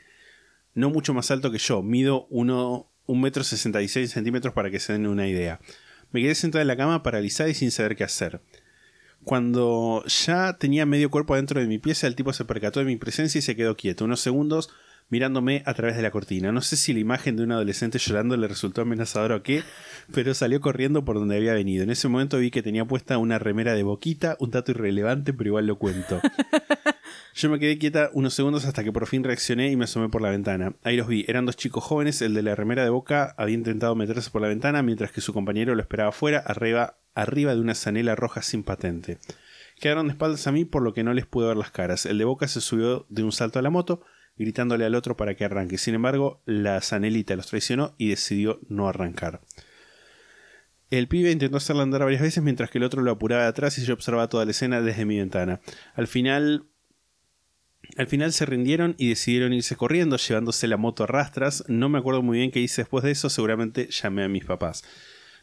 No 0.73 0.89
mucho 0.89 1.13
más 1.13 1.31
alto 1.31 1.51
que 1.51 1.57
yo. 1.57 1.81
Mido 1.81 2.27
uno, 2.29 2.90
un 3.11 3.21
metro 3.21 3.43
sesenta 3.43 3.81
y 3.81 3.87
seis 3.87 4.11
centímetros 4.11 4.53
para 4.53 4.71
que 4.71 4.79
se 4.79 4.93
den 4.93 5.05
una 5.05 5.27
idea. 5.27 5.59
Me 6.11 6.21
quedé 6.21 6.33
sentada 6.33 6.61
en 6.61 6.67
la 6.67 6.77
cama 6.77 7.03
paralizada 7.03 7.49
y 7.49 7.53
sin 7.53 7.71
saber 7.71 7.95
qué 7.95 8.03
hacer. 8.03 8.41
Cuando 9.23 10.03
ya 10.07 10.57
tenía 10.57 10.85
medio 10.85 11.11
cuerpo 11.11 11.33
adentro 11.33 11.59
de 11.59 11.67
mi 11.67 11.77
pieza, 11.77 12.07
el 12.07 12.15
tipo 12.15 12.33
se 12.33 12.45
percató 12.45 12.79
de 12.79 12.85
mi 12.85 12.95
presencia 12.95 13.39
y 13.39 13.41
se 13.41 13.55
quedó 13.55 13.75
quieto. 13.75 14.05
Unos 14.05 14.21
segundos 14.21 14.69
mirándome 15.11 15.61
a 15.65 15.75
través 15.75 15.95
de 15.95 16.01
la 16.01 16.09
cortina. 16.09 16.51
No 16.51 16.61
sé 16.61 16.77
si 16.77 16.93
la 16.93 16.99
imagen 16.99 17.35
de 17.35 17.43
un 17.43 17.51
adolescente 17.51 17.99
llorando 17.99 18.35
le 18.37 18.47
resultó 18.47 18.81
amenazadora 18.81 19.35
o 19.35 19.43
qué, 19.43 19.61
pero 20.13 20.33
salió 20.33 20.59
corriendo 20.61 21.05
por 21.05 21.17
donde 21.19 21.35
había 21.35 21.53
venido. 21.53 21.83
En 21.83 21.91
ese 21.91 22.07
momento 22.07 22.39
vi 22.39 22.49
que 22.49 22.63
tenía 22.63 22.85
puesta 22.85 23.19
una 23.19 23.37
remera 23.37 23.75
de 23.75 23.83
boquita, 23.83 24.37
un 24.39 24.49
dato 24.49 24.71
irrelevante, 24.71 25.33
pero 25.33 25.49
igual 25.49 25.67
lo 25.67 25.77
cuento. 25.77 26.19
Yo 27.35 27.49
me 27.49 27.59
quedé 27.59 27.77
quieta 27.77 28.09
unos 28.13 28.33
segundos 28.33 28.65
hasta 28.65 28.83
que 28.83 28.91
por 28.91 29.07
fin 29.07 29.23
reaccioné 29.23 29.69
y 29.71 29.75
me 29.75 29.85
asomé 29.85 30.09
por 30.09 30.21
la 30.21 30.29
ventana. 30.29 30.75
Ahí 30.83 30.97
los 30.97 31.07
vi, 31.07 31.25
eran 31.27 31.45
dos 31.45 31.55
chicos 31.55 31.83
jóvenes, 31.83 32.21
el 32.21 32.33
de 32.33 32.41
la 32.41 32.55
remera 32.55 32.83
de 32.83 32.89
boca 32.89 33.35
había 33.37 33.55
intentado 33.55 33.95
meterse 33.95 34.29
por 34.29 34.41
la 34.41 34.47
ventana 34.47 34.81
mientras 34.81 35.11
que 35.11 35.21
su 35.21 35.33
compañero 35.33 35.75
lo 35.75 35.81
esperaba 35.81 36.09
afuera, 36.09 36.39
arriba, 36.39 36.97
arriba 37.15 37.53
de 37.53 37.61
una 37.61 37.75
zanela 37.75 38.15
roja 38.15 38.41
sin 38.41 38.63
patente. 38.63 39.17
Quedaron 39.79 40.07
de 40.07 40.13
espaldas 40.13 40.45
a 40.47 40.51
mí 40.51 40.63
por 40.65 40.83
lo 40.83 40.93
que 40.93 41.03
no 41.03 41.13
les 41.13 41.25
pude 41.25 41.47
ver 41.47 41.57
las 41.57 41.71
caras. 41.71 42.05
El 42.05 42.17
de 42.17 42.25
boca 42.25 42.47
se 42.47 42.61
subió 42.61 43.05
de 43.09 43.23
un 43.23 43.31
salto 43.31 43.59
a 43.59 43.61
la 43.61 43.69
moto, 43.69 44.03
gritándole 44.41 44.85
al 44.85 44.95
otro 44.95 45.15
para 45.15 45.35
que 45.35 45.45
arranque. 45.45 45.77
Sin 45.77 45.95
embargo, 45.95 46.41
la 46.45 46.81
zanelita 46.81 47.35
los 47.35 47.47
traicionó 47.47 47.95
y 47.97 48.09
decidió 48.09 48.59
no 48.67 48.89
arrancar. 48.89 49.41
El 50.89 51.07
pibe 51.07 51.31
intentó 51.31 51.57
hacerla 51.57 51.83
andar 51.83 52.03
varias 52.03 52.21
veces 52.21 52.43
mientras 52.43 52.69
que 52.69 52.77
el 52.77 52.83
otro 52.83 53.01
lo 53.01 53.11
apuraba 53.11 53.47
atrás 53.47 53.77
y 53.77 53.85
yo 53.85 53.93
observaba 53.93 54.27
toda 54.27 54.43
la 54.43 54.51
escena 54.51 54.81
desde 54.81 55.05
mi 55.05 55.17
ventana. 55.17 55.61
Al 55.95 56.07
final 56.07 56.65
al 57.97 58.07
final 58.07 58.31
se 58.31 58.45
rindieron 58.45 58.95
y 58.97 59.09
decidieron 59.09 59.53
irse 59.53 59.75
corriendo, 59.75 60.17
llevándose 60.17 60.67
la 60.67 60.77
moto 60.77 61.03
a 61.03 61.07
rastras. 61.07 61.63
No 61.67 61.89
me 61.89 61.99
acuerdo 61.99 62.21
muy 62.21 62.37
bien 62.37 62.51
qué 62.51 62.59
hice 62.59 62.81
después 62.81 63.03
de 63.03 63.11
eso, 63.11 63.29
seguramente 63.29 63.89
llamé 63.89 64.23
a 64.23 64.27
mis 64.29 64.45
papás. 64.45 64.83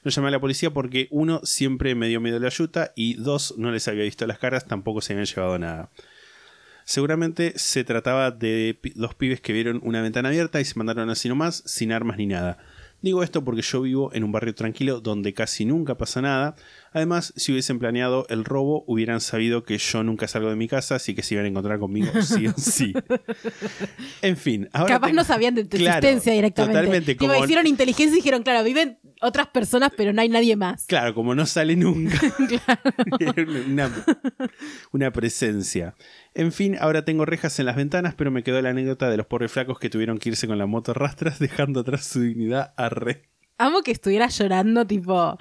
No 0.05 0.11
llamé 0.11 0.29
a 0.29 0.33
la 0.33 0.41
policía 0.41 0.71
porque 0.71 1.09
uno 1.11 1.41
siempre 1.45 1.95
me 1.95 2.09
dio 2.09 2.21
miedo 2.21 2.39
la 2.39 2.47
ayuda 2.47 2.93
y 2.95 3.15
dos 3.15 3.55
no 3.59 3.71
les 3.71 3.89
había 3.89 4.05
visto 4.05 4.27
las 4.27 4.39
caras, 4.39 4.67
tampoco 4.67 5.01
se 5.01 5.13
habían 5.13 5.27
llevado 5.27 5.59
nada. 5.59 5.91
Seguramente 6.89 7.53
se 7.57 7.85
trataba 7.85 8.31
de 8.31 8.79
los 8.95 9.15
pibes 9.15 9.43
que 9.43 9.53
vieron 9.53 9.79
una 9.85 10.01
ventana 10.01 10.31
abierta 10.31 10.59
y 10.59 10.65
se 10.65 10.75
mandaron 10.79 11.11
así 11.11 11.29
nomás, 11.29 11.63
sin 11.67 11.93
armas 11.93 12.17
ni 12.17 12.25
nada. 12.25 12.57
Digo 13.03 13.23
esto 13.23 13.45
porque 13.45 13.61
yo 13.61 13.83
vivo 13.83 14.11
en 14.15 14.25
un 14.25 14.33
barrio 14.33 14.55
tranquilo 14.55 15.03
donde 15.03 15.35
casi 15.35 15.67
nunca 15.67 15.99
pasa 15.99 16.23
nada. 16.23 16.57
Además, 16.93 17.35
si 17.37 17.53
hubiesen 17.53 17.79
planeado 17.79 18.25
el 18.31 18.43
robo, 18.43 18.85
hubieran 18.87 19.21
sabido 19.21 19.65
que 19.65 19.77
yo 19.77 20.03
nunca 20.03 20.29
salgo 20.29 20.49
de 20.49 20.57
mi 20.57 20.67
casa, 20.67 20.95
así 20.95 21.15
que 21.15 21.23
se 21.23 21.35
iban 21.35 21.45
a 21.45 21.49
encontrar 21.49 21.79
conmigo 21.79 22.11
sí 22.23 22.47
o 22.47 22.55
sí. 22.57 22.95
En 24.23 24.39
fin, 24.39 24.69
ahora 24.73 24.95
Capaz 24.95 25.09
tengo- 25.09 25.17
no 25.21 25.25
sabían 25.25 25.55
de 25.57 25.65
tu 25.67 25.77
Claro, 25.77 25.99
existencia 25.99 26.33
directamente. 26.33 26.79
Totalmente, 26.79 27.17
como, 27.19 27.45
hicieron 27.45 27.67
inteligencia 27.67 28.15
y 28.15 28.17
dijeron, 28.17 28.43
claro, 28.43 28.65
viven 28.65 28.99
otras 29.21 29.49
personas, 29.49 29.93
pero 29.97 30.13
no 30.13 30.21
hay 30.23 30.29
nadie 30.29 30.57
más. 30.57 30.87
claro, 30.87 31.15
como 31.15 31.35
no 31.35 31.47
sale 31.47 31.77
nunca. 31.77 32.19
una, 33.67 33.91
una 34.93 35.11
presencia. 35.13 35.95
En 36.35 36.53
fin, 36.53 36.77
ahora 36.81 37.05
tengo 37.05 37.25
rejas 37.25 37.59
en 37.59 37.67
las 37.67 37.77
ventanas, 37.77 38.15
pero 38.15 38.31
me 38.31 38.43
quedó 38.43 38.61
la 38.63 38.71
anécdota 38.71 39.11
de 39.11 39.17
los 39.17 39.27
pobres 39.27 39.53
flacos 39.53 39.79
que 39.79 39.91
tuvieron 39.91 40.19
que 40.19 40.31
irse 40.31 40.47
con 40.47 40.59
la 40.59 40.67
moto 40.67 40.95
rastras, 40.95 41.39
dejando 41.41 41.81
atrás 41.81 42.05
su 42.07 42.21
dignidad 42.21 42.75
a 42.77 42.89
re. 42.89 43.29
Amo 43.59 43.83
que 43.83 43.91
estuviera 43.91 44.29
llorando, 44.29 44.87
tipo, 44.87 45.37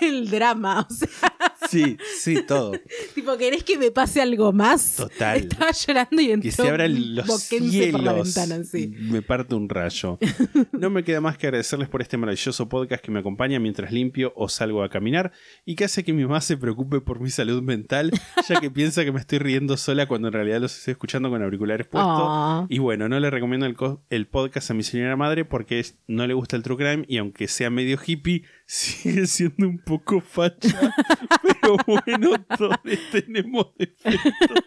el 0.00 0.30
drama. 0.30 0.86
O 0.88 0.94
sea, 0.94 1.51
Sí, 1.72 1.96
sí, 2.18 2.42
todo. 2.46 2.72
tipo, 3.14 3.36
¿querés 3.38 3.64
que 3.64 3.78
me 3.78 3.90
pase 3.90 4.20
algo 4.20 4.52
más? 4.52 4.96
Total. 4.96 5.38
Estaba 5.38 5.72
llorando 5.72 6.20
y 6.20 6.30
entró 6.30 6.50
Que 6.50 6.52
se 6.52 6.68
abran 6.68 7.14
los 7.16 7.42
cielos. 7.42 7.92
por 7.92 8.02
la 8.02 8.12
ventana, 8.12 8.64
sí. 8.64 8.92
Me 8.98 9.22
parte 9.22 9.54
un 9.54 9.68
rayo. 9.68 10.18
No 10.72 10.90
me 10.90 11.04
queda 11.04 11.20
más 11.20 11.38
que 11.38 11.46
agradecerles 11.46 11.88
por 11.88 12.02
este 12.02 12.16
maravilloso 12.16 12.68
podcast 12.68 13.04
que 13.04 13.10
me 13.12 13.20
acompaña 13.20 13.60
mientras 13.60 13.92
limpio 13.92 14.32
o 14.34 14.48
salgo 14.48 14.82
a 14.82 14.88
caminar 14.88 15.32
y 15.64 15.76
que 15.76 15.84
hace 15.84 16.02
que 16.04 16.12
mi 16.12 16.22
mamá 16.24 16.40
se 16.40 16.56
preocupe 16.56 17.00
por 17.00 17.20
mi 17.20 17.30
salud 17.30 17.62
mental, 17.62 18.10
ya 18.48 18.60
que 18.60 18.70
piensa 18.70 19.04
que 19.04 19.12
me 19.12 19.20
estoy 19.20 19.38
riendo 19.38 19.76
sola 19.76 20.06
cuando 20.06 20.28
en 20.28 20.34
realidad 20.34 20.60
los 20.60 20.76
estoy 20.76 20.92
escuchando 20.92 21.30
con 21.30 21.42
auriculares 21.42 21.86
puestos. 21.86 22.22
Aw. 22.26 22.66
Y 22.68 22.78
bueno, 22.78 23.08
no 23.08 23.20
le 23.20 23.30
recomiendo 23.30 23.66
el, 23.66 23.76
el 24.10 24.26
podcast 24.26 24.70
a 24.70 24.74
mi 24.74 24.82
señora 24.82 25.16
madre 25.16 25.44
porque 25.44 25.84
no 26.08 26.26
le 26.26 26.34
gusta 26.34 26.56
el 26.56 26.62
true 26.62 26.76
crime 26.76 27.04
y 27.08 27.18
aunque 27.18 27.46
sea 27.48 27.70
medio 27.70 27.98
hippie, 28.04 28.42
sigue 28.72 29.26
siendo 29.26 29.68
un 29.68 29.78
poco 29.78 30.20
facha. 30.22 30.94
Pero 31.60 31.76
bueno, 31.86 32.42
todos 32.56 32.76
tenemos 33.10 33.66
defectos. 33.76 34.58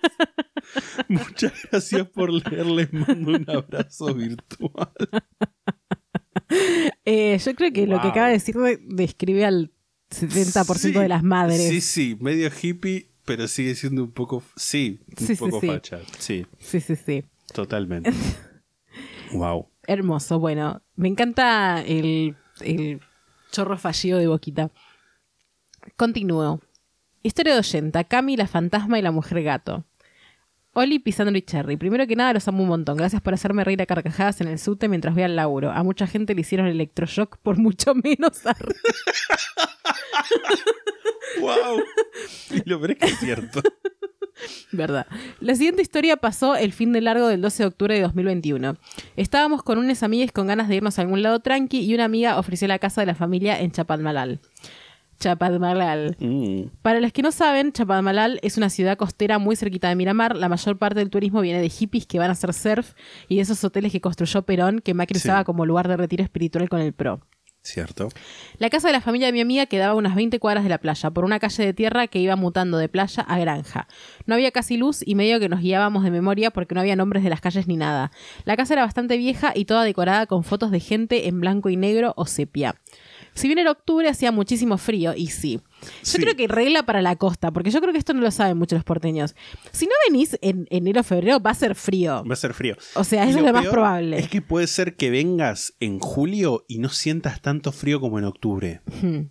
Muchas 1.08 1.54
gracias 1.72 2.08
por 2.10 2.32
leer. 2.32 2.66
Les 2.68 2.94
mando 2.94 3.32
un 3.32 3.50
abrazo 3.50 4.14
virtual. 4.14 4.92
Eh, 7.04 7.38
yo 7.44 7.56
creo 7.56 7.74
que 7.74 7.88
lo 7.88 8.00
que 8.02 8.08
acaba 8.10 8.28
de 8.28 8.34
decir 8.34 8.56
de- 8.56 8.80
describe 8.84 9.44
al 9.46 9.72
70% 10.12 10.76
Sí, 10.78 10.92
de 10.92 11.08
las 11.08 11.24
madres. 11.24 11.68
Sí, 11.68 11.82
sí, 11.82 12.18
medio 12.20 12.50
hippie, 12.62 13.10
pero 13.26 13.48
sigue 13.48 13.74
siendo 13.74 14.04
un 14.04 14.12
poco. 14.12 14.44
Sí, 14.56 15.00
un 15.20 15.26
Sí, 15.26 15.36
sí, 15.36 15.36
poco 15.36 15.62
sí. 15.62 15.68
facha. 15.68 16.00
Sí, 16.20 16.46
sí, 16.60 16.80
sí. 16.80 16.96
sí. 16.96 17.24
totalmente. 17.54 18.12
wow. 19.34 19.68
Hermoso, 19.88 20.40
bueno, 20.40 20.84
me 20.96 21.08
encanta 21.08 21.82
el, 21.82 22.36
el 22.62 23.02
chorro 23.56 23.78
fallido 23.78 24.20
de 24.20 24.28
Boquita. 24.28 24.70
Continúo. 25.96 26.60
Historia 27.24 27.54
de 27.54 27.60
oyenta, 27.60 28.04
Cami, 28.04 28.36
la 28.36 28.48
fantasma 28.48 29.00
y 29.00 29.02
la 29.02 29.12
mujer 29.12 29.42
gato. 29.44 29.86
Oli, 30.74 31.00
Pisandro 31.00 31.38
y 31.38 31.42
Cherry. 31.42 31.78
Primero 31.78 32.06
que 32.06 32.18
nada, 32.18 32.34
los 32.34 32.46
amo 32.50 32.64
un 32.64 32.68
montón. 32.70 32.98
Gracias 32.98 33.22
por 33.22 33.34
hacerme 33.34 33.64
reír 33.64 33.82
a 33.82 33.86
carcajadas 33.86 34.42
en 34.42 34.50
el 34.50 34.60
sute 34.60 34.90
mientras 34.90 35.14
voy 35.14 35.24
al 35.24 35.38
laburo. 35.38 35.72
A 35.72 35.84
mucha 35.84 36.06
gente 36.06 36.36
le 36.36 36.42
hicieron 36.42 36.68
electroshock 36.68 37.38
por 37.38 37.58
mucho 37.58 37.96
menos. 37.96 38.46
a- 38.46 38.56
Wow. 41.40 41.82
Y 42.52 42.70
lo 42.70 42.86
es 42.86 42.96
que 42.98 43.06
es 43.06 43.20
cierto. 43.20 43.62
Verdad. 44.72 45.08
La 45.40 45.56
siguiente 45.56 45.82
historia 45.82 46.18
pasó 46.18 46.56
el 46.56 46.74
fin 46.74 46.92
de 46.94 47.02
largo 47.02 47.28
del 47.28 47.42
12 47.42 47.64
de 47.64 47.68
octubre 47.68 47.96
de 47.96 48.02
2021. 48.02 48.76
Estábamos 49.16 49.64
con 49.64 49.78
unas 49.78 50.04
amigas 50.04 50.32
con 50.32 50.48
ganas 50.48 50.68
de 50.68 50.76
irnos 50.76 51.00
a 51.00 51.02
algún 51.04 51.22
lado 51.24 51.40
tranqui 51.40 51.80
y 51.80 51.94
una 51.94 52.06
amiga 52.06 52.38
ofreció 52.38 52.68
la 52.68 52.80
casa 52.80 53.02
de 53.02 53.08
la 53.08 53.16
familia 53.16 53.60
en 53.60 53.72
Chapadmalal. 53.72 54.40
Chapadmalal. 55.20 56.18
Mm, 56.20 56.64
Para 56.82 57.00
los 57.00 57.14
que 57.14 57.22
no 57.22 57.32
saben, 57.32 57.72
Chapadmalal 57.72 58.40
es 58.44 58.58
una 58.58 58.70
ciudad 58.70 58.98
costera 58.98 59.40
muy 59.40 59.56
cerquita 59.56 59.88
de 59.88 59.96
Miramar. 59.96 60.36
La 60.36 60.50
mayor 60.50 60.78
parte 60.78 61.00
del 61.00 61.10
turismo 61.10 61.40
viene 61.42 61.62
de 61.62 61.70
hippies 61.70 62.06
que 62.06 62.20
van 62.20 62.30
a 62.30 62.34
hacer 62.34 62.54
surf 62.54 62.94
y 63.30 63.38
de 63.38 63.42
esos 63.44 63.64
hoteles 63.64 63.92
que 63.94 64.02
construyó 64.02 64.42
Perón 64.42 64.80
que 64.82 64.94
Macri 64.94 65.20
Sí. 65.20 65.28
usaba 65.30 65.46
como 65.46 65.66
lugar 65.66 65.88
de 65.88 65.96
retiro 65.98 66.24
espiritual 66.24 66.68
con 66.68 66.82
el 66.82 66.92
PRO. 66.94 67.22
Cierto. 67.72 68.10
La 68.58 68.70
casa 68.70 68.88
de 68.88 68.94
la 68.94 69.02
familia 69.02 69.28
de 69.28 69.34
mi 69.34 69.42
amiga 69.42 69.66
quedaba 69.66 69.94
a 69.94 69.96
unas 69.96 70.16
20 70.16 70.40
cuadras 70.40 70.64
de 70.64 70.70
la 70.70 70.78
playa, 70.78 71.12
por 71.12 71.26
una 71.26 71.40
calle 71.40 71.66
de 71.66 71.74
tierra 71.74 72.08
que 72.08 72.20
iba 72.20 72.36
mutando 72.36 72.78
de 72.78 72.90
playa 72.90 73.24
a 73.24 73.38
granja. 73.38 73.88
No 74.26 74.36
había 74.36 74.52
casi 74.52 74.78
luz 74.78 75.04
y 75.06 75.16
medio 75.16 75.40
que 75.40 75.50
nos 75.50 75.62
guiábamos 75.62 76.04
de 76.04 76.12
memoria 76.12 76.52
porque 76.52 76.76
no 76.76 76.82
había 76.82 76.96
nombres 76.96 77.24
de 77.24 77.30
las 77.30 77.42
calles 77.42 77.68
ni 77.68 77.78
nada. 77.78 78.12
La 78.46 78.56
casa 78.56 78.74
era 78.74 78.84
bastante 78.84 79.18
vieja 79.18 79.52
y 79.56 79.66
toda 79.66 79.84
decorada 79.84 80.26
con 80.26 80.44
fotos 80.44 80.72
de 80.72 80.80
gente 80.80 81.28
en 81.28 81.40
blanco 81.40 81.70
y 81.70 81.78
negro 81.78 82.14
o 82.16 82.26
sepia. 82.26 82.76
Si 83.36 83.48
bien 83.48 83.60
era 83.60 83.70
octubre, 83.72 84.10
hacía 84.10 84.32
muchísimo 84.32 84.78
frío, 84.80 85.14
y 85.16 85.28
sí. 85.28 85.60
Yo 85.82 85.90
Sí. 86.02 86.18
creo 86.20 86.36
que 86.36 86.48
regla 86.48 86.84
para 86.86 87.02
la 87.04 87.16
costa, 87.18 87.52
porque 87.52 87.70
yo 87.70 87.80
creo 87.82 87.92
que 87.94 88.00
esto 88.00 88.14
no 88.14 88.22
lo 88.22 88.32
saben 88.32 88.58
mucho 88.58 88.76
los 88.76 88.84
porteños. 88.84 89.36
Si 89.72 89.86
no 89.86 89.92
venís 90.10 90.38
en 90.42 90.66
enero 90.72 91.02
o 91.02 91.04
febrero, 91.04 91.40
va 91.40 91.52
a 91.52 91.54
ser 91.56 91.76
frío. 91.76 92.24
Va 92.26 92.34
a 92.34 92.38
ser 92.38 92.54
frío. 92.54 92.76
O 92.96 93.04
sea, 93.04 93.26
eso 93.28 93.38
es 93.40 93.46
lo 93.46 93.54
más 93.54 93.68
probable. 93.68 94.18
Es 94.18 94.30
que 94.30 94.42
puede 94.42 94.66
ser 94.68 94.96
que 94.96 95.10
vengas 95.12 95.74
en 95.80 96.00
julio 96.00 96.66
y 96.68 96.80
no 96.80 96.90
sientas 96.90 97.42
tanto 97.42 97.72
frío 97.72 98.00
como 98.00 98.18
en 98.18 98.26
octubre. 98.26 98.82
Hmm. 99.02 99.28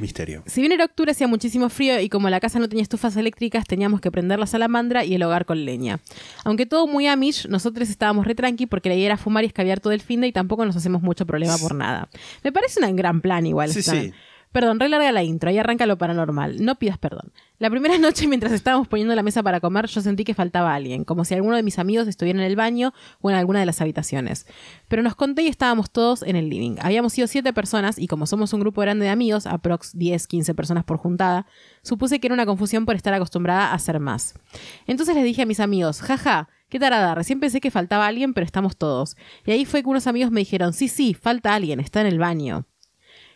Misterio. 0.00 0.42
Si 0.46 0.60
bien 0.60 0.72
era 0.72 0.84
octubre 0.84 1.12
hacía 1.12 1.26
muchísimo 1.28 1.68
frío 1.68 2.00
y 2.00 2.08
como 2.08 2.28
la 2.30 2.40
casa 2.40 2.58
no 2.58 2.68
tenía 2.68 2.82
estufas 2.82 3.16
eléctricas, 3.16 3.66
teníamos 3.66 4.00
que 4.00 4.10
prender 4.10 4.38
la 4.38 4.46
salamandra 4.46 5.04
y 5.04 5.14
el 5.14 5.22
hogar 5.22 5.44
con 5.46 5.64
leña. 5.64 6.00
Aunque 6.44 6.66
todo 6.66 6.86
muy 6.86 7.06
amish, 7.06 7.46
nosotros 7.48 7.88
estábamos 7.88 8.26
re 8.26 8.34
tranqui 8.34 8.66
porque 8.66 8.88
la 8.88 8.94
idea 8.94 9.06
era 9.06 9.16
fumar 9.16 9.44
y 9.44 9.48
escabiar 9.48 9.80
todo 9.80 9.92
el 9.92 10.00
fin 10.00 10.20
de 10.20 10.28
y 10.28 10.32
tampoco 10.32 10.64
nos 10.64 10.76
hacemos 10.76 11.02
mucho 11.02 11.26
problema 11.26 11.56
por 11.58 11.74
nada. 11.74 12.08
Me 12.42 12.52
parece 12.52 12.84
un 12.84 12.96
gran 12.96 13.20
plan 13.20 13.46
igual. 13.46 13.70
Sí, 13.70 13.82
sí. 13.82 14.12
Perdón, 14.54 14.78
re 14.78 14.88
larga 14.88 15.10
la 15.10 15.24
intro, 15.24 15.50
ahí 15.50 15.58
arranca 15.58 15.84
lo 15.84 15.98
paranormal. 15.98 16.64
No 16.64 16.76
pidas 16.76 16.96
perdón. 16.96 17.32
La 17.58 17.70
primera 17.70 17.98
noche 17.98 18.28
mientras 18.28 18.52
estábamos 18.52 18.86
poniendo 18.86 19.12
la 19.16 19.24
mesa 19.24 19.42
para 19.42 19.58
comer, 19.58 19.88
yo 19.88 20.00
sentí 20.00 20.22
que 20.22 20.32
faltaba 20.32 20.72
alguien, 20.72 21.02
como 21.02 21.24
si 21.24 21.34
alguno 21.34 21.56
de 21.56 21.64
mis 21.64 21.80
amigos 21.80 22.06
estuviera 22.06 22.38
en 22.38 22.44
el 22.44 22.54
baño 22.54 22.94
o 23.20 23.30
en 23.30 23.36
alguna 23.36 23.58
de 23.58 23.66
las 23.66 23.80
habitaciones. 23.80 24.46
Pero 24.86 25.02
nos 25.02 25.16
conté 25.16 25.42
y 25.42 25.48
estábamos 25.48 25.90
todos 25.90 26.22
en 26.22 26.36
el 26.36 26.50
living. 26.50 26.76
Habíamos 26.80 27.14
sido 27.14 27.26
siete 27.26 27.52
personas 27.52 27.98
y 27.98 28.06
como 28.06 28.28
somos 28.28 28.52
un 28.52 28.60
grupo 28.60 28.80
grande 28.80 29.06
de 29.06 29.10
amigos, 29.10 29.48
aprox 29.48 29.98
10, 29.98 30.24
15 30.28 30.54
personas 30.54 30.84
por 30.84 30.98
juntada, 30.98 31.46
supuse 31.82 32.20
que 32.20 32.28
era 32.28 32.34
una 32.34 32.46
confusión 32.46 32.86
por 32.86 32.94
estar 32.94 33.12
acostumbrada 33.12 33.72
a 33.72 33.74
hacer 33.74 33.98
más. 33.98 34.38
Entonces 34.86 35.16
les 35.16 35.24
dije 35.24 35.42
a 35.42 35.46
mis 35.46 35.58
amigos, 35.58 36.00
jaja, 36.00 36.48
qué 36.68 36.78
tarada, 36.78 37.16
recién 37.16 37.40
pensé 37.40 37.60
que 37.60 37.72
faltaba 37.72 38.06
alguien, 38.06 38.34
pero 38.34 38.44
estamos 38.44 38.76
todos. 38.76 39.16
Y 39.44 39.50
ahí 39.50 39.64
fue 39.64 39.82
que 39.82 39.88
unos 39.88 40.06
amigos 40.06 40.30
me 40.30 40.38
dijeron, 40.38 40.72
sí, 40.74 40.86
sí, 40.86 41.12
falta 41.12 41.56
alguien, 41.56 41.80
está 41.80 42.00
en 42.00 42.06
el 42.06 42.20
baño. 42.20 42.68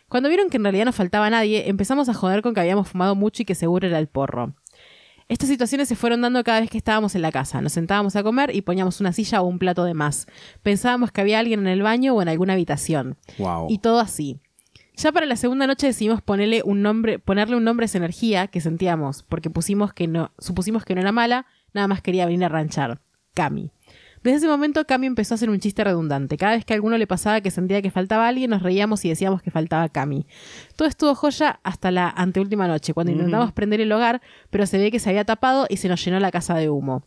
Cuando 0.09 0.27
vieron 0.29 0.49
que 0.49 0.57
en 0.57 0.63
realidad 0.63 0.85
no 0.85 0.93
faltaba 0.93 1.29
nadie, 1.29 1.69
empezamos 1.69 2.09
a 2.09 2.13
joder 2.13 2.41
con 2.41 2.53
que 2.53 2.59
habíamos 2.59 2.89
fumado 2.89 3.15
mucho 3.15 3.43
y 3.43 3.45
que 3.45 3.55
seguro 3.55 3.87
era 3.87 3.99
el 3.99 4.07
porro. 4.07 4.55
Estas 5.29 5.47
situaciones 5.47 5.87
se 5.87 5.95
fueron 5.95 6.21
dando 6.21 6.43
cada 6.43 6.59
vez 6.59 6.71
que 6.71 6.79
estábamos 6.79 7.13
en 7.13 7.21
la 7.21 7.31
casa. 7.31 7.61
Nos 7.61 7.73
sentábamos 7.73 8.15
a 8.15 8.23
comer 8.23 8.53
y 8.55 8.63
poníamos 8.63 8.99
una 8.99 9.13
silla 9.13 9.41
o 9.41 9.45
un 9.45 9.59
plato 9.59 9.83
de 9.83 9.93
más. 9.93 10.25
Pensábamos 10.63 11.11
que 11.11 11.21
había 11.21 11.37
alguien 11.37 11.59
en 11.59 11.67
el 11.67 11.83
baño 11.83 12.15
o 12.15 12.21
en 12.23 12.29
alguna 12.29 12.53
habitación. 12.53 13.15
Wow. 13.37 13.67
Y 13.69 13.77
todo 13.77 13.99
así. 13.99 14.39
Ya 14.95 15.11
para 15.11 15.27
la 15.27 15.35
segunda 15.35 15.67
noche 15.67 15.85
decidimos 15.87 16.23
ponerle 16.23 16.63
un 16.65 16.81
nombre, 16.81 17.19
ponerle 17.19 17.55
un 17.55 17.63
nombre 17.63 17.83
a 17.83 17.85
esa 17.85 17.99
energía 17.99 18.47
que 18.47 18.59
sentíamos, 18.59 19.23
porque 19.23 19.51
pusimos 19.51 19.93
que 19.93 20.07
no, 20.07 20.31
supusimos 20.39 20.83
que 20.83 20.95
no 20.95 21.01
era 21.01 21.11
mala, 21.11 21.45
nada 21.73 21.87
más 21.87 22.01
quería 22.01 22.25
venir 22.25 22.43
a 22.45 22.49
ranchar. 22.49 22.99
Cami. 23.35 23.71
Desde 24.23 24.37
ese 24.37 24.47
momento, 24.47 24.85
Cami 24.85 25.07
empezó 25.07 25.33
a 25.33 25.35
hacer 25.35 25.49
un 25.49 25.59
chiste 25.59 25.83
redundante. 25.83 26.37
Cada 26.37 26.53
vez 26.53 26.65
que 26.65 26.73
a 26.73 26.75
alguno 26.75 26.97
le 26.97 27.07
pasaba 27.07 27.41
que 27.41 27.51
sentía 27.51 27.81
que 27.81 27.89
faltaba 27.91 28.27
alguien, 28.27 28.49
nos 28.49 28.61
reíamos 28.61 29.05
y 29.05 29.09
decíamos 29.09 29.41
que 29.41 29.51
faltaba 29.51 29.87
Cami. 29.89 30.25
Todo 30.75 30.87
estuvo 30.87 31.15
joya 31.15 31.59
hasta 31.63 31.91
la 31.91 32.09
anteúltima 32.09 32.67
noche, 32.67 32.93
cuando 32.93 33.11
intentamos 33.11 33.53
prender 33.53 33.81
el 33.81 33.91
hogar, 33.91 34.21
pero 34.49 34.65
se 34.65 34.77
ve 34.77 34.91
que 34.91 34.99
se 34.99 35.09
había 35.09 35.23
tapado 35.23 35.67
y 35.69 35.77
se 35.77 35.87
nos 35.87 36.03
llenó 36.03 36.19
la 36.19 36.31
casa 36.31 36.55
de 36.55 36.69
humo. 36.69 37.03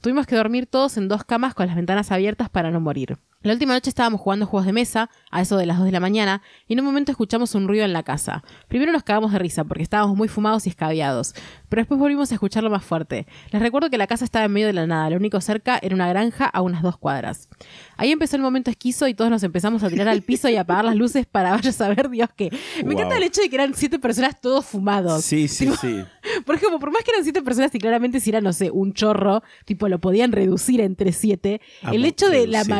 Tuvimos 0.00 0.26
que 0.26 0.36
dormir 0.36 0.66
todos 0.66 0.96
en 0.96 1.08
dos 1.08 1.24
camas 1.24 1.54
con 1.54 1.66
las 1.66 1.76
ventanas 1.76 2.12
abiertas 2.12 2.48
para 2.48 2.70
no 2.70 2.80
morir. 2.80 3.18
La 3.42 3.52
última 3.52 3.74
noche 3.74 3.90
estábamos 3.90 4.20
jugando 4.20 4.46
juegos 4.46 4.66
de 4.66 4.72
mesa, 4.72 5.10
a 5.30 5.40
eso 5.42 5.56
de 5.56 5.66
las 5.66 5.76
2 5.78 5.86
de 5.86 5.92
la 5.92 5.98
mañana, 6.00 6.42
y 6.68 6.74
en 6.74 6.80
un 6.80 6.86
momento 6.86 7.10
escuchamos 7.10 7.54
un 7.56 7.66
ruido 7.66 7.84
en 7.84 7.92
la 7.92 8.04
casa. 8.04 8.44
Primero 8.68 8.92
nos 8.92 9.02
cagamos 9.02 9.32
de 9.32 9.38
risa 9.40 9.64
porque 9.64 9.82
estábamos 9.82 10.16
muy 10.16 10.28
fumados 10.28 10.66
y 10.66 10.70
escabiados, 10.70 11.34
pero 11.68 11.80
después 11.80 11.98
volvimos 11.98 12.30
a 12.30 12.34
escucharlo 12.34 12.70
más 12.70 12.84
fuerte. 12.84 13.26
Les 13.50 13.60
recuerdo 13.60 13.90
que 13.90 13.98
la 13.98 14.06
casa 14.06 14.24
estaba 14.24 14.44
en 14.44 14.52
medio 14.52 14.68
de 14.68 14.72
la 14.74 14.86
nada, 14.86 15.10
lo 15.10 15.16
único 15.16 15.40
cerca 15.40 15.78
era 15.82 15.94
una 15.94 16.08
granja 16.08 16.46
a 16.46 16.60
unas 16.62 16.82
dos 16.82 16.96
cuadras. 16.98 17.48
Ahí 17.96 18.12
empezó 18.12 18.36
el 18.36 18.42
momento 18.42 18.70
esquizo 18.70 19.08
y 19.08 19.14
todos 19.14 19.30
nos 19.30 19.42
empezamos 19.42 19.82
a 19.82 19.88
tirar 19.90 20.08
al 20.08 20.22
piso 20.22 20.48
y 20.48 20.54
a 20.56 20.60
apagar 20.62 20.84
las 20.84 20.94
luces 20.96 21.26
para 21.26 21.50
vaya 21.50 21.70
a 21.70 21.72
saber 21.72 22.10
Dios 22.10 22.28
qué. 22.36 22.50
Me 22.78 22.82
Wow. 22.84 22.92
encanta 22.92 23.16
el 23.16 23.22
hecho 23.24 23.40
de 23.42 23.48
que 23.48 23.56
eran 23.56 23.74
siete 23.74 23.98
personas 23.98 24.40
todos 24.40 24.64
fumados. 24.66 25.24
Sí, 25.24 25.48
sí, 25.48 25.64
Tipo, 25.64 25.76
sí. 25.76 26.04
por 26.46 26.54
ejemplo, 26.54 26.78
por 26.78 26.92
más 26.92 27.02
que 27.02 27.10
eran 27.10 27.24
siete 27.24 27.42
personas 27.42 27.74
y 27.74 27.78
claramente 27.78 28.20
si 28.20 28.30
era, 28.30 28.40
no 28.40 28.52
sé, 28.52 28.70
un 28.70 28.92
chorro, 28.92 29.42
tipo 29.64 29.88
lo 29.88 29.98
podían 30.00 30.30
reducir 30.30 30.80
entre 30.80 31.12
siete, 31.12 31.60
el 31.90 32.04
hecho 32.04 32.28
de 32.28 32.46
la 32.46 32.58
reducir. 32.58 32.74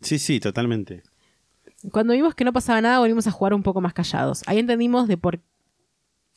Sí, 0.00 0.18
sí, 0.18 0.40
totalmente. 0.40 1.02
cuando 1.92 2.12
vimos 2.12 2.34
que 2.34 2.44
no 2.44 2.52
pasaba 2.52 2.80
nada, 2.80 2.98
volvimos 2.98 3.26
a 3.26 3.30
jugar 3.30 3.54
un 3.54 3.62
poco 3.62 3.80
más 3.80 3.92
callados. 3.92 4.42
Ahí 4.46 4.58
entendimos 4.58 5.08
de 5.08 5.16
por 5.16 5.40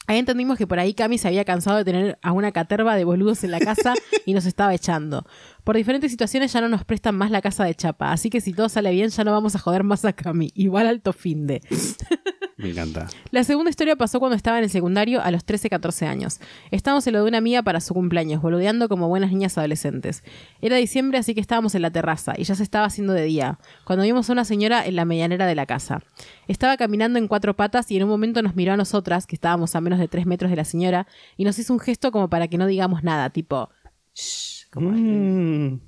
Ahí 0.08 0.20
entendimos 0.20 0.58
que 0.58 0.68
por 0.68 0.78
ahí 0.78 0.94
Cami 0.94 1.18
se 1.18 1.28
había 1.28 1.46
cansado 1.46 1.78
de 1.78 1.86
tener 1.86 2.20
a 2.22 2.32
una 2.32 2.52
caterva 2.52 2.96
de 2.96 3.06
boludos 3.06 3.44
en 3.44 3.52
la 3.52 3.60
casa 3.60 3.96
y 4.26 4.34
nos 4.34 4.46
estaba 4.46 4.74
echando. 4.74 5.26
Por 5.64 5.76
diferentes 5.76 6.12
situaciones 6.12 6.54
ya 6.54 6.62
no 6.62 6.70
nos 6.70 6.86
prestan 6.86 7.16
más 7.18 7.32
la 7.32 7.42
casa 7.42 7.66
de 7.66 7.74
chapa, 7.74 8.12
así 8.12 8.30
que 8.30 8.40
si 8.40 8.54
todo 8.54 8.70
sale 8.70 8.92
bien 8.92 9.10
ya 9.10 9.24
no 9.24 9.32
vamos 9.32 9.56
a 9.56 9.60
joder 9.60 9.84
más 9.84 10.06
a 10.06 10.14
Cami. 10.14 10.52
Igual 10.54 10.88
alto 10.88 11.12
fin 11.12 11.48
de. 11.48 11.62
Me 12.58 12.70
encanta. 12.70 13.08
La 13.32 13.44
segunda 13.44 13.70
historia 13.70 13.98
pasó 13.98 14.20
cuando 14.20 14.38
estaba 14.38 14.58
en 14.60 14.64
el 14.64 14.70
secundario 14.70 15.22
a 15.22 15.30
los 15.30 15.46
13-14 15.46 16.08
años. 16.08 16.40
Estábamos 16.72 17.06
en 17.06 17.12
lo 17.14 17.22
de 17.22 17.28
una 17.28 17.38
amiga 17.38 17.64
para 17.64 17.82
su 17.82 17.94
cumpleaños, 17.94 18.42
boludeando 18.42 18.88
como 18.88 19.10
buenas 19.10 19.30
niñas 19.32 19.58
adolescentes. 19.58 20.24
Era 20.62 20.78
diciembre, 20.78 21.18
así 21.18 21.34
que 21.36 21.42
estábamos 21.42 21.76
en 21.76 21.82
la 21.82 21.92
terraza 21.92 22.34
y 22.38 22.46
ya 22.46 22.56
se 22.56 22.64
estaba 22.64 22.86
haciendo 22.86 23.12
de 23.12 23.24
día, 23.24 23.60
cuando 23.84 24.04
vimos 24.06 24.30
a 24.30 24.34
una 24.34 24.46
señora 24.46 24.86
en 24.86 24.96
la 24.96 25.04
medianera 25.04 25.48
de 25.48 25.56
la 25.56 25.66
casa. 25.66 26.02
Estaba 26.48 26.78
caminando 26.78 27.20
en 27.20 27.28
cuatro 27.28 27.58
patas 27.58 27.92
y 27.92 27.98
en 27.98 28.04
un 28.04 28.10
momento 28.10 28.42
nos 28.42 28.56
miró 28.56 28.72
a 28.72 28.78
nosotras, 28.78 29.28
que 29.28 29.36
estábamos 29.36 29.76
a 29.76 29.82
menos 29.82 30.00
de 30.00 30.08
tres 30.08 30.26
metros 30.26 30.50
de 30.50 30.56
la 30.56 30.64
señora, 30.66 31.08
y 31.36 31.44
nos 31.44 31.60
hizo 31.60 31.74
un 31.74 31.80
gesto 31.82 32.12
como 32.14 32.30
para 32.30 32.48
que 32.48 32.58
no 32.58 32.68
digamos 32.68 33.04
nada, 33.04 33.30
tipo... 33.32 33.70
"Shh", 34.14 34.70
como- 34.72 34.92
Mm. 34.92 35.82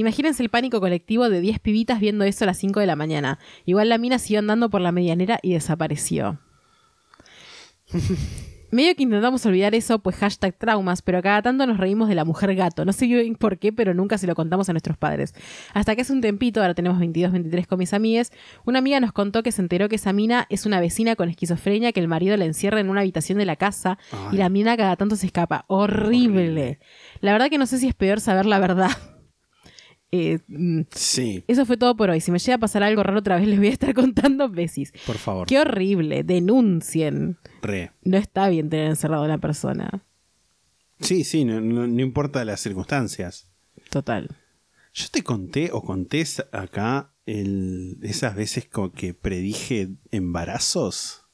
Imagínense 0.00 0.42
el 0.42 0.48
pánico 0.48 0.80
colectivo 0.80 1.28
de 1.28 1.42
10 1.42 1.58
pibitas 1.58 2.00
viendo 2.00 2.24
eso 2.24 2.44
a 2.44 2.46
las 2.46 2.56
5 2.56 2.80
de 2.80 2.86
la 2.86 2.96
mañana. 2.96 3.38
Igual 3.66 3.90
la 3.90 3.98
mina 3.98 4.18
siguió 4.18 4.38
andando 4.38 4.70
por 4.70 4.80
la 4.80 4.92
medianera 4.92 5.38
y 5.42 5.52
desapareció. 5.52 6.38
Medio 8.72 8.94
que 8.94 9.02
intentamos 9.02 9.44
olvidar 9.44 9.74
eso, 9.74 9.98
pues 9.98 10.16
hashtag 10.16 10.56
traumas, 10.56 11.02
pero 11.02 11.20
cada 11.20 11.42
tanto 11.42 11.66
nos 11.66 11.76
reímos 11.76 12.08
de 12.08 12.14
la 12.14 12.24
mujer 12.24 12.54
gato. 12.54 12.86
No 12.86 12.92
sé 12.94 13.06
bien 13.06 13.34
por 13.34 13.58
qué, 13.58 13.74
pero 13.74 13.92
nunca 13.92 14.16
se 14.16 14.26
lo 14.26 14.34
contamos 14.34 14.70
a 14.70 14.72
nuestros 14.72 14.96
padres. 14.96 15.34
Hasta 15.74 15.94
que 15.94 16.00
hace 16.00 16.14
un 16.14 16.22
tempito, 16.22 16.62
ahora 16.62 16.72
tenemos 16.72 16.98
22, 16.98 17.32
23 17.32 17.66
con 17.66 17.78
mis 17.80 17.92
amigas, 17.92 18.32
una 18.64 18.78
amiga 18.78 19.00
nos 19.00 19.12
contó 19.12 19.42
que 19.42 19.52
se 19.52 19.60
enteró 19.60 19.90
que 19.90 19.96
esa 19.96 20.14
mina 20.14 20.46
es 20.48 20.64
una 20.64 20.80
vecina 20.80 21.14
con 21.14 21.28
esquizofrenia 21.28 21.92
que 21.92 22.00
el 22.00 22.08
marido 22.08 22.38
la 22.38 22.46
encierra 22.46 22.80
en 22.80 22.88
una 22.88 23.00
habitación 23.00 23.36
de 23.36 23.44
la 23.44 23.56
casa 23.56 23.98
y 24.32 24.36
la 24.36 24.48
mina 24.48 24.78
cada 24.78 24.96
tanto 24.96 25.16
se 25.16 25.26
escapa. 25.26 25.66
Horrible. 25.66 26.78
La 27.20 27.32
verdad 27.32 27.50
que 27.50 27.58
no 27.58 27.66
sé 27.66 27.78
si 27.78 27.88
es 27.88 27.94
peor 27.94 28.20
saber 28.20 28.46
la 28.46 28.60
verdad. 28.60 28.92
Eh, 30.12 30.40
mm, 30.48 30.80
Sí, 30.90 31.44
eso 31.46 31.64
fue 31.66 31.76
todo 31.76 31.96
por 31.96 32.10
hoy. 32.10 32.20
Si 32.20 32.32
me 32.32 32.38
llega 32.38 32.56
a 32.56 32.58
pasar 32.58 32.82
algo 32.82 33.02
raro 33.02 33.20
otra 33.20 33.36
vez, 33.36 33.46
les 33.48 33.58
voy 33.58 33.68
a 33.68 33.72
estar 33.72 33.94
contando 33.94 34.48
besis. 34.48 34.92
por 35.06 35.16
favor. 35.18 35.46
Qué 35.46 35.58
horrible. 35.60 36.24
Denuncien. 36.24 37.38
Re. 37.62 37.92
No 38.02 38.16
está 38.16 38.48
bien 38.48 38.68
tener 38.70 38.86
encerrado 38.88 39.22
a 39.22 39.26
una 39.26 39.38
persona. 39.38 40.04
Sí, 41.00 41.24
sí, 41.24 41.44
no, 41.44 41.60
no- 41.60 41.86
no 41.86 42.00
importa 42.02 42.44
las 42.44 42.60
circunstancias. 42.60 43.48
Total. 43.88 44.28
Yo 44.92 45.06
te 45.10 45.22
conté 45.22 45.70
o 45.72 45.82
conté 45.82 46.24
acá 46.52 47.12
el- 47.26 47.96
esas 48.02 48.34
veces 48.34 48.66
como 48.66 48.90
que 48.92 49.14
predije 49.14 49.90
embarazos. 50.10 51.24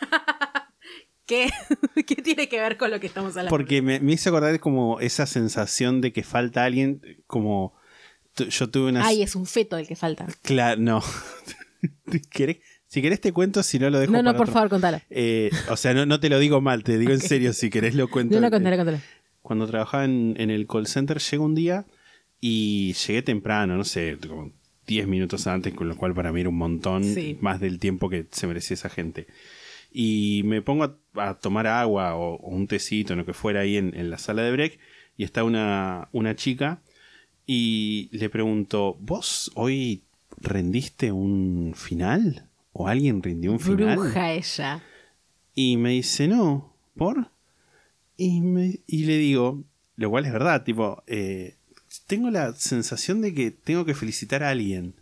¿Qué? 1.26 1.50
¿Qué 2.06 2.16
tiene 2.16 2.48
que 2.48 2.60
ver 2.60 2.76
con 2.76 2.90
lo 2.90 3.00
que 3.00 3.06
estamos 3.06 3.32
hablando? 3.32 3.50
Porque 3.50 3.80
me, 3.82 4.00
me 4.00 4.12
hizo 4.12 4.30
acordar 4.30 4.58
como 4.60 5.00
esa 5.00 5.26
sensación 5.26 6.00
de 6.00 6.12
que 6.12 6.22
falta 6.22 6.64
alguien, 6.64 7.00
como 7.26 7.74
yo 8.36 8.70
tuve 8.70 8.90
una... 8.90 9.06
Ay, 9.06 9.22
es 9.22 9.34
un 9.36 9.46
feto 9.46 9.76
el 9.76 9.86
que 9.86 9.96
falta. 9.96 10.26
Claro, 10.42 10.80
no. 10.80 11.02
¿Querés- 12.32 12.60
Si 12.86 13.00
querés 13.00 13.20
te 13.20 13.32
cuento, 13.32 13.62
si 13.62 13.78
no 13.78 13.88
lo 13.90 13.98
dejo 13.98 14.12
No, 14.12 14.18
no, 14.22 14.30
para 14.30 14.36
por 14.38 14.44
otro. 14.44 14.52
favor, 14.54 14.68
contalo. 14.70 15.00
Eh, 15.10 15.50
o 15.70 15.76
sea, 15.76 15.94
no, 15.94 16.04
no 16.06 16.20
te 16.20 16.28
lo 16.28 16.38
digo 16.38 16.60
mal, 16.60 16.84
te 16.84 16.98
digo 16.98 17.12
en 17.12 17.20
serio, 17.20 17.52
si 17.54 17.70
querés 17.70 17.94
lo 17.94 18.08
cuento. 18.08 18.34
No, 18.34 18.40
no, 18.42 18.50
contalo, 18.50 18.76
contalo. 18.76 18.98
Cuando 19.40 19.66
trabajaba 19.66 20.04
en, 20.04 20.34
en 20.38 20.50
el 20.50 20.66
call 20.66 20.86
center, 20.86 21.18
llegué 21.18 21.38
un 21.38 21.54
día 21.54 21.86
y 22.40 22.92
llegué 23.06 23.22
temprano, 23.22 23.76
no 23.76 23.84
sé, 23.84 24.18
como 24.28 24.52
10 24.86 25.06
minutos 25.06 25.46
antes, 25.46 25.72
con 25.74 25.88
lo 25.88 25.96
cual 25.96 26.12
para 26.14 26.32
mí 26.32 26.40
era 26.40 26.48
un 26.50 26.56
montón, 26.58 27.02
Sí. 27.04 27.38
más 27.40 27.60
del 27.60 27.78
tiempo 27.78 28.08
que 28.10 28.26
se 28.30 28.46
merecía 28.46 28.74
esa 28.74 28.88
gente. 28.90 29.26
Y 29.90 30.42
me 30.44 30.60
pongo 30.62 30.84
a, 30.84 30.96
a 31.30 31.38
tomar 31.38 31.66
agua 31.66 32.14
o, 32.14 32.34
o 32.36 32.48
un 32.50 32.66
tecito, 32.66 33.14
lo 33.16 33.24
que 33.26 33.32
fuera 33.32 33.60
ahí 33.60 33.76
en, 33.76 33.94
en 33.98 34.10
la 34.10 34.18
sala 34.18 34.42
de 34.42 34.52
break, 34.52 34.78
y 35.16 35.24
está 35.24 35.44
una, 35.44 36.08
una 36.12 36.34
chica 36.36 36.82
y 37.46 38.08
le 38.12 38.28
pregunto, 38.30 38.96
¿vos 39.00 39.50
hoy 39.54 40.02
rendiste 40.38 41.12
un 41.12 41.74
final? 41.76 42.48
¿O 42.72 42.88
alguien 42.88 43.22
rindió 43.22 43.52
un 43.52 43.60
final? 43.60 43.98
Bruja 43.98 44.32
ella. 44.32 44.82
Y 45.54 45.76
me 45.76 45.90
dice, 45.90 46.28
no, 46.28 46.74
¿por? 46.96 47.30
Y, 48.16 48.40
me- 48.40 48.80
y 48.86 49.04
le 49.04 49.18
digo, 49.18 49.64
lo 49.96 50.10
cual 50.10 50.24
es 50.26 50.32
verdad, 50.32 50.64
tipo, 50.64 51.02
eh, 51.06 51.56
tengo 52.06 52.30
la 52.30 52.54
sensación 52.54 53.20
de 53.20 53.34
que 53.34 53.50
tengo 53.50 53.84
que 53.84 53.94
felicitar 53.94 54.42
a 54.42 54.50
alguien. 54.50 54.94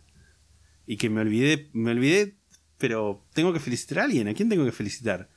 Y 0.85 0.97
que 0.97 1.09
me 1.09 1.21
olvidé, 1.21 1.69
me 1.73 1.91
olvidé, 1.91 2.35
pero 2.77 3.23
tengo 3.33 3.53
que 3.53 3.59
felicitar 3.59 3.99
a 3.99 4.03
alguien. 4.05 4.27
¿A 4.27 4.33
quién 4.33 4.49
tengo 4.49 4.65
que 4.65 4.71
felicitar? 4.73 5.29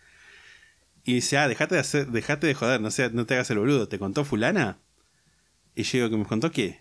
Y 1.05 1.15
dice, 1.15 1.37
ah, 1.37 1.47
dejate 1.47 1.75
de, 1.77 1.81
hacer, 1.83 2.09
dejate 2.11 2.47
de 2.47 2.55
joder, 2.55 2.81
no, 2.81 2.91
sea, 2.91 3.11
no 3.11 3.27
te 3.27 3.35
hagas 3.35 3.51
el 3.51 3.59
boludo. 3.59 3.87
¿Te 3.89 3.99
contó 3.99 4.25
fulana? 4.25 4.79
Y 5.77 5.83
yo 5.83 5.99
digo, 5.99 6.11
¿que 6.11 6.17
me 6.17 6.25
contó 6.25 6.51
qué? 6.51 6.81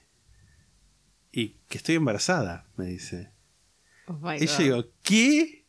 Y 1.34 1.58
que 1.68 1.80
estoy 1.80 1.96
embarazada, 1.96 2.68
me 2.78 2.86
dice. 2.86 3.32
Oh 4.06 4.14
my 4.14 4.36
Y 4.40 4.46
yo 4.46 4.58
digo, 4.60 4.86
¿qué? 5.02 5.66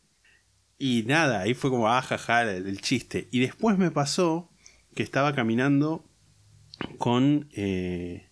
Y 0.77 1.03
nada, 1.03 1.41
ahí 1.41 1.55
fue 1.55 1.71
como, 1.71 1.89
ah, 1.89 2.01
jaja, 2.01 2.43
el, 2.43 2.67
el 2.67 2.81
chiste. 2.81 3.27
Y 3.31 3.39
después 3.39 3.77
me 3.77 3.91
pasó 3.91 4.49
que 4.93 5.03
estaba 5.03 5.33
caminando 5.33 6.05
con, 6.97 7.49
eh, 7.53 8.29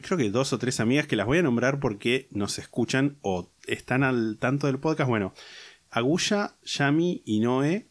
creo 0.00 0.18
que 0.18 0.30
dos 0.30 0.52
o 0.52 0.58
tres 0.58 0.80
amigas 0.80 1.06
que 1.06 1.16
las 1.16 1.26
voy 1.26 1.38
a 1.38 1.42
nombrar 1.42 1.80
porque 1.80 2.28
nos 2.30 2.58
escuchan 2.58 3.16
o 3.22 3.50
están 3.66 4.02
al 4.02 4.36
tanto 4.38 4.66
del 4.66 4.78
podcast. 4.78 5.08
Bueno, 5.08 5.32
Agulla, 5.90 6.56
Yami 6.62 7.22
y 7.24 7.40
Noé. 7.40 7.88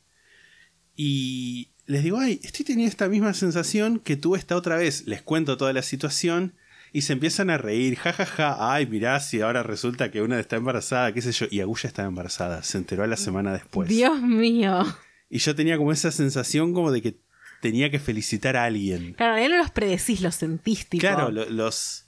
Y 0.95 1.71
les 1.87 2.03
digo, 2.03 2.19
ay, 2.19 2.39
estoy 2.43 2.65
teniendo 2.65 2.89
esta 2.89 3.09
misma 3.09 3.33
sensación 3.33 3.99
que 3.99 4.15
tuve 4.15 4.37
esta 4.37 4.55
otra 4.55 4.77
vez. 4.77 5.07
Les 5.07 5.21
cuento 5.21 5.57
toda 5.57 5.73
la 5.73 5.81
situación 5.81 6.55
y 6.97 7.01
se 7.01 7.11
empiezan 7.13 7.49
a 7.49 7.57
reír. 7.57 7.97
Ja, 7.97 8.13
ja, 8.13 8.25
ja. 8.25 8.73
Ay, 8.73 8.85
mirá, 8.87 9.19
si 9.19 9.41
ahora 9.41 9.63
resulta 9.63 10.11
que 10.11 10.21
una 10.21 10.39
está 10.39 10.55
embarazada, 10.55 11.13
qué 11.13 11.21
sé 11.21 11.31
yo. 11.33 11.45
Y 11.51 11.59
Agulla 11.59 11.87
estaba 11.89 12.07
embarazada. 12.07 12.63
Se 12.63 12.77
enteró 12.77 13.03
a 13.03 13.07
la 13.07 13.17
semana 13.17 13.51
después. 13.53 13.89
Dios 13.89 14.21
mío. 14.21 14.83
Y 15.29 15.39
yo 15.39 15.55
tenía 15.55 15.77
como 15.77 15.91
esa 15.91 16.11
sensación 16.11 16.73
como 16.73 16.91
de 16.91 17.01
que 17.01 17.19
tenía 17.61 17.89
que 17.91 17.99
felicitar 17.99 18.55
a 18.55 18.63
alguien. 18.65 19.13
Claro, 19.13 19.37
ya 19.41 19.49
no 19.49 19.57
los 19.57 19.71
predecís, 19.71 20.21
los 20.21 20.35
sentís, 20.35 20.87
tipo. 20.87 21.01
Claro, 21.01 21.31
lo- 21.31 21.49
los... 21.49 22.05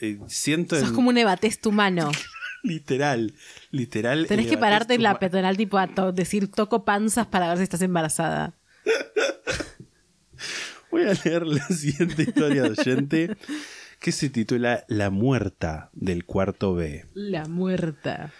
eh, 0.00 0.18
siento 0.28 0.76
Sos 0.78 0.90
en- 0.90 0.94
como 0.94 1.08
un 1.08 1.16
evatest 1.18 1.64
humano. 1.66 2.10
literal, 2.62 3.32
literal. 3.70 4.26
Tenés 4.26 4.46
que 4.46 4.58
pararte 4.58 4.94
en 4.94 5.02
la 5.04 5.18
peatonal, 5.18 5.56
tipo, 5.56 5.78
a 5.78 5.86
to- 5.86 6.12
decir 6.12 6.50
toco 6.50 6.84
panzas 6.84 7.26
para 7.28 7.48
ver 7.48 7.56
si 7.58 7.62
estás 7.64 7.80
embarazada. 7.82 8.52
Voy 10.90 11.04
a 11.04 11.14
leer 11.24 11.46
la 11.46 11.64
siguiente 11.68 12.22
historia 12.24 12.64
de 12.64 12.70
oyente 12.70 13.36
que 14.02 14.10
se 14.10 14.30
titula 14.30 14.84
La 14.88 15.10
muerta 15.10 15.90
del 15.92 16.24
cuarto 16.24 16.74
B. 16.74 17.06
La 17.14 17.46
muerta. 17.46 18.32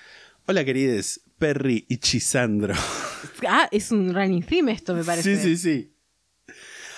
Hola 0.47 0.65
querides, 0.65 1.21
Perry 1.39 1.87
y 1.89 1.99
Chisandro. 1.99 2.75
Ah, 3.47 3.69
es 3.71 3.93
un 3.93 4.13
running 4.13 4.43
theme 4.43 4.73
esto, 4.73 4.93
me 4.93 5.05
parece. 5.05 5.37
Sí, 5.37 5.57
sí, 5.57 5.57
sí. 5.57 5.95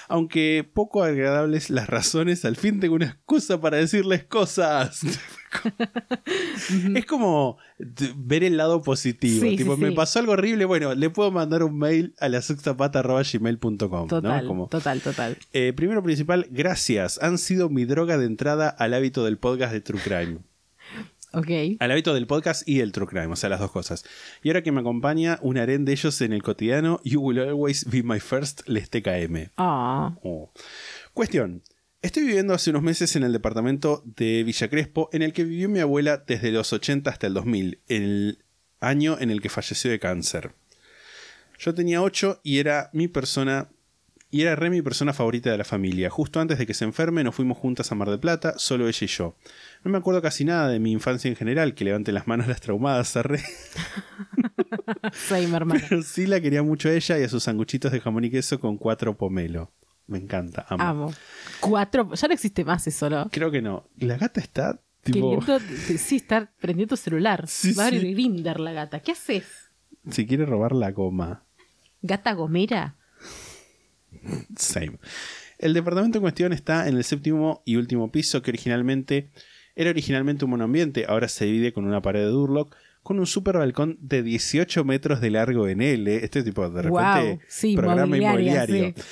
Aunque 0.09 0.69
poco 0.73 1.03
agradables 1.03 1.69
las 1.69 1.89
razones, 1.89 2.47
al 2.47 2.57
fin 2.57 2.81
tengo 2.81 2.95
una 2.95 3.07
excusa 3.07 3.61
para 3.61 3.77
decirles 3.77 4.25
cosas. 4.25 5.03
Es 6.95 7.07
como 7.07 7.59
ver 8.17 8.45
el 8.45 8.57
lado 8.57 8.83
positivo. 8.83 9.41
Sí, 9.43 9.51
sí, 9.51 9.57
tipo, 9.57 9.77
me 9.77 9.91
sí. 9.91 9.95
pasó 9.95 10.19
algo 10.19 10.33
horrible, 10.33 10.65
bueno, 10.65 10.95
le 10.95 11.11
puedo 11.11 11.31
mandar 11.31 11.63
un 11.63 11.79
mail 11.79 12.15
a 12.21 12.29
la 12.29 12.41
sextapata.gmail.com. 12.43 14.09
Total, 14.09 14.43
¿no? 14.43 14.49
Como, 14.49 14.69
total, 14.69 15.01
total. 15.01 15.37
eh, 15.53 15.73
primero 15.75 16.03
principal, 16.03 16.47
gracias. 16.51 17.19
Han 17.23 17.39
sido 17.39 17.69
mi 17.69 17.85
droga 17.85 18.19
de 18.19 18.27
entrada 18.27 18.69
al 18.69 18.95
hábito 18.95 19.25
del 19.25 19.39
podcast 19.39 19.73
de 19.73 19.81
True 19.81 20.01
Crime. 20.03 20.39
Ok. 21.33 21.79
Al 21.81 21.91
hábito 21.91 22.15
del 22.15 22.29
podcast 22.29 22.69
y 22.69 22.79
el 22.81 22.93
True 22.93 23.09
Crime, 23.09 23.27
o 23.27 23.37
sea, 23.37 23.49
las 23.51 23.59
dos 23.59 23.73
cosas. 23.73 24.05
Y 24.45 24.51
ahora 24.51 24.63
que 24.63 24.71
me 24.71 24.81
acompaña 24.81 25.39
un 25.43 25.59
harén 25.59 25.85
de 25.85 25.91
ellos 25.93 26.21
en 26.21 26.33
el 26.33 26.45
cotidiano, 26.45 27.01
You 27.03 27.21
Will 27.21 27.41
Always 27.41 27.91
Be 27.91 28.05
My 28.05 28.21
First, 28.21 28.69
les 28.69 28.89
TKM. 28.89 29.51
Ah, 29.57 30.15
Oh. 30.23 30.53
Cuestión. 31.13 31.63
Estoy 32.05 32.25
viviendo 32.25 32.53
hace 32.53 32.69
unos 32.69 32.83
meses 32.83 33.17
en 33.17 33.23
el 33.23 33.33
departamento 33.33 34.03
de 34.05 34.45
Villa 34.45 34.69
Crespo, 34.69 35.09
en 35.15 35.23
el 35.23 35.33
que 35.33 35.43
vivió 35.43 35.71
mi 35.71 35.81
abuela 35.81 36.19
desde 36.19 36.53
los 36.53 36.71
80 36.71 37.09
hasta 37.09 37.27
el 37.27 37.33
2000, 37.33 37.81
el 37.89 38.45
año 38.79 39.17
en 39.19 39.31
el 39.31 39.41
que 39.41 39.49
falleció 39.49 39.91
de 39.91 39.99
cáncer. 39.99 40.53
Yo 41.59 41.73
tenía 41.73 42.03
8 42.03 42.43
y 42.43 42.59
era 42.59 42.91
mi 42.93 43.09
persona. 43.09 43.71
Y 44.31 44.43
era 44.43 44.55
re 44.55 44.69
mi 44.69 44.83
persona 44.83 45.15
favorita 45.15 45.51
de 45.51 45.57
la 45.57 45.65
familia. 45.65 46.11
Justo 46.11 46.41
antes 46.41 46.59
de 46.59 46.67
que 46.67 46.75
se 46.75 46.85
enferme, 46.85 47.25
nos 47.25 47.37
fuimos 47.37 47.57
juntas 47.57 47.91
a 47.91 47.95
Mar 47.95 48.11
del 48.11 48.21
Plata, 48.21 48.59
solo 48.59 48.87
ella 48.87 48.99
y 49.01 49.07
yo. 49.07 49.39
No 49.83 49.91
me 49.91 49.97
acuerdo 49.97 50.21
casi 50.21 50.45
nada 50.45 50.69
de 50.69 50.81
mi 50.81 50.93
infancia 50.93 51.31
en 51.31 51.37
general, 51.37 51.75
que 51.75 51.87
levanten 51.87 52.13
las 52.13 52.27
manos 52.27 52.49
las 52.49 52.61
traumadas, 52.61 53.17
arre. 53.17 53.43
soy 55.27 55.47
mi 55.47 55.57
hermana. 55.57 55.83
Pero 55.89 56.03
sí 56.03 56.27
la 56.27 56.39
quería 56.43 56.63
mucho 56.63 56.91
a 56.91 56.93
ella 56.93 57.19
y 57.19 57.23
a 57.23 57.31
sus 57.31 57.45
sanguchitos 57.45 57.93
de 57.93 58.01
jamón 58.01 58.25
y 58.25 58.31
queso 58.31 58.61
con 58.61 58.77
cuatro 58.77 59.17
pomelo. 59.17 59.73
Me 60.07 60.19
encanta, 60.19 60.67
amo. 60.69 60.83
Amo. 60.83 61.15
Cuatro, 61.61 62.13
ya 62.15 62.29
no 62.29 62.35
existe 62.35 62.65
más 62.65 62.87
eso, 62.87 63.09
¿no? 63.09 63.29
Creo 63.31 63.51
que 63.51 63.63
no. 63.63 63.89
La 63.97 64.17
gata 64.19 64.41
está 64.41 64.81
tipo. 65.03 65.41
Queriendo, 65.41 65.59
sí, 65.99 66.17
estar 66.17 66.53
prendiendo 66.61 66.97
celular. 66.97 67.45
Sí, 67.49 67.73
Va 67.73 67.85
a 67.85 67.87
abrir 67.87 68.03
sí. 68.03 68.13
Grinder 68.13 68.61
la 68.61 68.73
gata. 68.73 69.01
¿Qué 69.01 69.13
haces? 69.13 69.45
Si 70.11 70.27
quiere 70.27 70.45
robar 70.45 70.73
la 70.73 70.93
goma. 70.93 71.45
¿Gata 72.03 72.35
gomera? 72.35 72.97
Same. 74.57 74.99
El 75.59 75.73
departamento 75.73 76.19
en 76.19 76.23
cuestión 76.23 76.53
está 76.53 76.89
en 76.89 76.97
el 76.97 77.05
séptimo 77.05 77.63
y 77.65 77.77
último 77.77 78.11
piso 78.11 78.43
que 78.43 78.51
originalmente 78.51 79.31
era 79.77 79.91
originalmente 79.91 80.45
un 80.45 80.53
monoambiente, 80.53 81.07
ahora 81.09 81.29
se 81.29 81.47
divide 81.47 81.73
con 81.73 81.85
una 81.85 82.03
pared 82.03 82.21
de 82.21 82.27
Durlock 82.27 82.77
con 83.03 83.19
un 83.19 83.27
super 83.27 83.59
balcón 83.59 83.99
de 84.01 84.23
18 84.23 84.85
metros 84.85 85.21
de 85.21 85.31
largo 85.31 85.69
en 85.69 85.83
L. 85.83 86.25
Este 86.25 86.43
tipo 86.43 86.69
de 86.69 86.83
repente 86.83 87.41
sí, 87.49 87.77
programa 87.77 88.17
inmobiliario. 88.17 88.95
sí. 88.97 89.03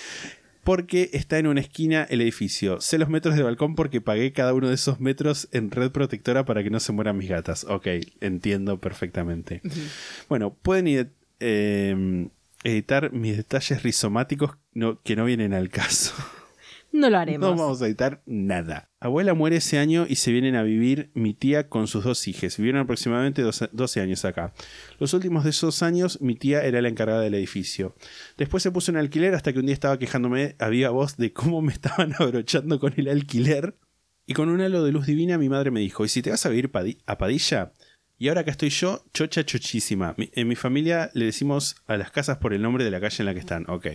Porque 0.64 1.10
está 1.12 1.38
en 1.38 1.48
una 1.48 1.60
esquina 1.60 2.06
el 2.08 2.20
edificio. 2.20 2.80
Sé 2.80 2.96
los 2.98 3.08
metros 3.08 3.34
de 3.36 3.42
balcón 3.42 3.74
porque 3.74 4.00
pagué 4.00 4.32
cada 4.32 4.54
uno 4.54 4.68
de 4.68 4.74
esos 4.74 5.00
metros 5.00 5.48
en 5.52 5.70
red 5.70 5.90
protectora 5.90 6.44
para 6.44 6.62
que 6.62 6.70
no 6.70 6.78
se 6.78 6.92
mueran 6.92 7.16
mis 7.18 7.28
gatas. 7.28 7.64
Ok, 7.64 7.88
entiendo 8.20 8.78
perfectamente. 8.80 9.60
Bueno, 10.28 10.54
pueden 10.54 10.86
ed- 10.86 11.08
eh, 11.40 12.28
editar 12.62 13.12
mis 13.12 13.36
detalles 13.36 13.82
rizomáticos 13.82 14.52
no- 14.72 15.00
que 15.02 15.16
no 15.16 15.24
vienen 15.24 15.52
al 15.52 15.68
caso. 15.68 16.14
No 16.93 17.09
lo 17.09 17.18
haremos. 17.18 17.40
No 17.51 17.57
vamos 17.57 17.80
a 17.80 17.86
editar 17.86 18.22
nada. 18.26 18.90
Abuela 19.01 19.32
muere 19.32 19.57
ese 19.57 19.78
año 19.78 20.05
y 20.07 20.16
se 20.16 20.30
vienen 20.30 20.57
a 20.57 20.62
vivir 20.62 21.11
mi 21.14 21.32
tía 21.32 21.68
con 21.70 21.86
sus 21.86 22.05
dos 22.05 22.28
hijas. 22.28 22.59
Vivieron 22.59 22.82
aproximadamente 22.82 23.40
12 23.40 23.70
12 23.72 24.01
años 24.03 24.24
acá. 24.26 24.53
Los 24.99 25.14
últimos 25.14 25.45
de 25.45 25.51
esos 25.51 25.82
años 25.82 26.20
mi 26.20 26.36
tía 26.36 26.62
era 26.64 26.82
la 26.82 26.88
encargada 26.88 27.22
del 27.22 27.34
edificio. 27.34 27.95
Después 28.36 28.62
se 28.62 28.70
puso 28.70 28.90
en 28.90 28.99
alquiler 28.99 29.34
hasta 29.34 29.53
que 29.53 29.59
un 29.59 29.66
día 29.66 29.72
estaba 29.72 29.99
quejándome 29.99 30.55
a 30.59 30.68
viva 30.68 30.90
voz 30.90 31.16
de 31.16 31.32
cómo 31.32 31.62
me 31.62 31.72
estaban 31.72 32.12
abrochando 32.18 32.78
con 32.78 32.93
el 32.97 33.09
alquiler. 33.09 33.74
Y 34.26 34.34
con 34.34 34.51
un 34.51 34.61
halo 34.61 34.84
de 34.84 34.93
luz 34.93 35.07
divina 35.07 35.38
mi 35.38 35.49
madre 35.49 35.70
me 35.70 35.80
dijo, 35.80 36.05
¿y 36.05 36.09
si 36.09 36.22
te 36.22 36.30
vas 36.30 36.47
a 36.47 36.51
vivir 36.51 36.70
a 37.07 37.18
Padilla? 37.18 37.72
Y 38.18 38.28
ahora 38.28 38.43
acá 38.43 38.53
estoy 38.53 38.68
yo, 38.68 39.05
chocha 39.12 39.45
chochísima. 39.45 40.14
En 40.16 40.47
mi 40.47 40.55
familia 40.55 41.11
le 41.14 41.24
decimos 41.24 41.74
a 41.86 41.97
las 41.97 42.12
casas 42.12 42.38
por 42.38 42.55
el 42.55 42.62
nombre 42.62 42.84
de 42.84 42.90
la 42.93 43.01
calle 43.01 43.16
en 43.18 43.26
la 43.26 43.34
que 43.34 43.40
están. 43.40 43.68
Ok. 43.68 43.88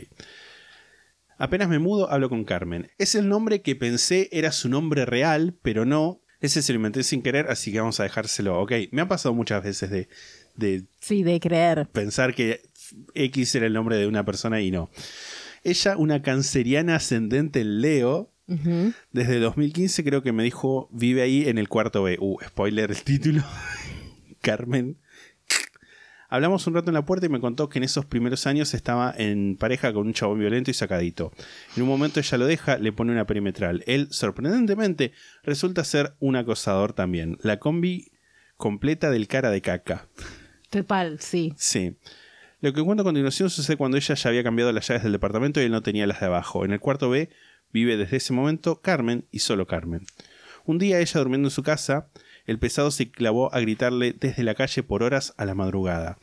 Apenas 1.38 1.70
me 1.70 1.80
mudo, 1.80 2.10
hablo 2.12 2.30
con 2.30 2.44
Carmen. 2.44 2.90
Es 2.98 3.16
el 3.16 3.28
nombre 3.30 3.62
que 3.62 3.76
pensé 3.76 4.30
era 4.32 4.52
su 4.52 4.70
nombre 4.70 5.06
real, 5.06 5.56
pero 5.62 5.86
no. 5.86 6.22
Ese 6.40 6.62
se 6.62 6.72
lo 6.74 6.78
inventé 6.78 7.04
sin 7.04 7.22
querer, 7.24 7.48
así 7.50 7.72
que 7.72 7.80
vamos 7.80 8.00
a 8.00 8.04
dejárselo. 8.04 8.60
Ok, 8.62 8.72
me 8.92 9.02
ha 9.02 9.08
pasado 9.08 9.34
muchas 9.34 9.64
veces 9.64 9.90
de, 9.90 10.08
de 10.56 10.84
Sí, 11.00 11.24
de 11.24 11.40
creer. 11.40 11.88
pensar 11.92 12.34
que 12.36 12.62
X 13.16 13.56
era 13.56 13.66
el 13.66 13.74
nombre 13.74 13.98
de 13.98 14.06
una 14.08 14.24
persona 14.26 14.62
y 14.62 14.70
no. 14.72 14.90
Ella, 15.64 15.98
una 15.98 16.22
canceriana 16.22 16.96
ascendente 16.96 17.62
en 17.62 17.82
Leo, 17.82 18.32
Ujú. 18.48 18.94
desde 19.12 19.40
2015 19.40 20.04
creo 20.04 20.22
que 20.24 20.32
me 20.32 20.44
dijo 20.44 20.90
vive 20.94 21.22
ahí 21.24 21.48
en 21.50 21.58
el 21.58 21.68
cuarto 21.70 22.04
B. 22.04 22.18
Uh, 22.22 22.38
spoiler 22.48 22.92
el 22.92 23.04
título. 23.04 23.44
Carmen. 24.42 24.98
Hablamos 26.30 26.68
un 26.68 26.74
rato 26.74 26.90
en 26.90 26.94
la 26.94 27.06
puerta 27.06 27.26
y 27.26 27.30
me 27.30 27.40
contó 27.40 27.70
que 27.70 27.80
en 27.80 27.84
esos 27.84 28.06
primeros 28.06 28.48
años 28.48 28.74
estaba 28.74 29.14
en 29.18 29.56
pareja 29.58 29.94
con 29.94 30.08
un 30.08 30.14
chabón 30.14 30.40
violento 30.40 30.70
y 30.70 30.74
sacadito. 30.74 31.32
En 31.76 31.84
un 31.84 31.88
momento 31.88 32.20
ella 32.20 32.38
lo 32.38 32.46
deja, 32.46 32.78
le 32.78 32.92
pone 32.92 33.14
una 33.14 33.26
perimetral. 33.26 33.84
Él, 33.88 34.08
sorprendentemente, 34.12 35.14
resulta 35.44 35.86
ser 35.86 36.16
un 36.20 36.36
acosador 36.36 36.92
también. 36.92 37.38
La 37.42 37.60
combi 37.60 38.12
completa 38.58 39.10
del 39.10 39.28
cara 39.28 39.52
de 39.52 39.62
caca. 39.62 40.08
Total, 40.70 41.20
sí. 41.22 41.54
Sí. 41.56 41.96
Lo 42.60 42.74
que 42.74 42.84
cuento 42.84 43.04
a 43.04 43.06
continuación 43.06 43.50
sucede 43.50 43.78
cuando 43.78 43.98
ella 43.98 44.16
ya 44.16 44.30
había 44.30 44.44
cambiado 44.44 44.74
las 44.74 44.88
llaves 44.88 45.04
del 45.04 45.14
departamento 45.14 45.62
y 45.62 45.66
él 45.66 45.72
no 45.72 45.84
tenía 45.84 46.08
las 46.08 46.20
de 46.20 46.26
abajo. 46.26 46.66
En 46.66 46.74
el 46.74 46.80
cuarto 46.80 47.10
B 47.10 47.30
vive 47.72 47.96
desde 47.96 48.18
ese 48.18 48.34
momento 48.34 48.82
Carmen 48.82 49.26
y 49.32 49.40
solo 49.40 49.68
Carmen. 49.68 50.06
Un 50.66 50.80
día 50.80 51.00
ella 51.00 51.20
durmiendo 51.20 51.48
en 51.48 51.52
su 51.52 51.64
casa, 51.64 52.10
el 52.48 52.60
pesado 52.60 52.90
se 52.90 53.12
clavó 53.12 53.54
a 53.54 53.60
gritarle 53.60 54.14
desde 54.14 54.44
la 54.44 54.56
calle 54.56 54.82
por 54.82 55.04
horas 55.04 55.34
a 55.38 55.46
la 55.46 55.54
madrugada. 55.54 56.18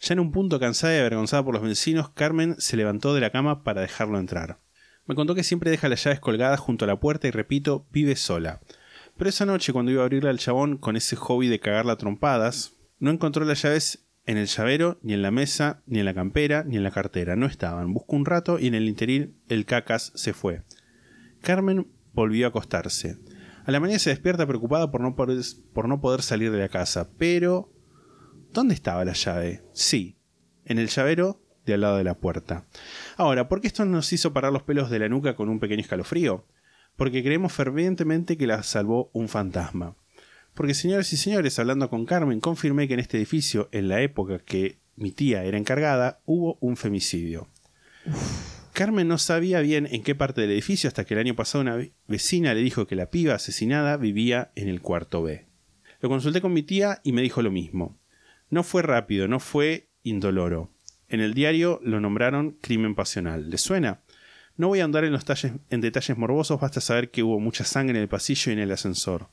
Ya 0.00 0.12
en 0.12 0.20
un 0.20 0.30
punto 0.30 0.60
cansada 0.60 0.94
y 0.94 0.98
avergonzada 1.00 1.42
por 1.42 1.54
los 1.54 1.62
vecinos, 1.62 2.10
Carmen 2.10 2.54
se 2.58 2.76
levantó 2.76 3.14
de 3.14 3.22
la 3.22 3.30
cama 3.30 3.64
para 3.64 3.80
dejarlo 3.80 4.18
entrar. 4.18 4.60
Me 5.06 5.14
contó 5.14 5.34
que 5.34 5.42
siempre 5.42 5.70
deja 5.70 5.88
las 5.88 6.04
llaves 6.04 6.20
colgadas 6.20 6.60
junto 6.60 6.84
a 6.84 6.88
la 6.88 7.00
puerta 7.00 7.26
y 7.26 7.30
repito, 7.30 7.86
vive 7.90 8.14
sola. 8.14 8.60
Pero 9.16 9.30
esa 9.30 9.46
noche, 9.46 9.72
cuando 9.72 9.90
iba 9.90 10.02
a 10.02 10.04
abrirle 10.04 10.30
al 10.30 10.38
chabón 10.38 10.76
con 10.76 10.96
ese 10.96 11.16
hobby 11.16 11.48
de 11.48 11.60
cagarla 11.60 11.94
a 11.94 11.98
trompadas, 11.98 12.72
no 12.98 13.10
encontró 13.10 13.44
las 13.44 13.62
llaves 13.62 14.06
en 14.26 14.38
el 14.38 14.46
llavero, 14.46 14.98
ni 15.02 15.12
en 15.12 15.22
la 15.22 15.30
mesa, 15.30 15.82
ni 15.86 15.98
en 15.98 16.06
la 16.06 16.14
campera, 16.14 16.64
ni 16.64 16.76
en 16.76 16.82
la 16.82 16.90
cartera. 16.90 17.36
No 17.36 17.46
estaban. 17.46 17.92
Buscó 17.92 18.16
un 18.16 18.24
rato 18.24 18.58
y 18.58 18.66
en 18.66 18.74
el 18.74 18.88
interior 18.88 19.28
el 19.48 19.66
cacas 19.66 20.12
se 20.14 20.32
fue. 20.32 20.62
Carmen 21.42 21.86
volvió 22.12 22.46
a 22.46 22.48
acostarse. 22.48 23.18
A 23.64 23.70
la 23.70 23.80
mañana 23.80 23.98
se 23.98 24.10
despierta 24.10 24.46
preocupada 24.46 24.90
por 24.90 25.00
no 25.00 25.16
poder, 25.16 25.42
por 25.72 25.88
no 25.88 26.00
poder 26.00 26.22
salir 26.22 26.50
de 26.50 26.58
la 26.58 26.68
casa. 26.68 27.10
Pero... 27.18 27.70
¿Dónde 28.52 28.74
estaba 28.74 29.04
la 29.04 29.14
llave? 29.14 29.64
Sí, 29.72 30.16
en 30.64 30.78
el 30.78 30.88
llavero 30.88 31.42
de 31.66 31.74
al 31.74 31.80
lado 31.80 31.96
de 31.96 32.04
la 32.04 32.18
puerta. 32.18 32.66
Ahora, 33.16 33.48
¿por 33.48 33.60
qué 33.60 33.66
esto 33.66 33.84
nos 33.84 34.12
hizo 34.12 34.32
parar 34.32 34.52
los 34.52 34.62
pelos 34.62 34.90
de 34.90 34.98
la 34.98 35.08
nuca 35.08 35.34
con 35.34 35.48
un 35.48 35.58
pequeño 35.58 35.80
escalofrío? 35.80 36.46
Porque 36.94 37.24
creemos 37.24 37.52
fervientemente 37.52 38.36
que 38.36 38.46
la 38.46 38.62
salvó 38.62 39.10
un 39.12 39.28
fantasma. 39.28 39.96
Porque, 40.54 40.74
señoras 40.74 41.12
y 41.12 41.16
señores, 41.16 41.58
hablando 41.58 41.90
con 41.90 42.06
Carmen, 42.06 42.40
confirmé 42.40 42.86
que 42.86 42.94
en 42.94 43.00
este 43.00 43.16
edificio, 43.16 43.68
en 43.72 43.88
la 43.88 44.02
época 44.02 44.38
que 44.38 44.78
mi 44.94 45.10
tía 45.10 45.42
era 45.42 45.58
encargada, 45.58 46.20
hubo 46.24 46.58
un 46.60 46.76
femicidio. 46.76 47.48
Carmen 48.74 49.06
no 49.06 49.18
sabía 49.18 49.60
bien 49.60 49.88
en 49.90 50.02
qué 50.02 50.14
parte 50.16 50.40
del 50.40 50.50
edificio 50.50 50.88
hasta 50.88 51.04
que 51.04 51.14
el 51.14 51.20
año 51.20 51.36
pasado 51.36 51.62
una 51.62 51.76
ve- 51.76 51.92
vecina 52.08 52.52
le 52.54 52.60
dijo 52.60 52.86
que 52.88 52.96
la 52.96 53.08
piba 53.08 53.34
asesinada 53.34 53.96
vivía 53.96 54.50
en 54.56 54.68
el 54.68 54.80
cuarto 54.82 55.22
B. 55.22 55.46
Lo 56.00 56.08
consulté 56.08 56.40
con 56.40 56.52
mi 56.52 56.62
tía 56.64 57.00
y 57.04 57.12
me 57.12 57.22
dijo 57.22 57.40
lo 57.40 57.52
mismo. 57.52 57.96
No 58.50 58.64
fue 58.64 58.82
rápido, 58.82 59.28
no 59.28 59.38
fue 59.38 59.88
indoloro. 60.02 60.70
En 61.08 61.20
el 61.20 61.34
diario 61.34 61.80
lo 61.84 62.00
nombraron 62.00 62.58
crimen 62.60 62.96
pasional. 62.96 63.48
¿Le 63.48 63.58
suena? 63.58 64.00
No 64.56 64.68
voy 64.68 64.80
a 64.80 64.84
andar 64.84 65.04
en, 65.04 65.12
los 65.12 65.24
en 65.70 65.80
detalles 65.80 66.16
morbosos, 66.18 66.60
basta 66.60 66.80
saber 66.80 67.10
que 67.10 67.22
hubo 67.22 67.38
mucha 67.40 67.64
sangre 67.64 67.96
en 67.96 68.02
el 68.02 68.08
pasillo 68.08 68.50
y 68.50 68.54
en 68.54 68.60
el 68.60 68.72
ascensor. 68.72 69.28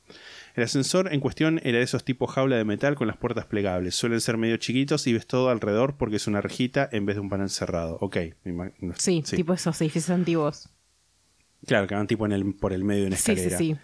El 0.56 0.64
ascensor 0.64 1.14
en 1.14 1.20
cuestión 1.22 1.60
era 1.64 1.78
de 1.78 1.84
esos 1.84 2.04
tipos 2.04 2.30
jaula 2.32 2.58
de 2.58 2.66
metal 2.66 2.96
con 2.96 3.08
las 3.08 3.18
puertas 3.18 3.46
plegables. 3.46 3.96
Suelen 3.96 4.20
ser 4.22 4.38
medio 4.38 4.58
chiquitos 4.58 5.08
y 5.08 5.14
ves 5.14 5.26
todo 5.28 5.50
alrededor 5.50 5.96
porque 5.98 6.18
es 6.18 6.28
una 6.28 6.42
rejita 6.42 6.90
en 6.92 7.06
vez 7.06 7.16
de 7.16 7.22
un 7.22 7.30
panel 7.30 7.50
cerrado. 7.50 7.98
Ok. 8.02 8.18
Sí, 8.98 9.22
tipo 9.24 9.54
esos 9.54 9.80
edificios 9.82 10.10
antiguos. 10.10 10.70
Claro, 11.66 11.88
que 11.88 11.96
van 11.96 12.08
tipo 12.08 12.26
en 12.26 12.32
el, 12.34 12.54
por 12.56 12.74
el 12.74 12.84
medio 12.84 13.02
de 13.04 13.08
una 13.08 13.18
Sí, 13.18 13.24
sí, 13.24 13.32
escalera. 13.34 13.58
sí. 13.58 13.76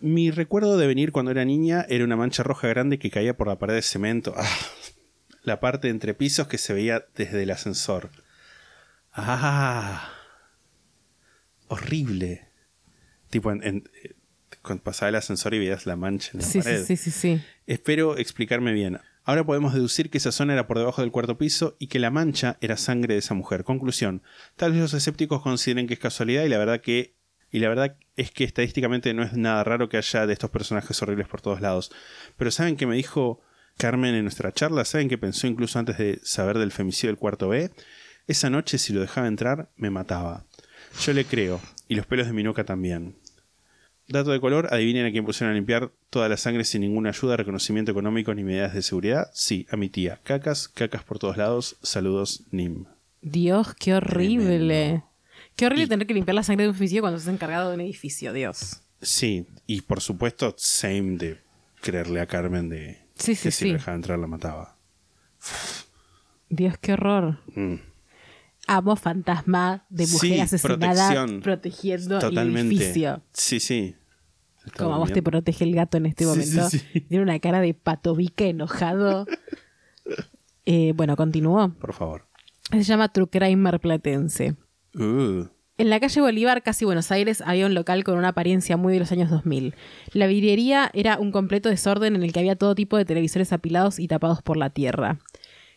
Mi 0.00 0.30
recuerdo 0.32 0.76
de 0.76 0.86
venir 0.88 1.12
cuando 1.12 1.30
era 1.30 1.44
niña 1.44 1.86
era 1.88 2.04
una 2.04 2.16
mancha 2.16 2.42
roja 2.42 2.66
grande 2.68 2.98
que 2.98 3.10
caía 3.10 3.36
por 3.36 3.46
la 3.46 3.58
pared 3.58 3.74
de 3.74 3.82
cemento. 3.82 4.34
Ah, 4.36 4.44
la 5.44 5.60
parte 5.60 5.86
de 5.88 5.92
entre 5.92 6.14
pisos 6.14 6.48
que 6.48 6.58
se 6.58 6.72
veía 6.74 7.04
desde 7.14 7.42
el 7.44 7.50
ascensor. 7.52 8.10
Ah, 9.12 10.10
horrible. 11.68 12.48
Tipo, 13.30 13.50
en, 13.52 13.62
en- 13.62 13.84
cuando 14.62 14.84
pasaba 14.84 15.10
el 15.10 15.16
ascensor 15.16 15.54
y 15.54 15.58
veías 15.58 15.86
la 15.86 15.96
mancha 15.96 16.30
en 16.34 16.40
la 16.40 16.46
Sí, 16.46 16.62
sí, 16.62 16.84
sí, 16.84 16.96
sí, 16.96 17.10
sí. 17.10 17.40
Espero 17.66 18.16
explicarme 18.16 18.72
bien. 18.72 18.98
Ahora 19.24 19.44
podemos 19.44 19.72
deducir 19.72 20.10
que 20.10 20.18
esa 20.18 20.32
zona 20.32 20.52
era 20.52 20.66
por 20.66 20.78
debajo 20.78 21.00
del 21.00 21.12
cuarto 21.12 21.38
piso 21.38 21.76
y 21.78 21.86
que 21.86 22.00
la 22.00 22.10
mancha 22.10 22.58
era 22.60 22.76
sangre 22.76 23.14
de 23.14 23.20
esa 23.20 23.34
mujer. 23.34 23.62
Conclusión. 23.62 24.22
Tal 24.56 24.72
vez 24.72 24.80
los 24.80 24.94
escépticos 24.94 25.42
consideren 25.42 25.86
que 25.86 25.94
es 25.94 26.00
casualidad 26.00 26.44
y 26.44 26.48
la 26.48 26.58
verdad 26.58 26.80
que. 26.80 27.14
Y 27.54 27.58
la 27.58 27.68
verdad 27.68 27.96
es 28.16 28.30
que 28.30 28.44
estadísticamente 28.44 29.12
no 29.12 29.22
es 29.22 29.34
nada 29.34 29.62
raro 29.62 29.90
que 29.90 29.98
haya 29.98 30.26
de 30.26 30.32
estos 30.32 30.50
personajes 30.50 31.00
horribles 31.02 31.28
por 31.28 31.42
todos 31.42 31.60
lados. 31.60 31.92
Pero 32.38 32.50
¿saben 32.50 32.76
qué 32.76 32.86
me 32.86 32.96
dijo 32.96 33.42
Carmen 33.76 34.14
en 34.14 34.22
nuestra 34.22 34.52
charla? 34.52 34.86
¿Saben 34.86 35.10
qué 35.10 35.18
pensó 35.18 35.46
incluso 35.46 35.78
antes 35.78 35.98
de 35.98 36.18
saber 36.22 36.58
del 36.58 36.72
femicidio 36.72 37.10
del 37.10 37.18
cuarto 37.18 37.50
B? 37.50 37.70
Esa 38.26 38.48
noche, 38.48 38.78
si 38.78 38.94
lo 38.94 39.02
dejaba 39.02 39.28
entrar, 39.28 39.68
me 39.76 39.90
mataba. 39.90 40.46
Yo 41.00 41.12
le 41.12 41.26
creo, 41.26 41.60
y 41.88 41.94
los 41.94 42.06
pelos 42.06 42.26
de 42.26 42.32
mi 42.32 42.42
nuca 42.42 42.64
también. 42.64 43.16
Dato 44.12 44.30
de 44.30 44.40
color, 44.40 44.68
adivinen 44.70 45.06
a 45.06 45.10
quién 45.10 45.24
pusieron 45.24 45.52
a 45.52 45.54
limpiar 45.56 45.90
toda 46.10 46.28
la 46.28 46.36
sangre 46.36 46.64
sin 46.64 46.82
ninguna 46.82 47.08
ayuda, 47.10 47.36
reconocimiento 47.38 47.90
económico 47.92 48.34
ni 48.34 48.44
medidas 48.44 48.74
de 48.74 48.82
seguridad. 48.82 49.30
Sí, 49.32 49.66
a 49.70 49.76
mi 49.76 49.88
tía. 49.88 50.20
Cacas, 50.22 50.68
cacas 50.68 51.02
por 51.02 51.18
todos 51.18 51.38
lados. 51.38 51.76
Saludos, 51.82 52.42
Nim. 52.50 52.84
Dios, 53.22 53.74
qué 53.74 53.94
horrible. 53.94 54.66
Tremendo. 54.66 55.06
Qué 55.56 55.66
horrible 55.66 55.84
Y- 55.84 55.88
tener 55.88 56.06
que 56.06 56.12
limpiar 56.14 56.34
la 56.34 56.42
sangre 56.42 56.64
de 56.64 56.68
un 56.70 56.74
femicidio 56.74 57.02
cuando 57.02 57.16
estás 57.18 57.32
encargado 57.32 57.70
de 57.70 57.74
un 57.76 57.80
edificio, 57.80 58.32
Dios. 58.34 58.82
Sí, 59.00 59.46
y 59.66 59.80
por 59.80 60.00
supuesto, 60.02 60.54
same 60.58 61.16
de 61.16 61.40
creerle 61.80 62.20
a 62.20 62.26
Carmen 62.26 62.68
de 62.68 62.98
Sí, 63.14 63.34
sí, 63.34 63.42
que 63.44 63.50
si 63.50 63.58
sí. 63.64 63.66
lo 63.68 63.74
dejaba 63.74 63.94
entrar 63.96 64.18
la 64.18 64.26
mataba. 64.26 64.76
Dios, 66.48 66.74
qué 66.80 66.92
horror. 66.92 67.38
Mm. 67.54 67.76
Amo 68.66 68.94
fantasma 68.96 69.84
de 69.88 70.06
mujer 70.06 70.40
asesinada 70.42 70.78
protección. 71.08 71.40
protegiendo 71.40 72.14
el 72.16 72.20
Totalmente. 72.20 72.74
edificio. 72.76 73.22
Sí, 73.32 73.58
sí. 73.58 73.96
Como 74.76 74.94
a 74.94 74.98
vos 74.98 75.12
te 75.12 75.22
protege 75.22 75.64
el 75.64 75.74
gato 75.74 75.96
en 75.96 76.06
este 76.06 76.24
Sí, 76.24 76.30
momento. 76.30 76.70
sí, 76.70 76.78
sí. 76.78 77.00
Tiene 77.00 77.22
una 77.22 77.38
cara 77.40 77.60
de 77.60 77.74
patobica 77.74 78.44
enojado. 78.44 79.26
Eh, 80.66 80.92
bueno, 80.94 81.16
continúo. 81.16 81.74
Por 81.80 81.92
favor. 81.92 82.26
Se 82.70 82.82
llama 82.82 83.08
True 83.12 83.28
Crime 83.28 83.56
Marplatense. 83.56 84.56
Uh, 84.94 85.46
En 85.78 85.90
la 85.90 85.98
calle 86.00 86.20
Bolívar, 86.20 86.62
casi 86.62 86.84
Buenos 86.84 87.10
Aires, 87.10 87.42
había 87.44 87.66
un 87.66 87.74
local 87.74 88.04
con 88.04 88.16
una 88.16 88.28
apariencia 88.28 88.76
muy 88.76 88.92
de 88.92 89.00
los 89.00 89.10
años 89.12 89.30
2000. 89.30 89.74
La 90.12 90.26
vidriería 90.26 90.90
era 90.94 91.18
un 91.18 91.32
completo 91.32 91.68
desorden 91.68 92.14
en 92.14 92.22
el 92.22 92.32
que 92.32 92.40
había 92.40 92.56
todo 92.56 92.74
tipo 92.74 92.96
de 92.96 93.04
televisores 93.04 93.52
apilados 93.52 93.98
y 93.98 94.06
tapados 94.08 94.42
por 94.42 94.56
la 94.56 94.70
tierra. 94.70 95.18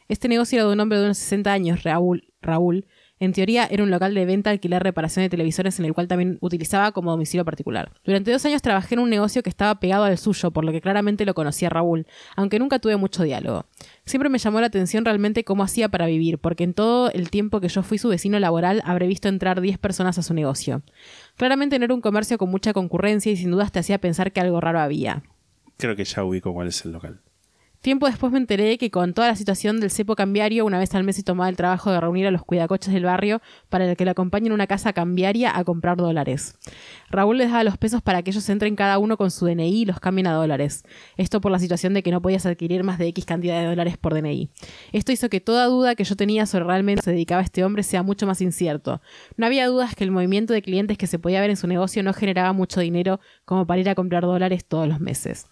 Este 0.08 0.28
negocio 0.28 0.58
era 0.60 0.68
de 0.68 0.74
un 0.74 0.80
hombre 0.80 1.00
de 1.00 1.06
unos 1.06 1.18
60 1.18 1.52
años, 1.52 1.84
Raúl. 1.84 2.32
Raúl. 2.42 2.86
En 3.18 3.32
teoría 3.32 3.66
era 3.72 3.82
un 3.82 3.92
local 3.92 4.14
de 4.14 4.26
venta, 4.26 4.50
alquiler, 4.50 4.84
reparación 4.84 5.24
de 5.24 5.30
televisores 5.30 5.80
en 5.80 5.86
el 5.86 5.94
cual 5.94 6.10
también 6.10 6.38
utilizaba 6.42 6.92
como 6.92 7.12
domicilio 7.12 7.46
particular. 7.46 7.94
Durante 8.04 8.30
dos 8.30 8.46
años 8.46 8.62
trabajé 8.62 8.96
en 8.96 9.00
un 9.00 9.10
negocio 9.10 9.42
que 9.42 9.50
estaba 9.50 9.80
pegado 9.80 10.04
al 10.04 10.18
suyo, 10.18 10.52
por 10.52 10.66
lo 10.66 10.74
que 10.74 10.82
claramente 10.82 11.26
lo 11.26 11.34
conocía 11.34 11.70
Raúl, 11.70 12.08
aunque 12.36 12.60
nunca 12.60 12.80
tuve 12.80 12.98
mucho 12.98 13.24
diálogo. 13.24 13.68
Siempre 14.06 14.30
me 14.30 14.38
llamó 14.38 14.60
la 14.60 14.68
atención 14.68 15.06
realmente 15.06 15.46
cómo 15.46 15.64
hacía 15.64 15.88
para 15.88 16.08
vivir, 16.08 16.40
porque 16.40 16.66
en 16.66 16.74
todo 16.74 17.10
el 17.12 17.30
tiempo 17.30 17.62
que 17.62 17.70
yo 17.70 17.84
fui 17.84 17.98
su 17.98 18.10
vecino 18.10 18.38
laboral 18.38 18.82
habré 18.84 19.08
visto 19.08 19.30
entrar 19.30 19.62
10 19.62 19.78
personas 19.78 20.18
a 20.18 20.22
su 20.22 20.34
negocio. 20.34 20.82
Claramente 21.38 21.80
no 21.80 21.86
era 21.86 21.94
un 21.94 22.02
comercio 22.02 22.38
con 22.38 22.50
mucha 22.50 22.74
concurrencia 22.74 23.32
y 23.32 23.38
sin 23.38 23.52
dudas 23.52 23.72
te 23.72 23.80
hacía 23.80 24.00
pensar 24.00 24.34
que 24.34 24.42
algo 24.42 24.60
raro 24.60 24.80
había. 24.80 25.24
creo 25.78 25.96
que 25.96 26.04
ya 26.04 26.24
ubico 26.24 26.54
cuál 26.54 26.68
es 26.68 26.84
el 26.84 26.92
local. 26.92 27.22
Tiempo 27.86 28.08
después 28.08 28.32
me 28.32 28.40
enteré 28.40 28.80
que 28.80 28.90
con 28.90 29.14
toda 29.14 29.28
la 29.28 29.36
situación 29.36 29.80
del 29.80 29.92
cepo 29.92 30.16
cambiario, 30.16 30.66
una 30.66 30.80
vez 30.80 30.96
al 30.96 31.04
mes 31.04 31.18
se 31.18 31.22
tomaba 31.22 31.50
el 31.50 31.56
trabajo 31.56 31.92
de 31.92 32.02
reunir 32.02 32.26
a 32.26 32.32
los 32.32 32.44
cuidacoches 32.44 32.92
del 32.92 33.04
barrio 33.04 33.44
para 33.70 33.96
que 33.96 34.06
lo 34.06 34.10
acompañen 34.10 34.54
a 34.54 34.56
una 34.56 34.66
casa 34.66 34.92
cambiaria 34.92 35.56
a 35.56 35.64
comprar 35.64 35.96
dólares. 35.96 36.58
Raúl 37.12 37.38
les 37.38 37.52
daba 37.52 37.64
los 37.64 37.78
pesos 37.78 38.02
para 38.02 38.24
que 38.24 38.32
ellos 38.32 38.50
entren 38.50 38.76
cada 38.76 38.98
uno 38.98 39.18
con 39.18 39.30
su 39.30 39.46
DNI 39.46 39.82
y 39.82 39.86
los 39.86 40.00
cambien 40.00 40.26
a 40.26 40.34
dólares. 40.34 40.84
Esto 41.16 41.42
por 41.42 41.52
la 41.52 41.60
situación 41.60 41.94
de 41.94 42.02
que 42.02 42.10
no 42.10 42.24
podías 42.24 42.48
adquirir 42.48 42.84
más 42.84 42.98
de 42.98 43.06
X 43.10 43.24
cantidad 43.24 43.62
de 43.62 43.68
dólares 43.68 43.98
por 43.98 44.16
DNI. 44.16 44.50
Esto 44.92 45.12
hizo 45.12 45.30
que 45.30 45.40
toda 45.40 45.68
duda 45.68 45.94
que 45.94 46.06
yo 46.06 46.16
tenía 46.16 46.48
sobre 46.48 46.66
realmente 46.66 47.04
se 47.04 47.12
dedicaba 47.12 47.44
este 47.44 47.64
hombre 47.64 47.84
sea 47.84 48.02
mucho 48.02 48.26
más 48.26 48.42
incierto. 48.42 49.00
No 49.38 49.46
había 49.46 49.68
dudas 49.68 49.94
que 49.94 50.04
el 50.04 50.10
movimiento 50.10 50.54
de 50.54 50.64
clientes 50.64 50.98
que 50.98 51.06
se 51.06 51.20
podía 51.20 51.40
ver 51.40 51.52
en 51.52 51.58
su 51.58 51.68
negocio 51.68 52.02
no 52.02 52.14
generaba 52.14 52.52
mucho 52.52 52.80
dinero 52.80 53.20
como 53.46 53.68
para 53.68 53.80
ir 53.80 53.90
a 53.90 53.94
comprar 53.94 54.24
dólares 54.24 54.66
todos 54.66 54.88
los 54.88 55.00
meses. 55.00 55.46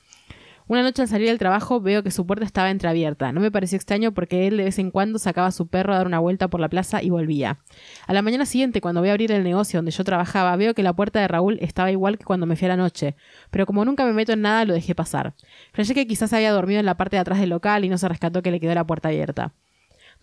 Una 0.67 0.81
noche 0.81 1.01
al 1.01 1.07
salir 1.07 1.27
del 1.27 1.39
trabajo 1.39 1.81
veo 1.81 2.03
que 2.03 2.11
su 2.11 2.25
puerta 2.25 2.45
estaba 2.45 2.71
entreabierta. 2.71 3.31
No 3.31 3.41
me 3.41 3.51
pareció 3.51 3.75
extraño 3.75 4.13
porque 4.13 4.47
él 4.47 4.57
de 4.57 4.63
vez 4.63 4.79
en 4.79 4.91
cuando 4.91 5.19
sacaba 5.19 5.47
a 5.47 5.51
su 5.51 5.67
perro 5.67 5.93
a 5.93 5.97
dar 5.97 6.07
una 6.07 6.19
vuelta 6.19 6.47
por 6.47 6.61
la 6.61 6.69
plaza 6.69 7.03
y 7.03 7.09
volvía. 7.09 7.59
A 8.07 8.13
la 8.13 8.21
mañana 8.21 8.45
siguiente, 8.45 8.79
cuando 8.79 9.01
voy 9.01 9.09
a 9.09 9.11
abrir 9.11 9.31
el 9.31 9.43
negocio 9.43 9.77
donde 9.77 9.91
yo 9.91 10.03
trabajaba, 10.03 10.55
veo 10.55 10.73
que 10.73 10.83
la 10.83 10.93
puerta 10.93 11.19
de 11.19 11.27
Raúl 11.27 11.57
estaba 11.61 11.91
igual 11.91 12.17
que 12.17 12.23
cuando 12.23 12.45
me 12.45 12.55
fui 12.55 12.65
a 12.65 12.69
la 12.69 12.77
noche, 12.77 13.15
pero 13.51 13.65
como 13.65 13.83
nunca 13.83 14.05
me 14.05 14.13
meto 14.13 14.31
en 14.31 14.41
nada, 14.41 14.63
lo 14.65 14.73
dejé 14.73 14.95
pasar. 14.95 15.33
Flashé 15.73 15.93
que 15.93 16.07
quizás 16.07 16.31
había 16.31 16.51
dormido 16.51 16.79
en 16.79 16.85
la 16.85 16.95
parte 16.95 17.17
de 17.17 17.21
atrás 17.21 17.39
del 17.39 17.49
local 17.49 17.83
y 17.83 17.89
no 17.89 17.97
se 17.97 18.07
rescató 18.07 18.41
que 18.41 18.51
le 18.51 18.59
quedó 18.59 18.73
la 18.73 18.87
puerta 18.87 19.09
abierta. 19.09 19.53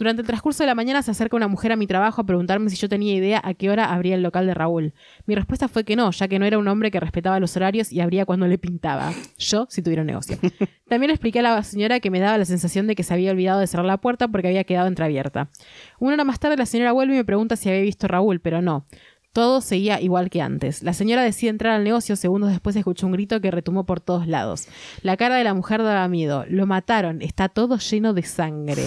Durante 0.00 0.22
el 0.22 0.26
transcurso 0.26 0.62
de 0.62 0.66
la 0.66 0.74
mañana 0.74 1.02
se 1.02 1.10
acerca 1.10 1.36
una 1.36 1.46
mujer 1.46 1.72
a 1.72 1.76
mi 1.76 1.86
trabajo 1.86 2.22
a 2.22 2.24
preguntarme 2.24 2.70
si 2.70 2.76
yo 2.76 2.88
tenía 2.88 3.14
idea 3.14 3.38
a 3.44 3.52
qué 3.52 3.68
hora 3.68 3.92
abría 3.92 4.14
el 4.14 4.22
local 4.22 4.46
de 4.46 4.54
Raúl. 4.54 4.94
Mi 5.26 5.34
respuesta 5.34 5.68
fue 5.68 5.84
que 5.84 5.94
no, 5.94 6.10
ya 6.10 6.26
que 6.26 6.38
no 6.38 6.46
era 6.46 6.56
un 6.56 6.66
hombre 6.68 6.90
que 6.90 6.98
respetaba 6.98 7.38
los 7.38 7.54
horarios 7.54 7.92
y 7.92 8.00
abría 8.00 8.24
cuando 8.24 8.46
le 8.46 8.56
pintaba. 8.56 9.12
Yo, 9.36 9.66
si 9.68 9.82
tuviera 9.82 10.00
un 10.00 10.06
negocio. 10.06 10.38
También 10.88 11.08
le 11.08 11.12
expliqué 11.12 11.40
a 11.40 11.42
la 11.42 11.62
señora 11.62 12.00
que 12.00 12.08
me 12.08 12.18
daba 12.18 12.38
la 12.38 12.46
sensación 12.46 12.86
de 12.86 12.96
que 12.96 13.02
se 13.02 13.12
había 13.12 13.30
olvidado 13.30 13.60
de 13.60 13.66
cerrar 13.66 13.84
la 13.84 13.98
puerta 13.98 14.26
porque 14.28 14.48
había 14.48 14.64
quedado 14.64 14.88
entreabierta. 14.88 15.50
Una 15.98 16.14
hora 16.14 16.24
más 16.24 16.40
tarde 16.40 16.56
la 16.56 16.64
señora 16.64 16.92
vuelve 16.92 17.12
y 17.12 17.18
me 17.18 17.24
pregunta 17.26 17.56
si 17.56 17.68
había 17.68 17.82
visto 17.82 18.06
a 18.06 18.08
Raúl, 18.08 18.40
pero 18.40 18.62
no. 18.62 18.86
Todo 19.34 19.60
seguía 19.60 20.00
igual 20.00 20.30
que 20.30 20.40
antes. 20.40 20.82
La 20.82 20.94
señora 20.94 21.22
decide 21.22 21.50
entrar 21.50 21.74
al 21.74 21.84
negocio, 21.84 22.16
segundos 22.16 22.48
después 22.52 22.74
escuchó 22.74 23.04
un 23.04 23.12
grito 23.12 23.42
que 23.42 23.50
retumó 23.50 23.84
por 23.84 24.00
todos 24.00 24.26
lados. 24.26 24.66
La 25.02 25.18
cara 25.18 25.36
de 25.36 25.44
la 25.44 25.52
mujer 25.52 25.82
daba 25.82 26.08
miedo. 26.08 26.46
Lo 26.48 26.66
mataron, 26.66 27.20
está 27.20 27.50
todo 27.50 27.76
lleno 27.76 28.14
de 28.14 28.22
sangre. 28.22 28.84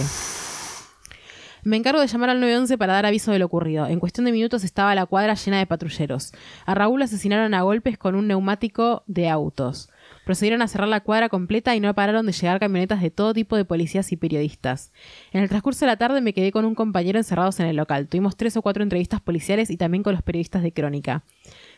Me 1.64 1.78
encargo 1.78 2.02
de 2.02 2.06
llamar 2.08 2.28
al 2.28 2.40
911 2.40 2.76
para 2.76 2.92
dar 2.92 3.06
aviso 3.06 3.32
de 3.32 3.38
lo 3.38 3.46
ocurrido. 3.46 3.86
En 3.86 3.98
cuestión 3.98 4.26
de 4.26 4.32
minutos 4.32 4.64
estaba 4.64 4.94
la 4.94 5.06
cuadra 5.06 5.32
llena 5.32 5.58
de 5.58 5.66
patrulleros. 5.66 6.32
A 6.66 6.74
Raúl 6.74 7.00
asesinaron 7.00 7.54
a 7.54 7.62
golpes 7.62 7.96
con 7.96 8.16
un 8.16 8.28
neumático 8.28 9.02
de 9.06 9.30
autos. 9.30 9.88
Procedieron 10.26 10.60
a 10.60 10.68
cerrar 10.68 10.88
la 10.88 11.00
cuadra 11.00 11.30
completa 11.30 11.74
y 11.74 11.80
no 11.80 11.94
pararon 11.94 12.26
de 12.26 12.32
llegar 12.32 12.60
camionetas 12.60 13.00
de 13.00 13.10
todo 13.10 13.32
tipo 13.32 13.56
de 13.56 13.64
policías 13.64 14.12
y 14.12 14.16
periodistas. 14.16 14.92
En 15.32 15.42
el 15.42 15.48
transcurso 15.48 15.86
de 15.86 15.92
la 15.92 15.96
tarde 15.96 16.20
me 16.20 16.34
quedé 16.34 16.52
con 16.52 16.66
un 16.66 16.74
compañero 16.74 17.18
encerrados 17.18 17.58
en 17.60 17.66
el 17.66 17.76
local. 17.76 18.08
Tuvimos 18.08 18.36
tres 18.36 18.56
o 18.58 18.62
cuatro 18.62 18.82
entrevistas 18.82 19.22
policiales 19.22 19.70
y 19.70 19.78
también 19.78 20.02
con 20.02 20.12
los 20.12 20.22
periodistas 20.22 20.62
de 20.62 20.72
Crónica. 20.72 21.24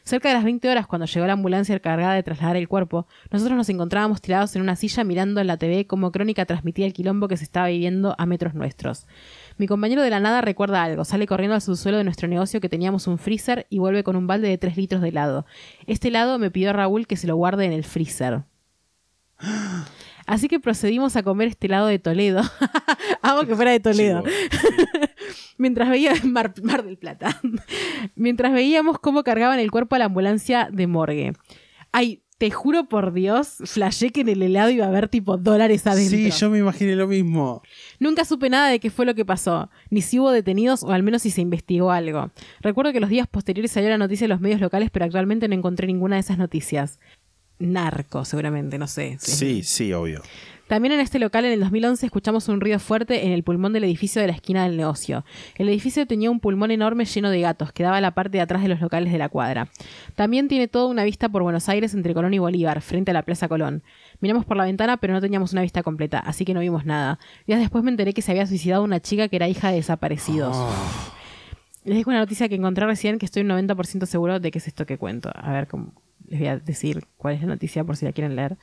Cerca 0.03 0.29
de 0.29 0.35
las 0.35 0.45
20 0.45 0.69
horas, 0.69 0.87
cuando 0.87 1.07
llegó 1.07 1.27
la 1.27 1.33
ambulancia 1.33 1.75
encargada 1.75 2.15
de 2.15 2.23
trasladar 2.23 2.57
el 2.57 2.69
cuerpo, 2.69 3.09
nosotros 3.33 3.57
nos 3.57 3.69
encontrábamos 3.69 4.21
tirados 4.21 4.55
en 4.55 4.63
una 4.63 4.77
silla 4.77 5.03
mirando 5.03 5.41
en 5.41 5.49
la 5.49 5.57
TV 5.57 5.87
cómo 5.89 6.13
Crónica 6.13 6.47
transmitía 6.47 6.87
el 6.87 6.93
quilombo 6.93 7.27
que 7.27 7.37
se 7.37 7.43
estaba 7.43 7.67
viviendo 7.67 8.15
a 8.17 8.27
metros 8.27 8.55
nuestros. 8.55 9.09
Mi 9.59 9.67
compañero 9.67 10.03
de 10.03 10.11
la 10.11 10.21
nada 10.21 10.41
recuerda 10.41 10.83
algo, 10.83 11.05
sale 11.05 11.27
corriendo 11.27 11.55
al 11.55 11.63
subsuelo 11.63 11.99
de 11.99 12.05
nuestro 12.05 12.29
negocio 12.29 12.61
que 12.61 12.69
teníamos 12.69 13.07
un 13.07 13.19
freezer 13.19 13.67
y 13.71 13.79
vuelve 13.79 14.05
con 14.05 14.17
un 14.17 14.27
balde 14.27 14.49
de 14.49 14.59
3 14.59 14.77
litros 14.77 15.01
de 15.01 15.09
helado. 15.09 15.47
Este 15.87 16.09
helado 16.09 16.39
me 16.39 16.51
pidió 16.51 16.73
Raúl 16.73 17.07
que 17.07 17.17
se 17.17 17.27
lo 17.27 17.37
guarde 17.37 17.65
en 17.65 17.73
el 17.73 17.85
freezer. 17.85 18.43
Así 20.27 20.49
que 20.49 20.59
procedimos 20.59 21.17
a 21.17 21.23
comer 21.23 21.49
este 21.49 21.69
helado 21.69 21.87
de 21.87 21.99
Toledo. 21.99 22.43
Amo 23.23 23.45
que 23.45 23.55
fuera 23.55 23.71
de 23.71 23.81
Toledo. 23.81 24.25
Mientras 25.59 25.89
veía 25.89 26.13
Mar, 26.25 26.53
Mar 26.63 26.85
del 26.85 26.99
Plata. 26.99 27.41
Mientras 28.15 28.53
veíamos 28.53 28.99
cómo 28.99 29.23
cargaban 29.23 29.59
el 29.59 29.71
cuerpo 29.71 29.95
a 29.95 29.99
la 29.99 30.07
ambulancia 30.07 30.69
de 30.71 30.87
morgue. 30.87 31.33
Ay, 31.93 32.23
te 32.39 32.51
juro 32.51 32.89
por 32.89 33.13
Dios, 33.13 33.57
flashé 33.65 34.11
que 34.11 34.21
en 34.21 34.29
el 34.29 34.43
helado 34.43 34.71
iba 34.71 34.85
a 34.85 34.89
haber 34.89 35.09
tipo 35.09 35.39
dólares 35.39 35.87
adentro. 35.87 36.17
Sí, 36.17 36.31
yo 36.31 36.51
me 36.51 36.59
imaginé 36.59 36.95
lo 36.95 37.07
mismo. 37.07 37.63
Nunca 37.99 38.25
supe 38.25 38.51
nada 38.51 38.69
de 38.69 38.79
qué 38.79 38.91
fue 38.91 39.07
lo 39.07 39.15
que 39.15 39.25
pasó, 39.25 39.71
ni 39.91 40.03
si 40.03 40.19
hubo 40.19 40.31
detenidos 40.31 40.83
o 40.83 40.93
al 40.93 41.03
menos 41.03 41.23
si 41.23 41.31
se 41.31 41.41
investigó 41.41 41.91
algo. 41.91 42.31
Recuerdo 42.61 42.93
que 42.93 43.01
los 43.01 43.09
días 43.09 43.27
posteriores 43.27 43.73
salió 43.73 43.89
la 43.89 43.99
noticia 43.99 44.27
en 44.27 44.31
los 44.31 44.41
medios 44.41 44.61
locales, 44.61 44.91
pero 44.91 45.07
actualmente 45.07 45.49
no 45.49 45.55
encontré 45.55 45.87
ninguna 45.87 46.17
de 46.17 46.21
esas 46.21 46.37
noticias. 46.39 46.99
Narco, 47.59 48.27
seguramente, 48.27 48.77
no 48.77 48.87
sé. 48.87 49.17
Sí, 49.19 49.63
sí, 49.63 49.93
obvio. 49.95 50.21
También 50.67 50.93
en 50.93 51.01
este 51.01 51.21
local 51.21 51.45
en 51.45 51.53
el 51.53 51.61
2011 51.61 52.07
escuchamos 52.07 52.49
un 52.49 52.61
ruido 52.61 52.81
fuerte 52.81 53.25
en 53.25 53.33
el 53.33 53.45
pulmón 53.45 53.73
del 53.73 53.85
edificio 53.85 54.21
de 54.21 54.27
la 54.27 54.35
esquina 54.35 54.65
del 54.65 54.77
negocio. 54.77 55.25
El 55.55 55.69
edificio 55.69 56.07
tenía 56.07 56.29
un 56.29 56.41
pulmón 56.41 56.73
enorme 56.73 57.05
lleno 57.05 57.31
de 57.31 57.41
gatos 57.41 57.73
que 57.73 57.85
daba 57.85 57.99
a 57.99 58.01
la 58.01 58.11
parte 58.13 58.39
de 58.39 58.41
atrás 58.41 58.63
de 58.63 58.69
los 58.69 58.81
locales 58.81 59.13
de 59.13 59.19
la 59.19 59.29
cuadra. 59.29 59.69
También 60.17 60.49
tiene 60.49 60.67
toda 60.67 60.87
una 60.87 61.05
vista 61.05 61.29
por 61.29 61.45
Buenos 61.45 61.69
Aires 61.69 61.95
entre 61.95 62.15
Colón 62.15 62.35
y 62.35 62.41
Bolívar, 62.41 62.81
frente 62.81 63.13
a 63.13 63.15
la 63.15 63.23
Plaza 63.23 63.47
Colón. 63.47 63.85
Miramos 64.21 64.45
por 64.45 64.57
la 64.57 64.65
ventana 64.65 64.97
pero 64.97 65.13
no 65.13 65.21
teníamos 65.21 65.53
una 65.53 65.63
vista 65.63 65.85
completa, 65.85 66.19
así 66.19 66.45
que 66.45 66.53
no 66.53 66.61
vimos 66.61 66.85
nada. 66.85 67.21
Días 67.47 67.61
después 67.61 67.85
me 67.85 67.93
enteré 67.93 68.13
que 68.13 68.23
se 68.23 68.33
había 68.33 68.47
suicidado 68.47 68.83
una 68.83 68.99
chica 68.99 69.29
que 69.29 69.37
era 69.37 69.49
hija 69.49 69.69
de 69.69 69.77
desaparecidos. 69.77 70.57
Les 71.85 71.97
dejo 71.97 72.11
una 72.11 72.19
noticia 72.19 72.49
que 72.49 72.57
encontré 72.57 72.85
recién 72.87 73.21
que 73.21 73.27
estoy 73.27 73.43
un 73.43 73.51
90% 73.51 74.07
seguro 74.07 74.41
de 74.41 74.51
que 74.51 74.59
es 74.59 74.67
esto 74.67 74.85
que 74.85 74.99
cuento. 74.99 75.31
A 75.33 75.53
ver, 75.53 75.69
cómo, 75.69 75.93
les 76.27 76.41
voy 76.41 76.49
a 76.49 76.59
decir 76.59 77.05
cuál 77.17 77.37
es 77.37 77.43
la 77.43 77.47
noticia 77.47 77.85
por 77.85 77.97
si 77.97 78.05
la 78.05 78.11
quieren 78.13 78.35
leer. 78.35 78.57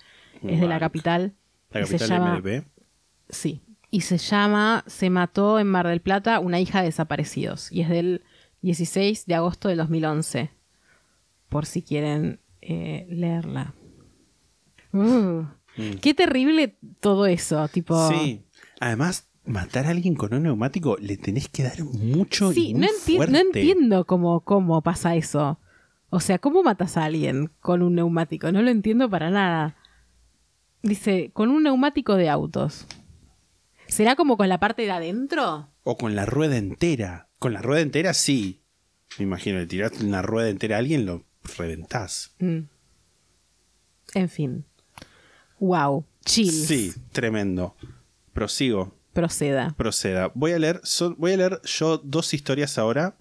Es 0.46 0.60
de 0.60 0.68
la 0.68 0.78
capital. 0.78 1.34
La 1.74 1.82
capital 1.82 2.10
llama-. 2.10 2.42
Sí. 3.30 3.62
Y 3.90 4.02
se 4.02 4.18
llama 4.18 4.84
Se 4.88 5.10
mató 5.10 5.60
en 5.60 5.68
Mar 5.68 5.88
del 5.88 6.02
Plata 6.02 6.40
una 6.40 6.60
hija 6.60 6.80
de 6.80 6.86
desaparecidos. 6.86 7.72
Y 7.72 7.82
es 7.82 7.90
del 7.90 8.24
16 8.62 9.26
de 9.26 9.36
agosto 9.36 9.68
del 9.70 9.78
2011. 9.78 10.50
Por 11.50 11.66
si 11.66 11.82
quieren 11.84 12.40
eh, 12.62 13.06
leerla. 13.10 13.74
Uh, 14.94 15.44
Qué 16.02 16.14
terrible 16.14 16.78
todo 17.00 17.26
eso, 17.26 17.68
tipo... 17.68 18.10
Sí. 18.10 18.44
Además, 18.80 19.28
matar 19.46 19.86
a 19.88 19.90
alguien 19.90 20.16
con 20.16 20.34
un 20.34 20.44
neumático 20.44 20.98
le 21.00 21.18
tenés 21.18 21.48
que 21.50 21.64
dar 21.64 21.84
mucho 21.84 22.52
y 22.52 22.56
Sí, 22.56 22.74
muy 22.74 22.82
no, 22.82 22.88
enti- 22.88 23.30
no 23.30 23.38
entiendo 23.40 24.06
cómo, 24.06 24.42
cómo 24.42 24.82
pasa 24.82 25.16
eso. 25.16 25.60
O 26.10 26.20
sea, 26.20 26.38
¿cómo 26.40 26.62
matas 26.64 26.98
a 26.98 27.06
alguien 27.06 27.50
con 27.60 27.82
un 27.82 27.96
neumático? 27.96 28.52
No 28.52 28.62
lo 28.62 28.70
entiendo 28.70 29.10
para 29.10 29.30
nada. 29.32 29.76
Dice, 30.84 31.32
con 31.34 31.50
un 31.50 31.64
neumático 31.64 32.16
de 32.16 32.30
autos. 32.30 32.86
¿Será 33.88 34.16
como 34.16 34.38
con 34.38 34.50
la 34.50 34.60
parte 34.60 34.84
de 34.84 34.92
adentro? 34.92 35.70
O 35.84 35.98
con 35.98 36.16
la 36.16 36.26
rueda 36.26 36.58
entera. 36.58 37.30
Con 37.40 37.54
la 37.54 37.62
rueda 37.62 37.82
entera, 37.82 38.14
sí. 38.14 38.62
Me 39.18 39.24
imagino, 39.24 39.60
le 39.60 39.66
tirás 39.66 39.94
una 40.02 40.22
rueda 40.22 40.50
entera 40.50 40.76
a 40.76 40.80
alguien, 40.80 41.06
lo 41.06 41.24
reventás. 41.58 42.36
Mm. 42.40 42.60
En 44.16 44.30
fin. 44.30 44.66
Wow. 45.60 46.06
Chill. 46.26 46.52
Sí, 46.52 46.94
tremendo. 47.12 47.76
Prosigo. 48.34 48.94
Proceda. 49.14 49.74
Proceda. 49.78 50.32
Voy 50.34 50.52
a 50.52 50.60
leer, 50.60 50.82
so- 50.84 51.16
voy 51.18 51.34
a 51.34 51.38
leer 51.38 51.62
yo 51.64 51.98
dos 52.00 52.34
historias 52.34 52.78
ahora. 52.78 53.16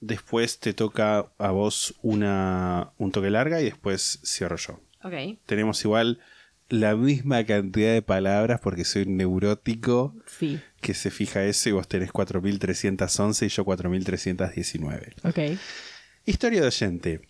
Después 0.00 0.60
te 0.60 0.72
toca 0.74 1.32
a 1.38 1.50
vos 1.50 1.94
una, 2.02 2.92
un 2.98 3.10
toque 3.10 3.30
larga 3.30 3.60
y 3.60 3.64
después 3.64 4.20
cierro 4.24 4.56
yo. 4.56 4.80
Ok. 5.02 5.38
Tenemos 5.46 5.84
igual 5.84 6.20
la 6.68 6.94
misma 6.96 7.44
cantidad 7.44 7.92
de 7.94 8.02
palabras 8.02 8.60
porque 8.60 8.84
soy 8.84 9.02
un 9.02 9.16
neurótico 9.16 10.14
Sí. 10.26 10.60
que 10.80 10.94
se 10.94 11.10
fija 11.10 11.44
eso 11.44 11.68
y 11.70 11.72
vos 11.72 11.88
tenés 11.88 12.10
4.311 12.12 13.46
y 13.46 13.48
yo 13.48 13.64
4.319. 13.64 15.14
Ok. 15.24 15.58
Historia 16.26 16.60
de 16.60 16.66
oyente. 16.66 17.20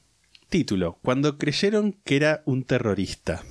Título. 0.49 0.99
Cuando 1.03 1.39
creyeron 1.39 1.93
que 2.05 2.17
era 2.17 2.43
un 2.47 2.65
terrorista. 2.65 3.43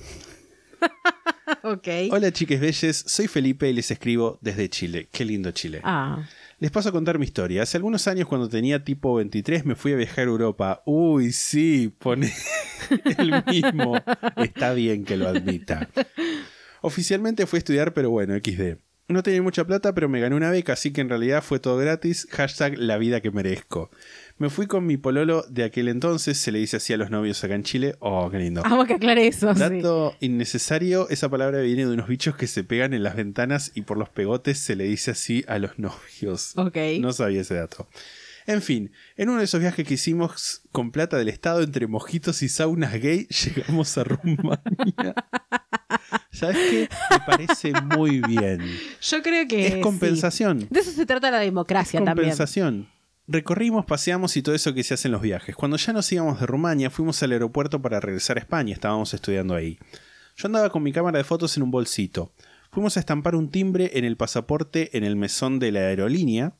ok. 1.62 1.88
Hola 2.10 2.32
chiques 2.32 2.60
belles, 2.60 3.04
soy 3.06 3.26
Felipe 3.28 3.68
y 3.68 3.72
les 3.72 3.90
escribo 3.90 4.38
desde 4.42 4.68
Chile. 4.68 5.08
Qué 5.10 5.24
lindo 5.24 5.50
Chile. 5.52 5.80
Ah. 5.84 6.28
Les 6.60 6.72
paso 6.72 6.88
a 6.88 6.92
contar 6.92 7.20
mi 7.20 7.24
historia. 7.24 7.62
Hace 7.62 7.76
algunos 7.76 8.08
años 8.08 8.26
cuando 8.26 8.48
tenía 8.48 8.82
tipo 8.82 9.14
23 9.14 9.64
me 9.64 9.76
fui 9.76 9.92
a 9.92 9.96
viajar 9.96 10.26
a 10.26 10.30
Europa. 10.30 10.82
Uy, 10.86 11.30
sí, 11.30 11.94
pone 11.98 12.32
el 13.18 13.44
mismo. 13.46 13.96
Está 14.36 14.72
bien 14.72 15.04
que 15.04 15.16
lo 15.16 15.28
admita. 15.28 15.88
Oficialmente 16.80 17.46
fui 17.46 17.58
a 17.58 17.60
estudiar, 17.60 17.94
pero 17.94 18.10
bueno, 18.10 18.34
XD. 18.34 18.78
No 19.06 19.22
tenía 19.22 19.40
mucha 19.40 19.64
plata, 19.64 19.94
pero 19.94 20.08
me 20.08 20.20
gané 20.20 20.34
una 20.34 20.50
beca, 20.50 20.72
así 20.72 20.92
que 20.92 21.00
en 21.00 21.08
realidad 21.08 21.42
fue 21.42 21.60
todo 21.60 21.76
gratis. 21.78 22.26
Hashtag 22.30 22.76
la 22.76 22.98
vida 22.98 23.20
que 23.20 23.30
merezco. 23.30 23.90
Me 24.38 24.50
fui 24.50 24.68
con 24.68 24.86
mi 24.86 24.96
pololo 24.96 25.44
de 25.48 25.64
aquel 25.64 25.88
entonces, 25.88 26.38
se 26.38 26.52
le 26.52 26.60
dice 26.60 26.76
así 26.76 26.92
a 26.92 26.96
los 26.96 27.10
novios 27.10 27.42
acá 27.42 27.56
en 27.56 27.64
Chile. 27.64 27.96
Oh, 27.98 28.30
qué 28.30 28.38
lindo. 28.38 28.62
Vamos 28.62 28.86
que 28.86 28.94
aclare 28.94 29.26
eso. 29.26 29.52
sí. 29.52 29.58
Dato 29.58 30.14
innecesario, 30.20 31.08
esa 31.08 31.28
palabra 31.28 31.60
viene 31.60 31.86
de 31.86 31.92
unos 31.92 32.06
bichos 32.06 32.36
que 32.36 32.46
se 32.46 32.62
pegan 32.62 32.94
en 32.94 33.02
las 33.02 33.16
ventanas 33.16 33.72
y 33.74 33.82
por 33.82 33.98
los 33.98 34.08
pegotes 34.08 34.58
se 34.58 34.76
le 34.76 34.84
dice 34.84 35.10
así 35.10 35.44
a 35.48 35.58
los 35.58 35.78
novios. 35.80 36.52
Ok. 36.56 36.76
No 37.00 37.12
sabía 37.12 37.40
ese 37.40 37.54
dato. 37.54 37.88
En 38.46 38.62
fin, 38.62 38.92
en 39.16 39.28
uno 39.28 39.40
de 39.40 39.44
esos 39.44 39.60
viajes 39.60 39.86
que 39.86 39.94
hicimos 39.94 40.62
con 40.72 40.90
plata 40.92 41.18
del 41.18 41.28
Estado 41.28 41.60
entre 41.60 41.86
mojitos 41.86 42.42
y 42.42 42.48
saunas 42.48 42.94
gay, 42.94 43.26
llegamos 43.56 43.98
a 43.98 44.04
Rumania. 44.04 45.14
¿Sabes 46.30 46.56
qué? 46.70 46.88
Me 47.10 47.18
parece 47.26 47.72
muy 47.96 48.20
bien. 48.20 48.60
Yo 49.02 49.22
creo 49.22 49.48
que. 49.48 49.66
Es 49.66 49.74
sí. 49.74 49.80
compensación. 49.80 50.68
De 50.70 50.80
eso 50.80 50.92
se 50.92 51.04
trata 51.04 51.30
la 51.32 51.40
democracia 51.40 51.98
también. 51.98 52.28
Compensación. 52.28 52.88
Recorrimos, 53.30 53.84
paseamos 53.84 54.36
y 54.38 54.42
todo 54.42 54.54
eso 54.54 54.72
que 54.72 54.82
se 54.82 54.94
hace 54.94 55.08
en 55.08 55.12
los 55.12 55.20
viajes. 55.20 55.54
Cuando 55.54 55.76
ya 55.76 55.92
nos 55.92 56.10
íbamos 56.10 56.40
de 56.40 56.46
Rumania, 56.46 56.88
fuimos 56.88 57.22
al 57.22 57.32
aeropuerto 57.32 57.82
para 57.82 58.00
regresar 58.00 58.38
a 58.38 58.40
España. 58.40 58.72
Estábamos 58.72 59.12
estudiando 59.12 59.54
ahí. 59.54 59.78
Yo 60.36 60.46
andaba 60.46 60.70
con 60.70 60.82
mi 60.82 60.92
cámara 60.92 61.18
de 61.18 61.24
fotos 61.24 61.54
en 61.58 61.62
un 61.62 61.70
bolsito. 61.70 62.32
Fuimos 62.72 62.96
a 62.96 63.00
estampar 63.00 63.34
un 63.34 63.50
timbre 63.50 63.90
en 63.94 64.06
el 64.06 64.16
pasaporte 64.16 64.96
en 64.96 65.04
el 65.04 65.16
mesón 65.16 65.58
de 65.58 65.72
la 65.72 65.80
aerolínea. 65.80 66.54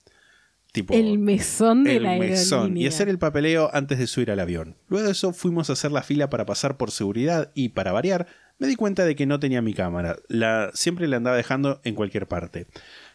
Tipo, 0.73 0.93
El 0.93 1.19
mesón 1.19 1.85
de 1.85 1.97
el 1.97 2.03
la 2.03 2.17
mesón. 2.19 2.59
aerolínea. 2.61 2.83
Y 2.85 2.87
hacer 2.87 3.09
el 3.09 3.19
papeleo 3.19 3.71
antes 3.73 3.99
de 3.99 4.07
subir 4.07 4.31
al 4.31 4.41
avión. 4.41 4.77
Luego 4.89 5.07
de 5.07 5.13
eso 5.13 5.33
fuimos 5.33 5.71
a 5.71 5.73
hacer 5.73 5.91
la 5.91 6.03
fila 6.03 6.29
para 6.29 6.45
pasar 6.45 6.77
por 6.77 6.91
seguridad 6.91 7.51
y 7.55 7.71
para 7.71 7.93
variar, 7.93 8.27
me 8.59 8.67
di 8.67 8.77
cuenta 8.77 9.07
de 9.07 9.17
que 9.17 9.25
no 9.25 9.41
tenía 9.41 9.63
mi 9.63 9.73
cámara. 9.73 10.17
La, 10.29 10.71
siempre 10.75 11.09
la 11.09 11.17
andaba 11.17 11.37
dejando 11.37 11.81
en 11.85 11.95
cualquier 11.95 12.27
parte. 12.27 12.67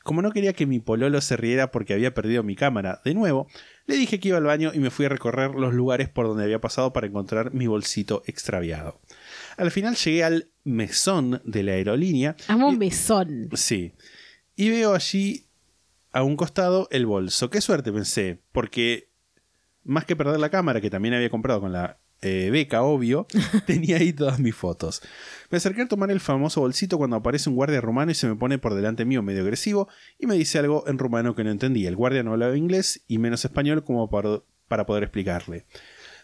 Como 0.03 0.21
no 0.21 0.31
quería 0.31 0.53
que 0.53 0.65
mi 0.65 0.79
pololo 0.79 1.19
se 1.21 1.37
riera 1.37 1.71
porque 1.71 1.93
había 1.93 2.13
perdido 2.13 2.43
mi 2.43 2.55
cámara 2.55 3.01
de 3.05 3.13
nuevo, 3.13 3.47
le 3.85 3.95
dije 3.95 4.19
que 4.19 4.27
iba 4.27 4.37
al 4.37 4.43
baño 4.43 4.71
y 4.73 4.79
me 4.79 4.89
fui 4.89 5.05
a 5.05 5.09
recorrer 5.09 5.51
los 5.55 5.73
lugares 5.73 6.09
por 6.09 6.27
donde 6.27 6.43
había 6.43 6.59
pasado 6.59 6.91
para 6.93 7.07
encontrar 7.07 7.53
mi 7.53 7.67
bolsito 7.67 8.21
extraviado. 8.25 8.99
Al 9.57 9.71
final 9.71 9.95
llegué 9.95 10.23
al 10.25 10.49
mesón 10.65 11.41
de 11.45 11.63
la 11.63 11.71
aerolínea. 11.73 12.35
Amo 12.49 12.73
y- 12.73 12.77
mesón. 12.77 13.49
Sí. 13.53 13.93
Y 14.55 14.69
veo 14.69 14.93
allí 14.93 15.45
a 16.11 16.21
un 16.23 16.35
costado 16.35 16.87
el 16.91 17.05
bolso. 17.05 17.49
Qué 17.49 17.61
suerte 17.61 17.91
pensé, 17.91 18.39
porque 18.51 19.09
más 19.83 20.05
que 20.05 20.15
perder 20.15 20.39
la 20.39 20.49
cámara, 20.49 20.79
que 20.81 20.89
también 20.89 21.13
había 21.13 21.29
comprado 21.29 21.59
con 21.61 21.71
la 21.71 21.97
eh, 22.23 22.49
beca, 22.51 22.83
obvio, 22.83 23.27
tenía 23.67 23.97
ahí 23.97 24.13
todas 24.13 24.39
mis 24.39 24.55
fotos. 24.55 25.01
Me 25.49 25.57
acerqué 25.57 25.81
a 25.83 25.87
tomar 25.87 26.09
el 26.09 26.19
famoso 26.19 26.61
bolsito 26.61 26.97
cuando 26.97 27.17
aparece 27.17 27.49
un 27.49 27.55
guardia 27.55 27.81
rumano 27.81 28.11
y 28.11 28.15
se 28.15 28.27
me 28.27 28.35
pone 28.35 28.57
por 28.57 28.73
delante 28.73 29.05
mío 29.05 29.21
medio 29.21 29.41
agresivo 29.41 29.89
y 30.17 30.25
me 30.25 30.35
dice 30.35 30.57
algo 30.59 30.87
en 30.87 30.97
rumano 30.97 31.35
que 31.35 31.43
no 31.43 31.51
entendía. 31.51 31.89
El 31.89 31.95
guardia 31.95 32.23
no 32.23 32.31
hablaba 32.31 32.57
inglés 32.57 33.03
y 33.07 33.17
menos 33.17 33.43
español 33.43 33.83
como 33.83 34.09
para, 34.09 34.41
para 34.67 34.85
poder 34.85 35.03
explicarle. 35.03 35.65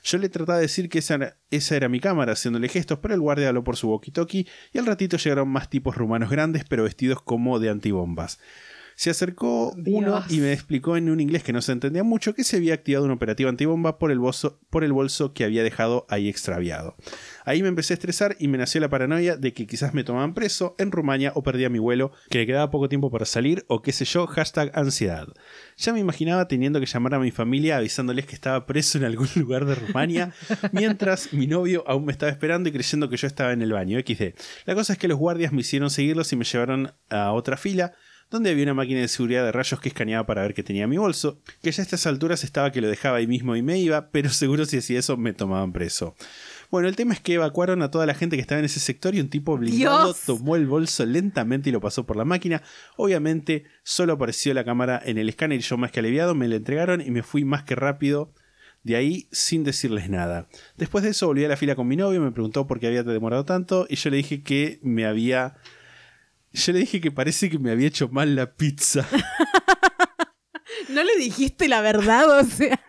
Yo 0.03 0.17
le 0.17 0.29
trataba 0.29 0.57
de 0.57 0.63
decir 0.63 0.89
que 0.89 0.99
esa 0.99 1.15
era, 1.15 1.37
esa 1.51 1.75
era 1.75 1.89
mi 1.89 1.99
cámara, 1.99 2.33
haciéndole 2.33 2.69
gestos, 2.69 2.99
pero 2.99 3.13
el 3.13 3.19
guardia 3.19 3.49
habló 3.49 3.63
por 3.63 3.75
su 3.75 3.89
walkie-talkie 3.89 4.47
y 4.71 4.77
al 4.77 4.85
ratito 4.85 5.17
llegaron 5.17 5.49
más 5.49 5.69
tipos 5.69 5.97
rumanos 5.97 6.29
grandes, 6.29 6.63
pero 6.63 6.83
vestidos 6.83 7.21
como 7.21 7.59
de 7.59 7.69
antibombas. 7.69 8.39
Se 8.99 9.11
acercó 9.11 9.73
uno 9.85 10.25
y 10.27 10.39
me 10.39 10.51
explicó 10.51 10.97
en 10.97 11.09
un 11.09 11.21
inglés 11.21 11.41
que 11.41 11.53
no 11.53 11.61
se 11.61 11.71
entendía 11.71 12.03
mucho 12.03 12.33
que 12.33 12.43
se 12.43 12.57
había 12.57 12.73
activado 12.73 13.05
un 13.05 13.11
operativo 13.11 13.49
antibomba 13.49 13.97
por 13.97 14.11
el, 14.11 14.19
bolso, 14.19 14.59
por 14.69 14.83
el 14.83 14.91
bolso 14.91 15.31
que 15.31 15.45
había 15.45 15.63
dejado 15.63 16.05
ahí 16.09 16.27
extraviado. 16.27 16.97
Ahí 17.45 17.61
me 17.61 17.69
empecé 17.69 17.93
a 17.93 17.95
estresar 17.95 18.35
y 18.39 18.49
me 18.49 18.57
nació 18.57 18.81
la 18.81 18.89
paranoia 18.89 19.37
de 19.37 19.53
que 19.53 19.67
quizás 19.67 19.93
me 19.93 20.03
tomaban 20.03 20.33
preso 20.33 20.75
en 20.79 20.91
Rumania 20.91 21.31
o 21.35 21.43
perdía 21.43 21.69
mi 21.69 21.79
vuelo, 21.79 22.11
que 22.29 22.39
le 22.39 22.45
quedaba 22.45 22.71
poco 22.71 22.89
tiempo 22.89 23.09
para 23.09 23.23
salir 23.23 23.63
o 23.69 23.81
qué 23.81 23.93
sé 23.93 24.03
yo, 24.03 24.27
hashtag 24.27 24.69
ansiedad. 24.77 25.29
Ya 25.77 25.93
me 25.93 26.01
imaginaba 26.01 26.49
teniendo 26.49 26.81
que 26.81 26.85
llamar 26.85 27.13
a 27.13 27.19
mi 27.19 27.31
familia 27.31 27.77
avisándoles 27.77 28.25
que 28.25 28.35
estaba 28.35 28.65
preso 28.65 28.97
en 28.97 29.05
algún 29.05 29.29
lugar 29.35 29.63
de 29.63 29.75
Rumania, 29.75 30.33
mientras 30.73 31.31
mi 31.31 31.47
novio 31.47 31.85
aún 31.87 32.03
me 32.03 32.11
estaba 32.11 32.33
esperando 32.33 32.67
y 32.67 32.73
creyendo 32.73 33.07
que 33.07 33.15
yo 33.15 33.27
estaba 33.27 33.53
en 33.53 33.61
el 33.61 33.71
baño. 33.71 33.97
XD. 33.97 34.35
La 34.65 34.75
cosa 34.75 34.91
es 34.91 34.99
que 34.99 35.07
los 35.07 35.17
guardias 35.17 35.53
me 35.53 35.61
hicieron 35.61 35.89
seguirlos 35.89 36.33
y 36.33 36.35
me 36.35 36.43
llevaron 36.43 36.91
a 37.09 37.31
otra 37.31 37.55
fila 37.55 37.93
donde 38.29 38.51
había 38.51 38.63
una 38.63 38.73
máquina 38.73 38.99
de 38.99 39.07
seguridad 39.07 39.43
de 39.43 39.51
rayos 39.51 39.79
que 39.79 39.89
escaneaba 39.89 40.25
para 40.25 40.43
ver 40.43 40.53
que 40.53 40.63
tenía 40.63 40.87
mi 40.87 40.97
bolso, 40.97 41.41
que 41.61 41.71
ya 41.71 41.81
a 41.81 41.83
estas 41.83 42.05
alturas 42.05 42.43
estaba 42.43 42.71
que 42.71 42.81
lo 42.81 42.87
dejaba 42.87 43.17
ahí 43.17 43.27
mismo 43.27 43.55
y 43.55 43.61
me 43.61 43.79
iba, 43.79 44.11
pero 44.11 44.29
seguro 44.29 44.65
si 44.65 44.77
hacía 44.77 44.99
eso 44.99 45.17
me 45.17 45.33
tomaban 45.33 45.73
preso. 45.73 46.15
Bueno, 46.69 46.87
el 46.87 46.95
tema 46.95 47.13
es 47.13 47.19
que 47.19 47.33
evacuaron 47.33 47.81
a 47.81 47.89
toda 47.89 48.05
la 48.05 48.13
gente 48.13 48.35
que 48.35 48.41
estaba 48.41 48.59
en 48.59 48.65
ese 48.65 48.79
sector 48.79 49.15
y 49.15 49.19
un 49.19 49.29
tipo 49.29 49.57
blindado 49.57 50.05
Dios. 50.05 50.21
tomó 50.25 50.55
el 50.55 50.67
bolso 50.67 51.03
lentamente 51.05 51.69
y 51.69 51.71
lo 51.71 51.81
pasó 51.81 52.05
por 52.05 52.15
la 52.15 52.25
máquina. 52.25 52.61
Obviamente, 52.95 53.63
solo 53.83 54.13
apareció 54.13 54.53
la 54.53 54.63
cámara 54.63 55.01
en 55.03 55.17
el 55.17 55.29
escáner 55.29 55.59
y 55.59 55.63
yo 55.63 55.77
más 55.77 55.91
que 55.91 55.99
aliviado 55.99 56.35
me 56.35 56.47
la 56.47 56.57
entregaron 56.57 57.01
y 57.01 57.09
me 57.09 57.23
fui 57.23 57.43
más 57.43 57.63
que 57.63 57.73
rápido 57.73 58.33
de 58.83 58.95
ahí 58.95 59.27
sin 59.31 59.63
decirles 59.63 60.09
nada. 60.09 60.47
Después 60.77 61.03
de 61.03 61.09
eso 61.09 61.25
volví 61.25 61.43
a 61.43 61.49
la 61.49 61.57
fila 61.57 61.75
con 61.75 61.87
mi 61.87 61.95
novio, 61.95 62.21
me 62.21 62.31
preguntó 62.31 62.67
por 62.67 62.79
qué 62.79 62.87
había 62.87 63.03
demorado 63.03 63.45
tanto 63.45 63.87
y 63.89 63.95
yo 63.95 64.09
le 64.11 64.17
dije 64.17 64.43
que 64.43 64.79
me 64.83 65.05
había... 65.05 65.55
Yo 66.53 66.73
le 66.73 66.79
dije 66.79 66.99
que 66.99 67.11
parece 67.11 67.49
que 67.49 67.59
me 67.59 67.71
había 67.71 67.87
hecho 67.87 68.09
mal 68.09 68.35
la 68.35 68.55
pizza. 68.55 69.07
No 70.87 71.03
le 71.03 71.15
dijiste 71.17 71.67
la 71.67 71.81
verdad, 71.81 72.39
o 72.39 72.43
sea. 72.43 72.79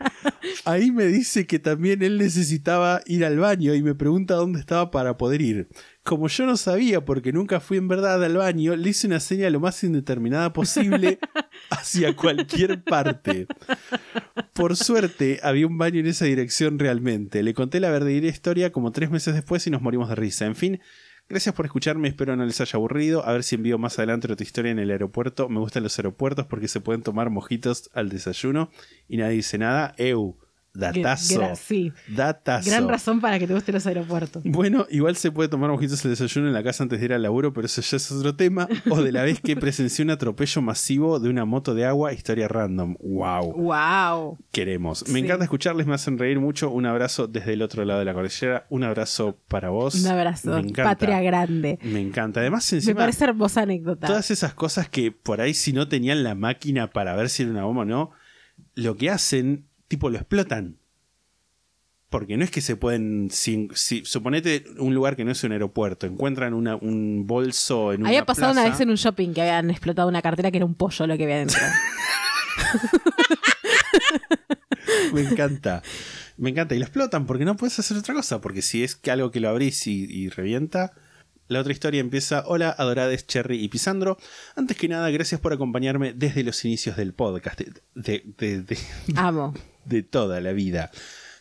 Ahí 0.65 0.91
me 0.91 1.07
dice 1.07 1.47
que 1.47 1.59
también 1.59 2.03
él 2.03 2.19
necesitaba 2.19 3.03
ir 3.07 3.25
al 3.25 3.39
baño 3.39 3.75
y 3.75 3.83
me 3.83 3.95
pregunta 3.95 4.35
dónde 4.35 4.61
estaba 4.61 4.91
para 4.91 5.17
poder 5.17 5.43
ir. 5.43 5.69
Como 6.03 6.29
yo 6.29 6.47
no 6.47 6.57
sabía 6.57 7.05
porque 7.05 7.33
nunca 7.33 7.61
fui 7.61 7.77
en 7.77 7.89
verdad 7.89 8.23
al 8.23 8.37
baño, 8.37 8.75
le 8.75 8.91
hice 8.91 9.07
una 9.07 9.21
seña 9.21 9.51
lo 9.51 9.61
más 9.61 9.83
indeterminada 9.85 10.53
posible 10.53 11.19
hacia 11.71 12.17
cualquier 12.17 12.83
parte. 12.85 13.47
Por 14.55 14.77
suerte, 14.77 15.41
había 15.43 15.67
un 15.67 15.77
baño 15.77 16.01
en 16.01 16.07
esa 16.07 16.25
dirección 16.25 16.79
realmente. 16.79 17.43
Le 17.43 17.55
conté 17.55 17.81
la 17.81 17.91
verdadera 17.91 18.29
historia 18.29 18.73
como 18.73 18.93
tres 18.93 19.11
meses 19.11 19.35
después 19.35 19.67
y 19.67 19.71
nos 19.71 19.83
morimos 19.83 20.09
de 20.09 20.15
risa. 20.15 20.47
En 20.47 20.57
fin, 20.57 20.81
gracias 21.31 21.55
por 21.55 21.65
escucharme, 21.65 22.09
espero 22.09 22.37
no 22.37 22.45
les 22.45 22.61
haya 22.61 22.77
aburrido. 22.77 23.25
A 23.25 23.33
ver 23.33 23.45
si 23.45 23.55
envío 23.55 23.79
más 23.79 23.99
adelante 23.99 24.31
otra 24.31 24.45
historia 24.45 24.73
en 24.73 24.81
el 24.81 24.91
aeropuerto. 24.91 25.49
Me 25.49 25.61
gustan 25.61 25.85
los 25.85 25.99
aeropuertos 25.99 26.47
porque 26.47 26.69
se 26.69 26.81
pueden 26.81 27.03
tomar 27.03 27.31
mojitos 27.31 27.89
al 27.95 28.09
desayuno 28.09 28.71
y 29.09 29.17
nadie 29.17 29.37
dice 29.37 29.57
nada. 29.57 29.95
Eu, 29.97 30.37
Datazo. 30.73 31.41
Gra- 31.41 31.57
sí. 31.57 31.93
Datazo. 32.09 32.71
Gran 32.71 32.89
razón 32.89 33.21
para 33.21 33.39
que 33.39 33.47
te 33.47 33.55
gusten 33.55 33.75
los 33.75 33.87
aeropuertos. 33.87 34.43
Bueno, 34.45 34.87
igual 34.91 35.17
se 35.17 35.33
puede 35.33 35.49
tomar 35.49 35.71
mojitos 35.71 36.05
el 36.05 36.13
desayuno 36.13 36.47
en 36.47 36.53
la 36.55 36.63
casa 36.63 36.85
antes 36.85 37.01
de 37.01 37.07
ir 37.07 37.13
al 37.13 37.23
laburo, 37.23 37.53
pero 37.53 37.67
eso 37.67 37.81
ya 37.83 37.97
es 37.97 38.11
otro 38.13 38.37
tema. 38.37 38.69
O 38.89 39.03
de 39.03 39.11
la 39.13 39.23
vez 39.23 39.41
que 39.41 39.57
presencié 39.57 40.05
un 40.05 40.11
atropello 40.13 40.63
masivo 40.63 41.19
de 41.19 41.29
una 41.29 41.45
moto 41.45 41.75
de 41.75 41.85
agua, 41.87 42.13
historia 42.13 42.47
random. 42.49 42.97
¡Wow! 43.01 43.53
Wow. 43.55 44.39
Queremos. 44.53 45.07
Me 45.09 45.15
Sí. 45.21 45.25
encanta 45.25 45.45
escucharles, 45.45 45.87
me 45.87 45.95
hacen 45.95 46.19
reír 46.19 46.39
mucho. 46.39 46.71
Un 46.71 46.87
abrazo 46.87 47.27
desde 47.27 47.55
el 47.55 47.63
otro 47.63 47.85
lado 47.85 47.99
de 47.99 48.05
la 48.05 48.15
cordillera. 48.15 48.67
Un 48.71 48.85
abrazo 48.85 49.39
para 49.49 49.71
vos. 49.71 49.95
Un 49.97 50.07
abrazo. 50.07 50.51
Me 50.53 50.61
encanta. 50.61 50.85
Patria 50.85 51.21
grande. 51.21 51.79
Me 51.83 52.01
encanta. 52.01 52.41
Además, 52.41 52.71
Me 52.73 52.79
encima, 52.79 53.01
parece 53.01 53.25
hermosa 53.25 53.63
anécdota. 53.63 54.07
todas 54.07 54.31
esas 54.31 54.55
cosas 54.55 54.89
que 54.89 55.11
por 55.11 55.41
ahí 55.41 55.55
si 55.55 55.73
no 55.73 55.89
tenían 55.89 56.23
la 56.23 56.35
máquina 56.35 56.91
para 56.91 57.17
ver 57.17 57.29
si 57.29 57.43
era 57.43 57.51
una 57.53 57.65
bomba 57.65 57.83
o 57.83 57.85
no, 57.87 58.11
lo 58.75 58.97
que 58.97 59.11
hacen, 59.11 59.67
tipo, 59.91 60.09
lo 60.09 60.19
explotan. 60.19 60.77
Porque 62.11 62.37
no 62.37 62.45
es 62.45 62.51
que 62.51 62.61
se 62.61 62.77
pueden. 62.77 63.29
Si, 63.31 63.69
si- 63.75 64.05
suponete 64.05 64.65
un 64.79 64.95
lugar 64.95 65.17
que 65.17 65.25
no 65.25 65.31
es 65.33 65.43
un 65.45 65.53
aeropuerto, 65.53 66.07
encuentran 66.07 66.55
una- 66.55 66.77
un 66.77 67.27
bolso 67.27 67.93
en 67.93 68.01
una 68.03 68.09
Había 68.11 68.25
pasado 68.25 68.53
una 68.53 68.65
vez 68.65 68.81
en 68.81 68.91
un 68.91 68.97
shopping 68.97 69.33
que 69.33 69.43
habían 69.43 69.71
explotado 69.71 70.09
una 70.09 70.23
cartera 70.23 70.51
que 70.51 70.57
era 70.59 70.67
un 70.67 70.75
pollo 70.75 71.07
lo 71.07 71.17
que 71.17 71.25
había 71.25 71.39
dentro. 71.39 71.61
Me 75.13 75.21
encanta. 75.23 75.83
Me 76.37 76.51
encanta. 76.51 76.75
Y 76.75 76.79
lo 76.79 76.85
explotan 76.85 77.27
porque 77.27 77.45
no 77.45 77.57
puedes 77.57 77.79
hacer 77.79 77.97
otra 77.97 78.15
cosa. 78.15 78.41
Porque 78.41 78.63
si 78.63 78.83
es 78.83 78.97
que 78.97 79.11
algo 79.11 79.31
que 79.31 79.41
lo 79.41 79.49
abrís 79.49 79.87
y, 79.87 80.05
y 80.05 80.29
revienta. 80.31 80.93
La 81.49 81.61
otra 81.61 81.73
historia 81.73 82.01
empieza. 82.01 82.45
Hola, 82.47 82.71
adorades 82.77 83.27
Cherry 83.27 83.63
y 83.63 83.69
Pisandro. 83.69 84.17
Antes 84.57 84.77
que 84.77 84.89
nada, 84.89 85.11
gracias 85.11 85.41
por 85.41 85.53
acompañarme 85.53 86.13
desde 86.13 86.45
los 86.45 86.65
inicios 86.65 86.97
del 86.97 87.13
podcast. 87.13 87.61
De, 87.61 87.73
de- 87.95 88.25
de- 88.39 88.63
de- 88.63 88.79
Amo. 89.17 89.55
De 89.85 90.03
toda 90.03 90.41
la 90.41 90.53
vida. 90.53 90.91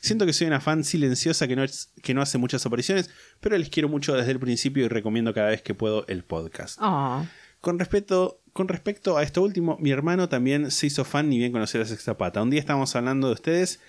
Siento 0.01 0.25
que 0.25 0.33
soy 0.33 0.47
una 0.47 0.61
fan 0.61 0.83
silenciosa 0.83 1.47
que 1.47 1.55
no, 1.55 1.63
es- 1.63 1.91
que 2.01 2.13
no 2.13 2.21
hace 2.21 2.37
muchas 2.37 2.65
apariciones, 2.65 3.09
pero 3.41 3.57
les 3.57 3.69
quiero 3.69 3.89
mucho 3.89 4.15
desde 4.15 4.31
el 4.31 4.39
principio 4.39 4.85
y 4.85 4.87
recomiendo 4.87 5.33
cada 5.33 5.49
vez 5.49 5.61
que 5.61 5.73
puedo 5.73 6.05
el 6.07 6.23
podcast. 6.23 6.77
Oh. 6.81 7.25
Con 7.59 7.77
respecto, 7.79 8.41
con 8.53 8.69
respecto 8.69 9.17
a 9.17 9.23
esto 9.23 9.41
último, 9.41 9.77
mi 9.81 9.91
hermano 9.91 10.29
también 10.29 10.71
se 10.71 10.87
hizo 10.87 11.03
fan 11.03 11.29
ni 11.29 11.37
bien 11.37 11.51
conocer 11.51 11.81
a 11.81 11.85
Sexta 11.85 12.17
Pata. 12.17 12.41
Un 12.41 12.49
día 12.49 12.61
estábamos 12.61 12.95
hablando 12.95 13.27
de 13.27 13.33
ustedes 13.33 13.81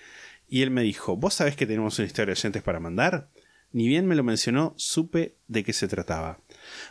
y 0.49 0.61
él 0.63 0.71
me 0.71 0.81
dijo, 0.81 1.15
¿vos 1.15 1.35
sabés 1.35 1.55
que 1.55 1.65
tenemos 1.65 1.97
una 1.97 2.07
historia 2.07 2.33
de 2.33 2.39
oyentes 2.39 2.61
para 2.61 2.81
mandar? 2.81 3.29
Ni 3.71 3.87
bien 3.87 4.05
me 4.05 4.15
lo 4.15 4.23
mencionó, 4.25 4.73
supe 4.75 5.37
de 5.47 5.63
qué 5.63 5.71
se 5.71 5.87
trataba. 5.87 6.39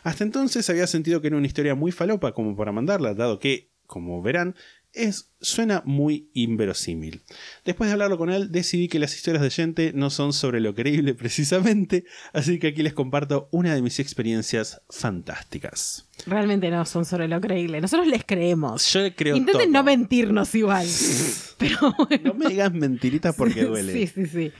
Hasta 0.01 0.23
entonces 0.23 0.67
había 0.71 0.87
sentido 0.87 1.21
que 1.21 1.27
era 1.27 1.37
una 1.37 1.45
historia 1.45 1.75
muy 1.75 1.91
falopa 1.91 2.31
como 2.33 2.55
para 2.55 2.71
mandarla, 2.71 3.13
dado 3.13 3.37
que, 3.37 3.69
como 3.85 4.19
verán, 4.23 4.55
es, 4.93 5.31
suena 5.39 5.81
muy 5.85 6.29
inverosímil. 6.33 7.21
Después 7.65 7.89
de 7.89 7.93
hablarlo 7.93 8.17
con 8.17 8.29
él, 8.29 8.51
decidí 8.51 8.87
que 8.87 8.99
las 8.99 9.15
historias 9.15 9.41
de 9.43 9.49
gente 9.49 9.91
no 9.93 10.09
son 10.09 10.33
sobre 10.33 10.59
lo 10.59 10.75
creíble 10.75 11.13
precisamente, 11.15 12.05
así 12.33 12.59
que 12.59 12.67
aquí 12.67 12.83
les 12.83 12.93
comparto 12.93 13.47
una 13.51 13.73
de 13.73 13.81
mis 13.81 13.99
experiencias 13.99 14.81
fantásticas. 14.89 16.07
Realmente 16.25 16.69
no 16.69 16.85
son 16.85 17.05
sobre 17.05 17.27
lo 17.27 17.39
creíble. 17.41 17.81
Nosotros 17.81 18.07
les 18.07 18.23
creemos. 18.25 18.91
Yo 18.93 19.13
creo 19.15 19.35
Intenten 19.35 19.71
todo. 19.71 19.73
no 19.73 19.83
mentirnos 19.83 20.53
igual. 20.55 20.87
Pero 21.57 21.93
bueno. 21.97 22.23
No 22.25 22.33
me 22.33 22.47
digas 22.47 22.71
mentiritas 22.73 23.35
porque 23.35 23.63
duele. 23.65 23.93
Sí, 23.93 24.07
sí, 24.07 24.25
sí. 24.27 24.51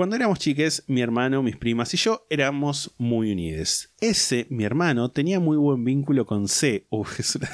Cuando 0.00 0.16
éramos 0.16 0.38
chiques, 0.38 0.82
mi 0.86 1.02
hermano, 1.02 1.42
mis 1.42 1.58
primas 1.58 1.92
y 1.92 1.98
yo 1.98 2.26
éramos 2.30 2.94
muy 2.96 3.32
unidos. 3.32 3.92
Ese, 4.00 4.46
mi 4.48 4.64
hermano, 4.64 5.10
tenía 5.10 5.40
muy 5.40 5.58
buen 5.58 5.84
vínculo 5.84 6.24
con 6.24 6.48
C, 6.48 6.86
uf, 6.88 7.20
es 7.20 7.36
una, 7.36 7.50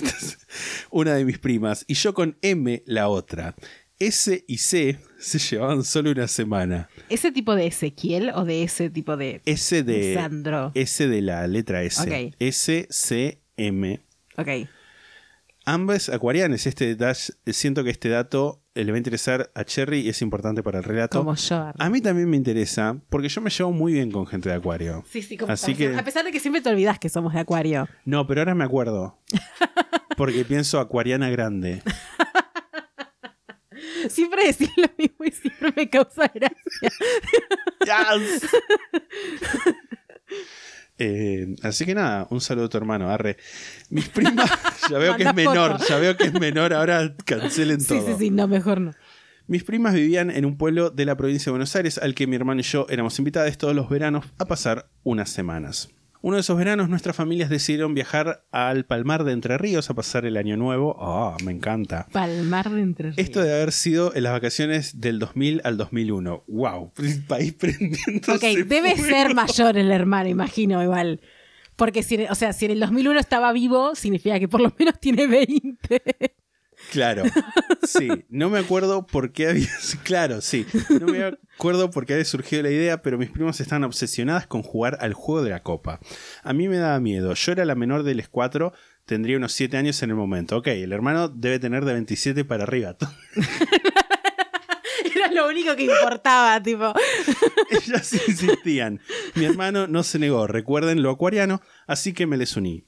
una 0.93 1.15
de 1.15 1.25
mis 1.25 1.41
primas, 1.41 1.85
y 1.89 1.95
yo 1.95 2.15
con 2.15 2.39
M, 2.43 2.85
la 2.87 3.09
otra. 3.09 3.57
S 3.99 4.45
y 4.47 4.59
C 4.59 5.01
se 5.19 5.41
llevaban 5.41 5.83
solo 5.83 6.13
una 6.13 6.29
semana. 6.29 6.89
¿Ese 7.09 7.33
tipo 7.33 7.57
de 7.57 7.67
Ezequiel 7.67 8.31
o 8.33 8.45
de 8.45 8.63
ese 8.63 8.91
tipo 8.91 9.17
de. 9.17 9.43
S 9.45 9.83
de. 9.83 10.15
Sandro. 10.15 10.71
S 10.77 11.09
de 11.09 11.23
la 11.23 11.49
letra 11.49 11.83
S. 11.83 12.01
Ok. 12.01 12.37
S, 12.39 12.87
C, 12.89 13.43
M. 13.57 14.01
Ok. 14.37 14.49
Ambas 15.65 16.11
acuarianes. 16.11 16.69
Este 16.69 16.87
detalle, 16.87 17.33
siento 17.47 17.83
que 17.83 17.91
este 17.91 18.09
dato 18.09 18.63
le 18.85 18.93
va 18.93 18.97
a 18.97 18.99
interesar 18.99 19.51
a 19.55 19.65
Cherry 19.65 20.01
y 20.01 20.09
es 20.09 20.23
importante 20.23 20.63
para 20.63 20.79
el 20.79 20.85
relato. 20.85 21.19
Como 21.19 21.35
yo. 21.35 21.73
A 21.77 21.91
mí 21.91 22.01
también 22.01 22.29
me 22.29 22.37
interesa, 22.37 22.99
porque 23.09 23.29
yo 23.29 23.41
me 23.41 23.51
llevo 23.51 23.73
muy 23.73 23.93
bien 23.93 24.11
con 24.11 24.27
gente 24.27 24.49
de 24.49 24.55
Acuario. 24.55 25.05
Sí, 25.11 25.23
sí, 25.23 25.37
como 25.37 25.53
Así 25.53 25.75
que. 25.75 25.95
A 25.95 26.05
pesar 26.05 26.25
de 26.25 26.33
que 26.33 26.41
siempre 26.41 26.61
te 26.63 26.69
olvidas 26.69 26.99
que 26.99 27.09
somos 27.09 27.33
de 27.33 27.41
Acuario. 27.41 27.89
No, 28.05 28.27
pero 28.27 28.41
ahora 28.41 28.55
me 28.55 28.65
acuerdo. 28.65 29.19
Porque 30.17 30.45
pienso 30.45 30.81
Acuariana 30.81 31.29
grande. 31.29 31.83
Siempre 34.09 34.47
decís 34.47 34.71
lo 34.77 34.89
mismo 34.97 35.25
y 35.25 35.33
siempre 35.33 35.73
me 35.77 35.91
causa 35.91 36.31
gracia. 36.33 36.57
Eh, 40.99 41.57
así 41.63 41.85
que 41.85 41.95
nada, 41.95 42.27
un 42.31 42.41
saludo 42.41 42.67
a 42.67 42.69
tu 42.69 42.79
hermano, 42.79 43.11
Arre. 43.11 43.37
Mis 43.91 44.09
primas, 44.11 44.51
ya 44.91 44.99
veo 44.99 45.17
que 45.17 45.25
es 45.25 45.35
menor, 45.35 45.79
ya 45.89 45.99
veo 45.99 46.17
que 46.17 46.25
es 46.25 46.33
menor, 46.33 46.73
ahora 46.73 47.15
cancelen 47.25 47.81
Sí, 47.81 47.89
todo. 47.99 48.07
sí, 48.07 48.15
sí, 48.19 48.31
no, 48.31 48.49
mejor 48.49 48.81
no. 48.81 48.93
Mis 49.49 49.63
primas 49.63 49.95
vivían 49.95 50.31
en 50.31 50.45
un 50.45 50.57
pueblo 50.57 50.91
de 50.91 51.05
la 51.05 51.17
provincia 51.17 51.47
de 51.47 51.53
Buenos 51.53 51.77
Aires 51.77 51.99
al 51.99 52.15
que 52.15 52.27
mi 52.27 52.35
hermano 52.35 52.61
y 52.61 52.65
yo 52.65 52.87
éramos 52.91 53.17
invitados 53.19 53.57
todos 53.59 53.77
los 53.77 53.89
veranos 53.89 54.25
a 54.39 54.47
pasar 54.47 54.89
unas 55.05 55.31
semanas. 55.31 55.91
Uno 56.27 56.35
de 56.35 56.41
esos 56.41 56.59
veranos 56.59 56.89
nuestras 56.89 57.15
familias 57.15 57.51
decidieron 57.51 57.95
viajar 57.95 58.45
al 58.51 58.85
Palmar 58.85 59.23
de 59.23 59.31
Entre 59.31 59.57
Ríos 59.59 59.91
a 59.91 59.95
pasar 59.95 60.27
el 60.27 60.37
año 60.37 60.57
nuevo. 60.57 60.97
Ah, 60.99 61.37
me 61.45 61.53
encanta. 61.53 62.09
Palmar 62.11 62.69
de 62.69 62.81
Entre 62.81 63.13
Ríos. 63.13 63.19
Esto 63.19 63.41
de 63.41 63.55
haber 63.55 63.71
sido 63.71 64.13
en 64.13 64.25
las 64.25 64.33
vacaciones 64.33 65.01
del 65.01 65.21
2000 65.21 65.61
al 65.63 65.77
2001. 65.77 66.43
¡Wow! 66.49 66.93
El 66.99 67.23
país 67.23 67.53
prendiendo. 67.53 68.35
Ok, 68.35 68.43
debe 68.67 68.97
ser 68.97 69.37
mayor 69.37 69.79
el 69.79 69.93
hermano, 69.93 70.29
imagino, 70.29 70.83
igual. 70.83 71.21
Porque, 71.77 72.03
si, 72.03 72.17
o 72.29 72.35
sea, 72.35 72.53
si 72.53 72.65
en 72.65 72.73
el 72.73 72.81
2001 72.81 73.21
estaba 73.21 73.53
vivo, 73.53 73.95
significa 73.95 74.41
que 74.41 74.49
por 74.49 74.61
lo 74.61 74.75
menos 74.77 74.99
tiene 74.99 75.29
20. 75.29 76.03
Claro, 76.91 77.25
sí. 77.83 78.09
No 78.29 78.51
me 78.51 78.59
acuerdo 78.59 79.07
por 79.07 79.33
qué 79.33 79.49
había. 79.49 79.69
Claro, 80.05 80.41
sí. 80.41 80.67
No 81.01 81.07
me 81.07 81.25
acuerdo 81.57 81.91
por 81.91 82.07
qué 82.07 82.15
había 82.15 82.25
surgido 82.25 82.63
la 82.63 82.71
idea, 82.71 83.03
pero 83.03 83.19
mis 83.19 83.31
primas 83.31 83.61
estaban 83.61 83.85
obsesionadas 83.85 84.47
con 84.47 84.63
jugar 84.63 84.99
al 85.01 85.15
juego 85.15 85.43
de 85.43 85.51
la 85.51 85.63
copa. 85.63 86.01
A 86.43 86.53
mí 86.53 86.69
me 86.69 86.77
daba 86.77 87.01
miedo. 87.01 87.35
Yo 87.35 87.53
era 87.53 87.65
la 87.65 87.75
menor 87.75 88.03
de 88.03 88.15
los 88.15 88.29
cuatro, 88.29 88.73
tendría 89.05 89.37
unos 89.37 89.53
7 89.53 89.77
años 89.77 90.03
en 90.03 90.11
el 90.11 90.17
momento. 90.17 90.57
Ok, 90.59 90.69
el 90.69 90.93
hermano 90.93 91.29
debe 91.29 91.59
tener 91.59 91.85
de 91.85 91.93
27 91.95 92.45
para 92.45 92.65
arriba. 92.65 92.97
Era 95.15 95.33
lo 95.33 95.49
único 95.49 95.75
que 95.77 95.85
importaba, 95.85 96.63
tipo. 96.63 96.93
Ellas 97.71 98.13
insistían. 98.29 99.01
Mi 99.35 99.45
hermano 99.45 99.87
no 99.87 100.03
se 100.03 100.19
negó, 100.19 100.47
recuerden 100.47 101.03
lo 101.03 101.11
acuariano, 101.11 101.63
así 101.87 102.13
que 102.13 102.27
me 102.27 102.37
les 102.37 102.57
uní. 102.57 102.85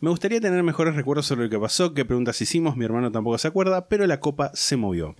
Me 0.00 0.08
gustaría 0.10 0.40
tener 0.40 0.62
mejores 0.62 0.94
recuerdos 0.94 1.26
sobre 1.26 1.44
lo 1.44 1.50
que 1.50 1.58
pasó, 1.58 1.92
qué 1.92 2.04
preguntas 2.04 2.40
hicimos, 2.40 2.76
mi 2.76 2.84
hermano 2.86 3.12
tampoco 3.12 3.36
se 3.38 3.48
acuerda, 3.48 3.88
pero 3.88 4.06
la 4.06 4.18
copa 4.20 4.50
se 4.54 4.76
movió. 4.76 5.14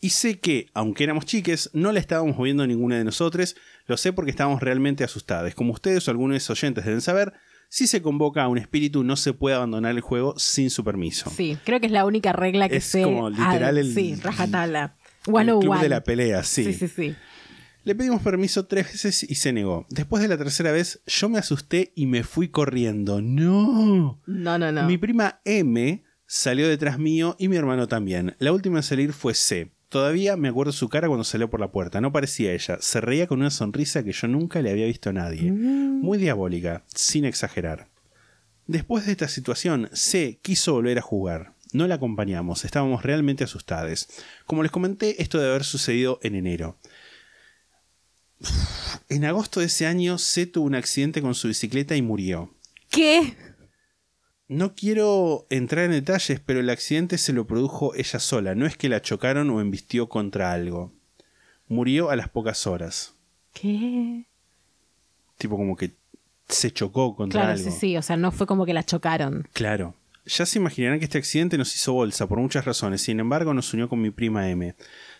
Y 0.00 0.10
sé 0.10 0.38
que, 0.40 0.66
aunque 0.74 1.04
éramos 1.04 1.26
chiques, 1.26 1.70
no 1.72 1.92
la 1.92 2.00
estábamos 2.00 2.36
moviendo 2.36 2.66
ninguna 2.66 2.98
de 2.98 3.04
nosotros, 3.04 3.56
lo 3.86 3.96
sé 3.96 4.12
porque 4.12 4.30
estábamos 4.30 4.60
realmente 4.60 5.02
asustados. 5.04 5.54
Como 5.54 5.72
ustedes 5.72 6.06
o 6.06 6.10
algunos 6.10 6.48
oyentes 6.50 6.84
deben 6.84 7.00
saber, 7.00 7.32
si 7.68 7.86
se 7.86 8.02
convoca 8.02 8.42
a 8.44 8.48
un 8.48 8.58
espíritu 8.58 9.02
no 9.02 9.16
se 9.16 9.32
puede 9.32 9.56
abandonar 9.56 9.92
el 9.92 10.00
juego 10.00 10.34
sin 10.38 10.70
su 10.70 10.84
permiso. 10.84 11.30
Sí, 11.30 11.56
creo 11.64 11.80
que 11.80 11.86
es 11.86 11.92
la 11.92 12.04
única 12.04 12.32
regla 12.32 12.68
que 12.68 12.76
Es 12.76 12.84
sé. 12.84 13.02
como 13.02 13.30
literal 13.30 13.78
el- 13.78 13.94
Sí, 13.94 14.14
rajatabla. 14.22 14.94
El 15.26 15.34
One 15.34 15.52
club 15.60 15.78
de 15.80 15.88
la 15.88 16.02
pelea, 16.02 16.42
Sí, 16.42 16.72
sí, 16.74 16.88
sí. 16.88 17.14
Le 17.84 17.96
pedimos 17.96 18.22
permiso 18.22 18.66
tres 18.66 18.92
veces 18.92 19.24
y 19.28 19.34
se 19.34 19.52
negó. 19.52 19.86
Después 19.90 20.22
de 20.22 20.28
la 20.28 20.38
tercera 20.38 20.70
vez, 20.70 21.00
yo 21.06 21.28
me 21.28 21.38
asusté 21.38 21.92
y 21.96 22.06
me 22.06 22.22
fui 22.22 22.48
corriendo. 22.48 23.20
¡No! 23.20 24.20
No, 24.24 24.58
no, 24.58 24.70
no. 24.70 24.86
Mi 24.86 24.98
prima 24.98 25.40
M 25.44 26.04
salió 26.24 26.68
detrás 26.68 27.00
mío 27.00 27.34
y 27.40 27.48
mi 27.48 27.56
hermano 27.56 27.88
también. 27.88 28.36
La 28.38 28.52
última 28.52 28.78
en 28.78 28.82
salir 28.84 29.12
fue 29.12 29.34
C. 29.34 29.72
Todavía 29.88 30.36
me 30.36 30.48
acuerdo 30.48 30.72
su 30.72 30.88
cara 30.88 31.08
cuando 31.08 31.24
salió 31.24 31.50
por 31.50 31.58
la 31.58 31.72
puerta. 31.72 32.00
No 32.00 32.12
parecía 32.12 32.52
ella. 32.52 32.78
Se 32.80 33.00
reía 33.00 33.26
con 33.26 33.40
una 33.40 33.50
sonrisa 33.50 34.04
que 34.04 34.12
yo 34.12 34.28
nunca 34.28 34.62
le 34.62 34.70
había 34.70 34.86
visto 34.86 35.10
a 35.10 35.12
nadie. 35.12 35.50
Muy 35.50 36.18
diabólica, 36.18 36.84
sin 36.94 37.24
exagerar. 37.24 37.88
Después 38.68 39.06
de 39.06 39.12
esta 39.12 39.26
situación, 39.26 39.90
C 39.92 40.38
quiso 40.40 40.74
volver 40.74 40.98
a 40.98 41.02
jugar. 41.02 41.54
No 41.72 41.86
la 41.88 41.96
acompañamos, 41.96 42.64
estábamos 42.64 43.02
realmente 43.02 43.44
asustados. 43.44 44.06
Como 44.46 44.62
les 44.62 44.70
comenté, 44.70 45.20
esto 45.22 45.38
debe 45.38 45.50
haber 45.50 45.64
sucedido 45.64 46.20
en 46.22 46.36
enero. 46.36 46.78
En 49.08 49.24
agosto 49.24 49.60
de 49.60 49.66
ese 49.66 49.86
año, 49.86 50.18
C 50.18 50.46
tuvo 50.46 50.66
un 50.66 50.74
accidente 50.74 51.20
con 51.22 51.34
su 51.34 51.48
bicicleta 51.48 51.96
y 51.96 52.02
murió. 52.02 52.54
¿Qué? 52.90 53.36
No 54.48 54.74
quiero 54.74 55.46
entrar 55.50 55.86
en 55.86 55.92
detalles, 55.92 56.40
pero 56.40 56.60
el 56.60 56.68
accidente 56.70 57.16
se 57.18 57.32
lo 57.32 57.46
produjo 57.46 57.94
ella 57.94 58.18
sola. 58.18 58.54
No 58.54 58.66
es 58.66 58.76
que 58.76 58.88
la 58.88 59.00
chocaron 59.00 59.48
o 59.50 59.60
embistió 59.60 60.08
contra 60.08 60.52
algo. 60.52 60.92
Murió 61.68 62.10
a 62.10 62.16
las 62.16 62.28
pocas 62.28 62.66
horas. 62.66 63.14
¿Qué? 63.54 64.26
Tipo 65.38 65.56
como 65.56 65.76
que 65.76 65.96
se 66.48 66.70
chocó 66.70 67.16
contra 67.16 67.40
Claro, 67.42 67.58
algo. 67.58 67.70
sí, 67.70 67.76
sí. 67.78 67.96
O 67.96 68.02
sea, 68.02 68.16
no 68.16 68.30
fue 68.30 68.46
como 68.46 68.66
que 68.66 68.74
la 68.74 68.84
chocaron. 68.84 69.48
Claro. 69.52 69.94
Ya 70.24 70.46
se 70.46 70.58
imaginarán 70.58 71.00
que 71.00 71.04
este 71.06 71.18
accidente 71.18 71.58
nos 71.58 71.74
hizo 71.74 71.92
bolsa 71.94 72.28
por 72.28 72.38
muchas 72.38 72.64
razones, 72.64 73.02
sin 73.02 73.18
embargo 73.18 73.54
nos 73.54 73.74
unió 73.74 73.88
con 73.88 74.00
mi 74.00 74.10
prima 74.10 74.48
M. 74.48 74.76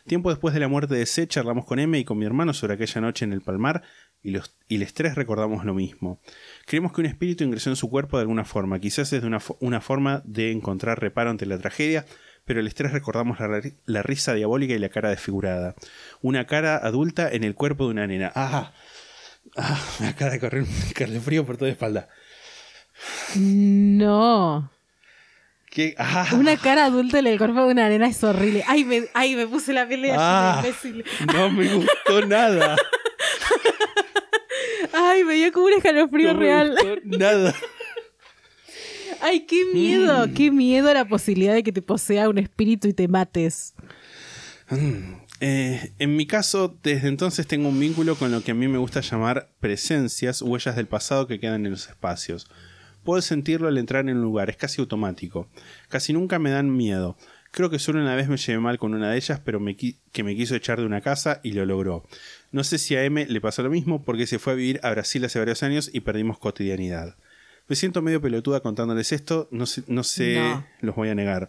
Tiempo 0.07 0.31
después 0.31 0.55
de 0.55 0.61
la 0.61 0.69
muerte 0.69 0.95
de 0.95 1.07
C, 1.07 1.27
charlamos 1.27 1.65
con 1.65 1.81
M 1.81 1.99
y 1.99 2.05
con 2.05 2.19
mi 2.19 2.25
hermano 2.25 2.55
sobre 2.55 2.75
aquella 2.75 3.01
noche 3.01 3.25
en 3.25 3.33
el 3.33 3.41
Palmar 3.41 3.83
y 4.23 4.31
los, 4.31 4.55
y 4.69 4.79
tres 4.87 5.17
recordamos 5.17 5.65
lo 5.65 5.75
mismo. 5.75 6.21
Creemos 6.67 6.93
que 6.93 7.01
un 7.01 7.09
espíritu 7.09 7.43
ingresó 7.43 7.71
en 7.71 7.77
su 7.77 7.91
cuerpo 7.91 8.17
de 8.17 8.23
alguna 8.23 8.45
forma, 8.45 8.79
quizás 8.79 9.13
es 9.13 9.23
de 9.23 9.27
una, 9.27 9.41
una 9.59 9.81
forma 9.81 10.23
de 10.25 10.53
encontrar 10.53 11.01
reparo 11.01 11.31
ante 11.31 11.47
la 11.47 11.59
tragedia, 11.59 12.07
pero 12.45 12.61
el 12.61 12.69
estrés 12.69 12.93
recordamos 12.93 13.41
la, 13.41 13.61
la 13.87 14.03
risa 14.03 14.35
diabólica 14.35 14.75
y 14.75 14.79
la 14.79 14.89
cara 14.89 15.11
desfigurada. 15.11 15.75
Una 16.21 16.47
cara 16.47 16.77
adulta 16.77 17.29
en 17.29 17.43
el 17.43 17.57
cuerpo 17.57 17.87
de 17.87 17.91
una 17.91 18.07
nena. 18.07 18.31
¡Ah! 18.37 18.73
¡Ah! 19.57 19.81
Me 19.99 20.09
acaba 20.09 20.31
de 20.31 20.39
correr 20.39 20.63
un 20.63 20.69
frío 21.23 21.45
por 21.45 21.57
toda 21.57 21.69
la 21.69 21.73
espalda. 21.73 22.09
No. 23.37 24.71
¿Qué? 25.75 25.95
¡Ah! 25.97 26.29
Una 26.35 26.59
cara 26.59 26.85
adulta 26.85 27.19
en 27.19 27.27
el 27.29 27.39
cuerpo 27.39 27.65
de 27.65 27.73
una 27.73 27.89
nena 27.89 28.07
es 28.07 28.23
horrible. 28.23 28.63
Ay, 28.67 28.85
me, 28.85 29.05
ay, 29.15 29.35
me 29.37 29.47
puse 29.47 29.73
la 29.73 29.89
piel 29.89 30.03
de 30.03 30.13
Ah, 30.15 30.61
imbécil. 30.63 31.03
no 31.33 31.51
me 31.51 31.75
gustó 31.75 32.27
nada. 32.27 32.77
Ay, 34.93 35.25
me 35.25 35.35
dio 35.35 35.51
como 35.53 35.67
un 35.67 35.73
escalofrío 35.73 36.35
No 36.35 36.41
me 36.41 36.45
real. 36.47 36.71
gustó 36.73 36.97
nada. 37.05 37.55
Ay, 39.23 39.47
qué 39.47 39.65
miedo, 39.73 40.27
Mm. 40.27 40.35
qué 40.35 40.51
miedo 40.51 40.93
la 40.93 41.07
posibilidad 41.07 41.55
de 41.55 41.63
que 41.63 41.73
te 41.73 41.81
posea 41.81 42.29
un 42.29 42.37
espíritu 42.39 42.89
y 42.89 42.93
te 42.93 43.09
mates. 43.09 43.73
Eh, 45.41 45.93
en 45.99 46.17
mi 46.17 46.27
caso, 46.27 46.77
desde 46.83 47.09
entonces 47.09 47.47
tengo 47.47 47.69
un 47.69 47.79
vínculo 47.81 48.15
con 48.17 48.31
lo 48.31 48.43
que 48.43 48.51
a 48.51 48.55
mí 48.55 48.69
me 48.69 48.79
gusta 48.79 49.01
llamar 49.01 49.49
presencias, 49.61 50.43
huellas 50.43 50.77
del 50.77 50.87
pasado 50.87 51.27
que 51.27 51.41
quedan 51.41 51.65
en 51.67 51.73
los 51.73 51.89
espacios. 51.89 52.49
Puedo 53.05 53.21
sentirlo 53.23 53.69
al 53.69 53.79
entrar 53.79 54.09
en 54.09 54.17
un 54.17 54.23
lugar, 54.23 54.51
es 54.51 54.57
casi 54.57 54.81
automático. 54.81 55.49
Casi 55.89 56.13
nunca 56.13 56.39
me 56.39 56.51
dan 56.51 56.75
miedo. 56.77 57.17
Creo 57.51 57.69
que 57.69 57.79
solo 57.79 58.01
una 58.01 58.15
vez 58.15 58.29
me 58.29 58.39
llevé 58.39 58.59
mal 58.61 58.79
con 58.79 58.95
una 58.95 59.11
de 59.11 59.17
ellas, 59.17 59.41
pero 59.45 59.61
me 59.61 59.77
que 59.77 60.23
me 60.25 60.35
quiso 60.35 60.55
echar 60.55 60.81
de 60.81 60.87
una 60.87 61.03
casa 61.03 61.41
y 61.43 61.53
lo 61.53 61.67
logró. 61.67 62.05
No 62.51 62.65
sé 62.65 62.79
si 62.79 62.97
a 62.97 63.05
M 63.05 63.27
le 63.27 63.41
pasó 63.41 63.63
lo 63.63 63.69
mismo 63.71 64.05
porque 64.05 64.27
se 64.27 64.39
fue 64.39 64.55
a 64.55 64.57
vivir 64.57 64.81
a 64.83 64.91
Brasil 64.91 65.25
hace 65.25 65.39
varios 65.39 65.63
años 65.63 65.91
y 65.93 66.01
perdimos 66.01 66.39
cotidianidad. 66.39 67.17
Me 67.69 67.77
siento 67.77 68.03
medio 68.03 68.21
pelotuda 68.21 68.61
contándoles 68.61 69.13
esto, 69.13 69.49
no 69.51 69.67
sé, 69.67 69.85
no 69.87 70.03
sé 70.03 70.35
No. 70.35 70.67
los 70.81 70.97
voy 70.97 71.11
a 71.11 71.15
negar. 71.15 71.49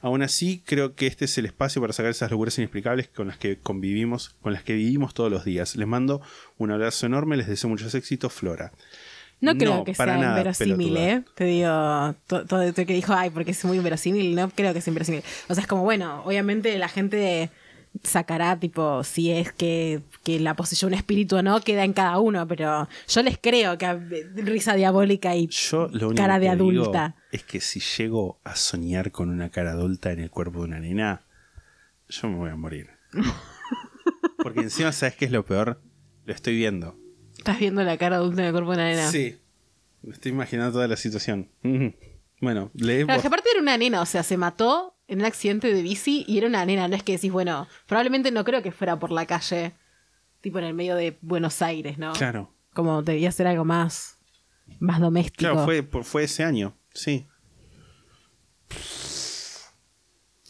Aún 0.00 0.22
así, 0.22 0.62
creo 0.66 0.94
que 0.94 1.06
este 1.06 1.26
es 1.26 1.38
el 1.38 1.46
espacio 1.46 1.80
para 1.80 1.92
sacar 1.92 2.10
esas 2.10 2.30
locuras 2.30 2.58
inexplicables 2.58 3.08
con 3.08 3.28
las 3.28 3.38
que 3.38 3.58
convivimos, 3.58 4.30
con 4.42 4.52
las 4.52 4.64
que 4.64 4.74
vivimos 4.74 5.14
todos 5.14 5.30
los 5.30 5.44
días. 5.44 5.76
Les 5.76 5.86
mando 5.86 6.20
un 6.58 6.72
abrazo 6.72 7.06
enorme, 7.06 7.36
les 7.36 7.46
deseo 7.46 7.70
muchos 7.70 7.94
éxitos, 7.94 8.32
Flora. 8.32 8.72
No 9.42 9.56
creo 9.58 9.74
No, 9.78 9.84
que 9.84 9.94
sea 9.94 10.06
nada, 10.06 10.28
inverosímil, 10.38 10.76
pelotuda. 10.94 11.08
¿eh? 11.10 11.24
Te 11.34 11.44
digo, 11.44 12.14
to- 12.26 12.46
todo 12.46 12.62
esto 12.62 12.86
que 12.86 12.94
dijo, 12.94 13.12
ay, 13.12 13.28
porque 13.30 13.50
es 13.50 13.62
muy 13.64 13.76
inverosímil, 13.76 14.34
no 14.34 14.48
creo 14.48 14.72
que 14.72 14.80
sea 14.80 14.90
inverosímil. 14.92 15.22
O 15.48 15.54
sea, 15.54 15.62
es 15.62 15.66
como, 15.68 15.82
bueno, 15.82 16.22
obviamente 16.24 16.78
la 16.78 16.88
gente 16.88 17.50
sacará, 18.04 18.58
tipo, 18.58 19.04
si 19.04 19.30
es 19.32 19.52
que, 19.52 20.00
que 20.24 20.40
la 20.40 20.54
poseyó 20.54 20.88
un 20.88 20.94
espíritu 20.94 21.36
o 21.36 21.42
no, 21.42 21.60
queda 21.60 21.84
en 21.84 21.92
cada 21.92 22.18
uno, 22.20 22.48
pero 22.48 22.88
yo 23.06 23.22
les 23.22 23.36
creo 23.36 23.76
que 23.76 23.84
eh, 23.84 24.26
risa 24.36 24.74
diabólica 24.76 25.36
y 25.36 25.48
Yo 25.48 25.88
lo 25.92 26.08
único 26.08 26.22
cara 26.22 26.38
de 26.38 26.46
que 26.48 26.56
digo 26.56 26.84
adulta. 26.84 27.16
es 27.32 27.42
que 27.42 27.60
si 27.60 27.80
llego 27.80 28.40
a 28.44 28.56
soñar 28.56 29.10
con 29.10 29.28
una 29.28 29.50
cara 29.50 29.72
adulta 29.72 30.10
en 30.12 30.20
el 30.20 30.30
cuerpo 30.30 30.60
de 30.60 30.64
una 30.66 30.78
nena, 30.80 31.22
yo 32.08 32.28
me 32.28 32.36
voy 32.36 32.50
a 32.50 32.56
morir. 32.56 32.90
Porque 34.42 34.60
encima, 34.60 34.92
¿sabes 34.92 35.16
qué 35.16 35.26
es 35.26 35.30
lo 35.30 35.44
peor? 35.44 35.82
Lo 36.24 36.32
estoy 36.32 36.56
viendo. 36.56 36.96
Estás 37.42 37.58
viendo 37.58 37.82
la 37.82 37.98
cara 37.98 38.16
adulta 38.16 38.40
en 38.42 38.46
el 38.46 38.52
cuerpo 38.52 38.70
de 38.70 38.76
una 38.76 38.88
nena. 38.88 39.10
Sí. 39.10 39.36
Me 40.02 40.12
estoy 40.12 40.30
imaginando 40.30 40.74
toda 40.74 40.86
la 40.86 40.96
situación. 40.96 41.48
Bueno, 42.40 42.70
leemos. 42.72 43.06
Claro, 43.06 43.20
que 43.20 43.26
aparte 43.26 43.48
era 43.50 43.60
una 43.60 43.76
nena, 43.76 44.00
o 44.00 44.06
sea, 44.06 44.22
se 44.22 44.36
mató 44.36 44.96
en 45.08 45.18
un 45.18 45.24
accidente 45.24 45.74
de 45.74 45.82
bici 45.82 46.24
y 46.28 46.38
era 46.38 46.46
una 46.46 46.64
nena, 46.64 46.86
no 46.86 46.94
es 46.94 47.02
que 47.02 47.12
decís, 47.12 47.32
bueno, 47.32 47.66
probablemente 47.88 48.30
no 48.30 48.44
creo 48.44 48.62
que 48.62 48.70
fuera 48.70 48.96
por 49.00 49.10
la 49.10 49.26
calle, 49.26 49.72
tipo 50.40 50.60
en 50.60 50.66
el 50.66 50.74
medio 50.74 50.94
de 50.94 51.18
Buenos 51.20 51.62
Aires, 51.62 51.98
¿no? 51.98 52.12
Claro. 52.12 52.54
Como 52.74 53.02
debía 53.02 53.32
ser 53.32 53.48
algo 53.48 53.64
más, 53.64 54.18
más 54.78 55.00
doméstico. 55.00 55.38
Claro, 55.52 55.64
fue, 55.64 55.82
fue 56.04 56.22
ese 56.22 56.44
año. 56.44 56.76
Sí. 56.94 57.26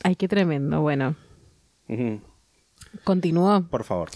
Ay, 0.04 0.14
qué 0.16 0.28
tremendo. 0.28 0.82
Bueno, 0.82 1.16
Ujú. 1.88 2.20
continúo. 3.02 3.66
Por 3.70 3.84
favor. 3.84 4.10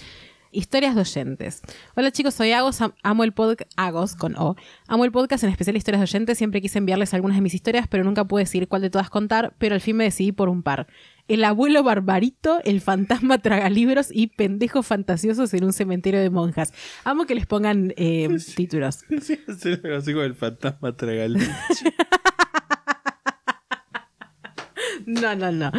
Historias 0.52 0.94
de 0.94 1.01
oyentes. 1.02 1.60
Hola 1.97 2.10
chicos, 2.12 2.32
soy 2.35 2.52
Agos, 2.52 2.81
am- 2.81 2.93
amo 3.02 3.24
el 3.24 3.32
podcast, 3.32 3.70
Agos 3.77 4.14
con 4.16 4.36
O. 4.36 4.56
Amo 4.86 5.05
el 5.05 5.12
podcast, 5.12 5.44
en 5.44 5.51
especial 5.51 5.77
historias 5.77 6.01
de 6.01 6.05
oyentes. 6.05 6.39
Siempre 6.39 6.62
quise 6.62 6.78
enviarles 6.78 7.12
algunas 7.14 7.36
de 7.36 7.40
mis 7.43 7.52
historias, 7.52 7.86
pero 7.89 8.05
nunca 8.05 8.24
pude 8.24 8.44
decir 8.44 8.66
cuál 8.68 8.81
de 8.82 8.89
todas 8.90 9.10
contar, 9.10 9.55
pero 9.59 9.74
al 9.74 9.81
fin 9.81 9.97
me 9.97 10.05
decidí 10.05 10.32
por 10.32 10.48
un 10.48 10.62
par. 10.62 10.86
El 11.28 11.44
abuelo 11.44 11.82
barbarito, 11.82 12.60
el 12.64 12.81
fantasma 12.81 13.39
tragalibros 13.39 14.09
y 14.12 14.28
pendejos 14.28 14.86
fantasiosos 14.86 15.52
en 15.52 15.64
un 15.64 15.73
cementerio 15.73 16.20
de 16.20 16.31
monjas. 16.31 16.73
Amo 17.05 17.27
que 17.27 17.35
les 17.35 17.47
pongan 17.47 17.93
eh, 17.97 18.28
títulos. 18.56 19.01
Sí, 19.20 19.39
así 19.97 20.12
con 20.14 20.23
el 20.23 20.35
fantasma 20.36 20.97
tragal. 20.97 21.36
No, 25.07 25.35
no, 25.37 25.53
no. 25.53 25.70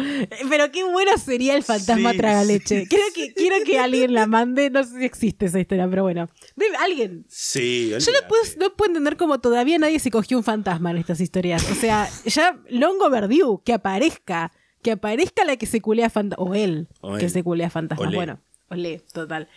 Pero 0.48 0.72
qué 0.72 0.84
bueno 0.84 1.16
sería 1.18 1.54
el 1.54 1.62
fantasma 1.62 2.12
Sí, 2.12 2.16
tragaleche. 2.16 2.80
sí, 2.80 2.86
Quiero 2.88 3.04
que, 3.14 3.32
quiero 3.34 3.56
que 3.64 3.78
alguien 3.78 4.14
la 4.14 4.26
mande. 4.26 4.70
No 4.70 4.82
sé 4.82 4.98
si 4.98 5.04
existe 5.04 5.46
esa 5.46 5.60
historia, 5.60 5.86
pero 5.88 6.02
bueno. 6.02 6.28
Debe- 6.56 6.76
alguien. 6.80 7.26
Sí, 7.28 7.90
Yo 7.90 8.12
no 8.12 8.26
puedo, 8.26 8.42
no 8.58 8.74
puedo 8.74 8.90
entender 8.90 9.16
cómo 9.18 9.38
todavía 9.40 9.78
nadie 9.78 9.98
se 10.00 10.10
cogió 10.10 10.38
un 10.38 10.44
fantasma 10.44 10.90
en 10.90 10.96
estas 10.96 11.20
historias. 11.20 11.70
O 11.70 11.74
sea, 11.74 12.08
ya 12.24 12.58
Longo 12.70 13.10
Verdiu, 13.10 13.62
que 13.64 13.74
aparezca. 13.74 14.50
Que 14.82 14.92
aparezca 14.92 15.44
la 15.44 15.56
que 15.56 15.66
se 15.66 15.80
culea 15.82 16.08
fantasmas. 16.08 16.48
O 16.48 16.54
él, 16.54 16.88
O 17.02 17.16
que 17.18 17.26
él. 17.26 17.30
se 17.30 17.42
culea 17.42 17.68
fantasmas. 17.68 18.08
Olé. 18.08 18.16
Bueno, 18.16 18.40
olé, 18.70 19.02
total. 19.12 19.48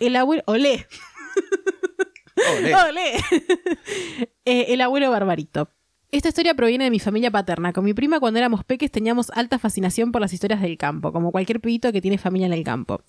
El 0.00 0.14
abuelo. 0.16 0.42
Olé. 0.46 0.86
Olé. 2.58 2.74
Olé. 2.88 3.12
Eh, 4.48 4.66
el 4.74 4.80
abuelo 4.80 5.10
barbarito. 5.10 5.70
Esta 6.12 6.28
historia 6.28 6.54
proviene 6.54 6.84
de 6.84 6.90
mi 6.90 7.00
familia 7.00 7.30
paterna. 7.32 7.72
Con 7.72 7.84
mi 7.84 7.92
prima 7.92 8.20
cuando 8.20 8.38
éramos 8.38 8.62
peques 8.64 8.90
teníamos 8.92 9.30
alta 9.30 9.58
fascinación 9.58 10.12
por 10.12 10.20
las 10.22 10.32
historias 10.32 10.60
del 10.62 10.78
campo, 10.78 11.12
como 11.12 11.32
cualquier 11.32 11.60
pibito 11.60 11.92
que 11.92 12.00
tiene 12.00 12.16
familia 12.16 12.46
en 12.46 12.52
el 12.52 12.62
campo. 12.62 13.02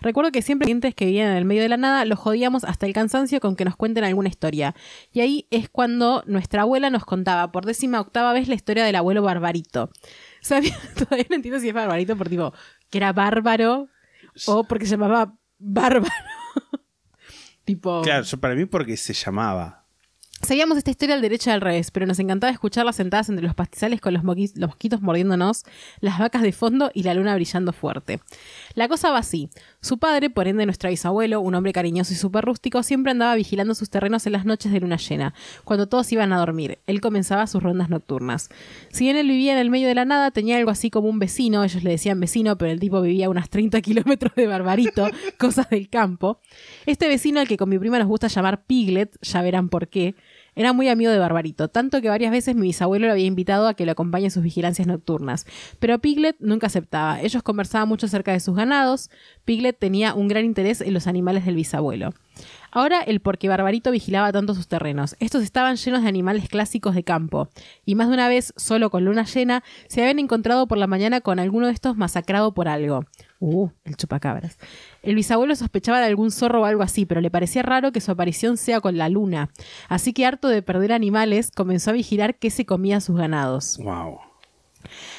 Recuerdo 0.00 0.30
que 0.30 0.40
siempre 0.40 0.66
clientes 0.66 0.94
que 0.94 1.04
vivían 1.06 1.30
en 1.32 1.36
el 1.36 1.44
medio 1.44 1.62
de 1.62 1.68
la 1.68 1.76
nada 1.76 2.04
los 2.04 2.18
jodíamos 2.18 2.62
hasta 2.64 2.86
el 2.86 2.92
cansancio 2.92 3.40
con 3.40 3.56
que 3.56 3.64
nos 3.64 3.76
cuenten 3.76 4.04
alguna 4.04 4.28
historia. 4.28 4.74
Y 5.12 5.20
ahí 5.20 5.46
es 5.50 5.68
cuando 5.68 6.22
nuestra 6.26 6.62
abuela 6.62 6.90
nos 6.90 7.04
contaba 7.04 7.50
por 7.50 7.66
décima 7.66 8.00
octava 8.00 8.32
vez 8.32 8.46
la 8.48 8.54
historia 8.54 8.84
del 8.84 8.96
abuelo 8.96 9.22
barbarito. 9.22 9.90
Sabía, 10.40 10.76
todavía 10.96 11.26
no 11.28 11.36
entiendo 11.36 11.58
si 11.60 11.68
es 11.68 11.74
barbarito 11.74 12.16
por 12.16 12.28
tipo 12.28 12.52
que 12.88 12.98
era 12.98 13.12
bárbaro 13.12 13.88
o 14.46 14.62
porque 14.64 14.86
se 14.86 14.92
llamaba 14.92 15.34
bárbaro. 15.58 16.14
tipo 17.64 18.02
Claro, 18.02 18.24
yo- 18.24 18.38
para 18.38 18.54
mí 18.54 18.64
porque 18.64 18.96
se 18.96 19.12
llamaba. 19.12 19.83
Seguíamos 20.44 20.76
esta 20.76 20.90
historia 20.90 21.14
al 21.14 21.22
derecho 21.22 21.48
y 21.48 21.54
al 21.54 21.62
revés, 21.62 21.90
pero 21.90 22.04
nos 22.04 22.18
encantaba 22.18 22.52
escucharlas 22.52 22.96
sentadas 22.96 23.30
entre 23.30 23.46
los 23.46 23.54
pastizales 23.54 23.98
con 24.02 24.12
los, 24.12 24.22
mosquitos 24.22 25.00
mordiéndonos, 25.00 25.64
las 26.00 26.18
vacas 26.18 26.42
de 26.42 26.52
fondo 26.52 26.90
y 26.92 27.02
la 27.02 27.14
luna 27.14 27.34
brillando 27.34 27.72
fuerte. 27.72 28.20
La 28.74 28.86
cosa 28.86 29.10
va 29.10 29.18
así. 29.18 29.48
Su 29.80 29.96
padre, 29.96 30.28
por 30.28 30.46
ende 30.46 30.66
nuestro 30.66 30.90
bisabuelo, 30.90 31.40
un 31.40 31.54
hombre 31.54 31.72
cariñoso 31.72 32.12
y 32.12 32.16
súper 32.16 32.44
rústico, 32.44 32.82
siempre 32.82 33.12
andaba 33.12 33.34
vigilando 33.36 33.74
sus 33.74 33.88
terrenos 33.88 34.26
en 34.26 34.32
las 34.32 34.44
noches 34.44 34.70
de 34.70 34.80
luna 34.80 34.96
llena, 34.96 35.32
cuando 35.64 35.86
todos 35.88 36.12
iban 36.12 36.30
a 36.34 36.38
dormir. 36.38 36.78
Él 36.86 37.00
comenzaba 37.00 37.46
sus 37.46 37.62
rondas 37.62 37.88
nocturnas. 37.88 38.50
Si 38.90 39.04
bien 39.04 39.16
él 39.16 39.28
vivía 39.28 39.54
en 39.54 39.58
el 39.58 39.70
medio 39.70 39.88
de 39.88 39.94
la 39.94 40.04
nada, 40.04 40.30
tenía 40.30 40.58
algo 40.58 40.70
así 40.70 40.90
como 40.90 41.08
un 41.08 41.18
vecino, 41.18 41.64
ellos 41.64 41.82
le 41.82 41.90
decían 41.90 42.20
vecino, 42.20 42.58
pero 42.58 42.70
el 42.70 42.80
tipo 42.80 43.00
vivía 43.00 43.26
a 43.26 43.30
unos 43.30 43.48
30 43.48 43.80
kilómetros 43.80 44.34
de 44.34 44.46
Barbarito, 44.46 45.08
cosas 45.38 45.70
del 45.70 45.88
campo. 45.88 46.38
Este 46.84 47.08
vecino, 47.08 47.40
al 47.40 47.48
que 47.48 47.56
con 47.56 47.70
mi 47.70 47.78
prima 47.78 47.98
nos 47.98 48.08
gusta 48.08 48.26
llamar 48.26 48.64
Piglet, 48.66 49.16
ya 49.22 49.40
verán 49.40 49.70
por 49.70 49.88
qué, 49.88 50.14
era 50.56 50.72
muy 50.72 50.88
amigo 50.88 51.10
de 51.10 51.18
Barbarito, 51.18 51.68
tanto 51.68 52.00
que 52.00 52.08
varias 52.08 52.30
veces 52.30 52.54
mi 52.54 52.68
bisabuelo 52.68 53.06
lo 53.06 53.12
había 53.12 53.26
invitado 53.26 53.66
a 53.66 53.74
que 53.74 53.86
lo 53.86 53.92
acompañe 53.92 54.26
en 54.26 54.30
sus 54.30 54.42
vigilancias 54.42 54.86
nocturnas. 54.86 55.46
Pero 55.78 55.98
Piglet 55.98 56.36
nunca 56.40 56.68
aceptaba. 56.68 57.20
Ellos 57.20 57.42
conversaban 57.42 57.88
mucho 57.88 58.06
acerca 58.06 58.32
de 58.32 58.40
sus 58.40 58.56
ganados. 58.56 59.10
Piglet 59.44 59.78
tenía 59.78 60.14
un 60.14 60.28
gran 60.28 60.44
interés 60.44 60.80
en 60.80 60.94
los 60.94 61.06
animales 61.06 61.44
del 61.44 61.56
bisabuelo. 61.56 62.14
Ahora 62.70 63.00
el 63.02 63.20
por 63.20 63.38
qué 63.38 63.48
Barbarito 63.48 63.92
vigilaba 63.92 64.32
tanto 64.32 64.54
sus 64.54 64.66
terrenos. 64.66 65.14
Estos 65.20 65.44
estaban 65.44 65.76
llenos 65.76 66.02
de 66.02 66.08
animales 66.08 66.48
clásicos 66.48 66.94
de 66.96 67.04
campo, 67.04 67.48
y 67.84 67.94
más 67.94 68.08
de 68.08 68.14
una 68.14 68.28
vez, 68.28 68.52
solo 68.56 68.90
con 68.90 69.04
luna 69.04 69.24
llena, 69.24 69.62
se 69.86 70.02
habían 70.02 70.18
encontrado 70.18 70.66
por 70.66 70.78
la 70.78 70.88
mañana 70.88 71.20
con 71.20 71.38
alguno 71.38 71.68
de 71.68 71.72
estos 71.72 71.96
masacrado 71.96 72.52
por 72.52 72.66
algo. 72.66 73.04
Uh, 73.46 73.68
el 73.84 73.96
chupacabras. 73.96 74.58
El 75.02 75.16
bisabuelo 75.16 75.54
sospechaba 75.54 76.00
de 76.00 76.06
algún 76.06 76.30
zorro 76.30 76.62
o 76.62 76.64
algo 76.64 76.82
así, 76.82 77.04
pero 77.04 77.20
le 77.20 77.30
parecía 77.30 77.60
raro 77.62 77.92
que 77.92 78.00
su 78.00 78.10
aparición 78.10 78.56
sea 78.56 78.80
con 78.80 78.96
la 78.96 79.10
luna. 79.10 79.50
Así 79.90 80.14
que 80.14 80.24
harto 80.24 80.48
de 80.48 80.62
perder 80.62 80.92
animales, 80.92 81.50
comenzó 81.54 81.90
a 81.90 81.92
vigilar 81.92 82.36
qué 82.38 82.48
se 82.48 82.64
comía 82.64 82.96
a 82.96 83.00
sus 83.02 83.16
ganados. 83.18 83.76
Wow. 83.82 84.18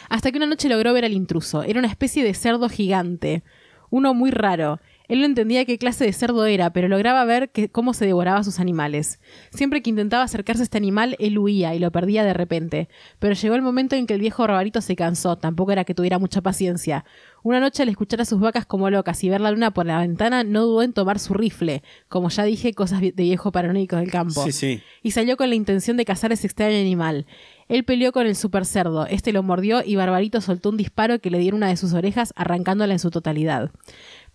Hasta 0.10 0.32
que 0.32 0.38
una 0.38 0.48
noche 0.48 0.70
logró 0.70 0.92
ver 0.94 1.06
al 1.06 1.14
intruso. 1.14 1.62
Era 1.62 1.78
una 1.78 1.88
especie 1.88 2.24
de 2.24 2.34
cerdo 2.34 2.68
gigante. 2.68 3.44
Uno 3.92 4.16
muy 4.16 4.32
raro. 4.32 4.80
Él 5.08 5.20
no 5.20 5.26
entendía 5.28 5.66
qué 5.66 5.78
clase 5.78 6.04
de 6.04 6.12
cerdo 6.14 6.46
era, 6.48 6.74
pero 6.74 6.88
lograba 6.88 7.24
ver 7.26 7.52
que- 7.52 7.70
cómo 7.70 7.94
se 7.94 8.08
devoraba 8.08 8.40
a 8.40 8.44
sus 8.44 8.60
animales. 8.60 9.20
Siempre 9.52 9.84
que 9.84 9.92
intentaba 9.92 10.24
acercarse 10.24 10.64
a 10.64 10.66
este 10.66 10.80
animal, 10.80 11.16
él 11.20 11.38
huía 11.38 11.76
y 11.76 11.80
lo 11.80 11.92
perdía 11.92 12.24
de 12.24 12.34
repente. 12.34 12.90
Pero 13.20 13.36
llegó 13.36 13.54
el 13.54 13.62
momento 13.62 13.96
en 13.96 14.08
que 14.08 14.16
el 14.16 14.20
viejo 14.20 14.42
barbarito 14.42 14.82
se 14.82 14.96
cansó, 14.96 15.38
tampoco 15.38 15.72
era 15.72 15.84
que 15.84 15.94
tuviera 15.94 16.18
mucha 16.18 16.42
paciencia. 16.42 17.06
Una 17.46 17.60
noche 17.60 17.84
al 17.84 17.90
escuchar 17.90 18.22
a 18.22 18.26
sus 18.26 18.40
vacas 18.40 18.66
como 18.66 18.90
locas 18.90 19.24
y 19.24 19.30
ver 19.30 19.40
la 19.40 19.52
luna 19.52 19.72
por 19.72 19.86
la 19.86 20.00
ventana, 20.00 20.44
no 20.44 20.66
dudó 20.66 20.82
en 20.82 20.94
tomar 20.94 21.20
su 21.20 21.36
rifle. 21.36 21.84
Como 22.08 22.30
ya 22.30 22.44
dije, 22.44 22.74
cosas 22.74 23.02
de 23.02 23.12
viejo 23.12 23.52
paranoico 23.52 23.98
del 23.98 24.10
campo. 24.10 24.44
Sí, 24.46 24.52
sí. 24.52 24.82
Y 25.04 25.12
salió 25.12 25.38
con 25.38 25.50
la 25.50 25.56
intención 25.56 25.96
de 25.96 26.06
cazar 26.06 26.32
ese 26.32 26.48
extraño 26.48 26.76
animal. 26.76 27.28
Él 27.68 27.84
peleó 27.84 28.12
con 28.14 28.26
el 28.26 28.36
super 28.36 28.66
cerdo, 28.66 29.06
este 29.06 29.32
lo 29.32 29.44
mordió 29.44 29.84
y 29.86 29.96
Barbarito 29.96 30.42
soltó 30.42 30.70
un 30.70 30.78
disparo 30.78 31.20
que 31.20 31.30
le 31.30 31.38
dio 31.38 31.50
en 31.50 31.56
una 31.58 31.68
de 31.68 31.78
sus 31.78 31.94
orejas, 31.94 32.34
arrancándola 32.36 32.94
en 32.94 33.00
su 33.00 33.12
totalidad. 33.12 33.70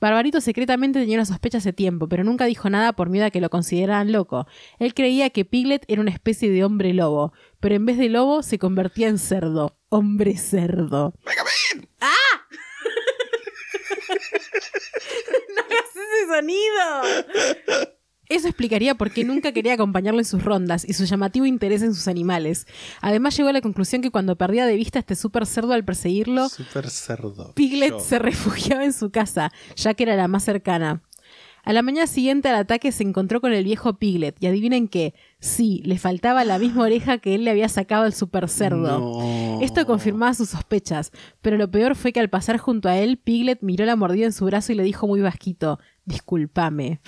Barbarito 0.01 0.41
secretamente 0.41 1.01
tenía 1.01 1.17
una 1.17 1.25
sospecha 1.25 1.59
hace 1.59 1.73
tiempo, 1.73 2.09
pero 2.09 2.23
nunca 2.23 2.45
dijo 2.45 2.71
nada 2.71 2.93
por 2.93 3.11
miedo 3.11 3.27
a 3.27 3.31
que 3.31 3.41
lo 3.41 3.51
consideraran 3.51 4.13
loco. 4.13 4.47
Él 4.79 4.95
creía 4.95 5.31
que 5.31 5.45
Piglet 5.45 5.85
era 5.89 6.01
una 6.01 6.13
especie 6.13 6.49
de 6.49 6.63
hombre 6.63 6.95
lobo, 6.95 7.33
pero 7.59 7.75
en 7.75 7.87
vez 7.87 7.99
de 7.99 8.09
lobo 8.09 8.45
se 8.45 8.61
convertía 8.61 9.09
en 9.09 9.19
cerdo. 9.19 9.77
Hombre 9.89 10.37
cerdo. 10.37 11.13
¡No 15.55 15.63
hagas 15.63 15.91
ese 15.95 16.30
sonido! 16.41 17.87
Eso 18.29 18.47
explicaría 18.47 18.95
por 18.95 19.11
qué 19.11 19.25
nunca 19.25 19.51
quería 19.51 19.75
acompañarlo 19.75 20.21
en 20.21 20.25
sus 20.25 20.45
rondas 20.45 20.89
y 20.89 20.93
su 20.93 21.05
llamativo 21.05 21.47
interés 21.47 21.83
en 21.83 21.93
sus 21.95 22.07
animales. 22.07 22.67
Además 23.01 23.37
llegó 23.37 23.49
a 23.49 23.53
la 23.53 23.61
conclusión 23.61 24.03
que 24.03 24.13
cuando 24.13 24.37
perdía 24.37 24.67
de 24.67 24.77
vista 24.77 25.01
a 25.01 25.01
este 25.01 25.17
super 25.17 25.47
cerdo 25.47 25.73
al 25.73 25.85
perseguirlo, 25.85 26.49
Super 26.49 26.89
cerdo. 26.91 27.53
Piglet 27.55 27.91
Yo. 27.91 28.01
se 28.01 28.21
refugiaba 28.21 28.85
en 28.85 28.93
su 28.93 29.11
casa, 29.11 29.51
ya 29.75 29.95
que 29.95 30.05
era 30.05 30.15
la 30.15 30.29
más 30.29 30.45
cercana. 30.45 31.03
A 31.63 31.73
la 31.75 31.83
mañana 31.83 32.07
siguiente 32.07 32.49
al 32.49 32.55
ataque 32.55 32.91
se 32.91 33.03
encontró 33.03 33.41
con 33.41 33.53
el 33.53 33.65
viejo 33.65 33.99
Piglet 33.99 34.37
y 34.41 34.47
adivinen 34.47 34.89
qué, 34.89 35.13
sí, 35.41 35.83
le 35.85 35.99
faltaba 35.99 36.45
la 36.45 36.59
misma 36.59 36.85
oreja 36.85 37.19
que 37.19 37.35
él 37.35 37.45
le 37.45 37.51
había 37.51 37.69
sacado 37.69 38.05
al 38.05 38.15
super 38.15 38.49
cerdo. 38.49 38.99
No. 38.99 39.61
Esto 39.61 39.85
confirmaba 39.85 40.33
sus 40.35 40.51
sospechas, 40.51 41.13
pero 41.43 41.59
lo 41.59 41.71
peor 41.71 41.97
fue 41.97 42.13
que 42.13 42.21
al 42.21 42.31
pasar 42.31 42.57
junto 42.59 42.89
a 42.89 42.97
él, 42.97 43.19
Piglet 43.19 43.59
miró 43.61 43.85
la 43.85 43.97
mordida 43.97 44.25
en 44.25 44.33
su 44.33 44.47
brazo 44.47 44.73
y 44.73 44.77
le 44.77 44.85
dijo 44.85 45.07
muy 45.07 45.21
bajito, 45.21 45.79
discúlpame. 46.11 47.01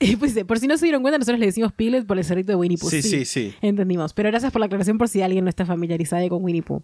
Y 0.00 0.16
pues, 0.16 0.34
por 0.44 0.58
si 0.58 0.66
no 0.66 0.76
se 0.76 0.84
dieron 0.84 1.02
cuenta, 1.02 1.18
nosotros 1.18 1.38
le 1.38 1.46
decimos 1.46 1.72
Piglet 1.72 2.06
por 2.06 2.18
el 2.18 2.24
cerrito 2.24 2.52
de 2.52 2.56
Winnie 2.56 2.76
Pooh. 2.76 2.90
Sí, 2.90 3.00
sí, 3.00 3.24
sí. 3.24 3.54
Entendimos. 3.62 4.12
Pero 4.12 4.28
gracias 4.30 4.52
por 4.52 4.60
la 4.60 4.66
aclaración 4.66 4.98
por 4.98 5.08
si 5.08 5.22
alguien 5.22 5.44
no 5.44 5.48
está 5.48 5.64
familiarizado 5.64 6.28
con 6.28 6.44
Winnie 6.44 6.62
Pooh. 6.62 6.82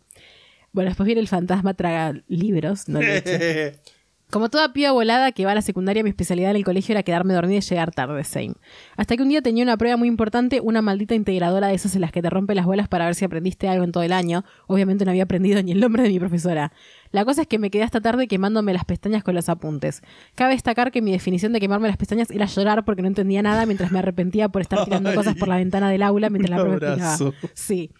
Bueno, 0.72 0.90
después 0.90 1.06
viene 1.06 1.20
el 1.20 1.28
fantasma 1.28 1.74
traga 1.74 2.14
libros, 2.28 2.88
no 2.88 3.00
leche. 3.00 3.74
Como 4.30 4.48
toda 4.48 4.72
piba 4.72 4.92
volada 4.92 5.32
que 5.32 5.44
va 5.44 5.50
a 5.50 5.54
la 5.56 5.62
secundaria, 5.62 6.04
mi 6.04 6.10
especialidad 6.10 6.50
en 6.50 6.56
el 6.56 6.64
colegio 6.64 6.92
era 6.92 7.02
quedarme 7.02 7.34
dormida 7.34 7.58
y 7.58 7.62
llegar 7.62 7.90
tarde, 7.90 8.22
same. 8.22 8.54
Hasta 8.96 9.16
que 9.16 9.24
un 9.24 9.28
día 9.28 9.42
tenía 9.42 9.64
una 9.64 9.76
prueba 9.76 9.96
muy 9.96 10.06
importante, 10.06 10.60
una 10.60 10.82
maldita 10.82 11.16
integradora 11.16 11.66
de 11.66 11.74
esas 11.74 11.96
en 11.96 12.02
las 12.02 12.12
que 12.12 12.22
te 12.22 12.30
rompe 12.30 12.54
las 12.54 12.64
bolas 12.64 12.86
para 12.86 13.06
ver 13.06 13.16
si 13.16 13.24
aprendiste 13.24 13.66
algo 13.66 13.82
en 13.82 13.90
todo 13.90 14.04
el 14.04 14.12
año. 14.12 14.44
Obviamente 14.68 15.04
no 15.04 15.10
había 15.10 15.24
aprendido 15.24 15.60
ni 15.64 15.72
el 15.72 15.80
nombre 15.80 16.04
de 16.04 16.10
mi 16.10 16.20
profesora. 16.20 16.72
La 17.12 17.24
cosa 17.24 17.42
es 17.42 17.48
que 17.48 17.58
me 17.58 17.70
quedé 17.70 17.82
hasta 17.82 18.00
tarde 18.00 18.28
quemándome 18.28 18.72
las 18.72 18.84
pestañas 18.84 19.22
con 19.24 19.34
los 19.34 19.48
apuntes. 19.48 20.02
Cabe 20.34 20.52
destacar 20.52 20.92
que 20.92 21.02
mi 21.02 21.12
definición 21.12 21.52
de 21.52 21.60
quemarme 21.60 21.88
las 21.88 21.96
pestañas 21.96 22.30
era 22.30 22.46
llorar 22.46 22.84
porque 22.84 23.02
no 23.02 23.08
entendía 23.08 23.42
nada 23.42 23.66
mientras 23.66 23.90
me 23.90 23.98
arrepentía 23.98 24.48
por 24.48 24.62
estar 24.62 24.84
tirando 24.84 25.10
Ay, 25.10 25.16
cosas 25.16 25.34
por 25.34 25.48
la 25.48 25.56
ventana 25.56 25.90
del 25.90 26.02
aula 26.02 26.30
mientras 26.30 26.50
la 26.50 26.64
abrazo. 26.64 27.34
Sí. 27.54 27.90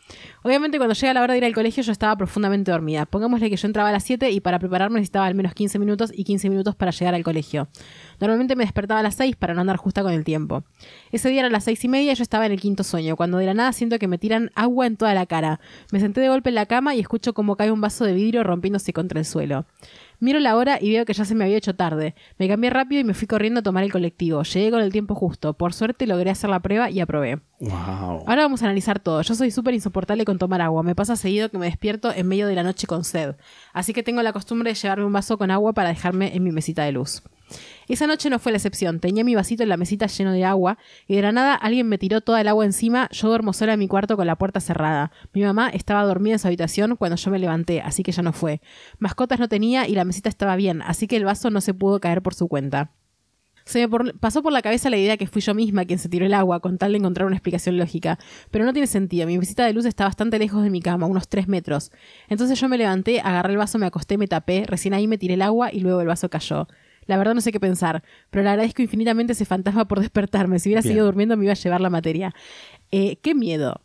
Obviamente 0.43 0.79
cuando 0.79 0.95
llega 0.95 1.13
la 1.15 1.23
hora 1.23 1.33
de 1.35 1.39
ir 1.39 1.45
al 1.45 1.55
colegio 1.55 1.83
yo 1.83 1.93
estaba 1.93 2.17
profundamente 2.17 2.71
dormida. 2.71 3.07
Pongámosle 3.07 3.51
que 3.51 3.57
yo 3.57 3.67
entraba 3.67 3.89
a 3.89 3.93
las 3.93 4.05
7 4.05 4.31
y 4.31 4.41
para 4.41 4.59
prepararme 4.59 5.01
necesitaba 5.01 5.27
al 5.27 5.35
menos 5.35 5.55
15 5.55 5.79
minutos 5.79 6.13
y 6.15 6.25
15 6.25 6.49
minutos 6.49 6.77
para 6.77 6.93
llegar 6.93 7.15
al 7.15 7.25
colegio. 7.25 7.69
Normalmente 8.21 8.57
me 8.57 8.65
despertaba 8.65 9.01
a 9.01 9.03
las 9.03 9.15
6 9.15 9.37
para 9.37 9.55
no 9.55 9.63
andar 9.63 9.77
justa 9.77 10.03
con 10.03 10.13
el 10.13 10.25
tiempo. 10.25 10.65
Ese 11.11 11.29
día 11.29 11.41
era 11.41 11.51
las 11.51 11.65
6 11.65 11.85
y 11.85 11.89
media 11.89 12.13
y 12.13 12.15
yo 12.15 12.23
estaba 12.23 12.47
en 12.47 12.53
el 12.53 12.61
quinto 12.61 12.85
sueño, 12.85 13.17
cuando 13.17 13.39
de 13.39 13.47
la 13.47 13.55
nada 13.55 13.73
siento 13.73 13.99
que 13.99 14.09
me 14.09 14.19
tiran 14.19 14.51
agua 14.55 14.87
en 14.87 14.97
toda 14.97 15.15
la 15.15 15.27
cara. 15.27 15.61
Me 15.91 16.01
senté 16.01 16.21
de 16.21 16.29
golpe 16.29 16.51
en 16.51 16.55
la 16.55 16.67
cama 16.67 16.95
y 16.95 17.01
escucho 17.01 17.35
como 17.35 17.57
cae 17.57 17.73
un 17.73 17.81
vaso 17.81 18.05
de 18.05 18.13
vidrio 18.13 18.45
rompiéndose 18.45 18.93
contra 18.93 19.19
el 19.19 19.25
suelo. 19.25 19.65
Miro 20.21 20.39
la 20.39 20.55
hora 20.55 20.79
y 20.79 20.93
veo 20.93 21.07
que 21.07 21.15
ya 21.15 21.25
se 21.25 21.35
me 21.35 21.45
había 21.45 21.57
hecho 21.57 21.75
tarde. 21.75 22.15
Me 22.39 22.47
cambié 22.47 22.69
rápido 22.69 23.01
y 23.01 23.05
me 23.05 23.15
fui 23.15 23.27
corriendo 23.27 23.61
a 23.61 23.63
tomar 23.63 23.85
el 23.85 23.91
colectivo. 23.91 24.43
Llegué 24.43 24.71
con 24.71 24.83
el 24.83 24.93
tiempo 24.93 25.15
justo. 25.15 25.55
Por 25.55 25.73
suerte 25.73 26.07
logré 26.07 26.31
hacer 26.31 26.51
la 26.51 26.61
prueba 26.61 26.91
y 26.91 27.01
aprobé. 27.01 27.41
Wow. 27.61 28.25
Ahora 28.27 28.43
vamos 28.43 28.63
a 28.63 28.67
analizar 28.67 29.01
todo. 29.01 29.23
Yo 29.23 29.35
soy 29.35 29.51
súper 29.51 29.73
insoportable 29.73 30.27
con 30.27 30.37
tomar 30.37 30.61
agua. 30.61 30.83
Me 30.83 30.95
pasa 30.95 31.17
seguido 31.17 31.49
que 31.49 31.57
me 31.57 31.65
despierto 31.65 32.13
en 32.15 32.29
medio 32.29 32.47
de 32.47 32.55
la 32.55 32.63
noche 32.63 32.87
con 32.87 33.05
sed. 33.05 33.37
Así 33.73 33.95
que 33.95 34.03
tengo 34.03 34.23
la 34.23 34.35
costumbre 34.35 34.71
de 34.71 34.75
llevarme 34.75 35.07
un 35.07 35.13
vaso 35.15 35.39
con 35.39 35.51
agua 35.51 35.73
para 35.73 35.89
dejarme 35.89 36.37
en 36.37 36.45
mi 36.45 36.53
mesita 36.53 36.85
de 36.85 36.93
luz. 36.93 37.23
Esa 37.89 38.07
noche 38.07 38.31
no 38.31 38.39
fue 38.39 38.53
la 38.53 38.59
excepción. 38.59 39.01
Tenía 39.01 39.25
mi 39.25 39.35
vasito 39.35 39.63
en 39.63 39.69
la 39.69 39.77
mesita 39.77 40.07
lleno 40.07 40.33
de 40.33 40.45
agua 40.45 40.79
y 41.07 41.17
de 41.17 41.23
la 41.23 41.33
nada 41.33 41.55
alguien 41.55 41.89
me 41.89 41.99
tiró 41.99 42.21
toda 42.21 42.41
el 42.41 42.49
agua 42.49 42.65
encima. 42.65 43.09
Yo 43.11 43.29
duermo 43.29 43.53
sola 43.53 43.75
en 43.75 43.79
mi 43.79 43.89
cuarto 43.89 44.17
con 44.17 44.27
la 44.27 44.37
puerta 44.37 44.61
cerrada. 44.61 45.13
Mi 45.33 45.43
mamá 45.43 45.69
estaba 45.71 46.05
dormida 46.05 46.35
en 46.35 46.39
su 46.39 46.49
habitación 46.49 46.97
cuando 46.97 47.17
yo 47.17 47.31
me 47.31 47.39
levanté, 47.39 47.81
así 47.81 48.03
que 48.03 48.13
ya 48.13 48.23
no 48.23 48.33
fue. 48.33 48.61
Mascotas 48.99 49.41
no 49.41 49.49
tenía 49.49 49.89
y 49.89 49.95
la 49.95 50.05
mesita 50.05 50.29
estaba 50.29 50.57
bien, 50.57 50.83
así 50.83 51.07
que 51.07 51.17
el 51.17 51.25
vaso 51.25 51.51
no 51.51 51.61
se 51.61 51.75
pudo 51.75 52.01
caer 52.01 52.23
por 52.23 52.35
su 52.35 52.49
cuenta. 52.49 52.93
Se 53.65 53.87
me 53.87 54.13
pasó 54.15 54.43
por 54.43 54.53
la 54.53 54.63
cabeza 54.63 54.91
la 54.91 54.97
idea 54.97 55.17
que 55.17 55.27
fui 55.27 55.43
yo 55.43 55.55
misma 55.55 55.85
quien 55.85 55.99
se 55.99 56.09
tiró 56.09 56.27
el 56.27 56.35
agua, 56.35 56.61
con 56.61 56.79
tal 56.79 56.93
de 56.93 56.99
encontrar 56.99 57.27
una 57.27 57.37
explicación 57.37 57.77
lógica. 57.77 58.19
Pero 58.51 58.65
no 58.65 58.73
tiene 58.73 58.87
sentido. 58.87 59.27
Mi 59.27 59.39
mesita 59.39 59.65
de 59.65 59.73
luz 59.73 59.85
está 59.85 60.05
bastante 60.05 60.39
lejos 60.39 60.63
de 60.63 60.71
mi 60.71 60.81
cama, 60.81 61.07
unos 61.07 61.29
3 61.29 61.47
metros. 61.47 61.93
Entonces 62.29 62.59
yo 62.59 62.69
me 62.69 62.79
levanté, 62.79 63.21
agarré 63.21 63.53
el 63.53 63.59
vaso, 63.59 63.79
me 63.79 63.87
acosté, 63.87 64.19
me 64.19 64.27
tapé, 64.27 64.65
recién 64.67 64.95
ahí 64.95 65.07
me 65.07 65.19
tiré 65.19 65.35
el 65.35 65.43
agua 65.43 65.73
y 65.73 65.81
luego 65.81 66.01
el 66.01 66.09
vaso 66.09 66.29
cayó. 66.29 66.67
La 67.11 67.17
verdad 67.17 67.35
no 67.35 67.41
sé 67.41 67.51
qué 67.51 67.59
pensar, 67.59 68.05
pero 68.31 68.45
le 68.45 68.51
agradezco 68.51 68.83
infinitamente 68.83 69.33
a 69.33 69.35
ese 69.35 69.45
fantasma 69.45 69.89
por 69.89 69.99
despertarme. 69.99 70.61
Si 70.61 70.69
hubiera 70.69 70.81
Bien. 70.81 70.91
seguido 70.91 71.07
durmiendo 71.07 71.37
me 71.37 71.43
iba 71.43 71.51
a 71.51 71.57
llevar 71.57 71.81
la 71.81 71.91
materia. 71.91 72.33
Eh, 72.93 73.17
qué 73.17 73.35
miedo. 73.35 73.81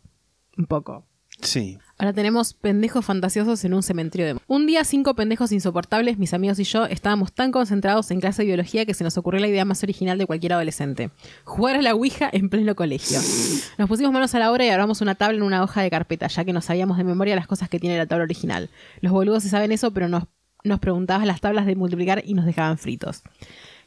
Un 0.56 0.66
poco. 0.66 1.04
Sí. 1.40 1.76
Ahora 1.98 2.12
tenemos 2.12 2.54
pendejos 2.54 3.04
fantasiosos 3.04 3.64
en 3.64 3.74
un 3.74 3.82
cementerio 3.82 4.26
de... 4.26 4.40
Un 4.46 4.66
día 4.66 4.84
cinco 4.84 5.14
pendejos 5.14 5.50
insoportables, 5.50 6.18
mis 6.18 6.34
amigos 6.34 6.60
y 6.60 6.64
yo, 6.64 6.86
estábamos 6.86 7.32
tan 7.32 7.50
concentrados 7.50 8.12
en 8.12 8.20
clase 8.20 8.42
de 8.42 8.46
biología 8.46 8.86
que 8.86 8.94
se 8.94 9.02
nos 9.02 9.18
ocurrió 9.18 9.40
la 9.40 9.48
idea 9.48 9.64
más 9.64 9.82
original 9.82 10.18
de 10.18 10.26
cualquier 10.26 10.52
adolescente. 10.52 11.10
Jugar 11.42 11.74
a 11.74 11.82
la 11.82 11.94
Ouija 11.94 12.30
en 12.32 12.48
pleno 12.48 12.76
colegio. 12.76 13.18
Nos 13.76 13.88
pusimos 13.88 14.12
manos 14.12 14.36
a 14.36 14.38
la 14.38 14.52
obra 14.52 14.64
y 14.64 14.68
armamos 14.68 15.00
una 15.00 15.16
tabla 15.16 15.38
en 15.38 15.42
una 15.42 15.64
hoja 15.64 15.82
de 15.82 15.90
carpeta, 15.90 16.28
ya 16.28 16.44
que 16.44 16.52
no 16.52 16.60
sabíamos 16.60 16.96
de 16.96 17.02
memoria 17.02 17.34
las 17.34 17.48
cosas 17.48 17.68
que 17.68 17.80
tiene 17.80 17.98
la 17.98 18.06
tabla 18.06 18.22
original. 18.22 18.70
Los 19.00 19.12
boludos 19.12 19.42
se 19.42 19.48
saben 19.48 19.72
eso, 19.72 19.90
pero 19.90 20.08
nos, 20.08 20.24
nos 20.66 20.80
preguntaban 20.80 21.26
las 21.26 21.40
tablas 21.40 21.66
de 21.66 21.76
multiplicar 21.76 22.22
y 22.24 22.34
nos 22.34 22.44
dejaban 22.44 22.78
fritos. 22.78 23.22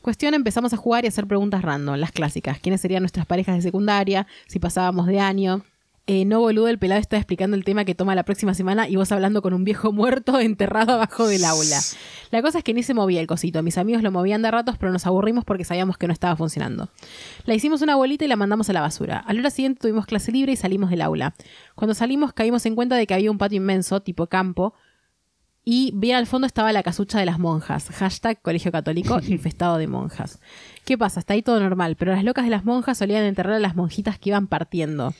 Cuestión, 0.01 0.33
empezamos 0.33 0.73
a 0.73 0.77
jugar 0.77 1.03
y 1.03 1.07
a 1.07 1.09
hacer 1.09 1.27
preguntas 1.27 1.61
random, 1.61 1.97
las 1.97 2.11
clásicas. 2.11 2.59
¿Quiénes 2.59 2.79
serían 2.81 3.03
nuestras 3.03 3.25
parejas 3.25 3.55
de 3.55 3.61
secundaria? 3.61 4.27
Si 4.47 4.57
pasábamos 4.57 5.07
de 5.07 5.19
año. 5.19 5.63
Eh, 6.11 6.25
no, 6.25 6.39
boludo, 6.39 6.69
el 6.69 6.79
pelado 6.79 6.99
está 6.99 7.17
explicando 7.17 7.55
el 7.55 7.63
tema 7.63 7.85
que 7.85 7.93
toma 7.93 8.15
la 8.15 8.23
próxima 8.23 8.55
semana 8.55 8.87
y 8.87 8.95
vos 8.95 9.11
hablando 9.11 9.43
con 9.43 9.53
un 9.53 9.63
viejo 9.63 9.91
muerto 9.93 10.39
enterrado 10.39 10.93
abajo 10.93 11.27
del 11.27 11.45
aula. 11.45 11.79
La 12.31 12.41
cosa 12.41 12.57
es 12.57 12.63
que 12.63 12.73
ni 12.73 12.81
se 12.81 12.95
movía 12.95 13.21
el 13.21 13.27
cosito. 13.27 13.61
Mis 13.61 13.77
amigos 13.77 14.01
lo 14.01 14.11
movían 14.11 14.41
de 14.41 14.49
ratos, 14.49 14.75
pero 14.79 14.91
nos 14.91 15.05
aburrimos 15.05 15.45
porque 15.45 15.65
sabíamos 15.65 15.99
que 15.99 16.07
no 16.07 16.13
estaba 16.13 16.35
funcionando. 16.35 16.89
La 17.45 17.53
hicimos 17.53 17.83
una 17.83 17.95
bolita 17.95 18.25
y 18.25 18.27
la 18.27 18.35
mandamos 18.35 18.69
a 18.71 18.73
la 18.73 18.81
basura. 18.81 19.19
Al 19.19 19.37
hora 19.37 19.51
siguiente 19.51 19.81
tuvimos 19.81 20.07
clase 20.07 20.31
libre 20.31 20.51
y 20.51 20.55
salimos 20.55 20.89
del 20.89 21.01
aula. 21.01 21.35
Cuando 21.75 21.93
salimos 21.93 22.33
caímos 22.33 22.65
en 22.65 22.73
cuenta 22.73 22.95
de 22.95 23.05
que 23.05 23.13
había 23.13 23.29
un 23.29 23.37
patio 23.37 23.57
inmenso, 23.57 24.01
tipo 24.01 24.25
campo, 24.25 24.73
y 25.71 25.91
bien 25.93 26.15
al 26.15 26.25
fondo 26.25 26.47
estaba 26.47 26.73
la 26.73 26.81
casucha 26.81 27.19
de 27.19 27.27
las 27.27 27.37
monjas. 27.37 27.89
Hashtag 27.89 28.41
colegio 28.41 28.71
católico 28.71 29.19
infestado 29.27 29.77
de 29.77 29.85
monjas. 29.85 30.39
¿Qué 30.83 30.97
pasa? 30.97 31.19
Está 31.19 31.35
ahí 31.35 31.43
todo 31.43 31.59
normal, 31.59 31.95
pero 31.95 32.11
las 32.11 32.23
locas 32.23 32.45
de 32.45 32.49
las 32.49 32.65
monjas 32.65 32.97
solían 32.97 33.23
enterrar 33.23 33.53
a 33.53 33.59
las 33.59 33.75
monjitas 33.75 34.17
que 34.17 34.29
iban 34.29 34.47
partiendo. 34.47 35.13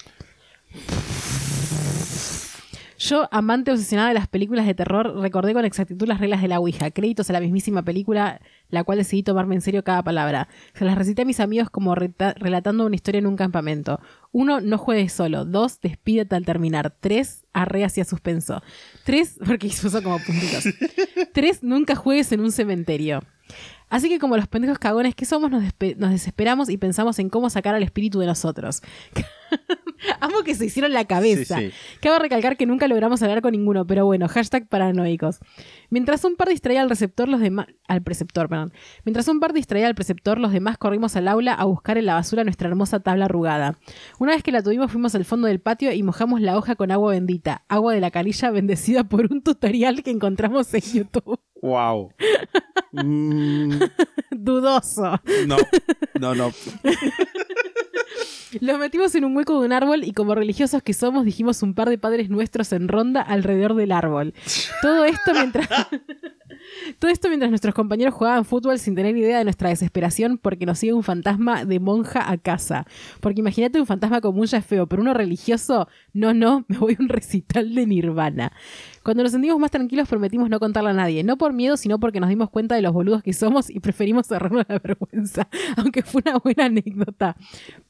Yo, 3.00 3.30
amante 3.32 3.72
obsesionada 3.72 4.10
de 4.10 4.14
las 4.14 4.28
películas 4.28 4.66
de 4.66 4.74
terror, 4.74 5.16
recordé 5.22 5.54
con 5.54 5.64
exactitud 5.64 6.06
las 6.06 6.20
reglas 6.20 6.42
de 6.42 6.50
la 6.50 6.60
Ouija. 6.60 6.92
Créditos 6.92 7.30
a 7.30 7.34
la 7.34 7.40
mismísima 7.40 7.82
película, 7.82 8.42
la 8.68 8.84
cual 8.84 8.98
decidí 8.98 9.24
tomarme 9.24 9.56
en 9.56 9.62
serio 9.62 9.86
cada 9.86 10.04
palabra. 10.04 10.50
Se 10.74 10.84
las 10.84 10.98
recité 10.98 11.22
a 11.22 11.26
mis 11.26 11.40
amigos 11.40 11.70
como 11.70 11.96
relatando 11.96 12.86
una 12.86 12.96
historia 12.96 13.20
en 13.20 13.28
un 13.28 13.38
campamento. 13.38 14.02
Uno, 14.34 14.60
no 14.60 14.78
juegues 14.78 15.14
solo. 15.14 15.46
Dos, 15.46 15.80
despídete 15.80 16.36
al 16.36 16.44
terminar. 16.44 16.94
Tres, 17.00 17.46
arre 17.54 17.86
hacia 17.86 18.04
suspenso. 18.04 18.62
Tres, 19.06 19.40
porque 19.46 19.70
puso 19.70 20.04
como 20.04 20.20
puntitos. 20.20 20.66
Tres, 21.34 21.64
nunca 21.64 21.96
juegues 21.96 22.30
en 22.34 22.42
un 22.42 22.52
cementerio. 22.52 23.22
Así 23.90 24.10
que 24.10 24.20
como 24.20 24.36
los 24.36 24.50
pendejos 24.50 24.78
cagones 24.78 25.16
que 25.16 25.26
somos, 25.26 25.50
nos, 25.50 25.64
nos 25.64 26.12
desesperamos 26.12 26.70
y 26.70 26.78
pensamos 26.78 27.18
en 27.20 27.30
cómo 27.30 27.50
sacar 27.50 27.76
al 27.76 27.84
espíritu 27.84 28.20
de 28.20 28.26
nosotros. 28.26 28.82
Amo 30.22 30.44
que 30.44 30.56
se 30.56 30.66
hicieron 30.66 30.94
la 30.94 31.06
cabeza. 31.06 31.58
Sí, 31.58 31.72
sí. 31.72 32.00
Cabe 32.02 32.20
recalcar 32.20 32.58
que 32.58 32.66
nunca 32.66 32.88
logramos 32.88 33.22
hablar 33.22 33.42
con 33.42 33.52
ninguno, 33.52 33.86
pero 33.86 34.06
bueno, 34.06 34.28
hashtag 34.28 34.68
paranoicos. 34.68 35.40
Mientras 35.90 36.24
un 36.24 36.36
par 36.36 36.50
distraía 36.50 36.82
al 36.82 36.90
receptor, 36.90 37.28
los 37.28 37.42
demás. 37.42 37.68
al 37.88 38.02
preceptor, 38.02 38.48
perdón. 38.50 38.74
Mientras 39.06 39.28
un 39.28 39.40
par 39.40 39.54
distraía 39.54 39.88
al 39.88 39.96
preceptor, 39.96 40.40
los 40.40 40.52
demás 40.52 40.78
corrimos 40.78 41.16
al 41.16 41.28
aula 41.28 41.54
a 41.54 41.66
buscar 41.66 41.98
en 41.98 42.06
la 42.06 42.14
basura 42.14 42.44
nuestra 42.44 42.70
hermosa 42.70 43.00
tabla 43.02 43.26
arrugada. 43.26 43.78
Una 44.20 44.34
vez 44.34 44.44
que 44.44 44.52
la 44.52 44.64
tuvimos, 44.64 44.92
fuimos 44.92 45.16
al 45.16 45.26
fondo 45.26 45.48
del 45.48 45.60
patio 45.60 45.92
y 45.92 46.04
mojamos 46.04 46.42
la 46.42 46.58
hoja 46.58 46.76
con 46.76 46.92
agua 46.92 47.12
bendita, 47.12 47.64
agua 47.68 47.94
de 47.94 48.00
la 48.02 48.12
canilla 48.12 48.52
bendecida 48.52 49.04
por 49.04 49.32
un 49.32 49.42
tutorial 49.42 50.04
que 50.04 50.12
encontramos 50.12 50.74
en 50.74 50.82
YouTube. 50.82 51.40
Wow. 51.62 52.14
Mm, 52.92 53.82
Dudoso. 54.32 55.22
no, 55.46 55.58
no, 56.20 56.34
no. 56.34 56.52
Los 58.62 58.80
metimos 58.80 59.14
en 59.16 59.26
un 59.26 59.36
hueco 59.36 59.60
de 59.60 59.66
un 59.66 59.74
árbol 59.74 60.04
y 60.04 60.14
como 60.14 60.36
religiosos 60.36 60.82
que 60.84 60.94
somos 60.94 61.26
dijimos 61.26 61.62
un 61.62 61.74
par 61.74 61.90
de 61.90 61.98
padres 61.98 62.30
nuestros 62.30 62.74
en 62.74 62.88
ronda 62.88 63.22
alrededor 63.22 63.76
del 63.76 63.92
árbol. 63.92 64.34
Todo 64.82 65.06
esto 65.06 65.34
mientras 65.34 65.68
Todo 67.00 67.12
esto 67.12 67.30
mientras 67.30 67.52
nuestros 67.52 67.74
compañeros 67.74 68.14
jugaban 68.14 68.46
fútbol 68.46 68.80
sin 68.80 68.96
tener 68.96 69.16
idea 69.16 69.38
de 69.38 69.44
nuestra 69.44 69.70
desesperación 69.70 70.38
porque 70.38 70.66
nos 70.66 70.80
sigue 70.80 70.94
un 70.94 71.04
fantasma 71.04 71.66
de 71.66 71.80
monja 71.80 72.30
a 72.30 72.38
casa. 72.38 72.86
Porque 73.22 73.40
imagínate 73.40 73.80
un 73.80 73.86
fantasma 73.86 74.22
común 74.22 74.46
ya 74.46 74.58
es 74.60 74.66
feo, 74.66 74.88
pero 74.88 75.02
uno 75.02 75.14
religioso, 75.14 75.88
no, 76.14 76.34
no, 76.34 76.66
me 76.68 76.78
voy 76.78 76.98
a 77.00 77.02
un 77.02 77.10
recital 77.10 77.74
de 77.74 77.86
Nirvana. 77.86 78.52
Cuando 79.10 79.24
nos 79.24 79.32
sentimos 79.32 79.58
más 79.58 79.72
tranquilos 79.72 80.08
prometimos 80.08 80.52
no 80.52 80.60
contarle 80.60 80.92
a 80.92 80.94
nadie, 80.94 81.24
no 81.24 81.36
por 81.36 81.52
miedo, 81.52 81.78
sino 81.78 82.00
porque 82.00 82.20
nos 82.20 82.30
dimos 82.30 82.52
cuenta 82.52 82.76
de 82.76 82.84
los 82.84 82.94
boludos 82.94 83.24
que 83.24 83.34
somos 83.34 83.72
y 83.72 83.80
preferimos 83.80 84.28
cerrarnos 84.28 84.68
la 84.70 84.78
vergüenza, 84.78 85.50
aunque 85.78 86.04
fue 86.04 86.22
una 86.24 86.38
buena 86.38 86.66
anécdota. 86.66 87.36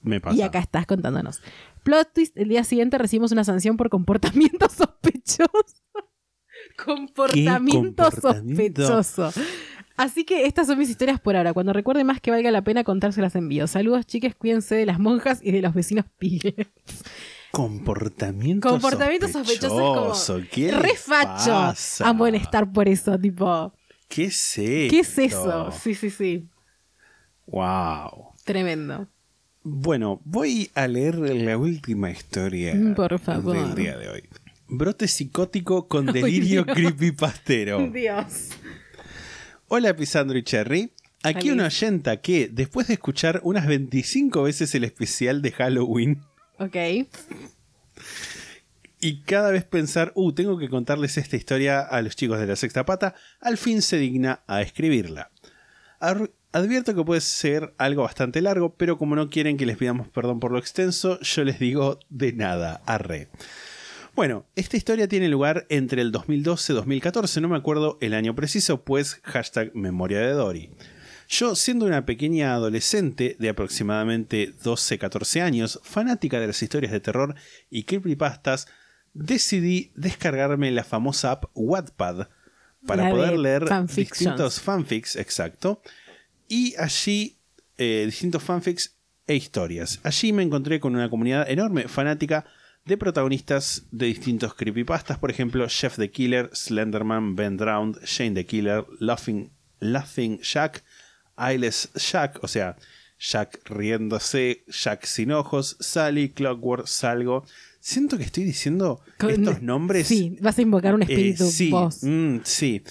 Me 0.02 0.22
pasa. 0.22 0.38
Y 0.38 0.44
acá 0.44 0.60
estás 0.60 0.86
contándonos. 0.86 1.41
Plot 1.84 2.14
twist, 2.14 2.38
el 2.38 2.48
día 2.48 2.64
siguiente 2.64 2.98
recibimos 2.98 3.34
una 3.34 3.44
sanción 3.44 3.76
por 3.76 3.90
comportamiento 3.90 4.70
sospechoso. 4.70 5.50
comportamiento, 6.82 8.04
comportamiento? 8.06 8.88
sospechoso. 8.88 9.41
Así 9.98 10.24
que 10.24 10.46
estas 10.46 10.68
son 10.68 10.78
mis 10.80 10.90
historias 10.90 11.20
por 11.20 11.36
ahora. 11.36 11.52
Cuando 11.52 11.74
recuerde 11.74 12.06
más 12.06 12.22
que 12.22 12.32
valga 12.32 12.50
la 12.50 12.64
pena 12.64 12.86
contárselas 12.86 13.36
envío. 13.36 13.68
Saludos, 13.68 14.06
chiques, 14.06 14.36
cuídense 14.36 14.74
de 14.74 14.86
las 14.86 15.00
monjas 15.00 15.41
y 15.44 15.52
de 15.52 15.62
los 15.62 15.74
vecinos 15.74 16.06
pigues. 16.18 16.56
Comportamiento, 17.52 18.70
Comportamiento 18.70 19.28
sospechoso, 19.28 20.14
es 20.38 20.40
como 20.40 20.48
¿Qué 20.52 20.72
re 20.72 20.90
les 20.90 21.00
facho. 21.00 21.52
pasa? 21.52 22.08
Amo 22.08 22.28
en 22.28 22.36
estar 22.36 22.72
por 22.72 22.88
eso, 22.88 23.18
tipo. 23.18 23.74
¿Qué 24.08 24.26
es 24.26 24.58
esto? 24.58 24.90
¿Qué 24.92 25.00
es 25.00 25.18
eso? 25.18 25.72
Sí, 25.72 25.96
sí, 25.96 26.10
sí. 26.10 26.48
Wow. 27.48 28.34
Tremendo. 28.46 29.08
Bueno, 29.64 30.22
voy 30.26 30.72
a 30.76 30.88
leer 30.88 31.16
la 31.16 31.58
última 31.58 32.10
historia 32.12 32.74
Mm, 32.76 32.94
por 32.96 33.20
favor. 33.20 33.56
del 33.56 33.76
día 33.76 33.98
de 33.98 34.10
hoy. 34.10 34.24
Brote 34.68 35.08
psicótico 35.08 35.88
con 35.88 36.06
delirio 36.14 36.64
Dios. 36.64 36.76
creepypastero. 36.76 37.88
Dios. 37.94 38.50
Hola 39.68 39.96
Pisandro 39.96 40.38
y 40.38 40.44
Cherry. 40.44 40.92
Aquí 41.22 41.52
una 41.52 41.66
oyenta 41.66 42.22
que, 42.22 42.48
después 42.48 42.88
de 42.88 42.94
escuchar 42.94 43.42
unas 43.44 43.68
25 43.68 44.44
veces 44.44 44.74
el 44.74 44.86
especial 44.86 45.42
de 45.42 45.52
Halloween 45.52 46.22
Ok. 46.60 46.76
y 48.99 49.22
cada 49.22 49.52
vez 49.52 49.64
pensar, 49.64 50.11
uh, 50.15 50.31
tengo 50.34 50.57
que 50.57 50.69
contarles 50.69 51.18
esta 51.18 51.38
historia 51.38 51.81
a 51.81 52.02
los 52.02 52.15
chicos 52.15 52.40
de 52.40 52.48
la 52.48 52.56
sexta 52.56 52.86
pata, 52.86 53.15
al 53.40 53.57
fin 53.57 53.81
se 53.81 53.98
digna 53.98 54.41
a 54.48 54.61
escribirla. 54.61 55.31
Advierto 56.52 56.95
que 56.95 57.03
puede 57.03 57.22
ser 57.22 57.73
algo 57.77 58.03
bastante 58.03 58.41
largo, 58.41 58.73
pero 58.73 58.98
como 58.98 59.15
no 59.15 59.30
quieren 59.30 59.56
que 59.56 59.65
les 59.65 59.77
pidamos 59.77 60.07
perdón 60.07 60.40
por 60.40 60.52
lo 60.52 60.57
extenso, 60.57 61.19
yo 61.22 61.44
les 61.44 61.60
digo 61.60 61.99
de 62.10 62.34
nada, 62.34 62.81
arre. 62.86 63.30
Bueno, 64.15 64.45
esta 64.56 64.76
historia 64.76 65.07
tiene 65.07 65.30
lugar 65.30 65.65
entre 65.69 66.02
el 66.02 66.11
2012 66.11 66.73
y 66.73 66.76
2014, 66.76 67.41
no 67.41 67.49
me 67.49 67.57
acuerdo 67.57 67.98
el 68.02 68.14
año 68.14 68.36
preciso, 68.36 68.84
pues 68.84 69.22
hashtag 69.23 69.73
memoria 69.76 70.19
de 70.19 70.31
Dory. 70.31 70.72
Yo, 71.32 71.56
siendo 71.56 71.86
una 71.86 72.08
pequeña 72.08 72.56
adolescente 72.56 73.36
de 73.38 73.50
aproximadamente 73.50 74.56
12-14 74.64 75.42
años, 75.42 75.80
fanática 75.84 76.40
de 76.40 76.48
las 76.48 76.64
historias 76.64 76.92
de 76.92 77.00
terror 77.00 77.36
y 77.70 77.84
creepypastas, 77.84 78.68
decidí 79.14 79.92
descargarme 79.96 80.72
la 80.72 80.84
famosa 80.84 81.34
app 81.34 81.46
Wattpad 81.54 82.30
para 82.88 83.04
La 83.04 83.10
poder 83.12 83.38
leer 83.38 83.68
fanfictions. 83.68 84.10
distintos 84.10 84.60
fanfics, 84.60 85.16
exacto, 85.18 85.84
y 86.48 86.74
allí 86.78 87.38
eh, 87.78 88.04
distintos 88.08 88.42
fanfics 88.42 88.96
e 89.28 89.36
historias. 89.36 90.00
Allí 90.02 90.34
me 90.34 90.42
encontré 90.42 90.80
con 90.80 90.96
una 90.96 91.12
comunidad 91.12 91.48
enorme, 91.48 91.88
fanática 91.88 92.46
de 92.86 92.98
protagonistas 92.98 93.86
de 93.92 94.08
distintos 94.08 94.56
creepypastas, 94.56 95.20
por 95.20 95.30
ejemplo, 95.30 95.68
Chef 95.68 95.96
the 95.98 96.10
Killer, 96.10 96.50
Slenderman, 96.54 97.36
Ben 97.36 97.56
Drowned, 97.56 98.00
Shane 98.04 98.34
the 98.34 98.48
Killer, 98.48 98.84
Laughing, 99.00 99.52
Laughing 99.80 100.40
Jack, 100.42 100.84
Eyeless 101.40 101.90
Jack, 101.94 102.40
o 102.44 102.48
sea, 102.48 102.76
Jack 103.20 103.60
riéndose, 103.66 104.64
Jack 104.68 105.06
sin 105.06 105.32
ojos, 105.32 105.78
Sally, 105.80 106.30
Clockwork, 106.30 106.88
Salgo. 106.88 107.45
Siento 107.82 108.18
que 108.18 108.24
estoy 108.24 108.44
diciendo 108.44 109.02
Con- 109.18 109.32
estos 109.32 109.61
nombres. 109.61 110.07
Sí, 110.07 110.38
vas 110.41 110.57
a 110.57 110.61
invocar 110.61 110.94
un 110.95 111.02
eh, 111.02 111.06
espíritu 111.10 111.49
sí, 111.49 111.70
vos. 111.70 111.99
mm, 112.03 112.40
sí. 112.44 112.84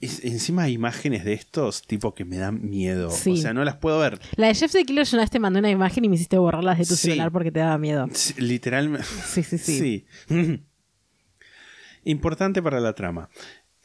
Encima 0.00 0.62
hay 0.62 0.74
imágenes 0.74 1.24
de 1.24 1.32
estos, 1.32 1.82
tipo 1.82 2.14
que 2.14 2.24
me 2.24 2.36
dan 2.38 2.68
miedo. 2.70 3.10
Sí. 3.10 3.32
O 3.32 3.36
sea, 3.36 3.52
no 3.52 3.64
las 3.64 3.76
puedo 3.78 3.98
ver. 3.98 4.20
La 4.36 4.46
de 4.46 4.54
Jeff 4.54 4.70
the 4.70 4.84
Killer, 4.84 5.04
yo 5.04 5.16
una 5.16 5.24
vez 5.24 5.30
te 5.32 5.40
mandé 5.40 5.58
una 5.58 5.70
imagen 5.70 6.04
y 6.04 6.08
me 6.08 6.14
hiciste 6.14 6.38
borrarlas 6.38 6.78
de 6.78 6.84
tu 6.86 6.94
Sí. 6.94 7.08
celular 7.08 7.32
porque 7.32 7.50
te 7.50 7.58
daba 7.58 7.78
miedo. 7.78 8.06
Sí, 8.12 8.32
Literalmente. 8.38 9.06
Sí, 9.26 9.42
sí, 9.42 9.58
sí. 9.58 10.06
Sí. 10.28 10.62
Importante 12.04 12.62
para 12.62 12.80
la 12.80 12.92
trama. 12.94 13.28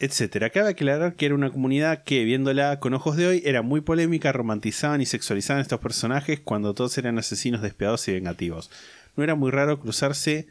Etcétera. 0.03 0.49
Cabe 0.49 0.71
aclarar 0.71 1.15
que 1.15 1.25
era 1.25 1.33
una 1.33 1.49
comunidad 1.49 2.03
que, 2.03 2.25
viéndola 2.25 2.81
con 2.81 2.93
ojos 2.93 3.15
de 3.15 3.25
hoy, 3.25 3.41
era 3.45 3.61
muy 3.61 3.79
polémica, 3.79 4.33
romantizaban 4.33 4.99
y 4.99 5.05
sexualizaban 5.05 5.59
a 5.59 5.61
estos 5.61 5.79
personajes 5.79 6.41
cuando 6.41 6.73
todos 6.73 6.97
eran 6.97 7.17
asesinos 7.19 7.61
despiadados 7.61 8.05
y 8.09 8.11
vengativos. 8.11 8.69
No 9.15 9.23
era 9.23 9.35
muy 9.35 9.49
raro 9.49 9.79
cruzarse 9.79 10.47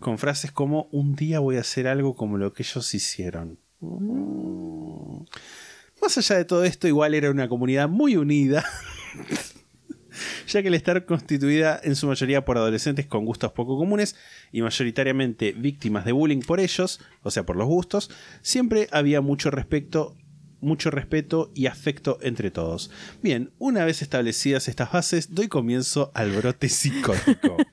con 0.00 0.18
frases 0.18 0.50
como 0.50 0.88
un 0.90 1.14
día 1.14 1.38
voy 1.38 1.56
a 1.56 1.60
hacer 1.60 1.86
algo 1.86 2.16
como 2.16 2.36
lo 2.36 2.52
que 2.52 2.64
ellos 2.64 2.92
hicieron. 2.94 3.60
Mm. 3.78 5.20
Más 6.02 6.18
allá 6.18 6.38
de 6.38 6.44
todo 6.44 6.64
esto, 6.64 6.88
igual 6.88 7.14
era 7.14 7.30
una 7.30 7.48
comunidad 7.48 7.88
muy 7.88 8.16
unida 8.16 8.64
ya 10.48 10.62
que 10.62 10.68
al 10.68 10.74
estar 10.74 11.04
constituida 11.06 11.80
en 11.82 11.96
su 11.96 12.06
mayoría 12.06 12.44
por 12.44 12.58
adolescentes 12.58 13.06
con 13.06 13.24
gustos 13.24 13.52
poco 13.52 13.76
comunes 13.78 14.16
y 14.52 14.62
mayoritariamente 14.62 15.52
víctimas 15.52 16.04
de 16.04 16.12
bullying 16.12 16.40
por 16.40 16.60
ellos, 16.60 17.00
o 17.22 17.30
sea, 17.30 17.44
por 17.44 17.56
los 17.56 17.66
gustos, 17.66 18.10
siempre 18.42 18.88
había 18.92 19.20
mucho 19.20 19.50
respeto, 19.50 20.16
mucho 20.60 20.90
respeto 20.90 21.52
y 21.54 21.66
afecto 21.66 22.18
entre 22.22 22.50
todos. 22.50 22.90
Bien, 23.22 23.52
una 23.58 23.84
vez 23.84 24.02
establecidas 24.02 24.68
estas 24.68 24.90
bases, 24.92 25.34
doy 25.34 25.48
comienzo 25.48 26.10
al 26.14 26.32
brote 26.32 26.68
psicótico. 26.68 27.56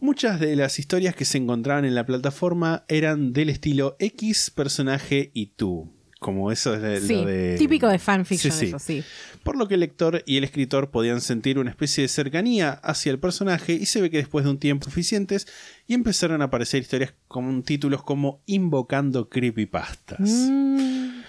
Muchas 0.00 0.40
de 0.40 0.56
las 0.56 0.78
historias 0.80 1.14
que 1.14 1.24
se 1.24 1.38
encontraban 1.38 1.84
en 1.84 1.94
la 1.94 2.04
plataforma 2.04 2.84
eran 2.88 3.32
del 3.32 3.50
estilo 3.50 3.94
X 4.00 4.50
personaje 4.50 5.30
y 5.32 5.46
tú. 5.54 5.92
Como 6.18 6.50
eso 6.52 6.74
es 6.74 6.82
de- 6.82 7.00
Sí, 7.00 7.14
lo 7.14 7.24
de... 7.24 7.56
típico 7.58 7.88
de 7.88 7.98
fanfiction, 7.98 8.52
Sí, 8.52 8.58
sí. 8.58 8.66
eso 8.66 8.78
sí. 8.78 9.04
Por 9.44 9.56
lo 9.56 9.66
que 9.68 9.74
el 9.74 9.80
lector 9.80 10.22
y 10.26 10.36
el 10.36 10.44
escritor 10.44 10.90
podían 10.90 11.20
sentir 11.20 11.58
una 11.58 11.70
especie 11.70 12.02
de 12.02 12.08
cercanía 12.08 12.70
hacia 12.72 13.10
el 13.10 13.18
personaje 13.18 13.72
y 13.72 13.86
se 13.86 14.00
ve 14.00 14.10
que 14.10 14.18
después 14.18 14.44
de 14.44 14.50
un 14.52 14.58
tiempo 14.58 14.84
suficientes 14.84 15.46
y 15.88 15.94
empezaron 15.94 16.42
a 16.42 16.46
aparecer 16.46 16.82
historias 16.82 17.12
con 17.28 17.62
títulos 17.62 18.02
como 18.02 18.40
Invocando 18.46 19.28
Creepypastas. 19.28 20.20
Mm. 20.20 21.22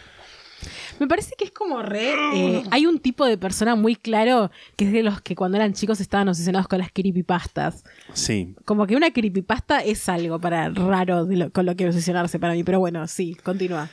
Me 0.99 1.07
parece 1.07 1.35
que 1.37 1.43
es 1.45 1.51
como 1.51 1.81
re. 1.81 2.13
eh, 2.35 2.63
hay 2.71 2.85
un 2.85 2.99
tipo 2.99 3.25
de 3.25 3.37
persona 3.37 3.75
muy 3.75 3.95
claro 3.95 4.51
que 4.77 4.85
es 4.85 4.91
de 4.93 5.03
los 5.03 5.19
que 5.21 5.35
cuando 5.35 5.57
eran 5.57 5.73
chicos 5.73 5.99
estaban 5.99 6.29
obsesionados 6.29 6.67
con 6.67 6.79
las 6.79 6.91
creepypastas. 6.93 7.83
Sí, 8.13 8.55
Como 8.63 8.85
que 8.87 8.95
una 8.95 9.11
creepypasta 9.11 9.79
es 9.79 10.07
algo 10.07 10.39
para 10.39 10.69
raro 10.69 11.25
de 11.25 11.35
lo- 11.35 11.51
con 11.51 11.65
lo 11.65 11.75
que 11.75 11.87
obsesionarse 11.87 12.39
para 12.39 12.53
mí. 12.53 12.63
Pero 12.63 12.79
bueno, 12.79 13.05
sí, 13.07 13.35
continúa. 13.43 13.89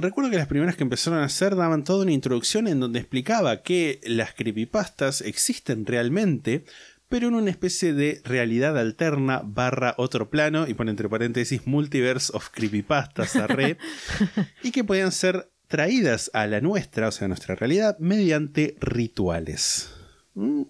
Recuerdo 0.00 0.30
que 0.30 0.36
las 0.36 0.46
primeras 0.46 0.76
que 0.76 0.84
empezaron 0.84 1.18
a 1.18 1.24
hacer 1.24 1.56
daban 1.56 1.82
toda 1.82 2.04
una 2.04 2.12
introducción 2.12 2.68
en 2.68 2.78
donde 2.78 3.00
explicaba 3.00 3.62
que 3.62 4.00
las 4.04 4.32
creepypastas 4.32 5.22
existen 5.22 5.86
realmente, 5.86 6.64
pero 7.08 7.26
en 7.26 7.34
una 7.34 7.50
especie 7.50 7.92
de 7.92 8.20
realidad 8.24 8.78
alterna 8.78 9.42
barra 9.44 9.96
otro 9.98 10.30
plano, 10.30 10.68
y 10.68 10.74
pone 10.74 10.92
entre 10.92 11.08
paréntesis 11.08 11.66
multiverse 11.66 12.30
of 12.32 12.48
creepypastas, 12.50 13.34
arre, 13.34 13.76
y 14.62 14.70
que 14.70 14.84
podían 14.84 15.10
ser 15.10 15.50
traídas 15.66 16.30
a 16.32 16.46
la 16.46 16.60
nuestra, 16.60 17.08
o 17.08 17.10
sea, 17.10 17.24
a 17.24 17.28
nuestra 17.28 17.56
realidad, 17.56 17.98
mediante 17.98 18.76
rituales. 18.78 19.92
Mm. 20.34 20.62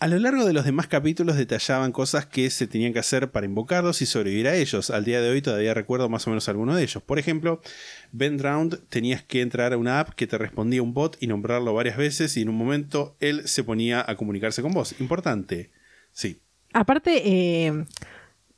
A 0.00 0.06
lo 0.06 0.16
largo 0.20 0.44
de 0.44 0.52
los 0.52 0.64
demás 0.64 0.86
capítulos 0.86 1.36
detallaban 1.36 1.90
cosas 1.90 2.24
que 2.24 2.50
se 2.50 2.68
tenían 2.68 2.92
que 2.92 3.00
hacer 3.00 3.32
para 3.32 3.46
invocarlos 3.46 4.00
y 4.00 4.06
sobrevivir 4.06 4.46
a 4.46 4.54
ellos. 4.54 4.90
Al 4.90 5.04
día 5.04 5.20
de 5.20 5.28
hoy 5.28 5.42
todavía 5.42 5.74
recuerdo 5.74 6.08
más 6.08 6.24
o 6.28 6.30
menos 6.30 6.48
alguno 6.48 6.76
de 6.76 6.84
ellos. 6.84 7.02
Por 7.02 7.18
ejemplo, 7.18 7.60
Ben 8.12 8.36
Drowned 8.36 8.78
tenías 8.90 9.24
que 9.24 9.40
entrar 9.40 9.72
a 9.72 9.76
una 9.76 9.98
app 9.98 10.10
que 10.10 10.28
te 10.28 10.38
respondía 10.38 10.82
un 10.84 10.94
bot 10.94 11.16
y 11.18 11.26
nombrarlo 11.26 11.74
varias 11.74 11.96
veces 11.96 12.36
y 12.36 12.42
en 12.42 12.48
un 12.48 12.54
momento 12.54 13.16
él 13.18 13.48
se 13.48 13.64
ponía 13.64 14.04
a 14.08 14.14
comunicarse 14.14 14.62
con 14.62 14.72
vos. 14.72 14.94
Importante. 15.00 15.72
Sí. 16.12 16.40
Aparte, 16.74 17.22
eh, 17.24 17.84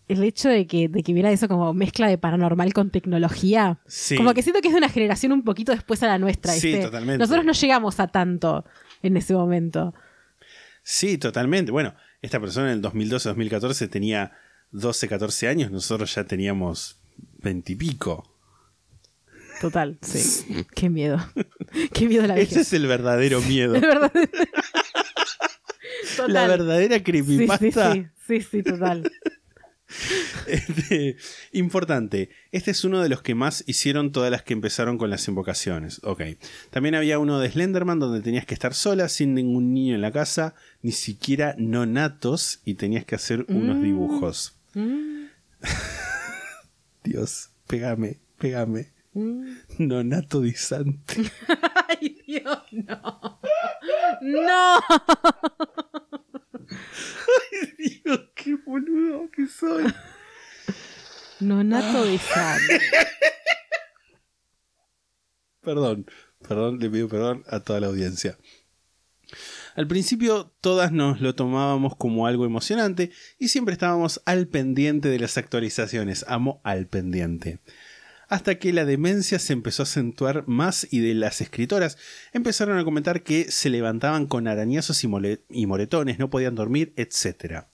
el 0.08 0.22
hecho 0.22 0.50
de 0.50 0.66
que, 0.66 0.88
de 0.88 1.02
que 1.02 1.12
hubiera 1.12 1.32
eso 1.32 1.48
como 1.48 1.72
mezcla 1.72 2.06
de 2.08 2.18
paranormal 2.18 2.74
con 2.74 2.90
tecnología, 2.90 3.78
Sí. 3.86 4.14
como 4.14 4.34
que 4.34 4.42
siento 4.42 4.60
que 4.60 4.68
es 4.68 4.74
de 4.74 4.78
una 4.78 4.90
generación 4.90 5.32
un 5.32 5.42
poquito 5.44 5.72
después 5.72 6.02
a 6.02 6.06
la 6.06 6.18
nuestra. 6.18 6.52
Sí, 6.52 6.78
totalmente. 6.82 7.16
Nosotros 7.16 7.46
no 7.46 7.52
llegamos 7.52 7.98
a 7.98 8.08
tanto 8.08 8.66
en 9.02 9.16
ese 9.16 9.32
momento. 9.32 9.94
Sí, 10.92 11.18
totalmente. 11.18 11.70
Bueno, 11.70 11.94
esta 12.20 12.40
persona 12.40 12.72
en 12.72 12.78
el 12.78 12.82
2012-2014 12.82 13.88
tenía 13.88 14.32
12, 14.72 15.06
14 15.06 15.46
años, 15.46 15.70
nosotros 15.70 16.12
ya 16.12 16.24
teníamos 16.24 17.00
20 17.38 17.72
y 17.74 17.76
pico. 17.76 18.36
Total, 19.60 19.98
sí. 20.02 20.66
Qué 20.74 20.90
miedo. 20.90 21.18
Qué 21.92 22.08
miedo 22.08 22.26
la 22.26 22.34
Ese 22.34 22.56
vejez. 22.56 22.66
es 22.66 22.72
el 22.72 22.88
verdadero 22.88 23.40
miedo. 23.42 23.74
De 23.74 23.80
verdad. 23.80 24.12
La 26.18 26.26
Total. 26.26 26.48
verdadera 26.48 26.96
Sí, 26.96 27.02
creepypasta. 27.04 27.92
sí, 27.92 28.06
sí, 28.26 28.40
sí, 28.40 28.48
sí, 28.50 28.62
total. 28.64 29.10
Este, 30.46 31.16
importante, 31.52 32.30
este 32.52 32.70
es 32.70 32.84
uno 32.84 33.02
de 33.02 33.08
los 33.08 33.22
que 33.22 33.34
más 33.34 33.64
hicieron 33.66 34.12
todas 34.12 34.30
las 34.30 34.42
que 34.42 34.52
empezaron 34.52 34.98
con 34.98 35.10
las 35.10 35.26
invocaciones. 35.28 36.00
Ok. 36.04 36.22
También 36.70 36.94
había 36.94 37.18
uno 37.18 37.38
de 37.38 37.50
Slenderman 37.50 37.98
donde 37.98 38.20
tenías 38.20 38.46
que 38.46 38.54
estar 38.54 38.74
sola, 38.74 39.08
sin 39.08 39.34
ningún 39.34 39.72
niño 39.74 39.94
en 39.94 40.00
la 40.00 40.12
casa, 40.12 40.54
ni 40.82 40.92
siquiera 40.92 41.54
nonatos, 41.58 42.60
y 42.64 42.74
tenías 42.74 43.04
que 43.04 43.14
hacer 43.14 43.44
unos 43.48 43.82
dibujos. 43.82 44.56
Dios, 47.04 47.50
pégame, 47.66 48.20
pégame. 48.38 48.92
Nonato 49.78 50.40
disante. 50.40 51.30
Ay, 51.88 52.22
Dios, 52.26 52.58
no. 52.72 53.40
No. 54.22 54.80
Dios, 57.78 58.20
qué 58.42 58.54
boludo 58.54 59.30
que 59.30 59.46
soy. 59.46 59.84
Nonato 61.40 62.04
de 62.04 62.18
sal. 62.18 62.60
Perdón, 65.62 66.06
perdón, 66.46 66.78
le 66.78 66.88
pido 66.88 67.08
perdón 67.08 67.44
a 67.48 67.60
toda 67.60 67.80
la 67.80 67.88
audiencia. 67.88 68.38
Al 69.76 69.86
principio 69.86 70.52
todas 70.60 70.90
nos 70.90 71.20
lo 71.20 71.34
tomábamos 71.34 71.96
como 71.96 72.26
algo 72.26 72.44
emocionante 72.44 73.10
y 73.38 73.48
siempre 73.48 73.74
estábamos 73.74 74.20
al 74.24 74.48
pendiente 74.48 75.08
de 75.08 75.18
las 75.18 75.38
actualizaciones. 75.38 76.24
Amo 76.28 76.60
al 76.64 76.86
pendiente. 76.86 77.60
Hasta 78.28 78.58
que 78.58 78.72
la 78.72 78.84
demencia 78.84 79.38
se 79.38 79.52
empezó 79.52 79.82
a 79.82 79.84
acentuar 79.84 80.44
más 80.46 80.86
y 80.90 81.00
de 81.00 81.14
las 81.14 81.40
escritoras 81.40 81.98
empezaron 82.32 82.78
a 82.78 82.84
comentar 82.84 83.22
que 83.22 83.50
se 83.50 83.70
levantaban 83.70 84.26
con 84.26 84.46
arañazos 84.46 85.02
y, 85.04 85.08
y 85.50 85.66
moretones, 85.66 86.18
no 86.18 86.30
podían 86.30 86.54
dormir, 86.54 86.92
etc. 86.96 87.64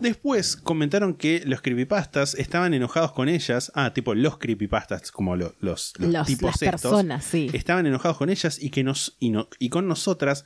Después 0.00 0.56
comentaron 0.56 1.14
que 1.14 1.42
los 1.46 1.62
creepypastas 1.62 2.34
estaban 2.34 2.74
enojados 2.74 3.12
con 3.12 3.28
ellas. 3.28 3.72
Ah, 3.74 3.92
tipo 3.94 4.14
los 4.14 4.38
creepypastas, 4.38 5.10
como 5.10 5.36
lo- 5.36 5.54
los, 5.60 5.94
los 5.98 6.12
Los- 6.12 6.26
tipos 6.26 6.50
las 6.52 6.62
estos. 6.62 6.80
personas, 6.82 7.24
sí. 7.24 7.50
Estaban 7.52 7.86
enojados 7.86 8.18
con 8.18 8.28
ellas 8.30 8.58
y, 8.62 8.70
que 8.70 8.84
nos, 8.84 9.16
y, 9.20 9.30
no- 9.30 9.48
y 9.58 9.68
con 9.70 9.88
nosotras 9.88 10.44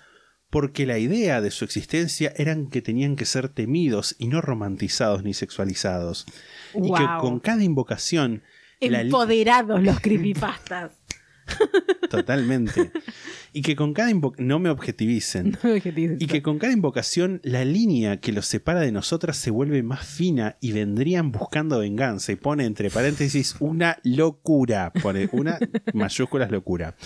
porque 0.51 0.85
la 0.87 0.99
idea 0.99 1.41
de 1.41 1.51
su 1.53 1.65
existencia 1.65 2.33
eran 2.37 2.69
que 2.71 2.83
tenían 2.83 3.15
que 3.17 3.25
ser 3.25 3.49
temidos 3.49 4.17
y 4.19 4.27
no 4.29 4.41
romantizados 4.41 5.23
ni 5.23 5.33
sexualizados. 5.35 6.27
Y 6.75 6.93
que 6.93 7.07
con 7.21 7.39
cada 7.41 7.63
invocación... 7.63 8.43
la 8.81 9.03
Empoderados 9.03 9.83
los 9.83 10.01
creepypastas. 10.01 10.93
Totalmente. 12.11 12.91
y 13.53 13.63
que 13.63 13.77
con 13.77 13.95
cada 13.95 14.11
invocación... 14.11 14.49
No 14.49 14.59
me 14.59 14.71
objetivicen. 14.71 15.57
Y 16.21 16.27
que 16.27 16.43
con 16.43 16.59
cada 16.59 16.73
invocación 16.73 17.41
la 17.45 17.65
línea 17.65 18.21
que 18.21 18.33
los 18.33 18.47
separa 18.47 18.81
de 18.81 18.93
nosotras 18.93 19.37
se 19.37 19.51
vuelve 19.51 19.83
más 19.83 20.07
fina 20.07 20.57
y 20.61 20.73
vendrían 20.73 21.31
buscando 21.33 21.79
venganza. 21.79 22.33
Y 22.33 22.37
pone 22.37 22.65
entre 22.65 22.91
paréntesis 22.91 23.57
una 23.61 23.99
locura. 24.03 24.93
Pone 25.03 25.29
una 25.33 25.59
mayúsculas 25.95 26.51
locura. 26.51 26.97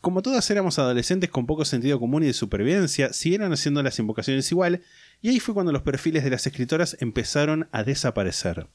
Como 0.00 0.22
todas 0.22 0.50
éramos 0.50 0.78
adolescentes 0.78 1.30
con 1.30 1.46
poco 1.46 1.64
sentido 1.64 2.00
común 2.00 2.24
y 2.24 2.26
de 2.26 2.32
supervivencia, 2.32 3.12
siguieron 3.12 3.52
haciendo 3.52 3.82
las 3.82 3.98
invocaciones 3.98 4.50
igual. 4.50 4.82
Y 5.20 5.28
ahí 5.28 5.40
fue 5.40 5.54
cuando 5.54 5.72
los 5.72 5.82
perfiles 5.82 6.24
de 6.24 6.30
las 6.30 6.46
escritoras 6.46 6.96
empezaron 7.00 7.68
a 7.70 7.84
desaparecer. 7.84 8.66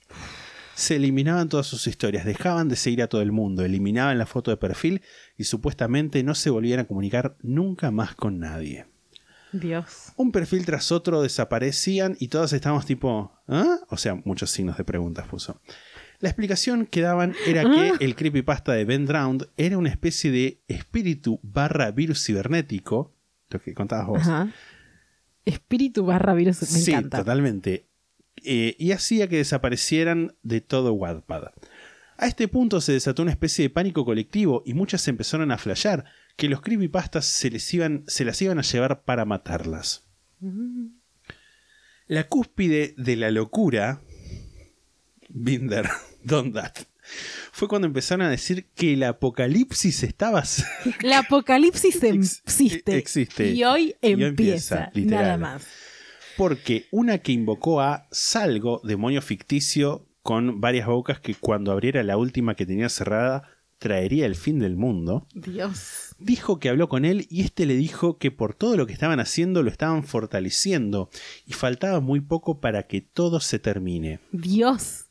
Se 0.77 0.95
eliminaban 0.97 1.49
todas 1.49 1.65
sus 1.65 1.87
historias, 1.87 2.23
dejaban 2.23 2.69
de 2.69 2.75
seguir 2.75 3.01
a 3.01 3.07
todo 3.07 3.23
el 3.23 3.31
mundo, 3.31 3.65
eliminaban 3.65 4.19
la 4.19 4.27
foto 4.27 4.51
de 4.51 4.57
perfil 4.57 5.01
y 5.35 5.45
supuestamente 5.45 6.21
no 6.21 6.35
se 6.35 6.51
volvían 6.51 6.79
a 6.79 6.85
comunicar 6.85 7.35
nunca 7.41 7.89
más 7.89 8.13
con 8.13 8.37
nadie. 8.37 8.85
Dios. 9.51 10.13
Un 10.17 10.31
perfil 10.31 10.67
tras 10.67 10.91
otro 10.91 11.23
desaparecían 11.23 12.15
y 12.19 12.27
todos 12.27 12.53
estábamos 12.53 12.85
tipo, 12.85 13.31
¿ah? 13.47 13.79
O 13.89 13.97
sea, 13.97 14.21
muchos 14.23 14.51
signos 14.51 14.77
de 14.77 14.83
preguntas 14.83 15.27
puso. 15.27 15.59
La 16.19 16.29
explicación 16.29 16.85
que 16.85 17.01
daban 17.01 17.33
era 17.47 17.63
que 17.63 17.93
el 17.99 18.15
creepypasta 18.15 18.73
de 18.73 18.85
Ben 18.85 19.07
Drowned 19.07 19.47
era 19.57 19.79
una 19.79 19.89
especie 19.89 20.29
de 20.29 20.61
espíritu 20.67 21.39
barra 21.41 21.89
virus 21.89 22.23
cibernético, 22.23 23.15
lo 23.49 23.59
que 23.59 23.73
contabas 23.73 24.05
vos. 24.05 24.21
Ajá. 24.21 24.51
Espíritu 25.43 26.05
barra 26.05 26.35
virus. 26.35 26.61
Me 26.61 26.67
sí, 26.67 26.91
encanta. 26.91 27.17
totalmente. 27.17 27.86
Eh, 28.43 28.75
y 28.77 28.91
hacía 28.91 29.27
que 29.27 29.37
desaparecieran 29.37 30.35
de 30.43 30.61
todo 30.61 30.93
Wattpad. 30.93 31.51
A 32.19 32.25
este 32.27 32.47
punto 32.47 32.81
se 32.81 32.93
desató 32.93 33.21
una 33.21 33.31
especie 33.31 33.63
de 33.63 33.69
pánico 33.69 34.03
colectivo 34.05 34.63
y 34.65 34.73
muchas 34.73 35.07
empezaron 35.07 35.51
a 35.51 35.57
flashear 35.57 36.05
que 36.35 36.49
los 36.49 36.61
creepypastas 36.61 37.25
se, 37.25 37.49
les 37.51 37.71
iban, 37.73 38.03
se 38.07 38.25
las 38.25 38.41
iban 38.41 38.57
a 38.59 38.63
llevar 38.63 39.03
para 39.03 39.25
matarlas. 39.25 40.03
La 42.07 42.27
cúspide 42.27 42.93
de 42.97 43.15
la 43.17 43.31
locura, 43.31 44.01
Binder, 45.29 45.87
Don't 46.23 46.53
That, 46.55 46.73
fue 47.51 47.67
cuando 47.67 47.87
empezaron 47.87 48.25
a 48.25 48.29
decir 48.29 48.65
que 48.75 48.93
el 48.93 49.03
apocalipsis 49.03 50.03
estaba. 50.03 50.43
El 51.03 51.13
apocalipsis 51.13 52.01
Ex- 52.03 52.41
existe. 52.45 52.97
existe. 52.97 53.51
Y 53.51 53.63
hoy 53.63 53.95
Y 54.01 54.13
hoy 54.13 54.23
empieza. 54.23 54.85
empieza, 54.85 54.91
literal. 54.93 55.23
Nada 55.23 55.37
más. 55.37 55.67
Porque 56.37 56.85
una 56.91 57.17
que 57.17 57.31
invocó 57.31 57.81
a 57.81 58.07
Salgo, 58.11 58.81
demonio 58.83 59.21
ficticio 59.21 60.07
con 60.21 60.61
varias 60.61 60.87
bocas 60.87 61.19
que 61.19 61.35
cuando 61.35 61.71
abriera 61.71 62.03
la 62.03 62.17
última 62.17 62.55
que 62.55 62.65
tenía 62.65 62.89
cerrada 62.89 63.43
traería 63.77 64.25
el 64.25 64.35
fin 64.35 64.59
del 64.59 64.75
mundo, 64.75 65.27
Dios. 65.33 66.15
dijo 66.19 66.59
que 66.59 66.69
habló 66.69 66.89
con 66.89 67.05
él 67.05 67.27
y 67.29 67.41
este 67.41 67.65
le 67.65 67.75
dijo 67.75 68.17
que 68.17 68.31
por 68.31 68.55
todo 68.55 68.75
lo 68.75 68.87
que 68.87 68.93
estaban 68.93 69.19
haciendo 69.19 69.63
lo 69.63 69.69
estaban 69.69 70.03
fortaleciendo 70.03 71.09
y 71.45 71.53
faltaba 71.53 71.99
muy 71.99 72.21
poco 72.21 72.59
para 72.59 72.83
que 72.87 73.01
todo 73.01 73.39
se 73.39 73.59
termine. 73.59 74.19
Dios. 74.31 75.05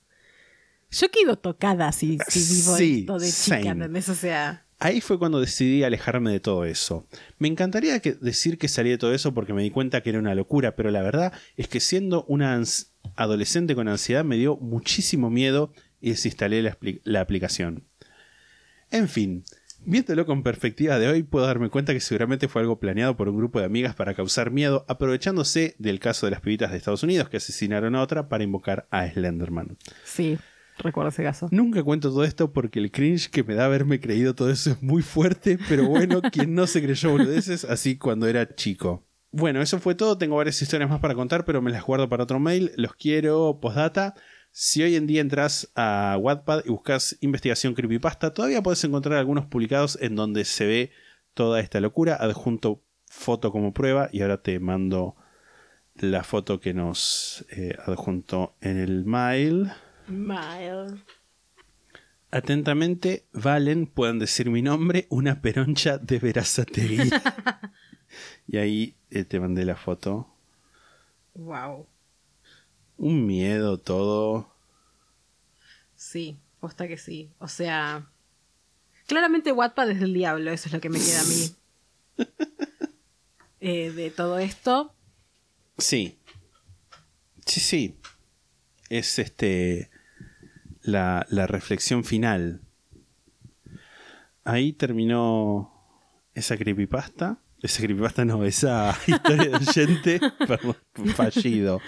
Yo 0.91 1.11
quedo 1.11 1.37
tocada 1.37 1.93
si, 1.93 2.19
si 2.29 2.55
vivo 2.55 2.77
Sí, 2.77 3.01
esto 3.01 3.19
de 3.19 3.31
chica, 3.31 3.71
¿entendés? 3.71 4.09
O 4.09 4.15
sea. 4.15 4.66
Ahí 4.79 5.01
fue 5.01 5.19
cuando 5.19 5.41
decidí 5.41 5.85
alejarme 5.85 6.31
de 6.31 6.41
todo 6.41 6.65
eso. 6.67 7.07
Me 7.39 7.49
encantaría 7.49 7.99
decir 7.99 8.59
que 8.59 8.69
salí 8.69 8.91
de 8.91 8.99
todo 8.99 9.15
eso 9.15 9.33
porque 9.33 9.55
me 9.55 9.63
di 9.63 9.71
cuenta 9.71 10.03
que 10.03 10.11
era 10.11 10.19
una 10.19 10.35
locura, 10.35 10.77
pero 10.77 10.91
la 10.91 11.03
verdad 11.03 11.33
es 11.57 11.69
que 11.69 11.81
siendo 11.81 12.25
una 12.25 12.61
adolescente 13.15 13.75
con 13.75 13.89
ansiedad 13.89 14.25
me 14.25 14.37
dio 14.37 14.57
muchísimo 14.57 15.31
miedo 15.31 15.73
y 16.01 16.11
desinstalé 16.11 16.63
la, 16.63 16.77
la 17.05 17.21
aplicación. 17.23 17.85
En 18.91 19.09
fin, 19.09 19.45
viéndolo 19.87 20.27
con 20.27 20.43
perspectiva 20.43 20.99
de 20.99 21.09
hoy, 21.09 21.23
puedo 21.23 21.47
darme 21.47 21.71
cuenta 21.71 21.95
que 21.95 22.01
seguramente 22.01 22.47
fue 22.47 22.61
algo 22.61 22.79
planeado 22.79 23.17
por 23.17 23.31
un 23.31 23.37
grupo 23.39 23.59
de 23.59 23.65
amigas 23.65 23.95
para 23.95 24.15
causar 24.15 24.51
miedo, 24.51 24.85
aprovechándose 24.89 25.75
del 25.79 26.01
caso 26.01 26.27
de 26.27 26.33
las 26.33 26.43
pibitas 26.43 26.71
de 26.71 26.77
Estados 26.77 27.03
Unidos 27.03 27.31
que 27.31 27.39
asesinaron 27.39 27.95
a 27.95 28.03
otra 28.03 28.29
para 28.29 28.45
invocar 28.45 28.87
a 28.91 29.09
Slenderman. 29.09 29.79
Sí, 30.05 30.37
recuerdo 30.79 31.09
ese 31.11 31.23
caso. 31.23 31.49
Nunca 31.51 31.83
cuento 31.83 32.11
todo 32.11 32.25
esto 32.25 32.53
porque 32.53 32.79
el 32.79 32.91
cringe 32.91 33.31
que 33.31 33.45
me 33.45 33.55
da 33.55 33.67
haberme 33.67 34.01
creído 34.01 34.35
todo 34.35 34.51
eso 34.51 34.71
es 34.71 34.83
muy 34.83 35.03
fuerte, 35.03 35.59
pero 35.69 35.87
bueno, 35.87 36.21
quien 36.33 36.55
no 36.55 36.67
se 36.67 36.83
creyó 36.83 37.11
boludeces 37.11 37.65
así 37.65 37.97
cuando 37.97 38.27
era 38.27 38.55
chico. 38.55 39.05
Bueno, 39.33 39.61
eso 39.61 39.79
fue 39.79 39.95
todo. 39.95 40.17
Tengo 40.17 40.37
varias 40.37 40.61
historias 40.63 40.89
más 40.89 41.01
para 41.01 41.15
contar, 41.15 41.45
pero 41.45 41.61
me 41.61 41.71
las 41.71 41.85
guardo 41.85 42.09
para 42.09 42.23
otro 42.23 42.39
mail. 42.39 42.73
Los 42.77 42.95
quiero 42.95 43.59
postdata. 43.61 44.15
Si 44.51 44.83
hoy 44.83 44.97
en 44.97 45.07
día 45.07 45.21
entras 45.21 45.71
a 45.75 46.17
Wattpad 46.19 46.63
y 46.65 46.71
buscas 46.71 47.19
investigación 47.21 47.75
creepypasta, 47.75 48.33
todavía 48.33 48.63
puedes 48.63 48.83
encontrar 48.85 49.19
algunos 49.19 49.45
publicados 49.45 49.99
en 50.01 50.17
donde 50.17 50.47
se 50.47 50.65
ve 50.65 50.91
toda 51.35 51.61
esta 51.61 51.81
locura. 51.81 52.15
Adjunto 52.15 52.83
foto 53.05 53.53
como 53.53 53.75
prueba 53.75 54.09
y 54.13 54.23
ahora 54.23 54.43
te 54.43 54.59
mando 54.59 55.17
la 55.95 56.23
foto 56.25 56.61
que 56.61 56.75
nos 56.75 57.45
eh, 57.51 57.77
adjunto 57.85 58.57
en 58.61 58.79
el 58.79 59.05
mail. 59.05 59.71
Miles. 60.09 61.01
Atentamente, 62.31 63.27
Valen, 63.33 63.87
puedan 63.87 64.19
decir 64.19 64.51
mi 64.51 64.61
nombre, 64.61 65.07
una 65.11 65.41
peroncha 65.41 65.99
de 65.99 66.19
Verazategui. 66.19 67.11
y 68.49 68.57
ahí 68.57 68.97
eh, 69.11 69.25
te 69.25 69.41
mandé 69.41 69.65
la 69.65 69.77
foto. 69.77 70.29
Wow. 71.35 71.87
Un 72.99 73.27
miedo 73.27 73.79
todo. 73.79 74.53
Sí, 75.95 76.39
posta 76.61 76.89
que 76.89 76.99
sí. 76.99 77.31
O 77.39 77.49
sea. 77.49 78.11
Claramente 79.07 79.53
Wattpad 79.53 79.91
es 79.91 80.01
del 80.01 80.13
diablo, 80.13 80.51
eso 80.51 80.69
es 80.69 80.73
lo 80.73 80.81
que 80.81 80.91
me 80.91 80.99
queda 80.99 81.21
a 81.21 81.25
mí. 81.25 81.51
Eh, 83.59 83.91
de 83.91 84.11
todo 84.11 84.39
esto. 84.39 84.95
Sí. 85.79 86.19
Sí, 87.47 87.59
sí. 87.59 87.99
Es 88.91 89.19
este. 89.19 89.91
La, 90.87 91.27
la 91.31 91.47
reflexión 91.47 92.05
final. 92.05 92.61
Ahí 94.45 94.73
terminó 94.73 95.73
esa 96.35 96.57
creepypasta. 96.57 97.39
Esa 97.63 97.83
creepypasta 97.83 98.25
no, 98.25 98.45
esa 98.45 98.97
historia 99.07 99.51
de 99.51 99.57
oyente 99.57 100.21
perdón, 100.39 100.77
fallido. 101.15 101.81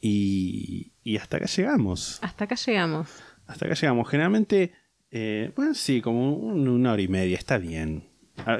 Y, 0.00 0.92
y 1.02 1.16
hasta 1.16 1.38
acá 1.38 1.46
llegamos. 1.46 2.18
Hasta 2.22 2.44
acá 2.44 2.54
llegamos. 2.56 3.08
Hasta 3.46 3.64
acá 3.66 3.74
llegamos. 3.74 4.08
Generalmente, 4.08 4.74
eh, 5.10 5.52
bueno, 5.56 5.74
sí, 5.74 6.00
como 6.02 6.34
un- 6.34 6.68
una 6.68 6.92
hora 6.92 7.02
y 7.02 7.08
media, 7.08 7.38
está 7.38 7.56
bien. 7.58 8.04
A, 8.44 8.58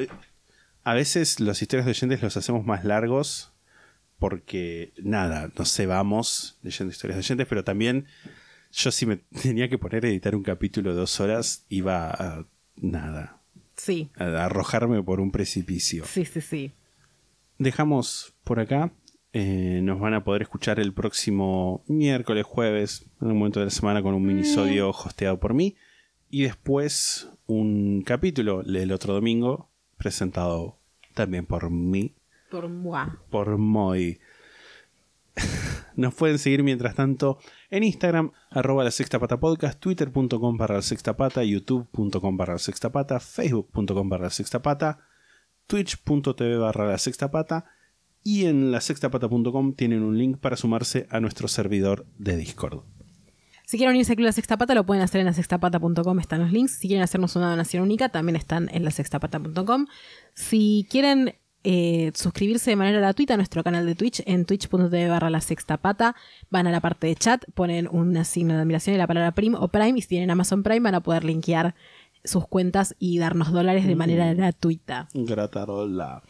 a 0.85 0.95
veces 0.95 1.41
los 1.41 1.61
historias 1.61 1.85
de 1.85 1.91
oyentes 1.91 2.23
los 2.23 2.37
hacemos 2.37 2.65
más 2.65 2.85
largos 2.85 3.53
porque, 4.19 4.95
nada, 5.03 5.51
nos 5.59 5.75
cebamos 5.75 6.59
leyendo 6.63 6.93
historias 6.93 7.17
de 7.17 7.21
oyentes, 7.21 7.47
pero 7.47 7.65
también 7.65 8.07
yo 8.75 8.91
si 8.91 9.07
me 9.07 9.17
tenía 9.43 9.69
que 9.69 9.79
poner 9.79 10.05
a 10.05 10.09
editar 10.09 10.35
un 10.35 10.43
capítulo 10.43 10.91
de 10.91 10.97
dos 10.97 11.21
horas, 11.21 11.65
iba 11.69 12.11
a, 12.11 12.47
nada, 12.77 13.41
Sí, 13.77 14.11
a 14.17 14.45
arrojarme 14.45 15.03
por 15.03 15.21
un 15.21 15.31
precipicio. 15.33 16.05
sí, 16.05 16.25
sí, 16.25 16.41
sí. 16.41 16.73
Dejamos 17.59 18.35
por 18.45 18.61
acá. 18.61 18.93
Eh, 19.33 19.81
nos 19.83 19.99
van 19.99 20.15
a 20.15 20.23
poder 20.23 20.43
escuchar 20.43 20.79
el 20.79 20.93
próximo 20.93 21.83
miércoles, 21.89 22.45
jueves, 22.47 23.07
en 23.21 23.29
un 23.33 23.39
momento 23.39 23.59
de 23.59 23.67
la 23.67 23.71
semana 23.71 24.01
con 24.03 24.15
un 24.15 24.25
minisodio 24.25 24.91
hosteado 24.91 25.41
por 25.41 25.55
mí. 25.55 25.75
Y 26.31 26.43
después 26.43 27.29
un 27.47 28.03
capítulo 28.03 28.63
el 28.63 28.93
otro 28.93 29.15
domingo, 29.15 29.71
presentado 29.97 30.79
también 31.15 31.47
por 31.47 31.69
mí, 31.71 32.15
Por 32.51 32.69
moi. 32.69 33.09
por 33.31 33.59
Moy. 33.59 34.19
Nos 35.97 36.15
pueden 36.15 36.39
seguir 36.39 36.63
mientras 36.63 36.95
tanto 36.95 37.39
en 37.77 37.83
Instagram, 37.83 38.31
arroba 38.51 38.85
la 38.85 38.91
sexta 38.93 39.19
pata 39.19 39.41
podcast, 39.41 39.81
twitter.com 39.81 40.57
barra 40.57 40.77
la 40.77 40.83
sexta 40.83 41.17
pata, 41.17 41.43
youtube.com 41.43 42.37
barra 42.37 42.53
la 42.55 42.59
sexta 42.61 42.93
pata, 42.93 43.19
facebook.com 43.19 44.09
barra 44.09 44.25
la 44.25 44.31
sexta 44.31 44.63
pata, 44.63 44.99
twitch.tv 45.67 46.59
barra 46.59 46.87
la 46.87 46.99
sexta 46.99 47.33
pata 47.33 47.65
y 48.23 48.47
en 48.47 48.71
la 48.71 48.81
sextapata.com 48.81 49.75
tienen 49.75 50.03
un 50.03 50.17
link 50.17 50.39
para 50.39 50.57
sumarse 50.57 51.09
a 51.11 51.19
nuestro 51.19 51.49
servidor 51.49 52.07
de 52.17 52.37
Discord. 52.37 52.85
Si 53.67 53.77
quieren 53.77 53.95
unirse 53.95 54.13
al 54.13 54.17
Club 54.17 54.27
la 54.27 54.33
Sexta 54.33 54.59
Pata, 54.59 54.75
lo 54.75 54.85
pueden 54.85 55.03
hacer 55.03 55.21
en 55.21 55.27
la 55.27 55.33
sextapata.com, 55.33 56.21
están 56.21 56.43
los 56.43 56.53
links. 56.53 56.79
Si 56.79 56.87
quieren 56.87 57.03
hacernos 57.03 57.35
una 57.35 57.49
donación 57.49 57.83
única, 57.83 58.11
también 58.11 58.37
están 58.37 58.69
en 58.73 58.85
la 58.85 58.91
sextapata.com. 58.91 59.87
Si 60.35 60.87
quieren 60.91 61.35
eh, 61.65 62.13
suscribirse 62.15 62.71
de 62.71 62.77
manera 62.77 62.99
gratuita 62.99 63.35
a 63.35 63.37
nuestro 63.37 63.65
canal 63.65 63.87
de 63.87 63.95
Twitch, 63.95 64.23
en 64.27 64.45
twitch.tv 64.45 65.09
barra 65.09 65.31
la 65.31 65.41
sextapata, 65.41 66.15
van 66.51 66.67
a 66.67 66.71
la 66.71 66.81
parte 66.81 67.07
de 67.07 67.17
chat, 67.17 67.45
ponen 67.55 67.89
un 67.91 68.23
signo 68.25 68.55
de 68.55 68.61
admiración 68.61 68.95
y 68.95 68.99
la 68.99 69.07
palabra 69.07 69.33
Prime 69.33 69.57
o 69.59 69.69
Prime, 69.69 69.99
y 69.99 70.03
si 70.03 70.09
tienen 70.09 70.31
Amazon 70.31 70.63
Prime 70.63 70.81
van 70.81 70.95
a 70.95 71.03
poder 71.03 71.25
linkear 71.25 71.75
sus 72.23 72.47
cuentas 72.47 72.95
y 72.99 73.19
darnos 73.19 73.53
dólares 73.53 73.87
de 73.87 73.97
manera 73.97 74.33
gratuita. 74.35 75.09
Gratarola. 75.15 76.23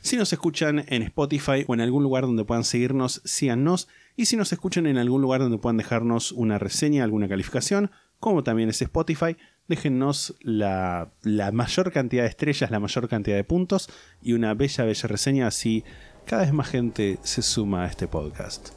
Si 0.00 0.16
nos 0.16 0.32
escuchan 0.32 0.84
en 0.88 1.02
Spotify 1.02 1.64
o 1.66 1.74
en 1.74 1.80
algún 1.80 2.02
lugar 2.02 2.24
donde 2.24 2.44
puedan 2.44 2.64
seguirnos, 2.64 3.22
síganos. 3.24 3.88
Y 4.16 4.26
si 4.26 4.36
nos 4.36 4.52
escuchan 4.52 4.86
en 4.86 4.98
algún 4.98 5.22
lugar 5.22 5.40
donde 5.40 5.56
puedan 5.56 5.78
dejarnos 5.78 6.30
una 6.32 6.58
reseña, 6.58 7.04
alguna 7.04 7.26
calificación, 7.26 7.90
como 8.20 8.44
también 8.44 8.68
es 8.68 8.82
Spotify, 8.82 9.36
déjennos 9.68 10.34
la, 10.40 11.10
la 11.22 11.52
mayor 11.52 11.92
cantidad 11.92 12.22
de 12.22 12.28
estrellas, 12.28 12.70
la 12.70 12.80
mayor 12.80 13.08
cantidad 13.08 13.36
de 13.36 13.44
puntos 13.44 13.88
y 14.22 14.32
una 14.32 14.54
bella, 14.54 14.84
bella 14.84 15.08
reseña. 15.08 15.46
Así 15.46 15.84
cada 16.26 16.42
vez 16.42 16.52
más 16.52 16.68
gente 16.68 17.18
se 17.22 17.42
suma 17.42 17.84
a 17.84 17.86
este 17.86 18.08
podcast. 18.08 18.70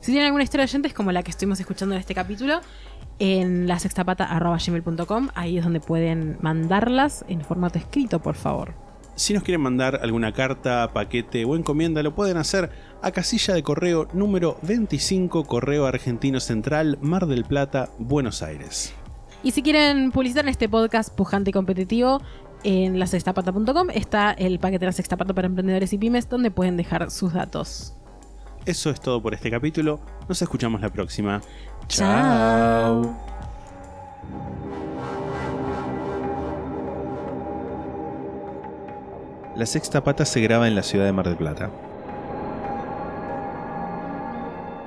Si 0.00 0.12
tienen 0.12 0.26
alguna 0.26 0.44
historia 0.44 0.66
de 0.66 0.70
oyentes 0.70 0.92
como 0.92 1.12
la 1.12 1.22
que 1.22 1.30
estuvimos 1.30 1.58
escuchando 1.60 1.94
en 1.94 2.00
este 2.00 2.14
capítulo, 2.14 2.60
en 3.18 3.66
la 3.66 3.78
sextapata.gmail.com, 3.78 5.28
ahí 5.34 5.58
es 5.58 5.64
donde 5.64 5.80
pueden 5.80 6.36
mandarlas 6.42 7.24
en 7.28 7.40
formato 7.40 7.78
escrito, 7.78 8.20
por 8.20 8.34
favor. 8.34 8.74
Si 9.16 9.32
nos 9.32 9.44
quieren 9.44 9.60
mandar 9.60 10.00
alguna 10.02 10.32
carta, 10.32 10.90
paquete 10.92 11.44
o 11.44 11.54
encomienda, 11.54 12.02
lo 12.02 12.14
pueden 12.14 12.36
hacer 12.36 12.70
a 13.00 13.12
casilla 13.12 13.54
de 13.54 13.62
correo 13.62 14.08
número 14.12 14.58
25, 14.62 15.44
Correo 15.44 15.86
Argentino 15.86 16.40
Central, 16.40 16.98
Mar 17.00 17.26
del 17.26 17.44
Plata, 17.44 17.90
Buenos 17.98 18.42
Aires. 18.42 18.92
Y 19.44 19.50
si 19.50 19.62
quieren 19.62 20.10
publicitar 20.10 20.46
en 20.46 20.48
este 20.48 20.70
podcast 20.70 21.14
pujante 21.14 21.50
y 21.50 21.52
competitivo, 21.52 22.22
en 22.64 22.98
la 22.98 23.06
sextapata.com 23.06 23.90
está 23.92 24.32
el 24.32 24.58
paquete 24.58 24.80
de 24.80 24.86
la 24.86 24.92
sextapata 24.92 25.34
para 25.34 25.46
emprendedores 25.46 25.92
y 25.92 25.98
pymes, 25.98 26.30
donde 26.30 26.50
pueden 26.50 26.78
dejar 26.78 27.10
sus 27.10 27.34
datos. 27.34 27.94
Eso 28.64 28.88
es 28.88 28.98
todo 28.98 29.22
por 29.22 29.34
este 29.34 29.50
capítulo. 29.50 30.00
Nos 30.30 30.40
escuchamos 30.40 30.80
la 30.80 30.88
próxima. 30.88 31.42
Chao. 31.88 33.14
La 39.54 39.66
sexta 39.66 40.02
pata 40.02 40.24
se 40.24 40.40
graba 40.40 40.66
en 40.66 40.74
la 40.74 40.82
ciudad 40.82 41.04
de 41.04 41.12
Mar 41.12 41.28
del 41.28 41.36
Plata. 41.36 41.70